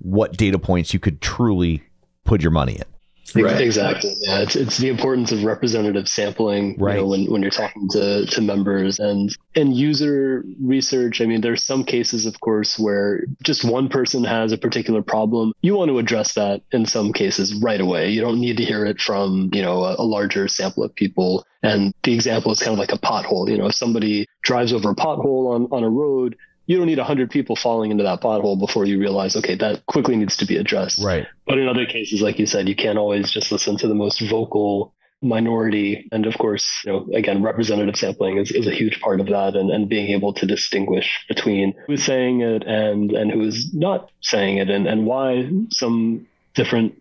what 0.00 0.36
data 0.36 0.58
points 0.58 0.92
you 0.92 1.00
could 1.00 1.22
truly 1.22 1.82
put 2.24 2.42
your 2.42 2.50
money 2.50 2.74
in. 2.74 2.95
Right. 3.34 3.60
Exactly. 3.60 4.14
Yeah, 4.20 4.42
it's 4.42 4.56
it's 4.56 4.78
the 4.78 4.88
importance 4.88 5.32
of 5.32 5.44
representative 5.44 6.08
sampling. 6.08 6.76
Right. 6.78 6.96
You 6.96 7.00
know, 7.00 7.06
when, 7.08 7.24
when 7.30 7.42
you're 7.42 7.50
talking 7.50 7.88
to, 7.90 8.26
to 8.26 8.40
members 8.40 8.98
and 8.98 9.36
and 9.54 9.74
user 9.74 10.44
research. 10.60 11.20
I 11.20 11.26
mean, 11.26 11.40
there's 11.40 11.64
some 11.64 11.84
cases, 11.84 12.26
of 12.26 12.38
course, 12.40 12.78
where 12.78 13.24
just 13.42 13.64
one 13.64 13.88
person 13.88 14.24
has 14.24 14.52
a 14.52 14.58
particular 14.58 15.02
problem. 15.02 15.52
You 15.62 15.74
want 15.74 15.90
to 15.90 15.98
address 15.98 16.34
that 16.34 16.62
in 16.72 16.86
some 16.86 17.12
cases 17.12 17.54
right 17.54 17.80
away. 17.80 18.10
You 18.10 18.20
don't 18.20 18.40
need 18.40 18.58
to 18.58 18.64
hear 18.64 18.86
it 18.86 19.00
from 19.00 19.50
you 19.52 19.62
know 19.62 19.84
a, 19.84 19.96
a 19.98 20.04
larger 20.04 20.48
sample 20.48 20.84
of 20.84 20.94
people. 20.94 21.44
And 21.62 21.92
the 22.04 22.14
example 22.14 22.52
is 22.52 22.60
kind 22.60 22.72
of 22.72 22.78
like 22.78 22.92
a 22.92 22.98
pothole. 22.98 23.50
You 23.50 23.58
know, 23.58 23.66
if 23.66 23.74
somebody 23.74 24.26
drives 24.42 24.72
over 24.72 24.90
a 24.90 24.94
pothole 24.94 25.54
on 25.54 25.66
on 25.72 25.82
a 25.82 25.90
road. 25.90 26.36
You 26.66 26.78
don't 26.78 26.86
need 26.86 26.98
100 26.98 27.30
people 27.30 27.56
falling 27.56 27.90
into 27.90 28.04
that 28.04 28.20
pothole 28.20 28.58
before 28.58 28.84
you 28.84 28.98
realize, 28.98 29.36
okay, 29.36 29.54
that 29.56 29.86
quickly 29.86 30.16
needs 30.16 30.36
to 30.38 30.46
be 30.46 30.56
addressed. 30.56 31.02
Right. 31.02 31.26
But 31.46 31.58
in 31.58 31.68
other 31.68 31.86
cases, 31.86 32.20
like 32.20 32.38
you 32.38 32.46
said, 32.46 32.68
you 32.68 32.74
can't 32.74 32.98
always 32.98 33.30
just 33.30 33.52
listen 33.52 33.76
to 33.78 33.88
the 33.88 33.94
most 33.94 34.20
vocal 34.20 34.92
minority. 35.22 36.08
And 36.12 36.26
of 36.26 36.36
course, 36.38 36.82
you 36.84 36.92
know, 36.92 37.08
again, 37.14 37.42
representative 37.42 37.96
sampling 37.96 38.38
is, 38.38 38.50
is 38.50 38.66
a 38.66 38.74
huge 38.74 39.00
part 39.00 39.20
of 39.20 39.26
that 39.26 39.54
and, 39.54 39.70
and 39.70 39.88
being 39.88 40.08
able 40.08 40.34
to 40.34 40.46
distinguish 40.46 41.24
between 41.28 41.74
who's 41.86 42.04
saying 42.04 42.40
it 42.42 42.64
and, 42.66 43.12
and 43.12 43.30
who 43.30 43.42
is 43.42 43.72
not 43.72 44.10
saying 44.20 44.58
it 44.58 44.68
and, 44.68 44.86
and 44.86 45.06
why 45.06 45.48
some 45.70 46.26
different 46.54 47.00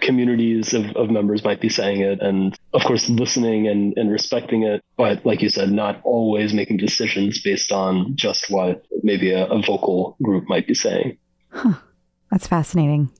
communities 0.00 0.74
of, 0.74 0.84
of 0.96 1.10
members 1.10 1.44
might 1.44 1.60
be 1.60 1.68
saying 1.68 2.00
it 2.00 2.20
and 2.20 2.58
of 2.72 2.82
course 2.82 3.08
listening 3.08 3.68
and, 3.68 3.96
and 3.96 4.10
respecting 4.10 4.62
it 4.62 4.82
but 4.96 5.24
like 5.24 5.40
you 5.40 5.48
said 5.48 5.70
not 5.70 6.00
always 6.04 6.52
making 6.52 6.76
decisions 6.76 7.40
based 7.40 7.72
on 7.72 8.14
just 8.16 8.50
what 8.50 8.84
maybe 9.02 9.30
a, 9.30 9.46
a 9.46 9.62
vocal 9.62 10.16
group 10.22 10.48
might 10.48 10.66
be 10.66 10.74
saying 10.74 11.16
That's 12.30 12.46
fascinating. 12.46 13.10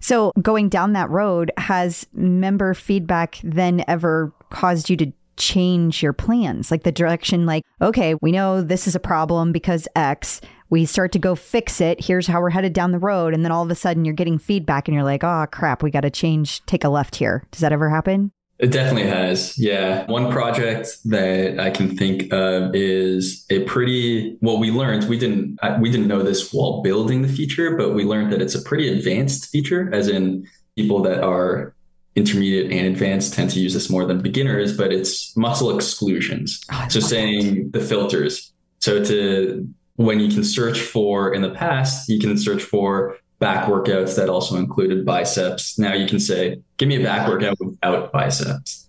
So, 0.00 0.32
going 0.40 0.68
down 0.68 0.94
that 0.94 1.10
road, 1.10 1.52
has 1.58 2.06
member 2.12 2.74
feedback 2.74 3.38
then 3.44 3.84
ever 3.86 4.32
caused 4.50 4.90
you 4.90 4.96
to 4.96 5.12
change 5.36 6.02
your 6.02 6.12
plans? 6.12 6.70
Like 6.70 6.82
the 6.82 6.90
direction, 6.90 7.46
like, 7.46 7.64
okay, 7.80 8.14
we 8.20 8.32
know 8.32 8.62
this 8.62 8.86
is 8.86 8.94
a 8.94 9.00
problem 9.00 9.52
because 9.52 9.86
X. 9.94 10.40
We 10.72 10.86
start 10.86 11.12
to 11.12 11.18
go 11.18 11.34
fix 11.34 11.82
it. 11.82 12.02
Here's 12.02 12.26
how 12.26 12.40
we're 12.40 12.48
headed 12.48 12.72
down 12.72 12.92
the 12.92 12.98
road. 12.98 13.34
And 13.34 13.44
then 13.44 13.52
all 13.52 13.62
of 13.62 13.70
a 13.70 13.74
sudden 13.74 14.06
you're 14.06 14.14
getting 14.14 14.38
feedback 14.38 14.88
and 14.88 14.94
you're 14.94 15.04
like, 15.04 15.22
oh, 15.22 15.44
crap, 15.52 15.82
we 15.82 15.90
got 15.90 16.00
to 16.00 16.08
change, 16.08 16.64
take 16.64 16.82
a 16.82 16.88
left 16.88 17.16
here. 17.16 17.44
Does 17.50 17.60
that 17.60 17.74
ever 17.74 17.90
happen? 17.90 18.32
It 18.58 18.72
definitely 18.72 19.06
has. 19.06 19.58
Yeah. 19.58 20.10
One 20.10 20.32
project 20.32 20.96
that 21.04 21.60
I 21.60 21.68
can 21.68 21.94
think 21.94 22.32
of 22.32 22.74
is 22.74 23.44
a 23.50 23.64
pretty 23.64 24.38
well 24.40 24.58
we 24.58 24.70
learned 24.70 25.10
we 25.10 25.18
didn't 25.18 25.58
we 25.78 25.90
didn't 25.90 26.06
know 26.06 26.22
this 26.22 26.54
while 26.54 26.80
building 26.80 27.20
the 27.20 27.28
feature, 27.28 27.76
but 27.76 27.92
we 27.92 28.04
learned 28.04 28.32
that 28.32 28.40
it's 28.40 28.54
a 28.54 28.62
pretty 28.62 28.88
advanced 28.88 29.50
feature 29.50 29.92
as 29.92 30.08
in 30.08 30.48
people 30.74 31.02
that 31.02 31.22
are 31.22 31.74
intermediate 32.16 32.72
and 32.72 32.86
advanced 32.86 33.34
tend 33.34 33.50
to 33.50 33.60
use 33.60 33.74
this 33.74 33.90
more 33.90 34.06
than 34.06 34.22
beginners, 34.22 34.74
but 34.74 34.90
it's 34.90 35.36
muscle 35.36 35.76
exclusions. 35.76 36.62
Oh, 36.72 36.86
so 36.88 37.00
saying 37.00 37.72
the 37.72 37.80
filters. 37.80 38.54
So 38.78 39.04
to 39.04 39.68
when 39.96 40.20
you 40.20 40.28
can 40.28 40.44
search 40.44 40.80
for 40.80 41.34
in 41.34 41.42
the 41.42 41.50
past, 41.50 42.08
you 42.08 42.18
can 42.18 42.36
search 42.38 42.62
for 42.62 43.16
back 43.38 43.66
workouts 43.66 44.16
that 44.16 44.28
also 44.28 44.56
included 44.56 45.04
biceps. 45.04 45.78
Now 45.78 45.94
you 45.94 46.06
can 46.06 46.20
say, 46.20 46.60
give 46.76 46.88
me 46.88 46.96
a 46.96 47.04
back 47.04 47.28
workout 47.28 47.56
without 47.60 48.12
biceps. 48.12 48.88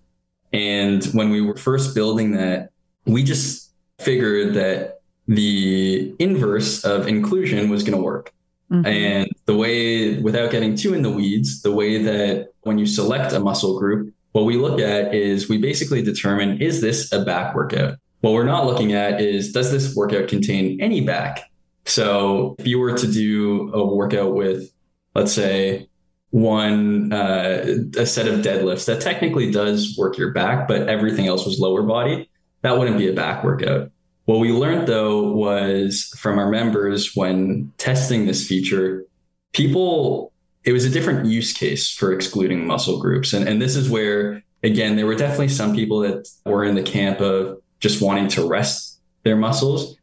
And 0.54 1.04
when 1.06 1.32
we 1.32 1.42
were 1.42 1.58
first 1.58 1.96
building 1.96 2.32
that, 2.34 2.70
we 3.06 3.24
just 3.24 3.72
figured 4.00 4.54
that 4.54 5.02
the 5.28 6.14
inverse 6.20 6.84
of 6.84 7.08
inclusion 7.08 7.70
was 7.70 7.84
going 7.84 7.98
to 7.98 8.04
work. 8.04 8.32
Mhm. 8.72 8.86
And 8.86 9.30
the 9.46 9.56
way, 9.56 10.20
without 10.20 10.52
getting 10.52 10.76
too 10.76 10.94
in 10.94 11.02
the 11.02 11.12
weeds, 11.12 11.62
the 11.62 11.72
way 11.72 12.02
that 12.04 12.50
when 12.62 12.78
you 12.78 12.86
select 12.86 13.34
a 13.34 13.40
muscle 13.40 13.80
group, 13.80 14.14
what 14.32 14.46
we 14.46 14.58
look 14.58 14.80
at 14.80 15.14
is 15.14 15.50
we 15.50 15.58
basically 15.58 16.02
determine 16.02 16.62
is 16.62 16.82
this 16.82 17.12
a 17.12 17.24
back 17.24 17.56
workout? 17.56 17.98
What 18.24 18.32
we're 18.32 18.46
not 18.46 18.66
looking 18.66 18.94
at 18.94 19.20
is 19.20 19.52
does 19.52 19.70
this 19.70 19.94
workout 19.98 20.30
contain 20.30 20.80
any 20.80 21.02
back? 21.02 21.52
So 21.84 22.56
if 22.58 22.66
you 22.66 22.80
were 22.80 22.98
to 22.98 23.12
do 23.12 23.70
a 23.74 23.86
workout 23.86 24.34
with, 24.34 24.72
let's 25.14 25.34
say, 25.34 25.90
one 26.30 27.12
uh, 27.12 27.66
a 27.98 28.06
set 28.06 28.30
of 28.30 28.40
deadlifts 28.40 28.86
that 28.86 29.02
technically 29.02 29.52
does 29.52 29.98
work 29.98 30.18
your 30.18 30.32
back, 30.32 30.70
but 30.70 30.88
everything 30.88 31.28
else 31.28 31.46
was 31.46 31.60
lower 31.60 31.84
body, 31.84 32.30
that 32.62 32.80
wouldn't 32.80 32.98
be 32.98 33.10
a 33.10 33.14
back 33.14 33.44
workout. 33.44 33.92
What 34.24 34.40
we 34.40 34.54
learned 34.54 34.88
though 34.88 35.34
was 35.34 36.10
from 36.18 36.40
our 36.40 36.50
members 36.50 37.14
when 37.18 37.74
testing 37.78 38.26
this 38.26 38.48
feature, 38.48 39.04
people, 39.52 40.32
it 40.64 40.72
was 40.72 40.86
a 40.86 40.90
different 40.90 41.26
use 41.26 41.52
case 41.52 41.92
for 41.92 42.14
excluding 42.14 42.66
muscle 42.66 43.02
groups. 43.02 43.34
And, 43.34 43.50
and 43.50 43.62
this 43.62 43.76
is 43.76 43.90
where, 43.90 44.42
again, 44.64 44.96
there 44.96 45.08
were 45.08 45.16
definitely 45.16 45.50
some 45.50 45.76
people 45.76 46.00
that 46.00 46.26
were 46.46 46.64
in 46.64 46.76
the 46.76 46.84
camp 46.84 47.20
of 47.20 47.60
just 47.84 48.02
wanting 48.02 48.30
to 48.30 48.48
rest 48.48 49.02
their 49.24 49.36
muscles, 49.36 49.98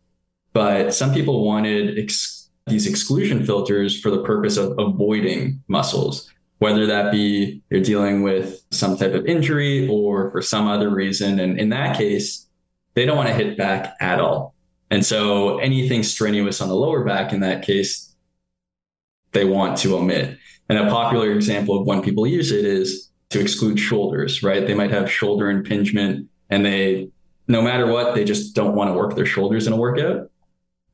but 0.52 0.92
some 0.92 1.14
people 1.14 1.46
wanted 1.46 1.98
ex- 1.98 2.50
these 2.66 2.86
exclusion 2.86 3.44
filters 3.44 3.98
for 3.98 4.10
the 4.10 4.22
purpose 4.22 4.58
of 4.58 4.78
avoiding 4.78 5.62
muscles, 5.66 6.30
whether 6.58 6.86
that 6.86 7.10
be 7.10 7.62
they're 7.70 7.80
dealing 7.80 8.22
with 8.22 8.62
some 8.70 8.98
type 8.98 9.14
of 9.14 9.24
injury 9.24 9.88
or 9.88 10.30
for 10.30 10.42
some 10.42 10.68
other 10.68 10.90
reason. 10.90 11.40
And 11.40 11.58
in 11.58 11.70
that 11.70 11.96
case, 11.96 12.46
they 12.92 13.06
don't 13.06 13.16
want 13.16 13.30
to 13.30 13.34
hit 13.34 13.56
back 13.56 13.94
at 13.98 14.20
all. 14.20 14.54
And 14.90 15.04
so 15.04 15.58
anything 15.58 16.02
strenuous 16.02 16.60
on 16.60 16.68
the 16.68 16.76
lower 16.76 17.02
back 17.02 17.32
in 17.32 17.40
that 17.40 17.62
case, 17.62 18.14
they 19.32 19.46
want 19.46 19.78
to 19.78 19.96
omit. 19.96 20.36
And 20.68 20.78
a 20.78 20.90
popular 20.90 21.32
example 21.32 21.80
of 21.80 21.86
when 21.86 22.02
people 22.02 22.26
use 22.26 22.52
it 22.52 22.66
is 22.66 23.08
to 23.30 23.40
exclude 23.40 23.80
shoulders, 23.80 24.42
right? 24.42 24.66
They 24.66 24.74
might 24.74 24.90
have 24.90 25.10
shoulder 25.10 25.48
impingement 25.48 26.28
and 26.50 26.66
they, 26.66 27.08
no 27.50 27.60
matter 27.60 27.86
what, 27.86 28.14
they 28.14 28.24
just 28.24 28.54
don't 28.54 28.74
want 28.74 28.90
to 28.90 28.94
work 28.94 29.16
their 29.16 29.26
shoulders 29.26 29.66
in 29.66 29.72
a 29.72 29.76
workout. 29.76 30.30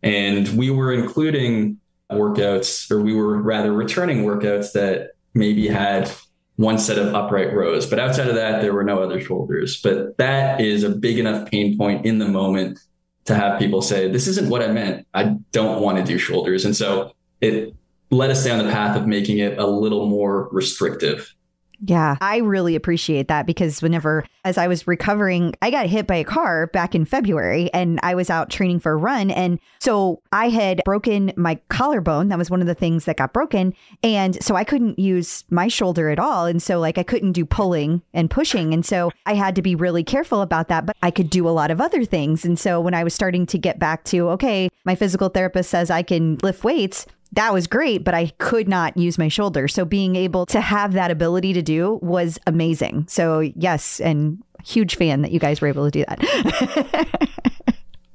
And 0.03 0.49
we 0.57 0.71
were 0.71 0.93
including 0.93 1.79
workouts, 2.11 2.91
or 2.91 3.03
we 3.03 3.13
were 3.13 3.41
rather 3.41 3.73
returning 3.73 4.25
workouts 4.25 4.73
that 4.73 5.11
maybe 5.35 5.69
had 5.69 6.11
one 6.57 6.79
set 6.79 6.99
of 6.99 7.15
upright 7.15 7.53
rows. 7.53 7.87
But 7.87 7.99
outside 7.99 8.29
of 8.29 8.35
that, 8.37 8.63
there 8.63 8.73
were 8.73 8.85
no 8.85 9.03
other 9.03 9.21
shoulders. 9.21 9.81
But 9.83 10.17
that 10.17 10.61
is 10.61 10.83
a 10.83 10.91
big 10.91 11.19
enough 11.19 11.51
pain 11.51 11.77
point 11.77 12.07
in 12.07 12.19
the 12.19 12.29
moment 12.29 12.79
to 13.27 13.35
have 13.35 13.59
people 13.59 13.83
say, 13.83 14.11
This 14.11 14.27
isn't 14.27 14.49
what 14.49 14.63
I 14.63 14.69
meant. 14.69 15.07
I 15.13 15.37
don't 15.53 15.83
want 15.83 15.99
to 15.99 16.05
do 16.05 16.17
shoulders. 16.17 16.65
And 16.65 16.75
so 16.75 17.13
it 17.41 17.75
led 18.11 18.31
us 18.31 18.45
down 18.45 18.65
the 18.65 18.73
path 18.73 18.97
of 18.97 19.07
making 19.07 19.39
it 19.39 19.59
a 19.59 19.67
little 19.67 20.07
more 20.07 20.49
restrictive. 20.53 21.35
Yeah, 21.81 22.17
I 22.21 22.39
really 22.39 22.75
appreciate 22.75 23.29
that 23.29 23.47
because 23.47 23.83
whenever, 23.83 24.25
as 24.45 24.57
I 24.57 24.67
was 24.67 24.87
recovering, 24.87 25.55
I 25.61 25.71
got 25.71 25.87
hit 25.87 26.07
by 26.07 26.17
a 26.17 26.25
car 26.25 26.69
back 26.69 26.95
in 26.95 27.05
February 27.05 27.71
and 27.75 28.01
I 28.03 28.15
was 28.15 28.31
out 28.31 28.51
training 28.51 28.81
for 28.81 28.93
a 28.93 28.97
run. 28.97 29.31
And 29.31 29.59
so 29.79 30.23
I 30.33 30.49
had 30.49 30.81
broken 30.85 31.33
my 31.37 31.61
collarbone. 31.69 32.29
That 32.29 32.39
was 32.39 32.51
one 32.51 32.61
of 32.61 32.67
the 32.67 32.75
things 32.75 33.05
that 33.05 33.17
got 33.19 33.33
broken. 33.33 33.75
And 34.03 34.43
so 34.43 34.57
I 34.57 34.65
couldn't 34.65 34.99
use 34.99 35.45
my 35.51 35.69
shoulder 35.69 36.09
at 36.09 36.19
all. 36.19 36.47
And 36.47 36.63
so, 36.63 36.81
like, 36.81 36.99
I 36.99 37.03
couldn't 37.03 37.33
do 37.33 37.45
pulling 37.45 38.03
and 38.15 38.31
pushing. 38.31 38.73
And 38.73 38.85
so 38.85 39.11
I 39.27 39.35
had 39.35 39.55
to 39.57 39.63
be 39.63 39.75
really 39.75 40.05
careful 40.05 40.41
about 40.41 40.69
that. 40.69 40.87
But 40.87 40.97
I 41.03 41.11
could 41.11 41.31
do 41.31 41.49
a 41.49 41.51
lot 41.51 41.71
of 41.71 41.81
other 41.81 42.05
things. 42.05 42.45
And 42.45 42.59
so 42.59 42.81
when 42.81 42.95
I 42.95 43.05
was 43.05 43.15
starting 43.15 43.47
to 43.47 43.59
get 43.59 43.79
back 43.79 44.05
to, 44.05 44.31
okay, 44.31 44.71
my 44.85 44.95
physical 44.95 45.29
therapist 45.29 45.71
says 45.71 45.91
I 45.91 46.03
can 46.03 46.39
lift 46.43 46.65
weights 46.65 47.07
that 47.33 47.53
was 47.53 47.67
great, 47.67 48.05
but 48.05 48.15
I 48.15 48.33
could 48.39 48.69
not 48.69 48.97
use 48.97 49.19
my 49.19 49.29
shoulder. 49.29 49.69
So 49.69 49.85
being 49.85 50.17
able 50.17 50.47
to 50.47 50.61
have 50.61 50.93
that 50.95 51.11
ability 51.11 51.53
to 51.55 51.63
do 51.63 51.99
was 52.03 52.39
amazing. 52.47 53.07
So 53.09 53.41
yes, 53.41 54.01
and 54.01 54.43
huge 54.65 54.97
fan 54.97 55.23
that 55.23 55.31
you 55.33 55.39
guys 55.39 55.61
were 55.61 55.69
able 55.69 55.85
to 55.85 55.91
do 55.91 56.05
that. 56.09 57.09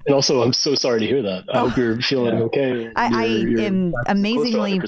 And 0.08 0.16
also, 0.16 0.42
I'm 0.42 0.52
so 0.52 0.74
sorry 0.74 1.00
to 1.02 1.06
hear 1.06 1.22
that. 1.22 1.44
I 1.54 1.60
hope 1.60 1.78
you're 1.78 2.02
feeling 2.02 2.36
okay. 2.44 2.88
Oh. 2.88 2.92
I, 2.96 3.22
I 3.22 3.26
You're- 3.26 3.52
you're 3.52 3.62
am 3.62 3.92
to 3.92 3.98
amazingly 4.08 4.82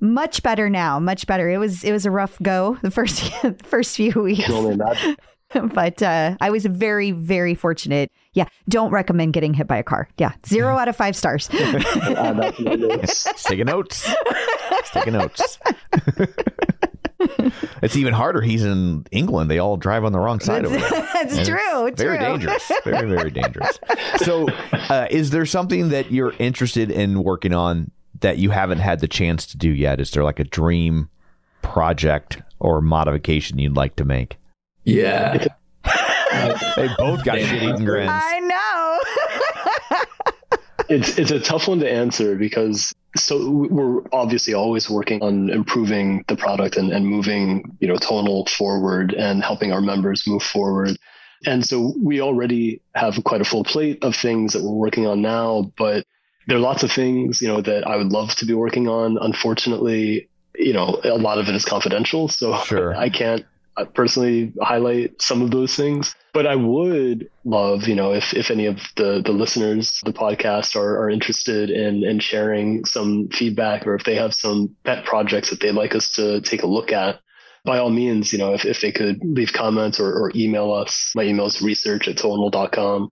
much 0.00 0.42
better 0.42 0.68
now. 0.68 0.98
Much 0.98 1.26
better. 1.26 1.48
It 1.48 1.56
was 1.56 1.84
it 1.84 1.92
was 1.92 2.04
a 2.04 2.10
rough 2.10 2.38
go 2.42 2.76
the 2.82 2.90
first 2.90 3.22
the 3.42 3.56
first 3.64 3.96
few 3.96 4.12
weeks. 4.12 4.44
Can 4.44 4.54
only 4.54 4.74
imagine. 4.74 5.16
but 5.72 6.02
uh, 6.02 6.36
I 6.40 6.50
was 6.50 6.66
very, 6.66 7.12
very 7.12 7.54
fortunate. 7.54 8.12
Yeah, 8.38 8.46
don't 8.68 8.92
recommend 8.92 9.32
getting 9.32 9.52
hit 9.52 9.66
by 9.66 9.78
a 9.78 9.82
car. 9.82 10.08
Yeah, 10.16 10.30
zero 10.46 10.76
out 10.78 10.86
of 10.86 10.94
five 10.94 11.16
stars. 11.16 11.48
Add 11.52 12.36
that 12.36 12.54
to 12.54 12.62
my 12.62 12.74
notes. 12.76 13.26
It's 13.26 13.42
taking 13.42 13.66
notes. 13.66 14.08
Taking 14.92 15.14
notes. 15.14 15.58
it's 17.82 17.96
even 17.96 18.14
harder. 18.14 18.40
He's 18.40 18.64
in 18.64 19.04
England. 19.10 19.50
They 19.50 19.58
all 19.58 19.76
drive 19.76 20.04
on 20.04 20.12
the 20.12 20.20
wrong 20.20 20.38
side 20.38 20.64
of 20.64 20.72
it. 20.72 20.80
That's 20.88 21.34
true. 21.48 21.86
it's 21.86 22.00
Very 22.00 22.16
true. 22.18 22.26
dangerous. 22.28 22.70
Very, 22.84 23.08
very 23.08 23.30
dangerous. 23.32 23.76
So, 24.18 24.46
uh, 24.72 25.08
is 25.10 25.30
there 25.30 25.44
something 25.44 25.88
that 25.88 26.12
you're 26.12 26.32
interested 26.38 26.92
in 26.92 27.24
working 27.24 27.52
on 27.52 27.90
that 28.20 28.38
you 28.38 28.50
haven't 28.50 28.78
had 28.78 29.00
the 29.00 29.08
chance 29.08 29.46
to 29.46 29.56
do 29.58 29.70
yet? 29.70 30.00
Is 30.00 30.12
there 30.12 30.22
like 30.22 30.38
a 30.38 30.44
dream 30.44 31.08
project 31.62 32.40
or 32.60 32.80
modification 32.80 33.58
you'd 33.58 33.74
like 33.76 33.96
to 33.96 34.04
make? 34.04 34.36
Yeah. 34.84 35.44
They 36.76 36.88
both 36.98 37.24
got 37.24 37.38
shit 37.38 37.62
eating 37.62 37.84
grins. 37.84 38.10
I 38.12 38.40
know. 38.40 40.04
it's 40.88 41.18
it's 41.18 41.30
a 41.30 41.40
tough 41.40 41.68
one 41.68 41.80
to 41.80 41.90
answer 41.90 42.36
because 42.36 42.94
so 43.16 43.50
we're 43.50 44.02
obviously 44.12 44.54
always 44.54 44.88
working 44.88 45.22
on 45.22 45.50
improving 45.50 46.24
the 46.28 46.36
product 46.36 46.76
and, 46.76 46.92
and 46.92 47.06
moving 47.06 47.76
you 47.80 47.88
know 47.88 47.96
tonal 47.96 48.46
forward 48.46 49.12
and 49.12 49.42
helping 49.42 49.72
our 49.72 49.80
members 49.80 50.26
move 50.26 50.42
forward 50.42 50.96
and 51.46 51.64
so 51.64 51.94
we 52.02 52.20
already 52.20 52.80
have 52.94 53.22
quite 53.24 53.40
a 53.40 53.44
full 53.44 53.64
plate 53.64 54.02
of 54.02 54.14
things 54.16 54.52
that 54.52 54.62
we're 54.62 54.72
working 54.72 55.06
on 55.06 55.20
now 55.20 55.70
but 55.76 56.04
there 56.46 56.56
are 56.56 56.60
lots 56.60 56.82
of 56.82 56.90
things 56.90 57.42
you 57.42 57.48
know 57.48 57.60
that 57.60 57.86
i 57.86 57.96
would 57.96 58.12
love 58.12 58.34
to 58.34 58.46
be 58.46 58.54
working 58.54 58.88
on 58.88 59.18
unfortunately 59.20 60.28
you 60.54 60.72
know 60.72 61.00
a 61.04 61.18
lot 61.18 61.38
of 61.38 61.48
it 61.48 61.54
is 61.54 61.64
confidential 61.64 62.28
so 62.28 62.56
Sure. 62.62 62.94
i 63.06 63.08
can't 63.10 63.44
personally 63.84 64.52
highlight 64.60 65.20
some 65.20 65.42
of 65.42 65.50
those 65.50 65.74
things 65.74 66.14
but 66.32 66.46
i 66.46 66.54
would 66.54 67.28
love 67.44 67.86
you 67.86 67.94
know 67.94 68.12
if, 68.12 68.34
if 68.34 68.50
any 68.50 68.66
of 68.66 68.76
the 68.96 69.22
the 69.24 69.32
listeners 69.32 70.00
the 70.04 70.12
podcast 70.12 70.76
are, 70.76 71.02
are 71.02 71.10
interested 71.10 71.70
in 71.70 72.04
in 72.04 72.18
sharing 72.18 72.84
some 72.84 73.28
feedback 73.28 73.86
or 73.86 73.94
if 73.94 74.04
they 74.04 74.14
have 74.14 74.34
some 74.34 74.74
pet 74.84 75.04
projects 75.04 75.50
that 75.50 75.60
they'd 75.60 75.72
like 75.72 75.94
us 75.94 76.12
to 76.12 76.40
take 76.40 76.62
a 76.62 76.66
look 76.66 76.92
at 76.92 77.20
by 77.64 77.78
all 77.78 77.90
means 77.90 78.32
you 78.32 78.38
know 78.38 78.54
if, 78.54 78.64
if 78.64 78.80
they 78.80 78.92
could 78.92 79.18
leave 79.22 79.52
comments 79.52 80.00
or, 80.00 80.12
or 80.12 80.32
email 80.34 80.72
us 80.72 81.12
my 81.14 81.22
email 81.22 81.46
is 81.46 81.60
research 81.60 82.08
at 82.08 82.16
tonal.com 82.16 83.10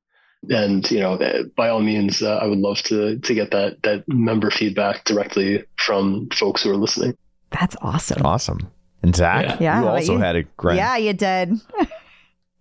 and 0.49 0.91
you 0.91 1.01
know 1.01 1.17
eh, 1.17 1.43
by 1.57 1.69
all 1.69 1.81
means 1.81 2.23
uh, 2.23 2.37
i 2.37 2.47
would 2.47 2.59
love 2.59 2.79
to 2.83 3.19
to 3.19 3.35
get 3.35 3.51
that 3.51 3.83
that 3.83 4.05
member 4.07 4.51
feedback 4.51 5.05
directly 5.05 5.65
from 5.77 6.29
folks 6.31 6.63
who 6.63 6.71
are 6.71 6.77
listening 6.77 7.17
That's 7.51 7.77
awesome. 7.81 8.27
Awesome. 8.27 8.71
And 9.07 9.15
Zach, 9.15 9.61
Yeah, 9.61 9.81
you 9.81 9.87
how 9.87 9.95
also 9.95 10.15
you? 10.15 10.19
had 10.19 10.35
a 10.35 10.43
grin. 10.57 10.77
Yeah, 10.77 10.97
you 10.97 11.13
did. 11.13 11.55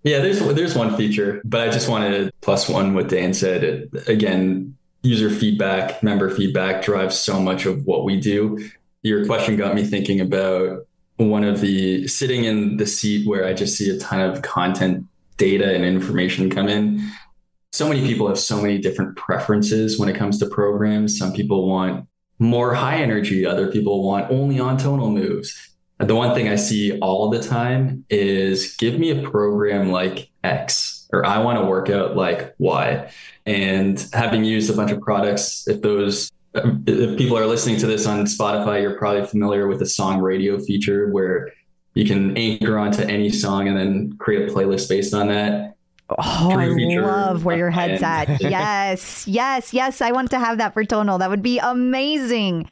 Yeah, 0.04 0.20
there's 0.20 0.38
there's 0.54 0.76
one 0.76 0.96
feature, 0.96 1.42
but 1.44 1.68
I 1.68 1.72
just 1.72 1.90
wanted 1.90 2.12
to 2.26 2.32
plus 2.42 2.70
one 2.70 2.94
what 2.94 3.10
Dan 3.10 3.34
said. 3.34 3.64
It, 3.64 4.08
again, 4.08 4.78
user 5.02 5.32
feedback, 5.32 6.04
member 6.04 6.30
feedback 6.30 6.84
drives 6.84 7.18
so 7.18 7.40
much 7.40 7.66
of 7.66 7.88
what 7.88 8.06
we 8.06 8.20
do. 8.20 8.70
Your 9.02 9.26
question 9.26 9.56
got 9.58 9.74
me 9.74 9.84
thinking 9.84 10.22
about 10.22 10.86
one 11.18 11.44
of 11.44 11.60
the 11.60 12.08
sitting 12.08 12.44
in 12.44 12.78
the 12.78 12.86
seat 12.86 13.28
where 13.28 13.48
I 13.48 13.54
just 13.54 13.76
see 13.80 13.90
a 13.90 13.98
ton 13.98 14.22
of 14.22 14.44
content 14.44 15.08
data 15.38 15.74
and 15.74 15.84
information 15.84 16.52
come 16.52 16.68
in. 16.68 17.02
So 17.72 17.90
many 17.90 18.06
people 18.06 18.28
have 18.28 18.38
so 18.38 18.62
many 18.62 18.78
different 18.78 19.18
preferences 19.18 19.98
when 19.98 20.08
it 20.08 20.16
comes 20.16 20.38
to 20.38 20.46
programs. 20.46 21.18
Some 21.18 21.34
people 21.34 21.68
want 21.68 22.08
more 22.38 22.76
high 22.76 22.98
energy, 22.98 23.44
other 23.44 23.72
people 23.72 24.04
want 24.04 24.30
only 24.30 24.60
on 24.60 24.78
tonal 24.78 25.10
moves. 25.10 25.72
The 26.00 26.16
one 26.16 26.36
thing 26.36 26.50
I 26.50 26.56
see 26.56 27.00
all 27.00 27.30
the 27.30 27.42
time 27.42 28.06
is 28.10 28.76
give 28.76 29.00
me 29.00 29.12
a 29.12 29.30
program 29.30 29.92
like 29.92 30.30
X, 30.44 31.08
or 31.14 31.26
I 31.26 31.38
want 31.40 31.58
to 31.60 31.66
work 31.66 31.90
out 31.90 32.18
like 32.18 32.54
Y. 32.58 33.10
And 33.46 34.06
having 34.12 34.44
used 34.44 34.70
a 34.70 34.76
bunch 34.76 34.92
of 34.92 35.00
products, 35.00 35.68
if 35.68 35.82
those 35.82 36.32
if 36.54 37.18
people 37.18 37.38
are 37.38 37.46
listening 37.46 37.78
to 37.78 37.88
this 37.88 38.06
on 38.06 38.26
Spotify, 38.26 38.82
you're 38.82 38.98
probably 38.98 39.26
familiar 39.26 39.68
with 39.68 39.80
the 39.80 39.86
song 39.86 40.22
radio 40.22 40.60
feature 40.60 41.10
where 41.10 41.52
you 41.94 42.06
can 42.06 42.36
anchor 42.38 42.78
onto 42.78 43.02
any 43.04 43.30
song 43.30 43.68
and 43.68 43.78
then 43.78 44.18
create 44.18 44.50
a 44.50 44.54
playlist 44.54 44.90
based 44.90 45.14
on 45.14 45.28
that. 45.30 45.76
Oh, 46.10 46.52
I 46.52 46.68
love 46.68 47.46
where 47.46 47.58
your 47.58 47.72
head's 47.72 48.04
at. 48.04 48.40
Yes, 48.42 49.28
yes, 49.28 49.74
yes. 49.74 50.02
I 50.02 50.12
want 50.12 50.30
to 50.32 50.40
have 50.40 50.60
that 50.60 50.74
for 50.74 50.84
tonal. 50.84 51.18
That 51.18 51.30
would 51.30 51.42
be 51.42 51.58
amazing. 51.60 52.70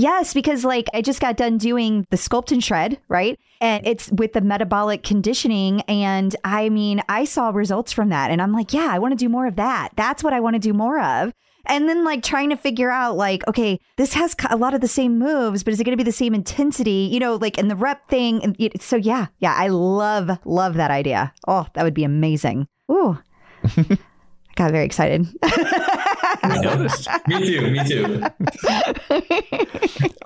Yes, 0.00 0.32
because 0.32 0.64
like 0.64 0.86
I 0.94 1.02
just 1.02 1.20
got 1.20 1.36
done 1.36 1.58
doing 1.58 2.06
the 2.08 2.16
sculpt 2.16 2.52
and 2.52 2.64
shred, 2.64 2.98
right? 3.08 3.38
And 3.60 3.86
it's 3.86 4.10
with 4.10 4.32
the 4.32 4.40
metabolic 4.40 5.02
conditioning. 5.02 5.82
And 5.82 6.34
I 6.42 6.70
mean, 6.70 7.02
I 7.10 7.24
saw 7.24 7.50
results 7.50 7.92
from 7.92 8.08
that. 8.08 8.30
And 8.30 8.40
I'm 8.40 8.54
like, 8.54 8.72
yeah, 8.72 8.88
I 8.90 8.98
want 8.98 9.12
to 9.12 9.22
do 9.22 9.28
more 9.28 9.46
of 9.46 9.56
that. 9.56 9.90
That's 9.96 10.24
what 10.24 10.32
I 10.32 10.40
want 10.40 10.54
to 10.54 10.58
do 10.58 10.72
more 10.72 10.98
of. 10.98 11.34
And 11.66 11.86
then 11.86 12.02
like 12.02 12.22
trying 12.22 12.48
to 12.48 12.56
figure 12.56 12.90
out 12.90 13.18
like, 13.18 13.46
okay, 13.46 13.78
this 13.98 14.14
has 14.14 14.34
a 14.48 14.56
lot 14.56 14.72
of 14.72 14.80
the 14.80 14.88
same 14.88 15.18
moves, 15.18 15.62
but 15.62 15.74
is 15.74 15.80
it 15.80 15.84
going 15.84 15.92
to 15.92 16.02
be 16.02 16.08
the 16.08 16.12
same 16.12 16.34
intensity? 16.34 17.10
You 17.12 17.20
know, 17.20 17.34
like 17.34 17.58
in 17.58 17.68
the 17.68 17.76
rep 17.76 18.08
thing. 18.08 18.42
And 18.42 18.56
so 18.80 18.96
yeah, 18.96 19.26
yeah, 19.40 19.54
I 19.54 19.68
love, 19.68 20.30
love 20.46 20.74
that 20.76 20.90
idea. 20.90 21.34
Oh, 21.46 21.66
that 21.74 21.84
would 21.84 21.92
be 21.92 22.04
amazing. 22.04 22.68
Ooh. 22.90 23.18
I 23.64 23.98
got 24.56 24.70
very 24.72 24.86
excited. 24.86 25.26
I 26.42 26.58
noticed. 26.60 27.08
Me 27.28 27.46
too, 27.46 27.70
me 27.70 27.84
too. 27.88 28.22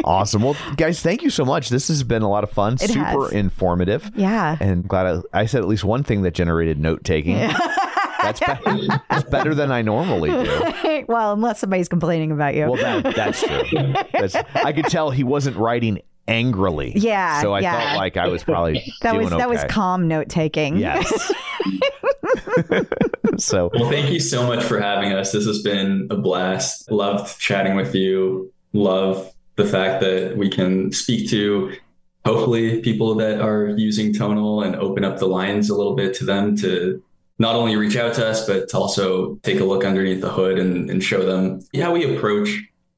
Awesome. 0.04 0.42
Well, 0.42 0.56
guys, 0.76 1.00
thank 1.02 1.22
you 1.22 1.30
so 1.30 1.44
much. 1.44 1.70
This 1.70 1.88
has 1.88 2.02
been 2.02 2.22
a 2.22 2.28
lot 2.30 2.44
of 2.44 2.50
fun, 2.50 2.74
It 2.74 2.90
super 2.90 3.04
has. 3.04 3.32
informative. 3.32 4.10
yeah. 4.14 4.56
And 4.60 4.86
glad 4.86 5.22
I, 5.32 5.40
I 5.42 5.46
said 5.46 5.62
at 5.62 5.68
least 5.68 5.84
one 5.84 6.02
thing 6.02 6.22
that 6.22 6.32
generated 6.34 6.78
note 6.78 7.04
taking. 7.04 7.36
That's, 7.36 8.40
be- 8.40 8.88
that's 9.10 9.28
better 9.30 9.54
than 9.54 9.70
I 9.72 9.82
normally 9.82 10.30
do. 10.30 11.04
well, 11.08 11.32
unless 11.32 11.60
somebody's 11.60 11.88
complaining 11.88 12.32
about 12.32 12.54
you. 12.54 12.70
Well, 12.70 13.02
that, 13.02 13.14
that's 13.14 13.42
true. 13.42 13.94
That's, 14.12 14.34
I 14.54 14.72
could 14.72 14.86
tell 14.86 15.10
he 15.10 15.24
wasn't 15.24 15.56
writing 15.56 16.00
angrily. 16.28 16.92
Yeah, 16.96 17.42
So 17.42 17.52
I 17.52 17.60
yeah. 17.60 17.78
felt 17.78 17.98
like 17.98 18.16
I 18.16 18.28
was 18.28 18.44
probably 18.44 18.92
that 19.02 19.12
doing 19.12 19.24
was 19.24 19.30
that 19.32 19.48
was 19.48 19.64
calm 19.64 20.08
note 20.08 20.28
taking. 20.28 20.76
Yes. 20.76 21.32
so 23.38 23.70
Well, 23.74 23.90
thank 23.90 24.10
you 24.10 24.20
so 24.20 24.46
much 24.46 24.62
for 24.64 24.80
having 24.80 25.12
us. 25.12 25.32
This 25.32 25.46
has 25.46 25.62
been 25.62 26.08
a 26.10 26.16
blast. 26.16 26.90
Loved 26.90 27.38
chatting 27.40 27.76
with 27.76 27.94
you. 27.94 28.52
Love 28.72 29.32
the 29.56 29.64
fact 29.64 30.00
that 30.00 30.36
we 30.36 30.48
can 30.48 30.92
speak 30.92 31.30
to 31.30 31.72
hopefully 32.24 32.80
people 32.80 33.14
that 33.14 33.40
are 33.40 33.68
using 33.68 34.12
tonal 34.12 34.62
and 34.62 34.74
open 34.76 35.04
up 35.04 35.18
the 35.18 35.26
lines 35.26 35.68
a 35.70 35.74
little 35.74 35.94
bit 35.94 36.14
to 36.14 36.24
them 36.24 36.56
to 36.56 37.02
not 37.38 37.54
only 37.54 37.76
reach 37.76 37.96
out 37.96 38.14
to 38.14 38.26
us, 38.26 38.46
but 38.46 38.68
to 38.68 38.78
also 38.78 39.36
take 39.42 39.60
a 39.60 39.64
look 39.64 39.84
underneath 39.84 40.20
the 40.20 40.30
hood 40.30 40.58
and, 40.58 40.88
and 40.88 41.02
show 41.02 41.24
them 41.24 41.60
how 41.80 41.92
we 41.92 42.16
approach 42.16 42.48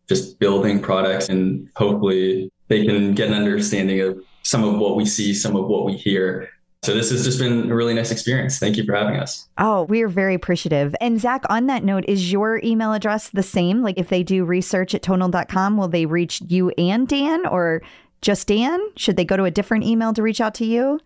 just 0.08 0.38
building 0.38 0.80
products 0.80 1.28
and 1.28 1.68
hopefully 1.74 2.50
they 2.68 2.84
can 2.84 3.14
get 3.14 3.28
an 3.28 3.34
understanding 3.34 4.00
of 4.00 4.22
some 4.42 4.64
of 4.64 4.78
what 4.78 4.96
we 4.96 5.04
see, 5.04 5.34
some 5.34 5.56
of 5.56 5.66
what 5.66 5.84
we 5.84 5.94
hear. 5.94 6.48
So 6.82 6.94
this 6.94 7.10
has 7.10 7.24
just 7.24 7.40
been 7.40 7.70
a 7.70 7.74
really 7.74 7.94
nice 7.94 8.12
experience. 8.12 8.58
Thank 8.58 8.76
you 8.76 8.84
for 8.84 8.94
having 8.94 9.16
us. 9.16 9.48
Oh, 9.58 9.82
we 9.84 10.02
are 10.02 10.08
very 10.08 10.34
appreciative. 10.34 10.94
And 11.00 11.20
Zach, 11.20 11.44
on 11.48 11.66
that 11.66 11.82
note, 11.82 12.04
is 12.06 12.30
your 12.30 12.60
email 12.62 12.92
address 12.92 13.30
the 13.30 13.42
same? 13.42 13.82
Like 13.82 13.98
if 13.98 14.08
they 14.08 14.22
do 14.22 14.44
research 14.44 14.94
at 14.94 15.02
tonal.com, 15.02 15.76
will 15.76 15.88
they 15.88 16.06
reach 16.06 16.40
you 16.46 16.70
and 16.78 17.08
Dan 17.08 17.44
or 17.46 17.82
just 18.22 18.46
Dan? 18.46 18.80
Should 18.96 19.16
they 19.16 19.24
go 19.24 19.36
to 19.36 19.44
a 19.44 19.50
different 19.50 19.84
email 19.84 20.12
to 20.12 20.22
reach 20.22 20.40
out 20.40 20.54
to 20.56 20.64
you? 20.64 21.00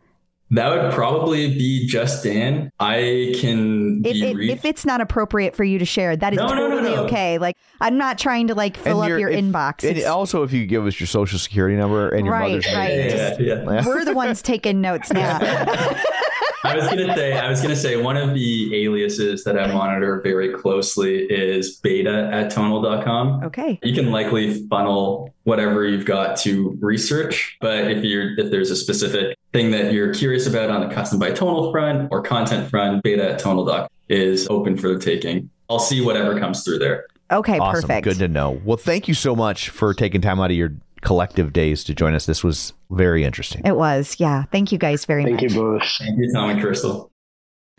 That 0.53 0.69
would 0.83 0.93
probably 0.93 1.49
be 1.57 1.87
just 1.87 2.25
Dan. 2.25 2.73
I 2.81 3.35
can 3.41 4.03
If, 4.05 4.13
be 4.15 4.25
if, 4.31 4.37
reached. 4.37 4.53
if 4.53 4.65
it's 4.65 4.85
not 4.85 5.01
appropriate 5.01 5.55
for 5.55 5.63
you 5.63 5.79
to 5.79 5.85
share, 5.85 6.17
that 6.17 6.33
is 6.33 6.39
No, 6.39 6.49
no, 6.49 6.55
no, 6.55 6.69
totally 6.71 6.95
no. 6.97 7.05
okay. 7.05 7.39
Like 7.39 7.57
I'm 7.81 7.97
not 7.97 8.19
trying 8.19 8.49
to 8.49 8.55
like 8.57 8.77
fill 8.77 9.01
And 9.03 9.05
up 9.05 9.09
your- 9.11 9.19
your 9.21 9.31
if- 9.31 9.45
inbox. 9.45 9.83
And 9.89 9.97
It's- 9.97 10.07
also, 10.07 10.43
if 10.43 10.53
you 10.53 10.67
give 10.67 10.87
us 10.87 10.99
your 10.99 11.07
social 11.07 11.39
security 11.39 11.77
number 11.77 12.09
and 12.09 12.27
your 12.27 12.35
Right, 12.35 12.49
mother's 12.49 12.67
name. 12.67 12.77
right. 12.77 12.91
yeah, 12.99 13.09
just- 13.29 13.41
yeah, 13.41 13.55
yeah. 13.71 13.87
we're 13.87 14.05
the 14.05 14.13
ones 14.15 14.43
taking 14.43 14.81
notes 14.81 15.13
now. 15.13 15.39
I 16.65 16.77
was 16.77 16.89
gonna 16.89 17.15
say, 17.17 17.33
I 17.39 17.49
was 17.49 17.61
gonna 17.63 17.77
say 17.77 17.97
one 17.97 18.17
of 18.17 18.35
the 18.35 18.85
aliases 18.85 19.45
that 19.45 19.59
I 19.59 19.73
monitor 19.73 20.21
very 20.23 20.53
closely 20.53 21.25
is 21.25 21.77
beta 21.77 22.29
at 22.33 22.51
tonal.com. 22.51 23.45
okay. 23.45 23.79
You 23.83 23.95
can 23.95 24.11
likely 24.11 24.67
funnel 24.69 25.33
whatever 25.45 25.87
you've 25.87 26.05
got 26.07 26.37
to 26.39 26.77
research, 26.81 27.57
but 27.61 27.91
if 27.91 28.05
you're 28.05 28.39
if 28.39 28.51
there's 28.51 28.71
a 28.71 28.77
specific 28.77 29.37
thing 29.53 29.71
that 29.73 29.93
you're 29.93 30.13
curious 30.15 30.47
about 30.47 30.71
on 30.71 30.87
the 30.87 30.95
custom 30.95 31.19
by 31.19 31.31
tonal 31.33 31.71
front 31.73 32.09
or 32.11 32.23
content 32.23 32.69
front, 32.71 33.03
beta 33.03 33.33
at 33.33 33.39
tonal.com 33.39 33.89
is 34.09 34.47
open 34.49 34.77
for 34.77 34.89
the 34.93 34.99
taking. 34.99 35.49
I'll 35.69 35.79
see 35.79 36.01
whatever 36.05 36.39
comes 36.39 36.65
through 36.65 36.81
there. 36.81 37.07
Okay, 37.31 37.59
Awesome. 37.61 37.83
perfect. 37.83 38.05
Good 38.05 38.19
to 38.19 38.27
know. 38.29 38.61
Well, 38.65 38.77
thank 38.77 39.07
you 39.07 39.15
so 39.15 39.37
much 39.37 39.69
for 39.69 39.95
taking 39.95 40.21
time 40.21 40.41
out 40.41 40.51
of 40.51 40.57
your 40.57 40.73
collective 41.01 41.53
days 41.53 41.85
to 41.85 41.95
join 41.95 42.15
us. 42.15 42.27
This 42.27 42.45
was 42.45 42.73
very 42.91 43.25
interesting. 43.25 43.63
It 43.65 43.77
was. 43.77 44.17
Yeah. 44.19 44.45
Thank 44.53 44.73
you 44.73 44.79
guys 44.79 45.05
very 45.05 45.25
thank 45.25 45.35
much. 45.35 45.41
Thank 45.43 45.53
you 45.55 45.61
both 45.61 45.83
Thank 45.99 46.19
you, 46.19 46.33
Tom 46.33 46.51
and 46.51 46.61
Crystal. 46.61 47.11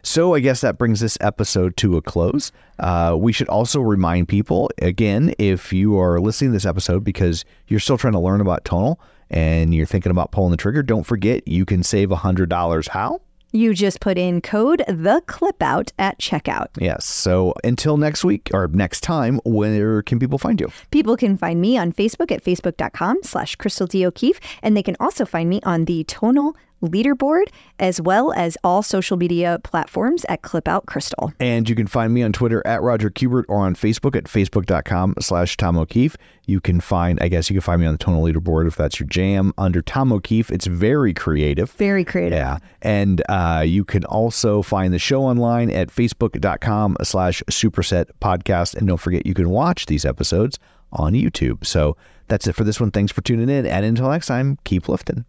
So 0.04 0.34
I 0.34 0.40
guess 0.40 0.62
that 0.62 0.80
brings 0.80 1.00
this 1.00 1.18
episode 1.22 1.78
to 1.78 1.96
a 1.98 2.02
close. 2.02 2.52
Uh, 2.80 3.16
we 3.20 3.32
should 3.32 3.50
also 3.50 3.82
remind 3.82 4.28
people 4.28 4.72
again, 4.82 5.36
if 5.38 5.72
you 5.72 6.00
are 6.00 6.20
listening 6.20 6.52
to 6.52 6.56
this 6.56 6.66
episode 6.66 7.04
because 7.04 7.46
you're 7.68 7.80
still 7.80 8.00
trying 8.00 8.14
to 8.14 8.20
learn 8.20 8.42
about 8.42 8.66
tonal 8.66 9.00
and 9.30 9.76
you're 9.76 9.86
thinking 9.86 10.12
about 10.12 10.32
pulling 10.32 10.52
the 10.52 10.58
trigger, 10.58 10.82
don't 10.82 11.04
forget 11.04 11.48
you 11.48 11.66
can 11.66 11.84
save 11.84 12.10
$100. 12.10 12.88
How? 12.90 13.22
You 13.52 13.74
just 13.74 14.00
put 14.00 14.18
in 14.18 14.42
code 14.42 14.84
the 14.88 15.22
clip 15.28 15.62
out 15.62 15.92
at 16.00 16.20
checkout. 16.20 16.68
Yes. 16.80 17.06
So 17.06 17.54
until 17.64 17.98
next 17.98 18.24
week 18.24 18.50
or 18.54 18.68
next 18.70 19.02
time, 19.02 19.42
where 19.44 20.02
can 20.04 20.20
people 20.20 20.38
find 20.38 20.60
you? 20.60 20.72
People 20.92 21.18
can 21.18 21.38
find 21.38 21.60
me 21.60 21.78
on 21.78 21.92
Facebook 21.92 22.32
at 22.32 22.44
facebook.com 22.44 23.20
slash 23.24 23.56
Crystal 23.58 23.88
D. 23.88 24.06
O'Keefe, 24.06 24.40
and 24.62 24.78
they 24.78 24.84
can 24.84 24.96
also 25.00 25.26
find 25.26 25.50
me 25.50 25.60
on 25.64 25.86
the 25.86 26.06
Tonal 26.06 26.56
leaderboard 26.82 27.46
as 27.80 28.02
well 28.02 28.34
as 28.34 28.58
all 28.64 28.84
social 28.84 29.18
media 29.18 29.60
platforms 29.64 30.26
at 30.30 30.42
Clip 30.42 30.68
Out 30.68 30.86
Crystal. 30.86 31.32
And 31.40 31.70
you 31.70 31.76
can 31.76 31.88
find 31.88 32.14
me 32.14 32.24
on 32.24 32.34
Twitter 32.34 32.62
at 32.66 32.82
Roger 32.82 33.10
Kubert 33.10 33.46
or 33.48 33.58
on 33.58 33.76
Facebook 33.76 34.16
at 34.16 34.26
facebook.com 34.26 35.16
slash 35.20 35.58
Tom 35.58 35.78
O'Keefe. 35.78 36.18
You 36.48 36.60
can 36.60 36.82
find, 36.82 37.20
I 37.22 37.28
guess 37.28 37.50
you 37.50 37.54
can 37.54 37.62
find 37.62 37.82
me 37.82 37.88
on 37.88 37.94
the 37.94 37.98
tonal 37.98 38.24
leaderboard 38.24 38.68
if 38.68 38.76
that's 38.76 39.00
your 39.00 39.08
jam 39.08 39.54
under 39.58 39.82
Tom 39.82 40.12
O'Keefe. 40.12 40.52
It's 40.52 40.68
very 40.68 41.14
creative. 41.14 41.72
Very 41.72 42.04
creative. 42.04 42.38
Yeah. 42.38 42.58
And 42.82 43.22
uh, 43.30 43.64
you 43.66 43.86
can 43.86 44.04
also 44.06 44.62
find 44.62 44.94
the 44.94 45.00
show 45.00 45.24
online 45.24 45.70
at 45.70 45.90
facebook.com 45.90 46.98
slash 47.04 47.42
superset 47.50 48.06
podcast. 48.20 48.76
And 48.76 48.88
don't 48.88 48.98
forget, 48.98 49.26
you 49.26 49.34
can 49.34 49.50
watch 49.50 49.86
these 49.86 50.06
episodes 50.06 50.60
on 50.92 51.14
YouTube. 51.14 51.66
So 51.66 51.96
that's 52.28 52.48
it 52.48 52.54
for 52.54 52.64
this 52.64 52.80
one. 52.80 52.92
Thanks 52.92 53.12
for 53.12 53.22
tuning 53.22 53.50
in. 53.50 53.66
And 53.66 53.86
until 53.86 54.10
next 54.10 54.28
time, 54.28 54.58
keep 54.64 54.90
lifting. 54.90 55.26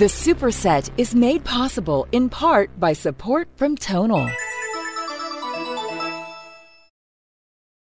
The 0.00 0.06
Superset 0.06 0.88
is 0.96 1.14
made 1.14 1.44
possible 1.44 2.08
in 2.10 2.30
part 2.30 2.70
by 2.80 2.94
support 2.94 3.50
from 3.56 3.76
Tonal. 3.76 4.30